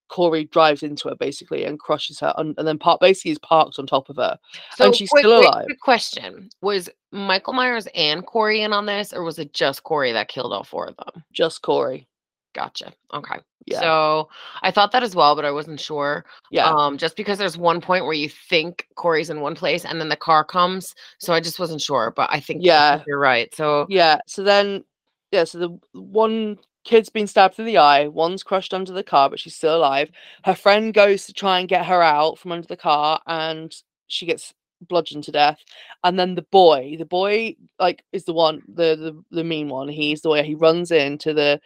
Corey 0.10 0.46
drives 0.46 0.84
into 0.84 1.10
her 1.10 1.16
basically 1.16 1.64
and 1.66 1.80
crushes 1.80 2.20
her 2.20 2.34
and, 2.38 2.56
and 2.58 2.68
then 2.68 2.78
part 2.78 3.00
basically 3.00 3.32
is 3.32 3.40
parked 3.40 3.78
on 3.80 3.88
top 3.88 4.10
of 4.10 4.16
her. 4.18 4.38
So 4.76 4.92
she's 4.92 5.10
wait, 5.14 5.22
still 5.22 5.42
alive. 5.42 5.66
quick 5.66 5.80
question: 5.82 6.50
Was 6.62 6.90
Michael 7.12 7.54
Myers 7.54 7.88
and 7.96 8.26
Corey 8.26 8.62
in 8.62 8.74
on 8.74 8.86
this, 8.86 9.14
or 9.14 9.24
was 9.24 9.40
it 9.40 9.54
just 9.54 9.84
Corey 9.84 10.12
that 10.14 10.28
killed 10.30 10.54
all 10.54 10.64
four 10.64 10.86
of 10.88 10.96
them? 10.98 11.24
Just 11.32 11.62
Corey. 11.62 12.08
Gotcha. 12.54 12.92
Okay. 13.14 13.36
Yeah. 13.68 13.82
So 13.82 14.30
I 14.64 14.72
thought 14.72 14.92
that 14.94 15.04
as 15.04 15.14
well, 15.16 15.36
but 15.36 15.44
I 15.46 15.52
wasn't 15.52 15.80
sure. 15.80 16.26
yeah. 16.50 16.68
Um, 16.72 16.98
just 16.98 17.16
because 17.18 17.38
there's 17.38 17.58
one 17.58 17.82
point 17.82 18.06
where 18.06 18.14
you 18.14 18.30
think 18.30 18.88
Corey's 18.96 19.30
in 19.30 19.42
one 19.42 19.56
place 19.56 19.84
and 19.86 20.00
then 20.00 20.08
the 20.10 20.16
car 20.16 20.44
comes, 20.46 20.96
so 21.20 21.34
I 21.34 21.42
just 21.42 21.60
wasn't 21.60 21.82
sure. 21.82 22.14
But 22.16 22.30
I 22.32 22.40
think 22.40 22.64
Yeah. 22.64 23.04
you're 23.06 23.20
right. 23.20 23.54
So 23.54 23.86
Yeah. 23.90 24.20
So 24.26 24.42
then, 24.42 24.86
yeah. 25.32 25.44
So 25.44 25.60
the 25.60 25.78
one 26.00 26.58
kid's 26.88 27.10
been 27.10 27.28
stabbed 27.28 27.56
through 27.56 27.66
the 27.66 27.78
eye. 27.78 28.08
One's 28.08 28.44
crushed 28.44 28.74
under 28.74 28.94
the 28.94 29.04
car, 29.04 29.30
but 29.30 29.40
she's 29.40 29.56
still 29.56 29.76
alive. 29.76 30.10
Her 30.46 30.56
friend 30.56 30.94
goes 30.94 31.26
to 31.26 31.34
try 31.34 31.60
and 31.60 31.70
get 31.70 31.86
her 31.86 32.02
out 32.02 32.40
from 32.40 32.54
under 32.54 32.68
the 32.68 32.78
car, 32.78 33.20
and 33.28 33.76
she 34.08 34.26
gets 34.26 34.54
bludgeoned 34.82 35.26
to 35.26 35.32
death. 35.32 35.60
And 36.04 36.18
then 36.18 36.36
the 36.36 36.44
boy, 36.44 36.96
the 36.98 37.06
boy, 37.06 37.56
like, 37.78 38.04
is 38.14 38.24
the 38.24 38.34
one, 38.34 38.64
the 38.68 38.96
the, 38.96 39.24
the 39.36 39.44
mean 39.44 39.68
one. 39.70 39.90
He's 39.90 40.22
the 40.22 40.30
way 40.30 40.44
he 40.44 40.56
runs 40.56 40.92
into 40.92 41.34
the 41.34 41.60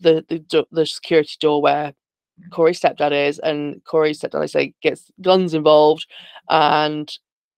the 0.00 0.24
the, 0.28 0.66
the 0.70 0.86
security 0.86 1.36
door 1.40 1.60
where 1.60 1.92
Corey's 2.50 2.80
stepdad 2.80 3.12
is, 3.28 3.40
and 3.40 3.82
Corey's 3.84 4.20
stepdad, 4.20 4.42
I 4.42 4.46
say, 4.46 4.74
gets 4.80 5.10
guns 5.20 5.54
involved, 5.54 6.06
and 6.48 7.12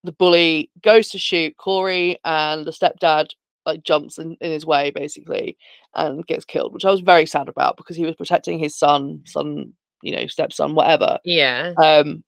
the 0.05 0.13
bully 0.13 0.71
goes 0.83 1.11
to 1.11 1.19
shoot 1.19 1.57
Corey, 1.59 2.19
and 2.25 2.67
the 2.67 2.73
stepdad 2.73 3.31
like 3.67 3.83
jumps 3.83 4.19
in, 4.19 4.37
in 4.41 4.51
his 4.51 4.65
way 4.65 4.91
basically 4.91 5.57
and 5.95 6.27
gets 6.27 6.45
killed, 6.45 6.73
which 6.73 6.85
I 6.85 6.91
was 6.91 7.01
very 7.01 7.27
sad 7.27 7.49
about 7.49 7.77
because 7.77 7.97
he 7.97 8.05
was 8.07 8.15
protecting 8.15 8.59
his 8.59 8.77
son, 8.77 9.23
son, 9.27 9.73
you 10.03 10.15
know, 10.15 10.27
stepson, 10.27 10.75
whatever. 10.75 11.19
yeah, 11.25 11.73
Um, 11.79 12.23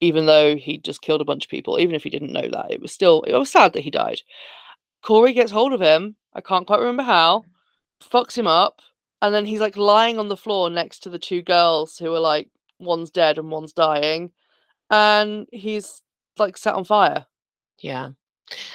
even 0.00 0.26
though 0.26 0.56
he 0.56 0.78
just 0.78 1.00
killed 1.02 1.20
a 1.20 1.24
bunch 1.24 1.44
of 1.44 1.50
people, 1.50 1.78
even 1.78 1.94
if 1.94 2.02
he 2.02 2.10
didn't 2.10 2.32
know 2.32 2.48
that, 2.50 2.70
it 2.70 2.80
was 2.80 2.92
still 2.92 3.22
it 3.22 3.32
was 3.34 3.50
sad 3.50 3.72
that 3.72 3.82
he 3.84 3.90
died. 3.90 4.20
Corey 5.02 5.32
gets 5.32 5.50
hold 5.52 5.72
of 5.72 5.80
him. 5.80 6.16
I 6.34 6.40
can't 6.40 6.66
quite 6.66 6.80
remember 6.80 7.02
how. 7.04 7.44
Fucks 8.12 8.36
him 8.36 8.46
up, 8.46 8.80
and 9.22 9.34
then 9.34 9.46
he's 9.46 9.60
like 9.60 9.76
lying 9.76 10.18
on 10.18 10.28
the 10.28 10.36
floor 10.36 10.68
next 10.68 11.00
to 11.04 11.10
the 11.10 11.18
two 11.18 11.40
girls 11.42 11.96
who 11.96 12.12
are 12.14 12.20
like 12.20 12.48
one's 12.78 13.10
dead 13.10 13.38
and 13.38 13.50
one's 13.50 13.72
dying, 13.72 14.30
and 14.90 15.46
he's 15.52 16.02
like 16.38 16.56
set 16.58 16.74
on 16.74 16.84
fire. 16.84 17.24
yeah. 17.80 18.10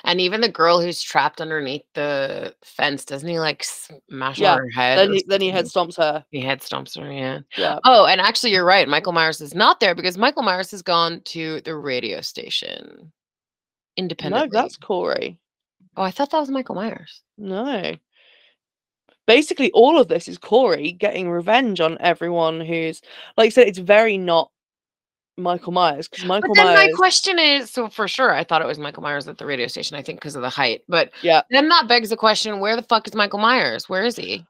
And 0.03 0.19
even 0.19 0.41
the 0.41 0.49
girl 0.49 0.81
who's 0.81 1.01
trapped 1.01 1.41
underneath 1.41 1.83
the 1.93 2.55
fence, 2.63 3.05
doesn't 3.05 3.29
he 3.29 3.39
like 3.39 3.63
smash 3.63 4.39
Yeah, 4.39 4.57
her 4.57 4.69
head? 4.69 4.97
Then 4.97 5.13
he 5.13 5.23
then 5.27 5.41
he 5.41 5.49
head 5.49 5.65
stomps 5.65 5.97
her. 5.97 6.25
He 6.31 6.41
head 6.41 6.61
stomps 6.61 6.99
her. 6.99 7.11
Yeah. 7.11 7.39
Yeah. 7.57 7.79
Oh, 7.83 8.05
and 8.05 8.19
actually, 8.19 8.51
you're 8.51 8.65
right. 8.65 8.87
Michael 8.87 9.13
Myers 9.13 9.41
is 9.41 9.53
not 9.53 9.79
there 9.79 9.93
because 9.93 10.17
Michael 10.17 10.43
Myers 10.43 10.71
has 10.71 10.81
gone 10.81 11.21
to 11.25 11.61
the 11.61 11.75
radio 11.75 12.21
station 12.21 13.11
independently. 13.95 14.49
No, 14.51 14.61
that's 14.61 14.77
Corey. 14.77 15.39
Oh, 15.95 16.03
I 16.03 16.11
thought 16.11 16.31
that 16.31 16.39
was 16.39 16.49
Michael 16.49 16.75
Myers. 16.75 17.21
No. 17.37 17.95
Basically, 19.27 19.69
all 19.71 19.99
of 19.99 20.07
this 20.07 20.27
is 20.27 20.39
Corey 20.39 20.91
getting 20.93 21.29
revenge 21.29 21.79
on 21.79 21.97
everyone 21.99 22.61
who's, 22.61 23.01
like 23.37 23.45
you 23.45 23.51
said, 23.51 23.67
it's 23.67 23.77
very 23.77 24.17
not 24.17 24.49
Michael 25.39 25.71
Myers 25.71 26.07
because 26.07 26.23
Michael 26.25 26.53
but 26.55 26.63
then 26.63 26.73
Myers. 26.73 26.89
my 26.91 26.97
question 26.97 27.39
is 27.39 27.69
so 27.71 27.89
for 27.89 28.07
sure, 28.07 28.33
I 28.33 28.43
thought 28.43 28.61
it 28.61 28.67
was 28.67 28.79
Michael 28.79 29.03
Myers 29.03 29.27
at 29.27 29.37
the 29.37 29.45
radio 29.45 29.67
station, 29.67 29.97
I 29.97 30.01
think 30.01 30.19
because 30.19 30.35
of 30.35 30.41
the 30.41 30.49
height. 30.49 30.83
But 30.87 31.11
Yeah. 31.23 31.41
then 31.49 31.69
that 31.69 31.87
begs 31.87 32.09
the 32.09 32.17
question 32.17 32.59
where 32.59 32.75
the 32.75 32.83
fuck 32.83 33.07
is 33.07 33.15
Michael 33.15 33.39
Myers? 33.39 33.89
Where 33.89 34.03
is 34.03 34.15
he? 34.15 34.45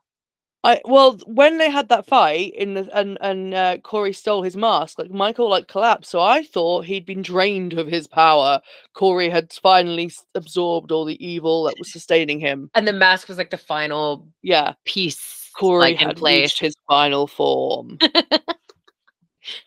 I 0.64 0.82
well, 0.84 1.18
when 1.26 1.58
they 1.58 1.70
had 1.70 1.88
that 1.88 2.06
fight 2.06 2.54
in 2.54 2.74
the 2.74 2.90
and 2.94 3.18
and 3.22 3.54
uh, 3.54 3.78
Corey 3.78 4.12
stole 4.12 4.44
his 4.44 4.58
mask, 4.58 5.00
like 5.00 5.10
Michael 5.10 5.50
like 5.50 5.70
collapsed. 5.70 6.12
So 6.12 6.20
I 6.20 6.44
thought 6.44 6.84
he'd 6.84 7.06
been 7.06 7.22
drained 7.22 7.74
of 7.74 7.88
his 7.88 8.08
power. 8.08 8.60
Corey 8.94 9.30
had 9.30 9.54
finally 9.54 10.12
absorbed 10.36 10.92
all 10.92 11.06
the 11.06 11.26
evil 11.26 11.64
that 11.64 11.80
was 11.80 11.90
sustaining 11.94 12.42
him. 12.42 12.70
And 12.76 12.86
the 12.86 12.92
mask 12.94 13.30
was 13.30 13.38
like 13.38 13.52
the 13.52 13.58
final 13.58 14.28
Yeah, 14.42 14.74
piece 14.84 15.50
Corey 15.58 15.92
like, 15.92 15.98
had 15.98 16.22
reached 16.22 16.60
his 16.60 16.76
final 16.90 17.26
form. 17.26 17.98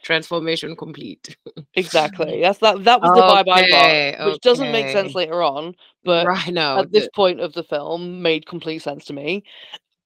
Transformation 0.02 0.76
complete. 0.76 1.36
exactly. 1.74 2.40
That's 2.42 2.58
that. 2.60 2.84
That 2.84 3.02
was 3.02 3.12
the 3.12 3.22
vibe 3.22 3.48
I 3.48 3.64
Okay, 3.64 3.64
got, 3.64 3.98
which 4.24 4.40
doesn't 4.40 4.70
make 4.70 4.88
sense 4.88 5.14
later 5.14 5.42
on, 5.42 5.74
but 6.04 6.26
right 6.26 6.52
no. 6.52 6.78
at 6.78 6.92
this 6.92 7.08
point 7.08 7.40
of 7.40 7.52
the 7.54 7.64
film 7.64 8.22
made 8.22 8.46
complete 8.46 8.80
sense 8.82 9.04
to 9.06 9.12
me. 9.12 9.44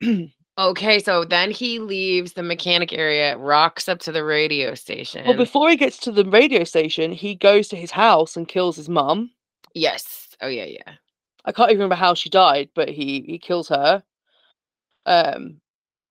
Okay, 0.58 0.98
so 1.00 1.24
then 1.24 1.50
he 1.50 1.78
leaves 1.78 2.32
the 2.32 2.42
mechanic 2.42 2.92
area, 2.92 3.36
rocks 3.36 3.88
up 3.88 3.98
to 4.00 4.12
the 4.12 4.24
radio 4.24 4.74
station. 4.74 5.24
Well, 5.26 5.34
before 5.36 5.68
he 5.68 5.76
gets 5.76 5.98
to 5.98 6.10
the 6.12 6.24
radio 6.24 6.64
station, 6.64 7.12
he 7.12 7.34
goes 7.34 7.68
to 7.68 7.76
his 7.76 7.90
house 7.90 8.34
and 8.34 8.48
kills 8.48 8.76
his 8.76 8.88
mum. 8.88 9.32
yes. 9.74 10.36
Oh 10.40 10.48
yeah, 10.48 10.64
yeah. 10.64 10.94
I 11.44 11.52
can't 11.52 11.70
even 11.70 11.78
remember 11.78 11.94
how 11.96 12.14
she 12.14 12.28
died, 12.28 12.70
but 12.74 12.88
he 12.88 13.22
he 13.26 13.38
kills 13.38 13.68
her. 13.68 14.02
Um, 15.06 15.60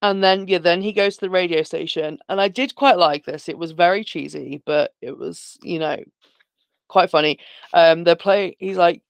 and 0.01 0.23
then 0.23 0.47
yeah, 0.47 0.59
then 0.59 0.81
he 0.81 0.93
goes 0.93 1.15
to 1.15 1.22
the 1.22 1.30
radio 1.30 1.63
station, 1.63 2.19
and 2.30 2.39
I 2.41 2.47
did 2.47 2.76
quite 2.76 2.97
like 2.97 3.26
this. 3.26 3.49
It 3.49 3.57
was 3.57 3.72
very 3.72 4.03
cheesy, 4.03 4.61
but 4.65 4.93
it 5.01 5.17
was 5.17 5.57
you 5.63 5.80
know 5.80 5.97
quite 6.88 7.09
funny. 7.09 7.39
Um, 7.73 8.03
they're 8.03 8.15
playing. 8.15 8.55
He's 8.59 8.77
like 8.77 9.01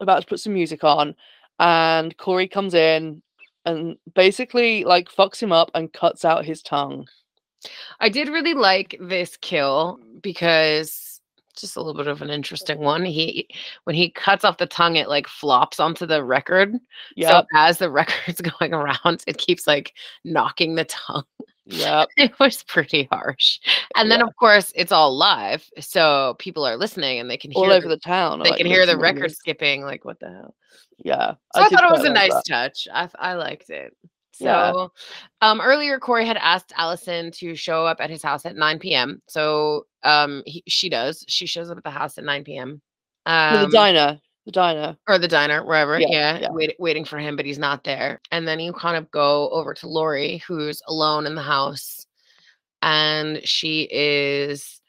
about 0.00 0.20
to 0.20 0.26
put 0.26 0.40
some 0.40 0.54
music 0.54 0.84
on, 0.84 1.14
and 1.58 2.16
Corey 2.16 2.48
comes 2.48 2.74
in 2.74 3.22
and 3.64 3.96
basically 4.14 4.84
like 4.84 5.08
fucks 5.08 5.42
him 5.42 5.52
up 5.52 5.70
and 5.74 5.92
cuts 5.92 6.24
out 6.24 6.44
his 6.44 6.62
tongue. 6.62 7.06
I 8.00 8.08
did 8.08 8.28
really 8.28 8.54
like 8.54 8.96
this 9.00 9.36
kill 9.38 9.98
because 10.20 11.03
just 11.56 11.76
a 11.76 11.80
little 11.80 11.94
bit 11.94 12.06
of 12.08 12.22
an 12.22 12.30
interesting 12.30 12.78
one. 12.78 13.04
He 13.04 13.48
when 13.84 13.96
he 13.96 14.10
cuts 14.10 14.44
off 14.44 14.58
the 14.58 14.66
tongue, 14.66 14.96
it 14.96 15.08
like 15.08 15.26
flops 15.28 15.80
onto 15.80 16.06
the 16.06 16.24
record. 16.24 16.74
Yep, 17.16 17.30
So 17.30 17.46
as 17.54 17.78
the 17.78 17.90
record's 17.90 18.40
going 18.40 18.74
around, 18.74 19.22
it 19.26 19.38
keeps 19.38 19.66
like 19.66 19.94
knocking 20.24 20.74
the 20.74 20.84
tongue. 20.84 21.24
Yeah. 21.66 22.04
It 22.16 22.38
was 22.38 22.62
pretty 22.64 23.08
harsh. 23.10 23.58
And 23.96 24.10
then 24.10 24.20
of 24.22 24.34
course 24.36 24.70
it's 24.74 24.92
all 24.92 25.16
live. 25.16 25.66
So 25.80 26.36
people 26.38 26.66
are 26.66 26.76
listening 26.76 27.18
and 27.20 27.30
they 27.30 27.38
can 27.38 27.50
hear 27.50 27.64
All 27.64 27.72
over 27.72 27.88
the, 27.88 27.96
the 27.96 28.00
town. 28.00 28.40
they 28.42 28.50
like, 28.50 28.58
can 28.58 28.66
hear 28.66 28.84
the 28.86 28.98
record 28.98 29.32
skipping. 29.32 29.82
Like 29.82 30.04
what 30.04 30.20
the 30.20 30.28
hell? 30.28 30.54
Yeah, 30.98 31.34
So 31.54 31.62
I, 31.62 31.68
did 31.68 31.78
thought 31.78 31.84
it 31.88 31.92
was 31.92 32.04
a 32.04 32.12
nice 32.12 32.32
that. 32.34 32.44
touch. 32.46 32.86
I 32.92 33.08
I 33.18 33.34
liked 33.34 33.70
it. 33.70 33.96
So 34.34 34.44
Yeah. 34.44 35.48
um 35.48 35.60
earlier 35.60 35.98
Corey 35.98 36.26
had 36.26 36.36
asked 36.38 36.72
Allyson 36.76 37.30
to 37.32 37.54
show 37.54 37.86
up 37.86 37.98
at 38.00 38.10
his 38.10 38.22
house 38.22 38.44
at 38.44 38.56
9 38.56 38.78
p.m. 38.80 39.22
So 39.28 39.86
um 40.02 40.42
he, 40.46 40.62
she 40.66 40.88
does. 40.88 41.24
She 41.28 41.46
shows 41.46 41.70
up 41.70 41.78
at 41.78 41.84
the 41.84 41.90
house 41.90 42.18
at 42.18 42.24
9 42.24 42.44
p.m. 42.44 42.80
To 43.26 43.30
the 43.58 43.64
Um, 43.64 43.70
diner. 43.70 44.20
the 44.44 44.52
diner. 44.52 44.96
or 45.08 45.18
the 45.18 45.28
diner, 45.28 45.64
wherever. 45.64 45.98
Yeah, 45.98 46.08
Yeah, 46.10 46.38
yeah. 46.40 46.48
Wait, 46.50 46.76
waiting 46.78 47.04
for 47.06 47.18
him, 47.18 47.36
but 47.36 47.46
he's 47.46 47.58
not 47.58 47.82
there. 47.84 48.20
And 48.30 48.46
then 48.46 48.60
you 48.60 48.72
kind 48.74 48.96
of 48.96 49.10
go 49.10 49.48
over 49.50 49.72
to 49.72 49.88
Laurie, 49.88 50.42
who's 50.46 50.82
alone 50.88 51.24
in 51.26 51.34
the 51.34 51.42
house, 51.42 52.06
and 52.82 53.40
she 53.46 53.88
is 53.90 54.82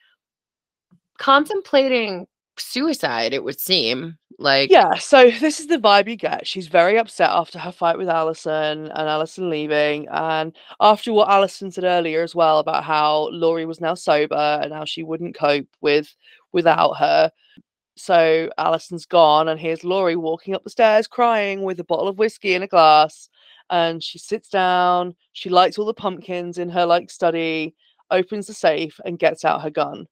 contemplating 1.18 2.28
suicide. 2.58 3.34
It 3.34 3.44
would 3.44 3.60
seem 3.60 4.18
like 4.38 4.70
Yeah, 4.70 4.96
so 4.96 5.32
this 5.32 5.60
is 5.60 5.68
the 5.68 5.78
vibe 5.78 6.08
you 6.08 6.16
get. 6.16 6.46
She's 6.46 6.68
very 6.68 6.98
upset 6.98 7.30
after 7.30 7.60
her 7.60 7.72
fight 7.72 7.98
with 7.98 8.10
Allyson 8.10 8.88
and 8.88 9.10
Allyson 9.10 9.50
leaving. 9.50 10.08
And 10.10 10.56
after 10.80 11.14
what 11.14 11.30
Allyson 11.30 11.72
said 11.72 11.84
earlier 11.84 12.22
as 12.22 12.36
well 12.36 12.60
about 12.60 12.84
how 12.84 13.30
Laurie 13.32 13.66
was 13.66 13.82
now 13.82 13.94
sober 13.94 14.60
and 14.62 14.74
how 14.74 14.86
she 14.86 15.04
wouldn't 15.04 15.36
cope 15.38 15.68
with 15.82 16.14
without 16.52 16.94
her. 16.96 17.32
So 17.98 18.50
Allyson's 18.58 19.06
gone, 19.06 19.48
and 19.48 19.60
here's 19.60 19.86
Laurie 19.86 20.18
walking 20.18 20.54
up 20.54 20.64
the 20.64 20.70
stairs 20.70 21.08
crying 21.08 21.64
with 21.64 21.80
a 21.80 21.86
bottle 21.86 22.10
of 22.10 22.18
whiskey 22.18 22.54
in 22.54 22.64
a 22.64 22.68
glass. 22.68 23.30
And 23.70 24.04
she 24.04 24.20
sits 24.20 24.50
down, 24.50 25.16
she 25.34 25.50
lights 25.50 25.78
all 25.78 25.86
the 25.86 25.94
pumpkins 25.94 26.58
in 26.58 26.70
her 26.70 26.86
like 26.86 27.10
study, 27.10 27.74
opens 28.12 28.48
the 28.48 28.54
safe, 28.54 29.00
and 29.06 29.18
gets 29.18 29.46
out 29.46 29.62
her 29.62 29.70
gun. 29.70 30.08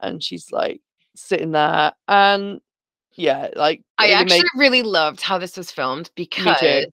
And 0.00 0.22
she's 0.22 0.52
like 0.52 0.82
sitting 1.16 1.52
there. 1.52 1.92
And 2.08 2.60
yeah, 3.16 3.48
like 3.54 3.82
I 3.98 4.10
actually 4.10 4.42
really 4.56 4.82
loved 4.82 5.20
how 5.20 5.38
this 5.38 5.56
was 5.56 5.70
filmed 5.70 6.10
because 6.14 6.86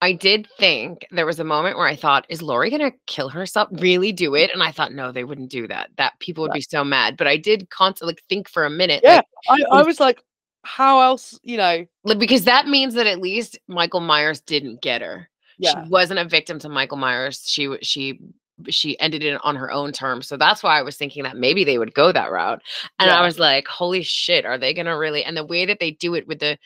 I 0.00 0.12
did 0.12 0.48
think 0.58 1.06
there 1.10 1.26
was 1.26 1.40
a 1.40 1.44
moment 1.44 1.76
where 1.76 1.86
I 1.86 1.96
thought, 1.96 2.26
is 2.28 2.40
Laurie 2.42 2.70
gonna 2.70 2.92
kill 3.06 3.28
herself? 3.28 3.68
Really 3.72 4.12
do 4.12 4.34
it? 4.34 4.50
And 4.52 4.62
I 4.62 4.72
thought, 4.72 4.92
no, 4.92 5.12
they 5.12 5.24
wouldn't 5.24 5.50
do 5.50 5.68
that. 5.68 5.90
That 5.96 6.18
people 6.20 6.42
would 6.42 6.50
Right. 6.50 6.58
be 6.58 6.62
so 6.62 6.84
mad. 6.84 7.16
But 7.16 7.26
I 7.26 7.36
did 7.36 7.68
constantly 7.70 8.12
like, 8.12 8.22
think 8.28 8.48
for 8.48 8.64
a 8.64 8.70
minute, 8.70 9.00
Yeah. 9.02 9.20
like, 9.50 9.62
I, 9.70 9.78
I 9.78 9.82
was 9.82 10.00
like, 10.00 10.22
how 10.64 11.00
else, 11.00 11.38
you 11.42 11.56
know? 11.56 11.84
because 12.18 12.44
that 12.44 12.66
means 12.66 12.94
that 12.94 13.06
at 13.06 13.20
least 13.20 13.58
Michael 13.68 14.00
Myers 14.00 14.40
didn't 14.40 14.80
get 14.80 15.02
her. 15.02 15.28
Yeah. 15.58 15.84
She 15.84 15.90
wasn't 15.90 16.20
a 16.20 16.24
victim 16.24 16.58
to 16.60 16.68
Michael 16.68 16.98
Myers. 16.98 17.42
She 17.46 17.76
she 17.82 18.20
she 18.68 18.98
ended 19.00 19.22
it 19.22 19.40
on 19.44 19.56
her 19.56 19.70
own 19.70 19.92
terms. 19.92 20.26
So 20.26 20.36
that's 20.36 20.62
why 20.62 20.78
I 20.78 20.82
was 20.82 20.96
thinking 20.96 21.22
that 21.22 21.36
maybe 21.36 21.64
they 21.64 21.78
would 21.78 21.94
go 21.94 22.10
that 22.12 22.30
route. 22.30 22.62
And 22.98 23.10
I 23.10 23.24
was 23.24 23.38
like, 23.38 23.66
holy 23.68 24.02
shit, 24.02 24.44
are 24.44 24.58
they 24.58 24.74
gonna 24.74 24.96
really? 24.98 25.22
And 25.24 25.36
the 25.36 25.44
way 25.44 25.64
that 25.66 25.78
they 25.80 25.92
do 25.92 26.14
it 26.14 26.26
with 26.26 26.40
the 26.40 26.58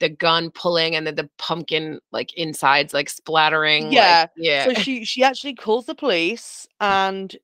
the 0.00 0.08
gun 0.08 0.50
pulling 0.50 0.96
and 0.96 1.06
then 1.06 1.14
the 1.14 1.30
pumpkin 1.38 2.00
like 2.10 2.32
insides 2.34 2.92
like 2.92 3.08
splattering. 3.08 3.84
like- 3.84 3.92
Yeah, 3.94 4.26
yeah. 4.36 4.64
So 4.64 4.74
she 4.74 5.04
she 5.04 5.22
actually 5.22 5.54
calls 5.54 5.86
the 5.86 5.94
police 5.94 6.66
and 6.80 7.34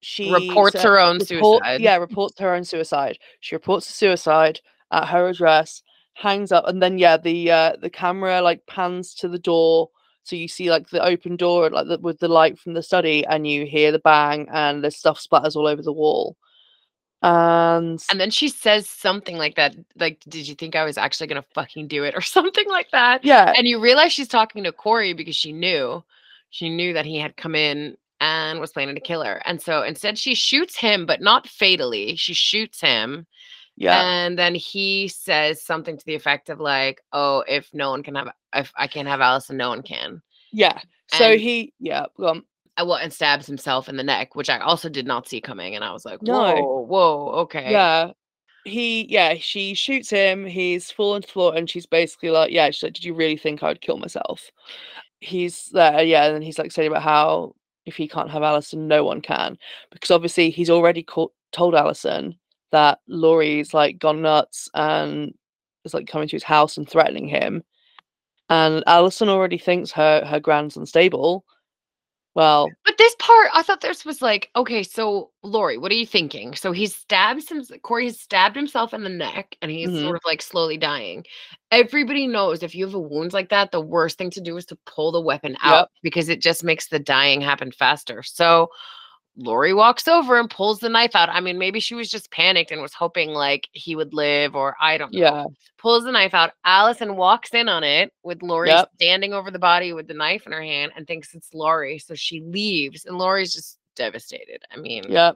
she 0.00 0.30
Reports 0.32 0.82
her 0.82 0.98
own 1.00 1.18
report- 1.18 1.28
suicide. 1.62 1.80
Yeah, 1.80 1.96
reports 1.96 2.38
her 2.40 2.54
own 2.54 2.64
suicide. 2.64 3.18
She 3.40 3.54
reports 3.54 3.86
the 3.86 3.94
suicide 3.94 4.60
at 4.90 5.08
her 5.08 5.28
address, 5.28 5.82
hangs 6.12 6.52
up, 6.52 6.68
and 6.68 6.82
then 6.82 6.98
yeah, 6.98 7.16
the 7.16 7.50
uh, 7.50 7.76
the 7.80 7.88
camera 7.88 8.42
like 8.42 8.66
pans 8.66 9.14
to 9.14 9.28
the 9.28 9.38
door. 9.38 9.88
So 10.24 10.36
you 10.36 10.48
see 10.48 10.70
like 10.70 10.88
the 10.88 11.04
open 11.04 11.36
door, 11.36 11.70
like 11.70 11.86
the, 11.86 11.98
with 11.98 12.18
the 12.18 12.28
light 12.28 12.58
from 12.58 12.74
the 12.74 12.82
study, 12.82 13.24
and 13.26 13.46
you 13.46 13.66
hear 13.66 13.92
the 13.92 13.98
bang, 13.98 14.48
and 14.50 14.82
the 14.82 14.90
stuff 14.90 15.20
splatters 15.20 15.56
all 15.56 15.66
over 15.66 15.82
the 15.82 15.92
wall. 15.92 16.36
And, 17.22 18.02
and 18.10 18.20
then 18.20 18.30
she 18.30 18.48
says 18.48 18.88
something 18.88 19.38
like 19.38 19.54
that, 19.54 19.74
like, 19.96 20.20
did 20.28 20.46
you 20.46 20.54
think 20.54 20.76
I 20.76 20.84
was 20.84 20.98
actually 20.98 21.28
gonna 21.28 21.44
fucking 21.54 21.88
do 21.88 22.04
it 22.04 22.14
or 22.14 22.20
something 22.36 22.68
like 22.68 22.90
that? 22.90 23.24
yeah, 23.24 23.52
and 23.56 23.66
you 23.66 23.80
realize 23.80 24.12
she's 24.12 24.28
talking 24.28 24.64
to 24.64 24.72
Corey 24.72 25.12
because 25.12 25.36
she 25.36 25.52
knew 25.52 26.02
she 26.54 26.70
knew 26.70 26.92
that 26.92 27.04
he 27.04 27.18
had 27.18 27.36
come 27.36 27.56
in 27.56 27.96
and 28.20 28.60
was 28.60 28.70
planning 28.70 28.94
to 28.94 29.00
kill 29.00 29.24
her. 29.24 29.42
And 29.44 29.60
so 29.60 29.82
instead 29.82 30.16
she 30.16 30.36
shoots 30.36 30.76
him, 30.76 31.04
but 31.04 31.20
not 31.20 31.48
fatally. 31.48 32.14
She 32.14 32.32
shoots 32.32 32.80
him. 32.80 33.26
Yeah, 33.76 34.00
And 34.00 34.38
then 34.38 34.54
he 34.54 35.08
says 35.08 35.60
something 35.62 35.96
to 35.98 36.04
the 36.06 36.14
effect 36.14 36.48
of 36.48 36.60
like, 36.60 37.00
oh, 37.12 37.42
if 37.48 37.68
no 37.72 37.90
one 37.90 38.02
can 38.04 38.14
have 38.14 38.28
if 38.54 38.72
I 38.76 38.86
can't 38.86 39.08
have 39.08 39.20
Allyson, 39.20 39.56
no 39.56 39.68
one 39.70 39.82
can. 39.82 40.22
yeah. 40.52 40.78
So 41.08 41.32
and- 41.32 41.40
he, 41.40 41.72
yeah, 41.80 42.06
go 42.16 42.28
on. 42.28 42.44
Well, 42.76 42.94
and 42.96 43.12
stabs 43.12 43.46
himself 43.46 43.88
in 43.88 43.96
the 43.96 44.02
neck, 44.02 44.34
which 44.34 44.50
I 44.50 44.58
also 44.58 44.88
did 44.88 45.06
not 45.06 45.28
see 45.28 45.40
coming. 45.40 45.76
And 45.76 45.84
I 45.84 45.92
was 45.92 46.04
like, 46.04 46.22
No. 46.22 46.54
whoa, 46.54 46.80
whoa, 46.86 47.28
okay. 47.42 47.70
Yeah. 47.70 48.10
He 48.64 49.06
yeah, 49.12 49.34
she 49.38 49.74
shoots 49.74 50.08
him, 50.10 50.46
he's 50.46 50.90
fallen 50.90 51.22
to 51.22 51.26
the 51.28 51.32
floor, 51.32 51.54
and 51.54 51.68
she's 51.68 51.86
basically 51.86 52.30
like, 52.30 52.50
Yeah, 52.50 52.70
she's 52.70 52.82
like, 52.82 52.94
Did 52.94 53.04
you 53.04 53.14
really 53.14 53.36
think 53.36 53.62
I'd 53.62 53.80
kill 53.80 53.98
myself? 53.98 54.50
He's 55.20 55.66
there, 55.72 56.02
yeah, 56.02 56.24
and 56.26 56.34
then 56.34 56.42
he's 56.42 56.58
like 56.58 56.72
saying 56.72 56.90
about 56.90 57.02
how 57.02 57.54
if 57.86 57.96
he 57.96 58.08
can't 58.08 58.30
have 58.30 58.42
Allyson, 58.42 58.88
no 58.88 59.04
one 59.04 59.20
can. 59.20 59.58
Because 59.90 60.10
obviously 60.10 60.50
he's 60.50 60.70
already 60.70 61.02
caught, 61.02 61.32
told 61.52 61.74
Allyson 61.74 62.36
that 62.74 62.98
Laurie's 63.06 63.72
like 63.72 64.00
gone 64.00 64.20
nuts 64.20 64.68
and 64.74 65.32
is 65.84 65.94
like 65.94 66.08
coming 66.08 66.26
to 66.26 66.34
his 66.34 66.42
house 66.42 66.76
and 66.76 66.88
threatening 66.88 67.28
him. 67.28 67.62
And 68.50 68.82
Allyson 68.88 69.28
already 69.28 69.58
thinks 69.58 69.92
her 69.92 70.24
her 70.26 70.40
grand's 70.40 70.76
unstable. 70.76 71.44
Well, 72.34 72.68
But 72.84 72.98
this 72.98 73.14
part, 73.20 73.50
I 73.54 73.62
thought 73.62 73.80
this 73.80 74.04
was 74.04 74.20
like, 74.20 74.50
okay, 74.56 74.82
so 74.82 75.30
Laurie, 75.44 75.78
what 75.78 75.92
are 75.92 75.94
you 75.94 76.04
thinking? 76.04 76.56
So 76.56 76.72
he 76.72 76.88
stabs 76.88 77.48
him. 77.48 77.64
Corey 77.84 78.06
has 78.06 78.18
stabbed 78.18 78.56
himself 78.56 78.92
in 78.92 79.04
the 79.04 79.08
neck, 79.08 79.56
and 79.62 79.70
he's 79.70 79.90
Mhm. 79.90 80.02
sort 80.02 80.16
of 80.16 80.22
like 80.26 80.42
slowly 80.42 80.76
dying. 80.76 81.24
Everybody 81.70 82.26
knows 82.26 82.64
if 82.64 82.74
you 82.74 82.86
have 82.86 82.94
a 82.94 82.98
wound 82.98 83.32
like 83.32 83.50
that, 83.50 83.70
the 83.70 83.80
worst 83.80 84.18
thing 84.18 84.30
to 84.30 84.40
do 84.40 84.56
is 84.56 84.66
to 84.66 84.78
pull 84.84 85.12
the 85.12 85.20
weapon 85.20 85.56
out 85.62 85.90
because 86.02 86.28
it 86.28 86.42
just 86.42 86.64
makes 86.64 86.88
the 86.88 86.98
dying 86.98 87.40
happen 87.40 87.70
faster. 87.70 88.24
So 88.24 88.68
Laurie 89.36 89.74
walks 89.74 90.06
over 90.06 90.38
and 90.38 90.48
pulls 90.48 90.78
the 90.78 90.88
knife 90.88 91.16
out. 91.16 91.28
I 91.28 91.40
mean, 91.40 91.58
maybe 91.58 91.80
she 91.80 91.94
was 91.94 92.10
just 92.10 92.30
panicked 92.30 92.70
and 92.70 92.80
was 92.80 92.94
hoping 92.94 93.30
like 93.30 93.68
he 93.72 93.96
would 93.96 94.14
live, 94.14 94.54
or 94.54 94.76
I 94.80 94.96
don't 94.96 95.12
know 95.12 95.20
yeah, 95.20 95.44
pulls 95.78 96.04
the 96.04 96.12
knife 96.12 96.34
out. 96.34 96.52
Allyson 96.64 97.16
walks 97.16 97.52
in 97.52 97.68
on 97.68 97.82
it 97.82 98.12
with 98.22 98.42
Laurie 98.42 98.68
Yep. 98.68 98.90
standing 98.94 99.32
over 99.32 99.50
the 99.50 99.58
body 99.58 99.92
with 99.92 100.06
the 100.06 100.14
knife 100.14 100.46
in 100.46 100.52
her 100.52 100.62
hand 100.62 100.92
and 100.96 101.06
thinks 101.06 101.34
it's 101.34 101.52
Laurie. 101.52 101.98
So 101.98 102.14
she 102.14 102.40
leaves, 102.42 103.06
and 103.06 103.18
Laurie's 103.18 103.52
just 103.52 103.78
devastated. 103.96 104.62
I 104.72 104.76
mean, 104.76 105.04
yeah. 105.08 105.32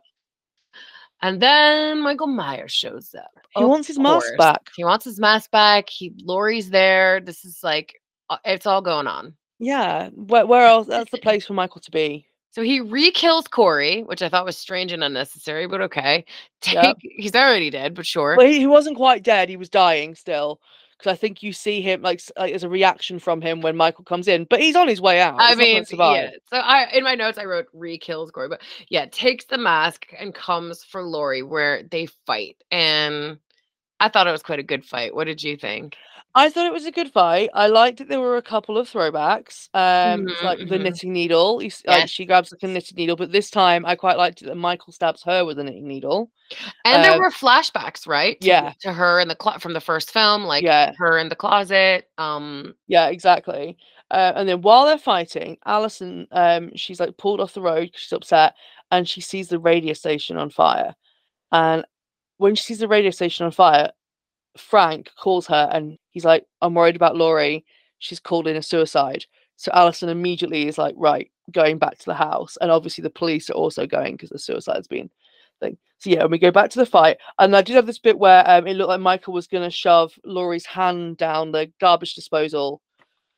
And 1.20 1.42
then 1.42 2.00
Michael 2.00 2.28
Myers 2.28 2.72
shows 2.72 3.12
up. 3.18 3.30
He 3.56 3.62
Of 3.62 3.68
wants 3.68 3.88
his 3.88 3.98
mask 3.98 4.28
back. 4.38 4.68
He 4.76 4.84
wants 4.84 5.04
his 5.04 5.18
mask 5.18 5.50
back. 5.50 5.88
He 5.90 6.12
Laurie's 6.22 6.70
there. 6.70 7.20
This 7.20 7.44
is 7.44 7.58
like 7.64 8.00
it's 8.44 8.66
all 8.66 8.80
going 8.82 9.08
on. 9.08 9.34
Yeah. 9.58 10.10
Where 10.14 10.46
where 10.46 10.66
else 10.66 10.86
that's 10.86 11.10
the 11.10 11.18
place 11.22 11.46
for 11.46 11.54
Michael 11.54 11.80
to 11.80 11.90
be. 11.90 12.27
So 12.58 12.64
he 12.64 12.80
re-kills 12.80 13.46
Corey, 13.46 14.02
which 14.02 14.20
I 14.20 14.28
thought 14.28 14.44
was 14.44 14.58
strange 14.58 14.90
and 14.90 15.04
unnecessary, 15.04 15.68
but 15.68 15.80
okay. 15.82 16.24
Take 16.60 16.74
Yep. 16.74 16.96
he's 17.02 17.36
already 17.36 17.70
dead, 17.70 17.94
but 17.94 18.04
sure. 18.04 18.34
Well, 18.36 18.48
he, 18.48 18.58
he 18.58 18.66
wasn't 18.66 18.96
quite 18.96 19.22
dead. 19.22 19.48
He 19.48 19.56
was 19.56 19.68
dying 19.68 20.16
still. 20.16 20.60
Because 20.98 21.12
I 21.12 21.14
think 21.14 21.40
you 21.40 21.52
see 21.52 21.80
him 21.80 22.02
like, 22.02 22.20
like 22.36 22.52
as 22.52 22.64
a 22.64 22.68
reaction 22.68 23.20
from 23.20 23.40
him 23.40 23.60
when 23.60 23.76
Michael 23.76 24.02
comes 24.02 24.26
in, 24.26 24.42
but 24.50 24.58
he's 24.58 24.74
on 24.74 24.88
his 24.88 25.00
way 25.00 25.20
out. 25.20 25.40
I 25.40 25.50
He's 25.50 25.56
mean, 25.58 25.84
survive. 25.84 26.16
yeah. 26.16 26.30
So 26.50 26.56
I 26.56 26.90
in 26.92 27.04
my 27.04 27.14
notes 27.14 27.38
I 27.38 27.44
wrote 27.44 27.68
re-kills 27.72 28.32
Corey, 28.32 28.48
but 28.48 28.60
yeah, 28.88 29.06
takes 29.06 29.44
the 29.44 29.58
mask 29.58 30.06
and 30.18 30.34
comes 30.34 30.82
for 30.82 31.04
Laurie 31.04 31.44
where 31.44 31.84
they 31.84 32.06
fight. 32.26 32.56
And 32.72 33.38
I 34.00 34.08
thought 34.08 34.26
it 34.26 34.32
was 34.32 34.42
quite 34.42 34.58
a 34.58 34.64
good 34.64 34.84
fight. 34.84 35.14
What 35.14 35.26
did 35.28 35.40
you 35.44 35.56
think? 35.56 35.94
I 36.34 36.50
thought 36.50 36.66
it 36.66 36.72
was 36.72 36.86
a 36.86 36.92
good 36.92 37.10
fight. 37.10 37.50
I 37.54 37.66
liked 37.68 37.98
that 37.98 38.08
there 38.08 38.20
were 38.20 38.36
a 38.36 38.42
couple 38.42 38.78
of 38.78 38.88
throwbacks, 38.88 39.68
um, 39.74 40.26
Mhm, 40.26 40.42
like 40.42 40.58
the 40.58 40.78
mhm. 40.78 40.82
knitting 40.82 41.12
needle. 41.12 41.60
Like, 41.86 42.08
she 42.08 42.26
grabs 42.26 42.52
like 42.52 42.62
a 42.62 42.68
knitting 42.68 42.96
needle, 42.96 43.16
but 43.16 43.32
this 43.32 43.50
time 43.50 43.84
I 43.86 43.96
quite 43.96 44.18
liked 44.18 44.44
that 44.44 44.54
Michael 44.56 44.92
stabs 44.92 45.22
her 45.24 45.44
with 45.44 45.58
a 45.58 45.64
knitting 45.64 45.88
needle. 45.88 46.30
And 46.84 47.02
there 47.02 47.12
Uh, 47.14 47.18
were 47.18 47.30
flashbacks, 47.30 48.06
right? 48.06 48.40
To- 48.40 48.46
yeah. 48.46 48.72
To 48.82 48.92
her 48.92 49.20
in 49.20 49.28
the 49.28 49.34
clo- 49.34 49.58
from 49.58 49.72
the 49.72 49.80
first 49.80 50.12
film, 50.12 50.44
like 50.44 50.62
Yeah. 50.62 50.92
her 50.98 51.18
in 51.18 51.28
the 51.28 51.36
closet. 51.36 52.08
Um 52.18 52.74
Yeah, 52.86 53.08
exactly. 53.08 53.76
Uh, 54.10 54.32
and 54.36 54.48
then 54.48 54.62
while 54.62 54.86
they're 54.86 54.96
fighting, 54.98 55.58
Allyson, 55.66 56.26
um, 56.32 56.74
she's 56.76 57.00
like 57.00 57.16
pulled 57.18 57.40
off 57.40 57.52
the 57.54 57.60
road. 57.60 57.90
She's 57.94 58.12
upset, 58.12 58.54
and 58.90 59.06
she 59.08 59.20
sees 59.20 59.48
the 59.48 59.58
radio 59.58 59.92
station 59.92 60.36
on 60.38 60.48
fire. 60.50 60.94
And 61.52 61.84
when 62.38 62.54
she 62.54 62.62
sees 62.64 62.78
the 62.78 62.88
radio 62.88 63.10
station 63.10 63.44
on 63.46 63.52
fire, 63.52 63.90
Frank 64.56 65.10
calls 65.16 65.46
her, 65.48 65.68
and 65.72 65.98
he's 66.18 66.24
like, 66.24 66.44
"I'm 66.62 66.74
worried 66.74 66.96
about 66.96 67.16
Laurie. 67.16 67.64
She's 67.98 68.20
called 68.20 68.48
in 68.48 68.56
a 68.56 68.62
suicide." 68.62 69.24
So 69.56 69.70
Allyson 69.74 70.08
immediately 70.08 70.66
is 70.68 70.78
like, 70.78 70.94
"Right, 70.98 71.30
going 71.52 71.78
back 71.78 71.98
to 71.98 72.04
the 72.06 72.14
house." 72.14 72.56
And 72.60 72.70
obviously 72.70 73.02
the 73.02 73.10
police 73.10 73.48
are 73.50 73.54
also 73.54 73.86
going 73.86 74.14
because 74.14 74.30
the 74.30 74.38
suicide's 74.38 74.88
been 74.88 75.10
thing. 75.60 75.78
So 75.98 76.10
yeah, 76.10 76.22
and 76.22 76.30
we 76.30 76.38
go 76.38 76.50
back 76.50 76.70
to 76.70 76.78
the 76.78 76.86
fight, 76.86 77.18
and 77.38 77.56
I 77.56 77.62
did 77.62 77.76
have 77.76 77.86
this 77.86 77.98
bit 77.98 78.18
where 78.18 78.48
um, 78.48 78.66
it 78.66 78.74
looked 78.74 78.88
like 78.88 79.00
Michael 79.00 79.34
was 79.34 79.46
going 79.46 79.64
to 79.64 79.70
shove 79.70 80.12
Laurie's 80.24 80.66
hand 80.66 81.16
down 81.16 81.52
the 81.52 81.70
garbage 81.80 82.14
disposal, 82.14 82.80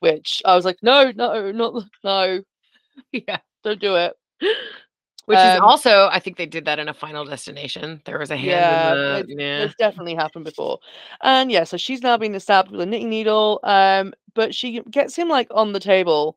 which 0.01 0.43
I 0.45 0.55
was 0.57 0.65
like, 0.65 0.79
no, 0.83 1.13
no, 1.15 1.53
not 1.53 1.85
no, 2.05 2.43
yeah. 3.13 3.39
don't 3.65 3.81
do 3.81 3.97
it. 3.97 4.15
Which 5.31 5.39
is 5.39 5.59
Um, 5.59 5.63
also 5.65 6.09
I 6.13 6.19
think 6.21 6.37
they 6.37 6.47
did 6.47 6.65
that 6.67 6.79
in 6.79 6.89
a 6.89 6.95
final 6.95 7.25
destination. 7.25 8.03
There 8.05 8.19
was 8.19 8.31
a 8.31 8.37
hand 8.37 8.49
Yeah, 8.51 8.93
in 8.93 8.99
the 8.99 9.19
it's, 9.21 9.29
yeah. 9.41 9.59
it's 9.65 9.75
definitely 9.77 10.15
happened 10.15 10.45
before. 10.45 10.79
And 11.23 11.51
yeah, 11.51 11.65
so 11.65 11.77
she's 11.77 12.03
now 12.03 12.17
being 12.19 12.39
stabbed 12.39 12.71
with 12.71 12.81
a 12.81 12.87
knitting 12.87 13.09
needle, 13.11 13.61
um, 13.63 14.13
but 14.35 14.55
she 14.55 14.81
gets 14.91 15.17
him 15.17 15.29
like 15.29 15.49
on 15.53 15.73
the 15.73 15.81
table, 15.81 16.37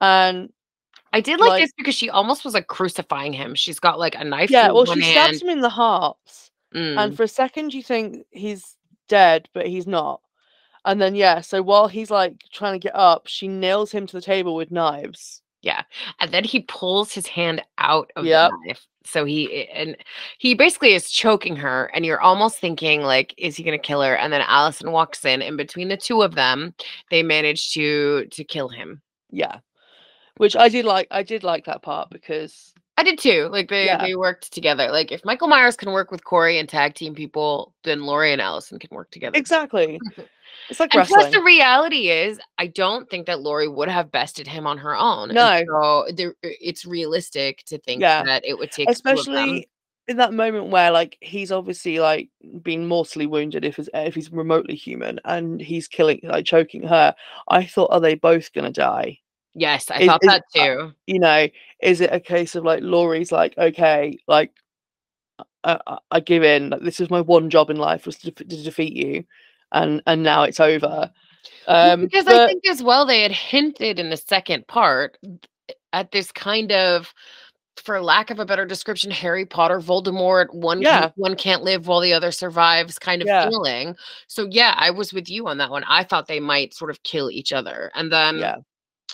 and 0.00 0.52
I 1.12 1.20
did 1.20 1.40
like, 1.40 1.48
like- 1.50 1.62
this 1.64 1.72
because 1.76 1.94
she 1.94 2.10
almost 2.10 2.44
was 2.44 2.54
like 2.54 2.66
crucifying 2.66 3.32
him. 3.32 3.54
She's 3.54 3.78
got 3.80 3.98
like 3.98 4.14
a 4.16 4.24
knife. 4.24 4.50
yeah, 4.50 4.70
well, 4.72 4.84
she 4.86 5.00
hand. 5.00 5.12
stabs 5.12 5.42
him 5.42 5.48
in 5.48 5.60
the 5.60 5.68
heart, 5.70 6.16
Mm. 6.74 6.98
and 6.98 7.16
for 7.16 7.22
a 7.22 7.28
second 7.28 7.72
you 7.72 7.82
think 7.82 8.26
he's 8.30 8.76
dead, 9.08 9.48
but 9.54 9.66
he's 9.66 9.86
not. 9.86 10.20
And 10.84 11.00
then 11.00 11.14
yeah, 11.14 11.40
so 11.40 11.62
while 11.62 11.88
he's 11.88 12.10
like 12.10 12.34
trying 12.52 12.74
to 12.78 12.78
get 12.88 12.94
up, 12.96 13.26
she 13.26 13.48
nails 13.48 13.90
him 13.92 14.06
to 14.06 14.16
the 14.16 14.20
table 14.20 14.54
with 14.54 14.70
knives. 14.70 15.40
And 16.20 16.32
then 16.32 16.44
he 16.44 16.60
pulls 16.60 17.12
his 17.12 17.26
hand 17.26 17.62
out 17.78 18.10
of 18.16 18.24
Yep. 18.24 18.50
the 18.50 18.66
knife. 18.68 18.86
So 19.06 19.24
he 19.24 19.52
eh, 19.52 19.66
and 19.74 19.96
he 20.38 20.54
basically 20.54 20.94
is 20.94 21.10
choking 21.10 21.56
her, 21.56 21.90
and 21.94 22.06
you're 22.06 22.20
almost 22.20 22.58
thinking 22.58 23.02
like, 23.02 23.34
is 23.36 23.56
he 23.56 23.62
gonna 23.62 23.78
kill 23.78 24.00
her? 24.02 24.16
And 24.16 24.32
then 24.32 24.40
Allison 24.42 24.92
walks 24.92 25.24
in, 25.24 25.42
and 25.42 25.56
between 25.56 25.88
the 25.88 25.96
two 25.96 26.22
of 26.22 26.34
them, 26.34 26.74
they 27.10 27.22
manage 27.22 27.72
to 27.74 28.26
to 28.26 28.44
kill 28.44 28.68
him. 28.68 29.02
Yeah. 29.30 29.58
Which 30.38 30.56
I 30.56 30.68
did 30.68 30.84
like 30.84 31.08
I 31.10 31.22
did 31.22 31.44
like 31.44 31.66
that 31.66 31.82
part 31.82 32.10
because 32.10 32.72
I 32.96 33.02
did 33.02 33.18
too. 33.18 33.48
Like 33.50 33.68
they 33.68 33.86
Yeah. 33.86 34.04
they 34.04 34.14
worked 34.14 34.52
together. 34.52 34.90
Like 34.92 35.10
if 35.10 35.24
Michael 35.24 35.48
Myers 35.48 35.76
can 35.76 35.90
work 35.92 36.10
with 36.10 36.24
Corey 36.24 36.58
and 36.58 36.68
tag 36.68 36.94
team 36.94 37.14
people, 37.14 37.74
then 37.82 38.04
Laurie 38.04 38.32
and 38.32 38.40
Allyson 38.40 38.78
can 38.78 38.90
work 38.92 39.10
together. 39.10 39.36
exactly. 39.38 40.00
It's 40.70 40.78
like 40.80 40.94
And 40.94 41.00
wrestling. 41.00 41.20
plus, 41.20 41.32
the 41.32 41.42
reality 41.42 42.08
is, 42.10 42.38
I 42.58 42.68
don't 42.68 43.10
think 43.10 43.26
that 43.26 43.40
Laurie 43.40 43.68
would 43.68 43.88
have 43.88 44.10
bested 44.12 44.46
him 44.46 44.66
on 44.66 44.78
her 44.78 44.96
own. 44.96 45.30
and 45.30 45.34
No. 45.34 45.64
so 46.06 46.12
there, 46.14 46.34
it's 46.42 46.86
realistic 46.86 47.64
to 47.66 47.76
think 47.78 48.00
Yeah. 48.00 48.22
that 48.22 48.44
it 48.46 48.56
would 48.56 48.70
take 48.70 48.86
two 48.86 48.92
of 48.92 49.02
them. 49.02 49.14
especially 49.16 49.68
in 50.06 50.16
that 50.18 50.32
moment 50.32 50.68
where 50.68 50.90
like 50.92 51.18
he's 51.20 51.50
obviously 51.50 51.98
like 51.98 52.28
being 52.62 52.86
mortally 52.86 53.26
wounded 53.26 53.64
if 53.64 53.76
he's 53.76 53.88
if 53.94 54.14
he's 54.14 54.30
remotely 54.30 54.74
human 54.76 55.18
and 55.24 55.60
he's 55.60 55.88
killing 55.88 56.20
like 56.22 56.44
choking 56.44 56.82
her 56.86 57.14
i 57.48 57.64
thought 57.64 57.88
are 57.90 58.00
they 58.00 58.14
both 58.14 58.52
gonna 58.52 58.70
die 58.70 59.18
Yes, 59.54 59.90
I 59.90 60.00
is- 60.00 60.06
thought 60.06 60.22
is- 60.22 60.28
that 60.28 60.42
too. 60.54 60.92
you 61.06 61.18
know 61.18 61.48
is 61.80 62.00
it 62.00 62.10
a 62.12 62.20
case 62.20 62.54
of 62.54 62.64
like 62.64 62.80
laurie's 62.82 63.30
like 63.32 63.56
okay 63.58 64.18
like 64.26 64.52
i, 65.64 65.78
I- 65.86 65.98
I 66.10 66.20
give 66.20 66.42
in 66.42 66.70
like, 66.70 66.80
this 66.82 67.00
is 67.00 67.10
my 67.10 67.20
one 67.20 67.50
job 67.50 67.70
in 67.70 67.76
life 67.76 68.06
was 68.06 68.16
to, 68.18 68.30
to 68.30 68.44
defeat 68.44 68.94
you 68.94 69.24
and 69.72 70.02
and 70.06 70.22
now 70.22 70.42
it's 70.44 70.60
over 70.60 71.10
um 71.68 72.02
because 72.02 72.26
I 72.26 72.46
think 72.46 72.66
as 72.66 72.82
well 72.82 73.04
they 73.06 73.22
had 73.22 73.32
hinted 73.32 73.98
in 73.98 74.10
the 74.10 74.16
second 74.16 74.66
part 74.66 75.18
at 75.92 76.10
this 76.10 76.32
kind 76.32 76.72
of 76.72 77.12
for 77.76 78.00
lack 78.00 78.30
of 78.30 78.38
a 78.38 78.46
better 78.46 78.64
description 78.64 79.10
harry 79.10 79.44
potter 79.44 79.80
voldemort 79.80 80.52
one 80.54 80.80
Yeah. 80.80 81.00
can, 81.02 81.12
one 81.16 81.36
can't 81.36 81.62
live 81.64 81.86
while 81.86 82.00
the 82.00 82.12
other 82.12 82.30
survives 82.32 82.98
kind 82.98 83.20
of 83.20 83.26
Yeah. 83.26 83.48
feeling 83.48 83.96
so 84.26 84.46
yeah 84.50 84.74
i 84.78 84.90
was 84.90 85.12
with 85.12 85.28
you 85.28 85.46
on 85.48 85.58
that 85.58 85.70
one 85.70 85.84
i 85.84 86.02
thought 86.04 86.28
they 86.28 86.40
might 86.40 86.72
sort 86.72 86.90
of 86.90 87.02
kill 87.02 87.30
each 87.30 87.52
other 87.52 87.90
and 87.94 88.10
then 88.12 88.38
yeah 88.38 88.56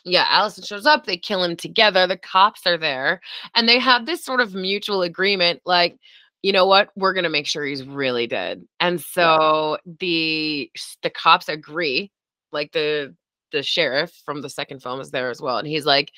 yeah, 0.04 0.26
Allyson 0.28 0.64
shows 0.64 0.86
up, 0.86 1.04
they 1.04 1.16
kill 1.16 1.44
him 1.44 1.56
together, 1.56 2.06
the 2.06 2.16
cops 2.16 2.66
are 2.66 2.78
there, 2.78 3.20
and 3.54 3.68
they 3.68 3.78
have 3.78 4.06
this 4.06 4.24
sort 4.24 4.40
of 4.40 4.54
mutual 4.54 5.02
agreement 5.02 5.60
like, 5.64 5.98
you 6.42 6.52
know 6.52 6.66
what, 6.66 6.88
we're 6.96 7.12
going 7.12 7.24
to 7.24 7.30
make 7.30 7.46
sure 7.46 7.64
he's 7.64 7.84
really 7.84 8.26
dead. 8.26 8.64
And 8.80 9.00
so 9.00 9.76
the 10.00 10.70
the 11.02 11.10
cops 11.10 11.48
agree, 11.48 12.10
like 12.50 12.72
the 12.72 13.14
the 13.52 13.62
sheriff 13.62 14.12
from 14.24 14.42
the 14.42 14.50
second 14.50 14.82
film 14.82 15.00
is 15.00 15.10
there 15.10 15.30
as 15.30 15.40
well 15.40 15.58
and 15.58 15.68
he's 15.68 15.86
like 15.86 16.12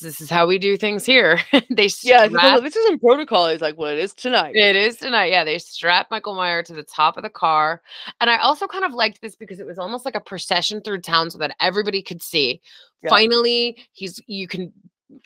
this 0.00 0.20
is 0.20 0.30
how 0.30 0.46
we 0.46 0.60
do 0.60 0.76
things 0.76 1.04
here. 1.04 1.40
they 1.68 1.90
yeah 2.02 2.28
strap- 2.28 2.62
this 2.62 2.76
isn't 2.76 3.00
protocol 3.00 3.46
it's 3.46 3.60
like 3.60 3.76
well 3.76 3.90
it 3.90 3.98
is 3.98 4.14
tonight 4.14 4.54
it 4.54 4.76
is 4.76 4.96
tonight. 4.96 5.30
Yeah, 5.30 5.44
they 5.44 5.58
strap 5.58 6.10
Michael 6.10 6.34
Meyer 6.34 6.62
to 6.62 6.72
the 6.72 6.82
top 6.82 7.16
of 7.16 7.22
the 7.22 7.30
car. 7.30 7.82
And 8.20 8.30
I 8.30 8.38
also 8.38 8.66
kind 8.66 8.84
of 8.84 8.92
liked 8.94 9.20
this 9.20 9.36
because 9.36 9.60
it 9.60 9.66
was 9.66 9.78
almost 9.78 10.04
like 10.04 10.14
a 10.14 10.20
procession 10.20 10.80
through 10.80 11.00
town 11.00 11.30
so 11.30 11.38
that 11.38 11.56
everybody 11.60 12.02
could 12.02 12.22
see. 12.22 12.60
Yeah. 13.02 13.10
Finally, 13.10 13.78
he's 13.92 14.20
you 14.26 14.46
can 14.46 14.72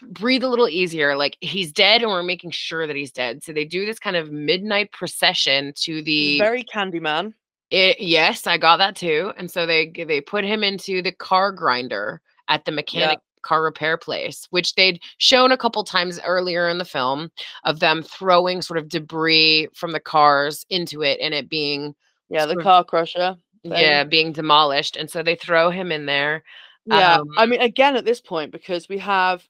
breathe 0.03 0.43
a 0.43 0.49
little 0.49 0.69
easier. 0.69 1.17
Like 1.17 1.37
he's 1.41 1.73
dead 1.73 2.03
and 2.03 2.11
we're 2.11 2.23
making 2.23 2.51
sure 2.51 2.87
that 2.87 2.97
he's 2.97 3.13
dead. 3.13 3.45
So 3.45 3.53
they 3.53 3.65
do 3.65 3.87
this 3.87 3.99
kind 3.99 4.17
of 4.17 4.33
midnight 4.33 4.93
procession 4.93 5.73
to 5.83 6.03
the 6.03 6.39
very 6.39 6.65
Candyman. 6.65 7.35
It, 7.71 8.01
yes, 8.01 8.47
I 8.47 8.59
got 8.59 8.79
that 8.79 8.97
too. 8.97 9.33
And 9.37 9.51
so 9.51 9.67
they 9.67 9.91
they 9.91 10.21
put 10.21 10.45
him 10.45 10.63
into 10.63 11.03
the 11.03 11.13
car 11.13 11.53
grinder 11.53 12.21
at 12.49 12.65
the 12.65 12.73
mechanic 12.73 13.19
car 13.43 13.63
repair 13.63 13.97
place, 13.97 14.47
which 14.51 14.75
they'd 14.75 15.01
shown 15.19 15.53
a 15.53 15.57
couple 15.57 15.83
times 15.85 16.21
earlier 16.25 16.69
in 16.69 16.79
the 16.79 16.85
film 16.85 17.31
of 17.65 17.81
them 17.81 18.03
throwing 18.03 18.63
sort 18.63 18.79
of 18.79 18.89
debris 18.89 19.69
from 19.75 19.93
the 19.93 20.01
cars 20.01 20.65
into 20.71 21.03
it 21.03 21.19
and 21.21 21.35
it 21.35 21.49
being 21.49 21.95
Yeah, 22.29 22.47
the 22.47 22.57
car 22.57 22.85
crusher. 22.85 23.37
thing. 23.63 23.73
yeah, 23.81 24.05
being 24.05 24.33
demolished. 24.33 24.97
And 24.97 25.11
so 25.11 25.23
they 25.23 25.35
throw 25.37 25.71
him 25.71 25.93
in 25.93 26.07
there. 26.07 26.43
Yeah, 26.85 27.19
I 27.37 27.47
Um, 27.47 27.47
mean, 27.47 27.61
again, 27.61 27.97
at 27.97 28.05
this 28.05 28.21
point, 28.21 28.53
because 28.53 28.89
we 28.89 28.99
have, 28.99 29.47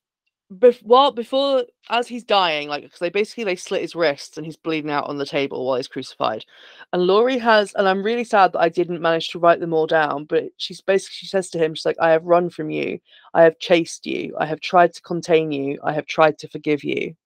bef- 0.53 0.83
well, 0.85 1.13
before 1.13 1.65
as 1.91 2.09
he's 2.09 2.25
dying, 2.25 2.69
like, 2.69 2.83
because 2.83 2.99
they 2.99 3.11
basically 3.11 3.45
they 3.45 3.57
slit 3.57 3.83
his 3.83 3.95
wrists 3.95 4.37
and 4.37 4.47
he's 4.47 4.57
bleeding 4.57 4.91
out 4.91 5.07
on 5.07 5.19
the 5.19 5.27
table 5.27 5.65
while 5.67 5.77
he's 5.77 5.89
crucified, 5.89 6.45
and 6.93 7.07
Laurie 7.07 7.39
has, 7.39 7.73
and 7.75 7.89
I'm 7.89 8.03
really 8.03 8.25
sad 8.25 8.53
that 8.53 8.61
I 8.61 8.69
didn't 8.69 9.01
manage 9.03 9.29
to 9.31 9.39
write 9.39 9.61
them 9.61 9.73
all 9.73 9.87
down, 9.87 10.25
but 10.25 10.45
she's 10.57 10.81
basically 10.81 11.15
she 11.15 11.27
says 11.27 11.51
to 11.51 11.59
him, 11.59 11.75
she's 11.75 11.87
like, 11.87 11.99
I 12.01 12.11
have 12.11 12.25
run 12.25 12.51
from 12.51 12.71
you, 12.71 12.99
I 13.35 13.43
have 13.43 13.59
chased 13.59 14.07
you, 14.07 14.37
I 14.39 14.47
have 14.47 14.61
tried 14.61 14.95
to 14.95 15.03
contain 15.03 15.53
you, 15.53 15.79
I 15.85 15.93
have 15.93 16.07
tried 16.07 16.39
to 16.39 16.49
forgive 16.49 16.85
you. 16.85 17.17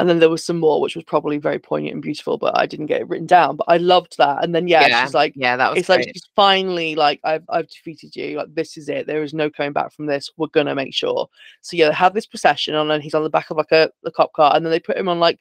And 0.00 0.08
then 0.08 0.18
there 0.18 0.30
was 0.30 0.42
some 0.42 0.58
more, 0.58 0.80
which 0.80 0.96
was 0.96 1.04
probably 1.04 1.36
very 1.36 1.58
poignant 1.58 1.92
and 1.92 2.02
beautiful, 2.02 2.38
but 2.38 2.58
I 2.58 2.64
didn't 2.64 2.86
get 2.86 3.02
it 3.02 3.08
written 3.08 3.26
down. 3.26 3.56
But 3.56 3.66
I 3.68 3.76
loved 3.76 4.16
that. 4.16 4.42
And 4.42 4.54
then 4.54 4.66
yeah, 4.66 5.04
she's 5.04 5.12
like, 5.12 5.34
yeah, 5.36 5.58
that 5.58 5.70
was 5.70 5.78
it's 5.78 5.90
like 5.90 6.04
she's 6.04 6.26
finally 6.34 6.94
like 6.94 7.20
I've 7.22 7.44
I've 7.50 7.68
defeated 7.68 8.16
you. 8.16 8.38
Like 8.38 8.54
this 8.54 8.78
is 8.78 8.88
it. 8.88 9.06
There 9.06 9.22
is 9.22 9.34
no 9.34 9.50
coming 9.50 9.74
back 9.74 9.92
from 9.92 10.06
this. 10.06 10.30
We're 10.38 10.46
gonna 10.46 10.74
make 10.74 10.94
sure. 10.94 11.28
So 11.60 11.76
yeah, 11.76 11.88
they 11.88 11.94
have 11.94 12.14
this 12.14 12.24
procession 12.24 12.74
on, 12.74 12.82
and 12.82 12.90
then 12.92 13.00
he's 13.02 13.12
on 13.12 13.24
the 13.24 13.28
back 13.28 13.50
of 13.50 13.58
like 13.58 13.72
a, 13.72 13.90
a 14.06 14.10
cop 14.10 14.32
car, 14.32 14.56
and 14.56 14.64
then 14.64 14.70
they 14.70 14.80
put 14.80 14.96
him 14.96 15.08
on 15.08 15.20
like 15.20 15.38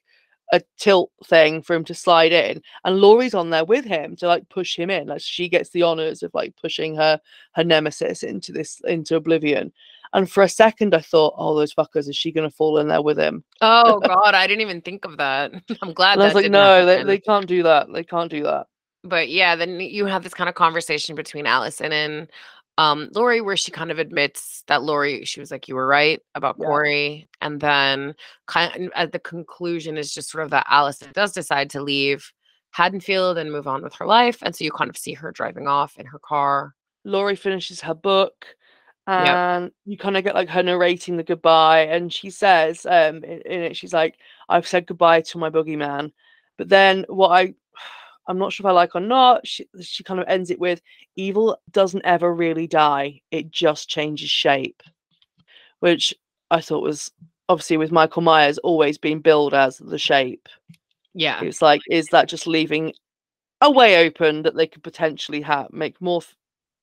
a 0.51 0.61
tilt 0.77 1.11
thing 1.23 1.61
for 1.61 1.73
him 1.73 1.85
to 1.85 1.93
slide 1.93 2.33
in, 2.33 2.61
and 2.83 2.99
Laurie's 2.99 3.33
on 3.33 3.51
there 3.51 3.63
with 3.63 3.85
him 3.85 4.17
to 4.17 4.27
like 4.27 4.49
push 4.49 4.75
him 4.75 4.89
in. 4.89 5.07
Like 5.07 5.21
she 5.21 5.47
gets 5.47 5.69
the 5.69 5.83
honors 5.83 6.21
of 6.21 6.33
like 6.33 6.53
pushing 6.59 6.95
her 6.97 7.21
her 7.53 7.63
nemesis 7.63 8.23
into 8.23 8.51
this 8.51 8.81
into 8.85 9.15
oblivion. 9.15 9.71
And 10.13 10.29
for 10.29 10.41
a 10.43 10.49
second, 10.49 10.95
I 10.95 10.99
thought, 11.01 11.35
oh, 11.37 11.55
those 11.55 11.73
fuckers, 11.73 12.09
is 12.09 12.15
she 12.15 12.31
gonna 12.31 12.49
fall 12.49 12.77
in 12.79 12.87
there 12.87 13.01
with 13.01 13.17
him? 13.19 13.43
oh 13.61 13.99
god, 13.99 14.33
I 14.35 14.47
didn't 14.47 14.61
even 14.61 14.81
think 14.81 15.05
of 15.05 15.17
that. 15.17 15.51
I'm 15.81 15.93
glad 15.93 16.13
And 16.13 16.23
I 16.23 16.25
was 16.25 16.35
like, 16.35 16.49
no, 16.51 16.85
they, 16.85 17.03
they 17.03 17.19
can't 17.19 17.45
do 17.47 17.63
that. 17.63 17.87
They 17.93 18.03
can't 18.03 18.29
do 18.31 18.43
that. 18.43 18.67
but 19.03 19.29
yeah, 19.29 19.55
then 19.55 19.79
you 19.79 20.05
have 20.05 20.23
this 20.23 20.33
kind 20.33 20.49
of 20.49 20.55
conversation 20.55 21.15
between 21.15 21.45
Allyson 21.45 21.91
and 21.91 22.29
um 22.77 23.09
Laurie 23.13 23.41
where 23.41 23.57
she 23.57 23.71
kind 23.71 23.91
of 23.91 23.99
admits 23.99 24.63
that 24.67 24.81
Laurie, 24.81 25.25
she 25.25 25.39
was 25.39 25.51
like, 25.51 25.67
You 25.67 25.75
were 25.75 25.85
right 25.87 26.21
about 26.35 26.55
Yeah. 26.57 26.65
Corey. 26.65 27.27
And 27.41 27.59
then 27.59 28.15
kind 28.47 28.85
of 28.85 28.91
at 28.95 29.11
the 29.11 29.19
conclusion 29.19 29.97
is 29.97 30.13
just 30.13 30.31
sort 30.31 30.43
of 30.45 30.49
that 30.51 30.65
Allyson 30.69 31.11
does 31.13 31.33
decide 31.33 31.69
to 31.71 31.81
leave 31.83 32.31
Haddonfield 32.71 33.37
and 33.37 33.51
move 33.51 33.67
on 33.67 33.83
with 33.83 33.93
her 33.95 34.05
life. 34.05 34.39
And 34.41 34.55
so 34.55 34.63
you 34.63 34.71
kind 34.71 34.89
of 34.89 34.97
see 34.97 35.13
her 35.13 35.31
driving 35.31 35.67
off 35.67 35.97
in 35.97 36.05
her 36.05 36.19
car. 36.19 36.73
Laurie 37.03 37.35
finishes 37.35 37.81
her 37.81 37.93
book 37.93 38.45
Yep. 39.09 39.35
and 39.35 39.71
you 39.85 39.97
kind 39.97 40.17
of 40.17 40.23
get 40.23 40.35
like 40.35 40.49
her 40.49 40.61
narrating 40.63 41.17
the 41.17 41.23
goodbye 41.23 41.81
and 41.81 42.13
she 42.13 42.29
says 42.29 42.85
um 42.85 43.23
in, 43.23 43.41
in 43.41 43.61
it 43.63 43.77
she's 43.77 43.93
like 43.93 44.17
I've 44.49 44.67
said 44.67 44.85
goodbye 44.87 45.21
to 45.21 45.37
my 45.37 45.49
boogeyman 45.49 46.11
but 46.57 46.69
then 46.69 47.05
what 47.07 47.29
I 47.29 47.53
I'm 48.27 48.37
not 48.37 48.53
sure 48.53 48.63
if 48.63 48.69
I 48.69 48.71
like 48.73 48.95
or 48.95 48.99
not 49.01 49.47
she, 49.47 49.67
she 49.81 50.03
kind 50.03 50.19
of 50.19 50.27
ends 50.27 50.51
it 50.51 50.59
with 50.59 50.81
evil 51.15 51.57
doesn't 51.71 52.05
ever 52.05 52.33
really 52.33 52.67
die 52.67 53.21
it 53.31 53.49
just 53.51 53.89
changes 53.89 54.29
shape 54.29 54.83
which 55.79 56.13
I 56.51 56.61
thought 56.61 56.83
was 56.83 57.11
obviously 57.47 57.77
with 57.77 57.91
Michael 57.91 58.21
Myers 58.21 58.59
always 58.59 58.97
being 58.99 59.21
billed 59.21 59.53
as 59.55 59.77
the 59.77 59.97
shape 59.97 60.47
Yeah. 61.15 61.41
it's 61.41 61.61
like 61.61 61.81
is 61.89 62.07
that 62.07 62.29
just 62.29 62.45
leaving 62.45 62.93
a 63.61 63.71
way 63.71 64.05
open 64.05 64.43
that 64.43 64.55
they 64.55 64.67
could 64.67 64.83
potentially 64.83 65.41
have 65.41 65.73
make 65.73 65.99
more 65.99 66.21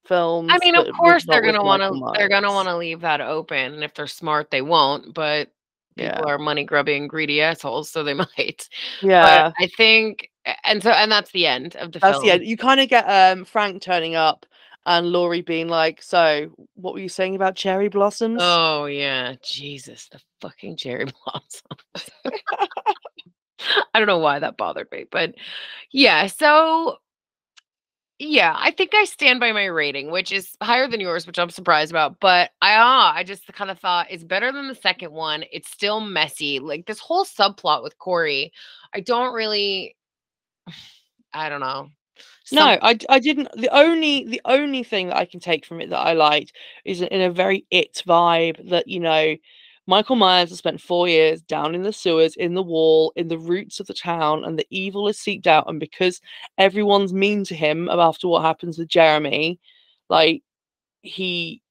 films 0.06 0.50
I 0.52 0.58
mean, 0.64 0.76
of 0.76 0.86
course 0.96 1.24
they're 1.24 1.40
gonna 1.42 1.62
want 1.64 1.82
to 1.82 2.12
they're 2.18 2.28
gonna 2.28 2.52
want 2.52 2.68
to 2.68 2.76
leave 2.76 3.00
that 3.00 3.20
open. 3.20 3.74
And 3.74 3.84
if 3.84 3.94
they're 3.94 4.06
smart, 4.06 4.50
they 4.50 4.62
won't. 4.62 5.14
But 5.14 5.50
people 5.96 6.24
Yeah. 6.24 6.30
are 6.30 6.38
money 6.38 6.64
grubbing, 6.64 7.08
greedy 7.08 7.40
assholes, 7.40 7.90
so 7.90 8.02
they 8.04 8.14
might. 8.38 8.68
Yeah, 9.02 9.50
But 9.56 9.64
I 9.64 9.66
think, 9.76 10.30
and 10.64 10.82
so, 10.82 10.90
and 10.90 11.10
that's 11.10 11.30
the 11.32 11.46
end 11.46 11.76
of 11.76 11.92
the 11.92 12.00
that's 12.00 12.12
film. 12.12 12.22
the 12.26 12.30
end. 12.32 12.46
You 12.46 12.56
kind 12.56 12.80
of 12.80 12.88
get 12.88 13.04
um 13.04 13.44
Frank 13.44 13.82
turning 13.82 14.14
up 14.14 14.46
and 14.86 15.08
Laurie 15.10 15.42
being 15.42 15.68
like, 15.68 16.02
"So, 16.02 16.50
what 16.74 16.94
were 16.94 17.00
you 17.00 17.08
saying 17.08 17.34
about 17.34 17.56
cherry 17.56 17.88
blossoms?" 17.88 18.42
Oh 18.42 18.86
yeah, 18.86 19.34
Jesus, 19.42 20.08
the 20.08 20.20
fucking 20.40 20.76
cherry 20.76 21.06
blossoms. 21.24 22.10
I 23.94 23.98
don't 23.98 24.06
know 24.06 24.18
why 24.18 24.38
that 24.38 24.56
bothered 24.56 24.90
me, 24.92 25.06
but 25.10 25.34
yeah. 25.90 26.26
So 26.26 26.98
yeah, 28.18 28.54
I 28.56 28.70
think 28.70 28.94
I 28.94 29.04
stand 29.04 29.40
by 29.40 29.52
my 29.52 29.66
rating, 29.66 30.10
which 30.10 30.32
is 30.32 30.56
higher 30.62 30.88
than 30.88 31.00
yours, 31.00 31.26
which 31.26 31.38
I'm 31.38 31.50
surprised 31.50 31.92
about. 31.92 32.18
But 32.20 32.50
I 32.62 32.74
ah, 32.76 33.12
I 33.14 33.24
just 33.24 33.46
kind 33.52 33.70
of 33.70 33.78
thought 33.78 34.06
it's 34.10 34.24
better 34.24 34.50
than 34.52 34.68
the 34.68 34.74
second 34.74 35.12
one. 35.12 35.44
It's 35.52 35.70
still 35.70 36.00
messy. 36.00 36.58
Like 36.58 36.86
this 36.86 36.98
whole 36.98 37.26
subplot 37.26 37.82
with 37.82 37.98
Corey, 37.98 38.52
I 38.94 39.00
don't 39.00 39.34
really. 39.34 39.96
I 41.34 41.50
don't 41.50 41.60
know. 41.60 41.90
No, 42.52 42.78
I, 42.80 42.98
I 43.10 43.18
didn't. 43.18 43.48
The 43.56 43.68
only 43.76 44.24
the 44.24 44.40
only 44.44 44.82
thing 44.82 45.08
that 45.08 45.16
I 45.16 45.26
can 45.26 45.40
take 45.40 45.66
from 45.66 45.80
it 45.80 45.90
that 45.90 45.98
I 45.98 46.14
liked 46.14 46.52
is 46.84 47.02
in 47.02 47.20
a 47.20 47.30
very 47.30 47.66
it 47.70 48.02
vibe 48.06 48.70
that 48.70 48.88
you 48.88 49.00
know, 49.00 49.36
Michael 49.86 50.16
Myers 50.16 50.48
has 50.50 50.58
spent 50.58 50.80
four 50.80 51.08
years 51.08 51.42
down 51.42 51.74
in 51.74 51.82
the 51.82 51.92
sewers, 51.92 52.34
in 52.36 52.54
the 52.54 52.62
wall, 52.62 53.12
in 53.14 53.28
the 53.28 53.38
roots 53.38 53.78
of 53.78 53.86
the 53.86 53.94
town, 53.94 54.44
and 54.44 54.58
the 54.58 54.66
evil 54.70 55.06
is 55.08 55.18
seeped 55.18 55.46
out. 55.46 55.68
And 55.68 55.78
because 55.78 56.20
everyone's 56.58 57.12
mean 57.12 57.44
to 57.44 57.54
him 57.54 57.88
after 57.88 58.26
what 58.26 58.42
happens 58.42 58.78
with 58.78 58.88
Jeremy, 58.88 59.60
like 60.08 60.42
he 61.02 61.62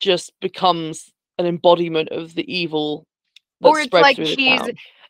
just 0.00 0.32
becomes 0.40 1.12
an 1.38 1.46
embodiment 1.46 2.10
of 2.10 2.34
the 2.34 2.52
evil. 2.52 3.06
or 3.62 3.80
it's 3.80 3.92
like 3.92 4.18
he's 4.18 4.60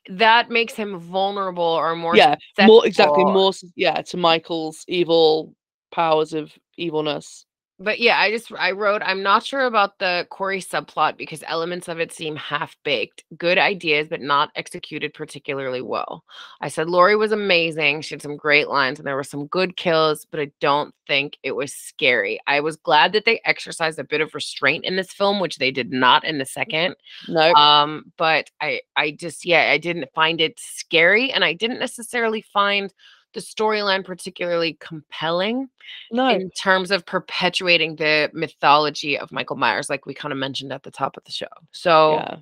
that 0.08 0.50
makes 0.50 0.74
him 0.74 0.98
vulnerable 0.98 1.62
or 1.62 1.94
more 1.94 2.16
yeah, 2.16 2.36
more 2.60 2.86
exactly 2.86 3.24
more 3.24 3.52
yeah 3.76 4.00
to 4.00 4.16
Michael's 4.16 4.84
evil 4.88 5.54
powers 5.92 6.32
of 6.32 6.52
evilness. 6.76 7.44
But 7.82 7.98
yeah, 7.98 8.18
I 8.18 8.30
just 8.30 8.52
I 8.52 8.72
wrote 8.72 9.00
I'm 9.02 9.22
not 9.22 9.42
sure 9.42 9.64
about 9.64 9.98
the 9.98 10.26
Corey 10.28 10.60
subplot 10.60 11.16
because 11.16 11.42
elements 11.46 11.88
of 11.88 11.98
it 11.98 12.12
seem 12.12 12.36
half 12.36 12.76
baked. 12.84 13.24
Good 13.38 13.56
ideas, 13.56 14.06
but 14.10 14.20
not 14.20 14.50
executed 14.54 15.14
particularly 15.14 15.80
well. 15.80 16.22
I 16.60 16.68
said 16.68 16.90
Lori 16.90 17.16
was 17.16 17.32
amazing. 17.32 18.02
She 18.02 18.14
had 18.14 18.20
some 18.20 18.36
great 18.36 18.68
lines 18.68 18.98
and 18.98 19.06
there 19.06 19.16
were 19.16 19.24
some 19.24 19.46
good 19.46 19.78
kills, 19.78 20.26
but 20.30 20.40
I 20.40 20.50
don't 20.60 20.94
think 21.06 21.38
it 21.42 21.52
was 21.52 21.72
scary. 21.72 22.38
I 22.46 22.60
was 22.60 22.76
glad 22.76 23.14
that 23.14 23.24
they 23.24 23.40
exercised 23.46 23.98
a 23.98 24.04
bit 24.04 24.20
of 24.20 24.34
restraint 24.34 24.84
in 24.84 24.96
this 24.96 25.10
film, 25.10 25.40
which 25.40 25.56
they 25.56 25.70
did 25.70 25.90
not 25.90 26.22
in 26.22 26.36
the 26.36 26.44
second. 26.44 26.96
No, 27.28 27.54
Um, 27.54 28.12
but 28.18 28.50
I 28.60 28.82
I 28.94 29.12
just 29.12 29.46
yeah, 29.46 29.70
I 29.70 29.78
didn't 29.78 30.12
find 30.14 30.38
it 30.42 30.60
scary 30.60 31.32
and 31.32 31.42
I 31.44 31.54
didn't 31.54 31.78
necessarily 31.78 32.42
find 32.42 32.92
the 33.32 33.40
storyline 33.40 34.04
particularly 34.04 34.76
compelling 34.80 35.68
no, 36.10 36.28
in 36.28 36.50
terms 36.50 36.90
of 36.90 37.06
perpetuating 37.06 37.96
the 37.96 38.30
mythology 38.32 39.18
of 39.18 39.32
Michael 39.32 39.56
Myers, 39.56 39.90
like 39.90 40.06
we 40.06 40.14
kind 40.14 40.32
of 40.32 40.38
mentioned 40.38 40.72
at 40.72 40.82
the 40.82 40.90
top 40.90 41.16
of 41.16 41.24
the 41.24 41.32
show. 41.32 41.46
So 41.72 42.14
yeah, 42.14 42.36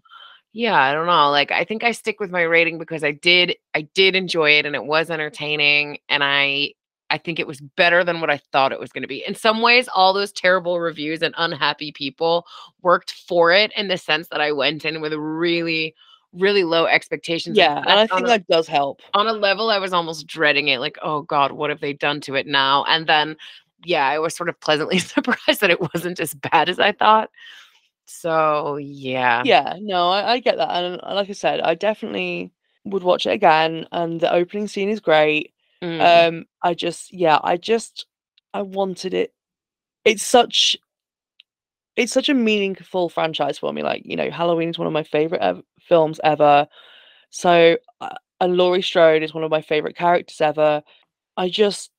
yeah, 0.53 0.81
I 0.81 0.93
don't 0.93 1.07
know. 1.07 1.31
Like 1.31 1.53
I 1.53 1.65
think 1.65 1.85
I 1.85 1.93
stick 1.93 2.21
with 2.21 2.31
my 2.31 2.43
rating 2.43 2.79
because 2.79 3.05
I 3.05 3.13
did 3.13 3.57
I 3.75 3.83
did 3.83 4.17
enjoy 4.17 4.53
it 4.53 4.67
and 4.67 4.75
it 4.75 4.85
was 4.85 5.11
entertaining 5.11 5.99
and 6.09 6.25
I 6.25 6.75
I 7.11 7.19
think 7.19 7.39
it 7.39 7.47
was 7.47 7.61
better 7.61 8.05
than 8.05 8.21
what 8.21 8.31
I 8.31 8.41
thought 8.53 8.73
it 8.73 8.81
was 8.81 8.93
going 8.93 9.03
to 9.03 9.09
be. 9.09 9.25
In 9.27 9.35
some 9.35 9.63
ways, 9.63 9.89
all 9.95 10.13
those 10.13 10.33
terrible 10.33 10.79
reviews 10.81 11.23
and 11.23 11.35
unhappy 11.39 11.93
people 11.93 12.47
worked 12.83 13.13
for 13.13 13.53
it 13.53 13.73
in 13.77 13.89
the 13.89 13.97
sense 13.97 14.29
that 14.29 14.41
I 14.41 14.53
went 14.53 14.85
in 14.85 15.01
with 15.01 15.15
really, 15.15 15.95
really 16.33 16.65
low 16.65 16.87
expectations. 16.87 17.57
yeah, 17.57 17.79
and 17.79 18.01
I 18.01 18.07
think 18.07 18.23
a- 18.25 18.27
that 18.29 18.47
does 18.47 18.67
help. 18.69 19.01
on 19.15 19.27
a 19.27 19.33
level 19.33 19.71
I 19.71 19.79
was 19.79 19.93
almost 19.93 20.27
dreading 20.27 20.69
it 20.69 20.79
like 20.79 20.99
oh 21.03 21.23
god 21.23 21.53
what 21.53 21.71
have 21.71 21.81
they 21.81 21.93
done 21.95 22.21
to 22.23 22.35
it 22.35 22.47
now 22.47 22.85
and 22.85 23.07
then 23.07 23.37
yeah 23.85 24.07
I 24.07 24.19
was 24.19 24.37
sort 24.37 24.49
of 24.49 24.61
pleasantly 24.61 24.99
surprised 25.15 25.61
that 25.63 25.71
it 25.71 25.81
wasn't 25.81 26.21
as 26.21 26.35
bad 26.35 26.69
as 26.69 26.79
I 26.79 26.93
thought 26.93 27.31
so 28.07 28.77
yeah 28.77 29.43
Yeah, 29.45 29.77
no, 29.81 30.09
I, 30.11 30.33
I 30.33 30.39
get 30.41 30.57
that, 30.57 30.71
and 30.71 31.01
uh, 31.03 31.15
like 31.15 31.29
I 31.29 31.33
said, 31.35 31.61
I 31.61 31.75
definitely 31.75 32.51
would 32.85 33.03
watch 33.03 33.27
it 33.27 33.33
again. 33.33 33.87
And 33.93 34.19
the 34.21 34.33
opening 34.33 34.67
scene 34.67 34.89
is 34.89 34.99
great. 35.01 35.53
Mm. 35.83 36.29
Um, 36.29 36.47
I 36.63 36.73
just, 36.73 37.13
yeah, 37.13 37.39
I 37.45 37.59
just, 37.59 38.07
I 38.55 38.63
wanted 38.63 39.13
it. 39.13 39.35
It's 40.07 40.23
such, 40.23 40.75
it's 41.97 42.13
such 42.13 42.29
a 42.31 42.35
meaningful 42.35 43.11
franchise 43.11 43.59
for 43.59 43.73
me. 43.75 43.83
Like, 43.83 44.03
you 44.07 44.17
know, 44.17 44.31
Halloween 44.31 44.71
is 44.71 44.79
one 44.79 44.87
of 44.87 44.93
my 44.95 45.03
favorite 45.03 45.43
ev- 45.43 45.63
films 45.89 46.21
ever. 46.23 46.69
So, 47.31 47.77
uh, 48.01 48.09
and 48.41 48.57
Laurie 48.57 48.83
Strode 48.83 49.23
is 49.23 49.35
one 49.35 49.45
of 49.45 49.51
my 49.51 49.63
favorite 49.63 49.97
characters 49.97 50.41
ever. 50.41 50.83
I 51.37 51.49
just, 51.49 51.91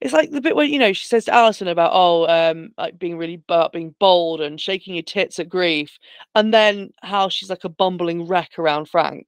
it's 0.00 0.12
like 0.12 0.30
the 0.30 0.40
bit 0.40 0.56
where 0.56 0.66
you 0.66 0.78
know 0.78 0.92
she 0.92 1.06
says 1.06 1.24
to 1.26 1.34
Allyson 1.34 1.68
about 1.68 1.90
oh, 1.94 2.26
um, 2.28 2.70
like 2.78 2.98
being 2.98 3.16
really 3.16 3.36
bu- 3.36 3.70
being 3.72 3.94
bold 3.98 4.40
and 4.40 4.60
shaking 4.60 4.94
your 4.94 5.02
tits 5.02 5.38
at 5.38 5.48
grief, 5.48 5.98
and 6.34 6.52
then 6.52 6.90
how 7.02 7.28
she's 7.28 7.50
like 7.50 7.64
a 7.64 7.68
bumbling 7.68 8.26
wreck 8.26 8.58
around 8.58 8.88
Frank. 8.88 9.26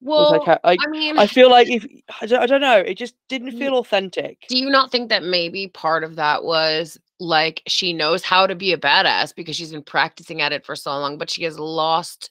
well 0.00 0.44
like, 0.46 0.60
I 0.64 0.76
mean 0.88 1.18
I 1.18 1.26
feel 1.26 1.50
like 1.50 1.68
if 1.68 1.86
I 2.20 2.26
don't, 2.26 2.42
I 2.42 2.46
don't 2.46 2.60
know, 2.60 2.78
it 2.78 2.96
just 2.96 3.14
didn't 3.28 3.58
feel 3.58 3.76
authentic. 3.78 4.44
do 4.48 4.56
you 4.56 4.70
not 4.70 4.90
think 4.90 5.08
that 5.08 5.22
maybe 5.22 5.68
part 5.68 6.04
of 6.04 6.16
that 6.16 6.44
was 6.44 6.98
like 7.18 7.62
she 7.66 7.92
knows 7.92 8.22
how 8.22 8.46
to 8.46 8.54
be 8.54 8.72
a 8.72 8.78
badass 8.78 9.34
because 9.34 9.56
she's 9.56 9.72
been 9.72 9.82
practicing 9.82 10.40
at 10.42 10.52
it 10.52 10.66
for 10.66 10.76
so 10.76 10.90
long 10.90 11.16
but 11.16 11.30
she 11.30 11.44
has 11.44 11.58
lost 11.58 12.30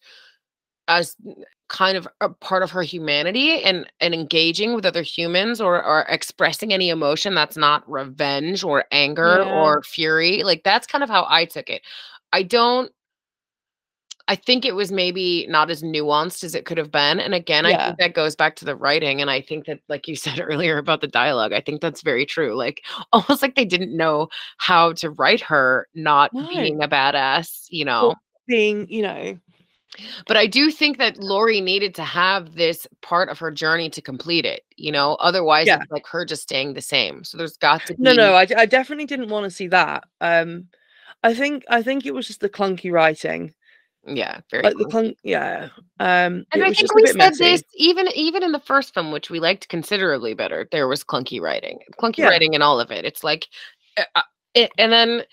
as 0.88 1.16
kind 1.68 1.98
of 1.98 2.08
a 2.22 2.30
part 2.30 2.62
of 2.62 2.70
her 2.72 2.84
humanity 2.84 3.64
and 3.64 3.90
and 4.00 4.14
engaging 4.14 4.76
with 4.76 4.86
other 4.86 5.02
humans 5.02 5.60
or 5.60 5.84
or 5.84 6.02
expressing 6.10 6.72
any 6.74 6.90
emotion 6.90 7.34
that's 7.34 7.58
not 7.58 7.90
revenge 7.90 8.64
or 8.64 8.86
anger 8.92 9.40
Yeah. 9.42 9.64
or 9.64 9.82
fury 9.82 10.44
like 10.44 10.62
that's 10.64 10.86
kind 10.86 11.04
of 11.04 11.10
how 11.10 11.26
i 11.28 11.44
took 11.46 11.70
it 11.72 11.82
i 12.34 12.44
don't 12.44 12.92
i 14.28 14.36
think 14.36 14.64
it 14.64 14.76
was 14.76 14.92
maybe 14.92 15.48
not 15.50 15.72
as 15.72 15.82
nuanced 15.82 16.44
as 16.44 16.54
it 16.54 16.66
could 16.66 16.78
have 16.78 16.92
been 16.92 17.20
and 17.20 17.34
again 17.34 17.66
i 17.66 17.72
think 17.86 17.98
that 17.98 18.14
goes 18.14 18.36
back 18.36 18.56
to 18.58 18.66
the 18.66 18.76
writing 18.76 19.20
and 19.22 19.32
i 19.32 19.42
think 19.42 19.66
that 19.66 19.80
like 19.90 20.08
you 20.08 20.16
said 20.16 20.40
earlier 20.44 20.78
about 20.78 21.02
the 21.02 21.08
dialogue 21.08 21.52
i 21.52 21.62
think 21.62 21.82
that's 21.82 22.02
very 22.04 22.28
true 22.28 22.56
like 22.56 22.84
almost 23.12 23.42
like 23.42 23.56
they 23.56 23.66
didn't 23.66 23.96
know 23.98 24.28
how 24.58 24.94
to 24.94 25.10
write 25.10 25.42
her 25.42 25.88
not 25.96 26.32
No. 26.32 26.48
being 26.48 26.84
a 26.84 26.88
badass 26.88 27.66
you 27.70 27.86
know 27.86 28.14
Being, 28.48 28.86
you 28.88 29.02
know, 29.02 29.40
but 30.28 30.38
I 30.38 30.48
do 30.48 30.72
think 30.72 30.98
that 30.98 31.18
Laurie 31.18 31.62
needed 31.62 31.96
to 31.96 32.04
have 32.04 32.56
this 32.56 32.88
part 33.02 33.30
of 33.30 33.40
her 33.40 33.52
journey 33.52 33.90
to 33.92 34.02
complete 34.02 34.46
it, 34.46 34.64
you 34.76 34.92
know, 34.92 35.16
otherwise 35.16 35.68
Yeah. 35.68 35.82
it's 35.82 35.92
like 35.92 36.08
her 36.08 36.26
just 36.26 36.44
staying 36.44 36.74
the 36.74 36.82
same. 36.82 37.24
So 37.24 37.38
there's 37.38 37.58
got 37.58 37.86
to 37.88 37.94
be 37.96 38.04
no, 38.04 38.14
no, 38.14 38.36
I 38.36 38.46
definitely 38.46 39.06
didn't 39.06 39.30
want 39.30 39.44
to 39.46 39.50
see 39.50 39.68
that. 39.68 40.04
Um, 40.22 40.68
I 41.24 41.34
think 41.34 41.64
I 41.70 41.82
think 41.82 42.06
it 42.06 42.14
was 42.14 42.28
just 42.28 42.40
the 42.40 42.50
clunky 42.50 42.92
writing, 42.92 43.54
yeah, 44.06 44.42
very 44.52 44.64
like 44.64 44.78
the 44.78 44.86
clunky. 44.86 44.92
clunk, 44.92 45.18
yeah. 45.24 45.70
Um, 46.00 46.46
And 46.52 46.64
I 46.64 46.72
think 46.72 46.94
we 46.94 47.08
said 47.08 47.16
messy. 47.18 47.44
this 47.44 47.64
even 47.76 48.08
even 48.16 48.44
in 48.44 48.52
the 48.52 48.60
first 48.60 48.94
film, 48.94 49.12
which 49.12 49.30
we 49.30 49.40
liked 49.40 49.68
considerably 49.70 50.34
better. 50.36 50.68
There 50.72 50.88
was 50.88 51.04
clunky 51.04 51.42
writing, 51.42 51.80
clunky 52.00 52.20
Yeah. 52.20 52.30
writing 52.30 52.54
in 52.54 52.62
all 52.62 52.80
of 52.80 52.92
it. 52.92 53.06
It's 53.06 53.24
like, 53.24 53.48
uh, 53.98 54.04
uh, 54.14 54.22
it, 54.54 54.72
and 54.78 54.92
then, 54.92 55.24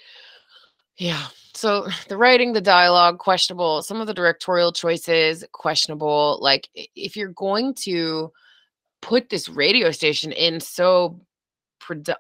yeah. 0.96 1.26
So 1.54 1.86
the 2.08 2.16
writing, 2.16 2.52
the 2.52 2.60
dialogue, 2.60 3.18
questionable. 3.18 3.82
Some 3.82 4.00
of 4.00 4.06
the 4.06 4.14
directorial 4.14 4.72
choices, 4.72 5.44
questionable. 5.52 6.38
Like 6.40 6.68
if 6.74 7.16
you're 7.16 7.28
going 7.30 7.74
to 7.82 8.32
put 9.00 9.28
this 9.30 9.48
radio 9.48 9.90
station 9.90 10.32
in 10.32 10.60
so, 10.60 11.20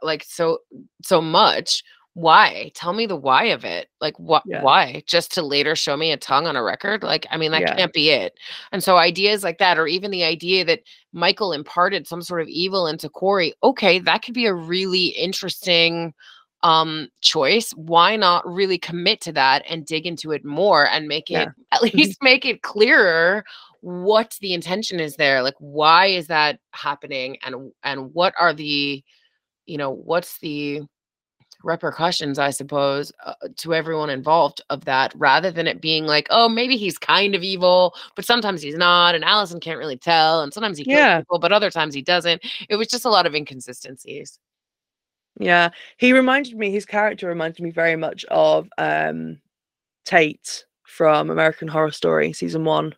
like 0.02 0.24
so 0.24 0.58
so 1.02 1.20
much. 1.20 1.82
Why? 2.14 2.70
Tell 2.74 2.92
me 2.92 3.06
the 3.06 3.16
why 3.16 3.44
of 3.44 3.64
it. 3.64 3.88
Like 3.98 4.18
what? 4.18 4.42
Yeah. 4.44 4.62
Why? 4.62 5.02
Just 5.06 5.32
to 5.32 5.42
later 5.42 5.74
show 5.74 5.96
me 5.96 6.12
a 6.12 6.18
tongue 6.18 6.46
on 6.46 6.56
a 6.56 6.62
record? 6.62 7.02
Like 7.02 7.26
I 7.30 7.38
mean, 7.38 7.52
that 7.52 7.62
Yeah. 7.62 7.74
can't 7.74 7.92
be 7.92 8.10
it. 8.10 8.34
And 8.70 8.84
so 8.84 8.98
ideas 8.98 9.42
like 9.42 9.56
that, 9.58 9.78
or 9.78 9.86
even 9.86 10.10
the 10.10 10.24
idea 10.24 10.62
that 10.66 10.82
Michael 11.14 11.54
imparted 11.54 12.06
some 12.06 12.20
sort 12.20 12.42
of 12.42 12.48
evil 12.48 12.86
into 12.86 13.08
Corey, 13.08 13.54
okay, 13.62 13.98
that 14.00 14.22
could 14.22 14.34
be 14.34 14.44
a 14.44 14.52
really 14.52 15.06
interesting 15.06 16.12
um 16.62 17.08
choice. 17.20 17.70
Why 17.72 18.16
not 18.16 18.46
really 18.46 18.78
commit 18.78 19.20
to 19.22 19.32
that 19.32 19.62
and 19.68 19.84
dig 19.86 20.06
into 20.06 20.32
it 20.32 20.44
more 20.44 20.88
and 20.88 21.08
make 21.08 21.30
it 21.30 21.34
Yeah. 21.34 21.50
at 21.72 21.82
least 21.94 22.22
make 22.22 22.44
it 22.44 22.62
clearer 22.62 23.44
what 23.80 24.36
the 24.40 24.54
intention 24.54 25.00
is 25.00 25.16
there? 25.16 25.42
Like 25.42 25.56
why 25.58 26.06
is 26.06 26.28
that 26.28 26.60
happening 26.72 27.36
and 27.44 27.72
and 27.82 28.12
what 28.14 28.34
are 28.38 28.52
the 28.52 29.02
you 29.66 29.78
know, 29.78 29.90
what's 29.90 30.38
the 30.40 30.82
repercussions, 31.64 32.38
I 32.38 32.50
suppose, 32.50 33.12
uh, 33.24 33.34
to 33.58 33.74
everyone 33.74 34.10
involved 34.10 34.60
of 34.70 34.84
that, 34.86 35.12
rather 35.16 35.50
than 35.52 35.66
it 35.68 35.80
being 35.80 36.06
like, 36.06 36.26
oh, 36.30 36.48
maybe 36.48 36.76
he's 36.76 36.98
kind 36.98 37.34
of 37.36 37.42
evil, 37.44 37.94
but 38.16 38.24
sometimes 38.24 38.62
he's 38.62 38.76
not, 38.76 39.14
and 39.14 39.24
Allyson 39.24 39.60
can't 39.60 39.78
really 39.78 39.96
tell, 39.96 40.42
and 40.42 40.52
sometimes 40.52 40.78
he 40.78 40.84
kills 40.84 40.98
Yeah. 40.98 41.18
people, 41.20 41.38
but 41.38 41.52
other 41.52 41.70
times 41.70 41.94
he 41.94 42.02
doesn't. 42.02 42.42
It 42.68 42.76
was 42.76 42.88
just 42.88 43.04
a 43.04 43.10
lot 43.10 43.26
of 43.26 43.34
inconsistencies. 43.34 44.38
Yeah, 45.38 45.70
he 45.96 46.12
reminded 46.12 46.56
me. 46.56 46.70
His 46.70 46.86
character 46.86 47.28
reminded 47.28 47.60
me 47.62 47.70
very 47.70 47.96
much 47.96 48.24
of 48.26 48.68
um, 48.78 49.40
Tate 50.04 50.64
from 50.84 51.30
American 51.30 51.68
Horror 51.68 51.90
Story 51.90 52.32
season 52.32 52.64
one. 52.64 52.94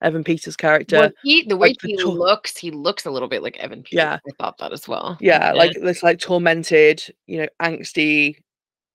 Evan 0.00 0.22
Peters' 0.22 0.56
character. 0.56 0.96
Well, 1.00 1.10
he, 1.24 1.42
the 1.42 1.56
way 1.56 1.70
like 1.70 1.78
he 1.82 1.96
tor- 1.96 2.12
looks, 2.12 2.56
he 2.56 2.70
looks 2.70 3.04
a 3.04 3.10
little 3.10 3.26
bit 3.26 3.42
like 3.42 3.56
Evan 3.58 3.82
Peters. 3.82 4.04
Yeah. 4.04 4.14
I 4.14 4.30
thought 4.38 4.58
that 4.58 4.72
as 4.72 4.86
well. 4.86 5.18
yeah, 5.20 5.52
like 5.52 5.72
this 5.82 6.04
like 6.04 6.20
tormented, 6.20 7.02
you 7.26 7.38
know, 7.38 7.48
angsty 7.60 8.36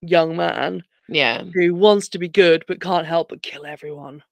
young 0.02 0.36
man 0.36 0.84
yeah. 1.10 1.44
who 1.54 1.74
wants 1.74 2.10
to 2.10 2.20
be 2.20 2.28
good 2.28 2.64
but 2.68 2.82
can't 2.82 3.08
help 3.08 3.30
but 3.30 3.42
kill 3.42 3.66
everyone. 3.66 4.24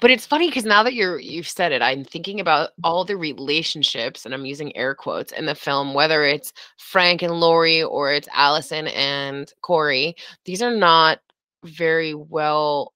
But 0.00 0.10
it's 0.10 0.26
funny 0.26 0.48
because 0.48 0.64
now 0.64 0.82
that 0.82 0.94
you're 0.94 1.18
you've 1.18 1.48
said 1.48 1.72
it, 1.72 1.82
I'm 1.82 2.04
thinking 2.04 2.40
about 2.40 2.70
all 2.82 3.04
the 3.04 3.16
relationships, 3.16 4.24
and 4.24 4.34
I'm 4.34 4.46
using 4.46 4.76
air 4.76 4.94
quotes 4.94 5.32
in 5.32 5.46
the 5.46 5.54
film, 5.54 5.94
whether 5.94 6.24
it's 6.24 6.52
Frank 6.78 7.22
and 7.22 7.38
Laurie 7.38 7.82
or 7.82 8.12
it's 8.12 8.28
Allyson 8.32 8.88
and 8.88 9.52
Corey. 9.62 10.16
These 10.44 10.62
are 10.62 10.74
not 10.74 11.20
very 11.64 12.14
well. 12.14 12.94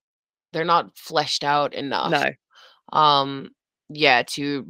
They're 0.53 0.65
not 0.65 0.97
fleshed 0.97 1.45
out 1.45 1.75
enough. 1.75 2.11
No. 2.11 2.99
Um. 2.99 3.51
Yeah, 3.95 4.23
to 4.29 4.67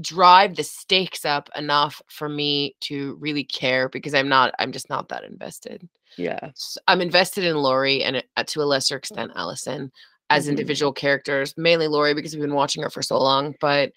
drive 0.00 0.56
the 0.56 0.64
stakes 0.64 1.24
up 1.24 1.48
enough 1.54 2.02
for 2.08 2.28
me 2.28 2.74
to 2.80 3.16
really 3.20 3.44
care 3.44 3.88
because 3.88 4.14
I'm 4.14 4.28
not. 4.28 4.52
I'm 4.58 4.72
just 4.72 4.90
not 4.90 5.08
that 5.10 5.24
invested. 5.24 5.88
Yeah. 6.16 6.50
I'm 6.88 7.00
invested 7.00 7.44
in 7.44 7.56
Laurie 7.56 8.02
and 8.02 8.22
uh, 8.36 8.44
to 8.44 8.62
a 8.62 8.64
lesser 8.64 8.96
extent 8.96 9.32
Allyson 9.34 9.90
as 10.30 10.46
Mhm. 10.46 10.50
individual 10.50 10.92
characters, 10.92 11.54
mainly 11.56 11.86
Laurie 11.88 12.14
because 12.14 12.32
we've 12.34 12.42
been 12.42 12.54
watching 12.54 12.82
her 12.82 12.90
for 12.90 13.02
so 13.02 13.18
long. 13.18 13.54
But 13.60 13.92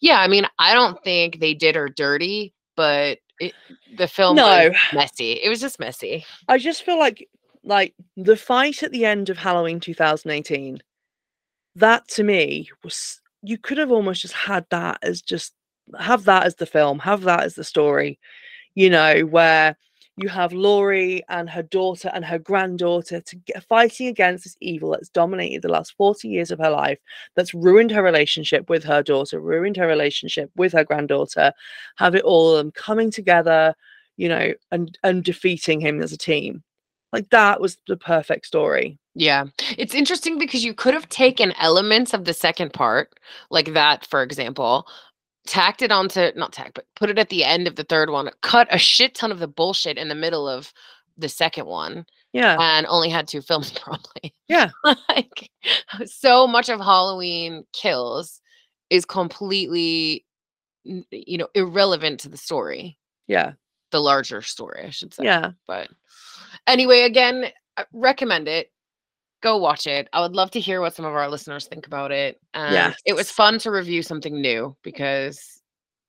yeah, 0.00 0.20
I 0.20 0.28
mean, 0.28 0.46
I 0.58 0.74
don't 0.74 1.02
think 1.04 1.40
they 1.40 1.54
did 1.54 1.74
her 1.74 1.88
dirty, 1.88 2.52
but 2.76 3.18
it, 3.40 3.54
the 3.96 4.06
film 4.08 4.36
No. 4.36 4.68
was 4.68 4.76
messy. 4.94 5.32
It 5.32 5.48
was 5.48 5.60
just 5.60 5.80
messy. 5.80 6.24
I 6.48 6.58
just 6.58 6.84
feel 6.84 6.98
like 6.98 7.28
like 7.64 7.94
the 8.16 8.36
fight 8.36 8.82
at 8.82 8.90
the 8.90 9.04
end 9.04 9.30
of 9.30 9.38
Halloween 9.38 9.78
2018. 9.80 10.82
That 11.76 12.06
to 12.08 12.22
me 12.24 12.68
was 12.82 13.20
you 13.42 13.56
could 13.58 13.78
have 13.78 13.90
almost 13.92 14.22
just 14.22 14.34
had 14.34 14.66
that 14.70 14.98
as 15.02 15.22
just 15.22 15.52
have 15.98 16.24
that 16.24 16.44
as 16.44 16.56
the 16.56 16.66
film, 16.66 16.98
have 17.00 17.22
that 17.22 17.40
as 17.40 17.54
the 17.54 17.64
story, 17.64 18.18
you 18.74 18.88
know, 18.90 19.20
where 19.22 19.76
you 20.16 20.28
have 20.28 20.52
Laurie 20.52 21.22
and 21.28 21.48
her 21.48 21.62
daughter 21.62 22.10
and 22.12 22.24
her 22.24 22.38
granddaughter 22.38 23.20
to 23.20 23.36
get, 23.36 23.64
fighting 23.64 24.08
against 24.08 24.44
this 24.44 24.56
evil 24.60 24.90
that's 24.90 25.08
dominated 25.08 25.62
the 25.62 25.68
last 25.68 25.94
40 25.96 26.28
years 26.28 26.50
of 26.50 26.58
her 26.58 26.70
life, 26.70 26.98
that's 27.34 27.54
ruined 27.54 27.90
her 27.90 28.02
relationship 28.02 28.68
with 28.68 28.84
her 28.84 29.02
daughter, 29.02 29.40
ruined 29.40 29.76
her 29.76 29.86
relationship 29.86 30.50
with 30.56 30.72
her 30.72 30.84
granddaughter, 30.84 31.52
have 31.96 32.14
it 32.14 32.24
all 32.24 32.56
them 32.56 32.72
coming 32.72 33.10
together, 33.10 33.74
you 34.16 34.28
know, 34.28 34.52
and 34.70 34.98
and 35.02 35.24
defeating 35.24 35.80
him 35.80 36.02
as 36.02 36.12
a 36.12 36.18
team. 36.18 36.62
Like 37.12 37.30
that 37.30 37.60
was 37.60 37.78
the 37.88 37.96
perfect 37.96 38.46
story. 38.46 38.98
Yeah. 39.14 39.46
It's 39.76 39.94
interesting 39.94 40.38
because 40.38 40.64
you 40.64 40.72
could 40.72 40.94
have 40.94 41.08
taken 41.08 41.52
elements 41.60 42.14
of 42.14 42.24
the 42.24 42.32
second 42.32 42.72
part, 42.72 43.12
like 43.50 43.74
that, 43.74 44.06
for 44.06 44.22
example, 44.22 44.86
tacked 45.46 45.82
it 45.82 45.90
onto 45.92 46.30
not 46.36 46.52
tack, 46.52 46.72
but 46.74 46.86
put 46.96 47.10
it 47.10 47.18
at 47.18 47.28
the 47.28 47.44
end 47.44 47.66
of 47.66 47.76
the 47.76 47.84
third 47.84 48.10
one, 48.10 48.30
cut 48.42 48.68
a 48.70 48.78
shit 48.78 49.14
ton 49.14 49.32
of 49.32 49.38
the 49.38 49.48
bullshit 49.48 49.98
in 49.98 50.08
the 50.08 50.14
middle 50.14 50.48
of 50.48 50.72
the 51.18 51.28
second 51.28 51.66
one, 51.66 52.06
Yeah. 52.32 52.56
and 52.58 52.86
only 52.88 53.08
had 53.10 53.28
two 53.28 53.42
films 53.48 53.70
probably. 53.72 54.34
Yeah. 54.48 54.70
like 55.08 55.50
so 56.06 56.46
much 56.46 56.68
of 56.68 56.80
Halloween 56.80 57.64
kills 57.72 58.40
is 58.90 59.04
completely 59.04 60.24
you 60.84 61.38
know 61.38 61.48
irrelevant 61.54 62.20
to 62.20 62.28
the 62.28 62.36
story, 62.36 62.98
Yeah. 63.28 63.52
the 63.92 64.00
larger 64.00 64.42
story, 64.42 64.84
I 64.86 64.90
should 64.90 65.14
say. 65.14 65.24
Yeah. 65.24 65.52
But 65.66 65.88
anyway, 66.66 67.02
again, 67.02 67.46
I 67.76 67.84
recommend 67.92 68.48
it. 68.48 68.71
Go 69.42 69.56
watch 69.58 69.86
it. 69.86 70.08
I 70.12 70.20
would 70.20 70.34
love 70.34 70.50
to 70.52 70.60
hear 70.60 70.80
what 70.80 70.94
some 70.94 71.04
of 71.04 71.12
our 71.14 71.28
listeners 71.28 71.66
think 71.66 71.86
about 71.86 72.12
it. 72.12 72.40
And 72.54 72.94
it 73.04 73.14
was 73.14 73.30
fun 73.30 73.58
to 73.60 73.70
review 73.70 74.02
something 74.02 74.40
new 74.40 74.76
because 74.82 75.48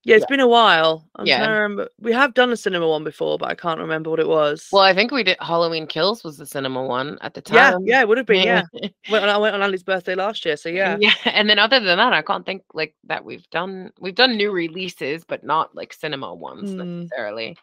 Yeah, 0.06 0.18
it's 0.18 0.26
Yeah. 0.30 0.34
been 0.34 0.40
a 0.42 0.48
while. 0.50 1.08
I'm 1.16 1.26
Yeah. 1.26 1.38
trying 1.38 1.50
to 1.50 1.54
remember. 1.54 1.90
We 1.98 2.12
have 2.12 2.34
done 2.34 2.52
a 2.52 2.58
cinema 2.58 2.88
one 2.90 3.06
before, 3.06 3.38
but 3.38 3.50
I 3.50 3.56
can't 3.56 3.80
remember 3.80 4.10
what 4.10 4.20
it 4.20 4.28
was. 4.28 4.68
well, 4.72 4.84
I 4.84 4.94
think 4.94 5.12
we 5.12 5.24
did 5.24 5.38
Halloween 5.40 5.88
Kills 5.88 6.26
was 6.26 6.36
the 6.38 6.46
cinema 6.46 6.84
one 6.84 7.18
at 7.22 7.34
the 7.34 7.42
time. 7.42 7.80
yeah, 7.86 8.02
it 8.02 8.08
would 8.10 8.18
have 8.18 8.28
been. 8.28 8.46
Yeah, 8.46 8.64
I 9.10 9.38
went 9.38 9.56
on 9.56 9.62
Ali's 9.64 9.82
birthday 9.82 10.14
last 10.16 10.44
year, 10.46 10.58
so 10.58 10.68
yeah. 10.68 10.98
yeah. 11.00 11.14
And 11.26 11.50
then 11.50 11.58
other 11.58 11.80
than 11.80 11.98
that, 12.00 12.12
I 12.12 12.22
can't 12.22 12.46
think 12.46 12.64
like 12.74 12.96
that 13.06 13.24
we've 13.24 13.50
done 13.50 13.92
we've 13.98 14.14
done 14.14 14.36
new 14.36 14.52
releases, 14.52 15.24
but 15.24 15.44
not 15.46 15.74
like 15.74 15.94
cinema 15.94 16.34
ones 16.36 16.70
Mm. 16.72 16.86
necessarily. 17.04 17.56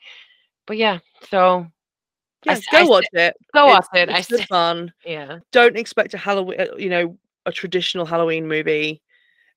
But 0.66 0.78
yeah, 0.78 0.98
so 1.28 1.66
Yeah, 2.44 2.52
s- 2.52 2.64
go 2.70 2.78
I 2.78 2.82
watch 2.84 3.06
it. 3.12 3.34
go 3.54 3.66
It's- 3.68 3.88
watch 3.92 4.00
it. 4.00 4.08
I 4.10 4.18
It's 4.18 4.28
good 4.28 4.46
fun. 4.48 4.92
yeah. 5.04 5.38
Don't 5.52 5.76
expect 5.76 6.14
a 6.14 6.18
Halloween, 6.18 6.60
uh, 6.60 6.76
you 6.76 6.88
know, 6.88 7.18
a 7.46 7.52
traditional 7.52 8.06
Halloween 8.06 8.46
movie. 8.48 9.02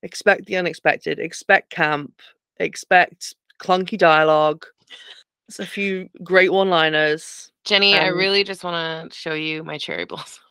Expect 0.02 0.46
the 0.46 0.56
unexpected. 0.56 1.18
Expect 1.18 1.70
camp. 1.70 2.20
Expect 2.58 3.34
clunky 3.58 3.96
dialogue. 3.96 4.66
There's 5.48 5.60
a 5.60 5.66
few 5.70 6.08
great 6.22 6.52
one-liners. 6.52 7.50
Jenny, 7.64 7.94
I 7.94 8.08
Um, 8.08 8.18
really 8.18 8.44
just 8.44 8.64
want 8.64 9.10
to 9.12 9.18
show 9.18 9.32
you 9.34 9.64
my 9.64 9.78
cherry 9.78 10.04
blossom. 10.04 10.42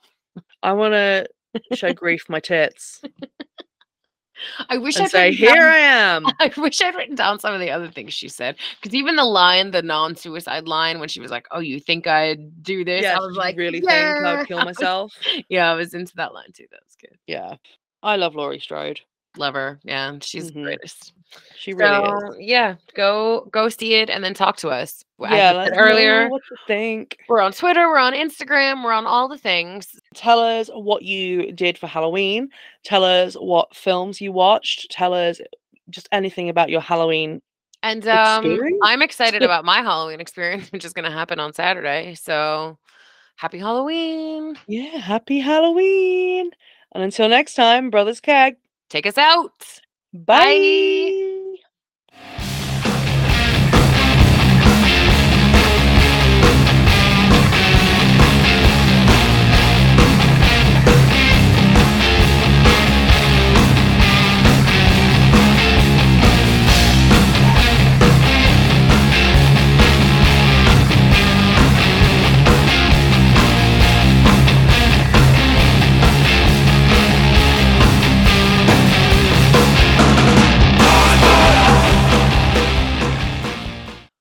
I 0.64 0.74
want 0.74 0.94
to 0.94 1.28
show 1.76 1.94
grief 1.94 2.26
my 2.30 2.40
tits 2.40 3.02
I 4.70 4.78
wish 4.78 4.98
I'd 4.98 5.10
say, 5.12 5.30
written 5.30 5.46
down- 5.46 5.56
"Here 5.56 5.68
I 5.68 5.78
am." 5.78 6.26
I 6.40 6.52
wish 6.58 6.82
I'd 6.82 6.96
written 6.96 7.16
down 7.16 7.40
some 7.40 7.54
of 7.54 7.60
the 7.60 7.72
other 7.72 7.90
things 7.90 8.14
she 8.14 8.28
said. 8.30 8.56
Because 8.82 8.94
even 8.96 9.16
the 9.16 9.26
line, 9.26 9.72
the 9.72 9.82
non-suicide 9.82 10.68
line, 10.68 11.00
when 11.00 11.10
she 11.10 11.20
was 11.20 11.32
like, 11.32 11.48
"Oh, 11.52 11.60
you 11.60 11.80
think 11.80 12.08
I'd 12.08 12.64
do 12.64 12.84
this?" 12.86 13.04
Yeah, 13.04 13.18
I 13.18 13.20
was 13.26 13.36
like, 13.36 13.58
really 13.58 13.82
yeah. 13.84 14.14
think 14.14 14.26
I'd 14.26 14.48
kill 14.48 14.60
I 14.62 14.66
was- 14.66 14.78
myself? 14.80 15.14
yeah, 15.50 15.72
I 15.72 15.76
was 15.76 15.94
into 15.94 16.16
that 16.16 16.34
line 16.34 16.52
too. 16.54 16.66
That 16.72 16.82
was 16.86 16.96
good. 17.00 17.18
Yeah, 17.28 17.56
I 18.02 18.16
love 18.18 18.36
Laurie 18.36 18.60
Strode. 18.60 19.00
Love 19.38 19.54
her. 19.56 19.80
Yeah, 19.84 20.18
she's 20.22 20.52
Mhm. 20.52 20.54
the 20.54 20.62
greatest. 20.64 21.14
She 21.58 21.74
really 21.74 22.08
is. 22.30 22.36
yeah, 22.40 22.76
go 22.94 23.48
go 23.52 23.68
see 23.68 23.96
it 23.96 24.10
and 24.12 24.24
then 24.24 24.36
talk 24.36 24.58
to 24.58 24.70
us. 24.70 25.04
Yeah, 25.20 25.52
let 25.54 25.72
us 25.72 25.78
know 25.78 25.84
earlier, 25.84 26.30
what 26.30 26.42
you 26.52 26.58
think. 26.68 27.18
we're 27.28 27.42
on 27.42 27.52
Twitter, 27.54 27.88
we're 27.90 27.98
on 27.98 28.14
Instagram, 28.14 28.84
we're 28.84 28.92
on 28.94 29.08
all 29.08 29.28
the 29.28 29.38
things. 29.38 29.88
Tell 30.14 30.40
us 30.40 30.70
what 30.74 31.02
you 31.02 31.52
did 31.52 31.78
for 31.80 31.88
Halloween. 31.88 32.50
Tell 32.84 33.04
us 33.04 33.34
what 33.34 33.76
films 33.76 34.22
you 34.22 34.32
watched. 34.32 34.92
Tell 34.92 35.14
us 35.16 35.40
just 35.90 36.08
anything 36.12 36.50
about 36.50 36.70
your 36.70 36.82
Halloween. 36.82 37.42
And 37.82 38.08
um, 38.08 38.46
Experience? 38.46 38.80
I'm 38.84 39.02
excited 39.02 39.42
about 39.44 39.66
my 39.66 39.82
Halloween 39.82 40.20
experience, 40.22 40.68
which 40.72 40.86
is 40.86 40.94
going 40.94 41.06
to 41.06 41.12
happen 41.12 41.40
on 41.40 41.54
Saturday. 41.54 42.14
So, 42.16 42.78
happy 43.38 43.58
Halloween! 43.58 44.58
Yeah, 44.68 44.98
happy 45.00 45.40
Halloween. 45.40 46.52
And 46.94 47.04
until 47.04 47.28
next 47.28 47.56
time, 47.56 47.90
Brothers 47.90 48.20
Keg. 48.22 48.58
Take 48.94 49.08
us 49.08 49.18
out. 49.18 49.50
Bye. 50.14 51.58
Bye. 52.12 52.44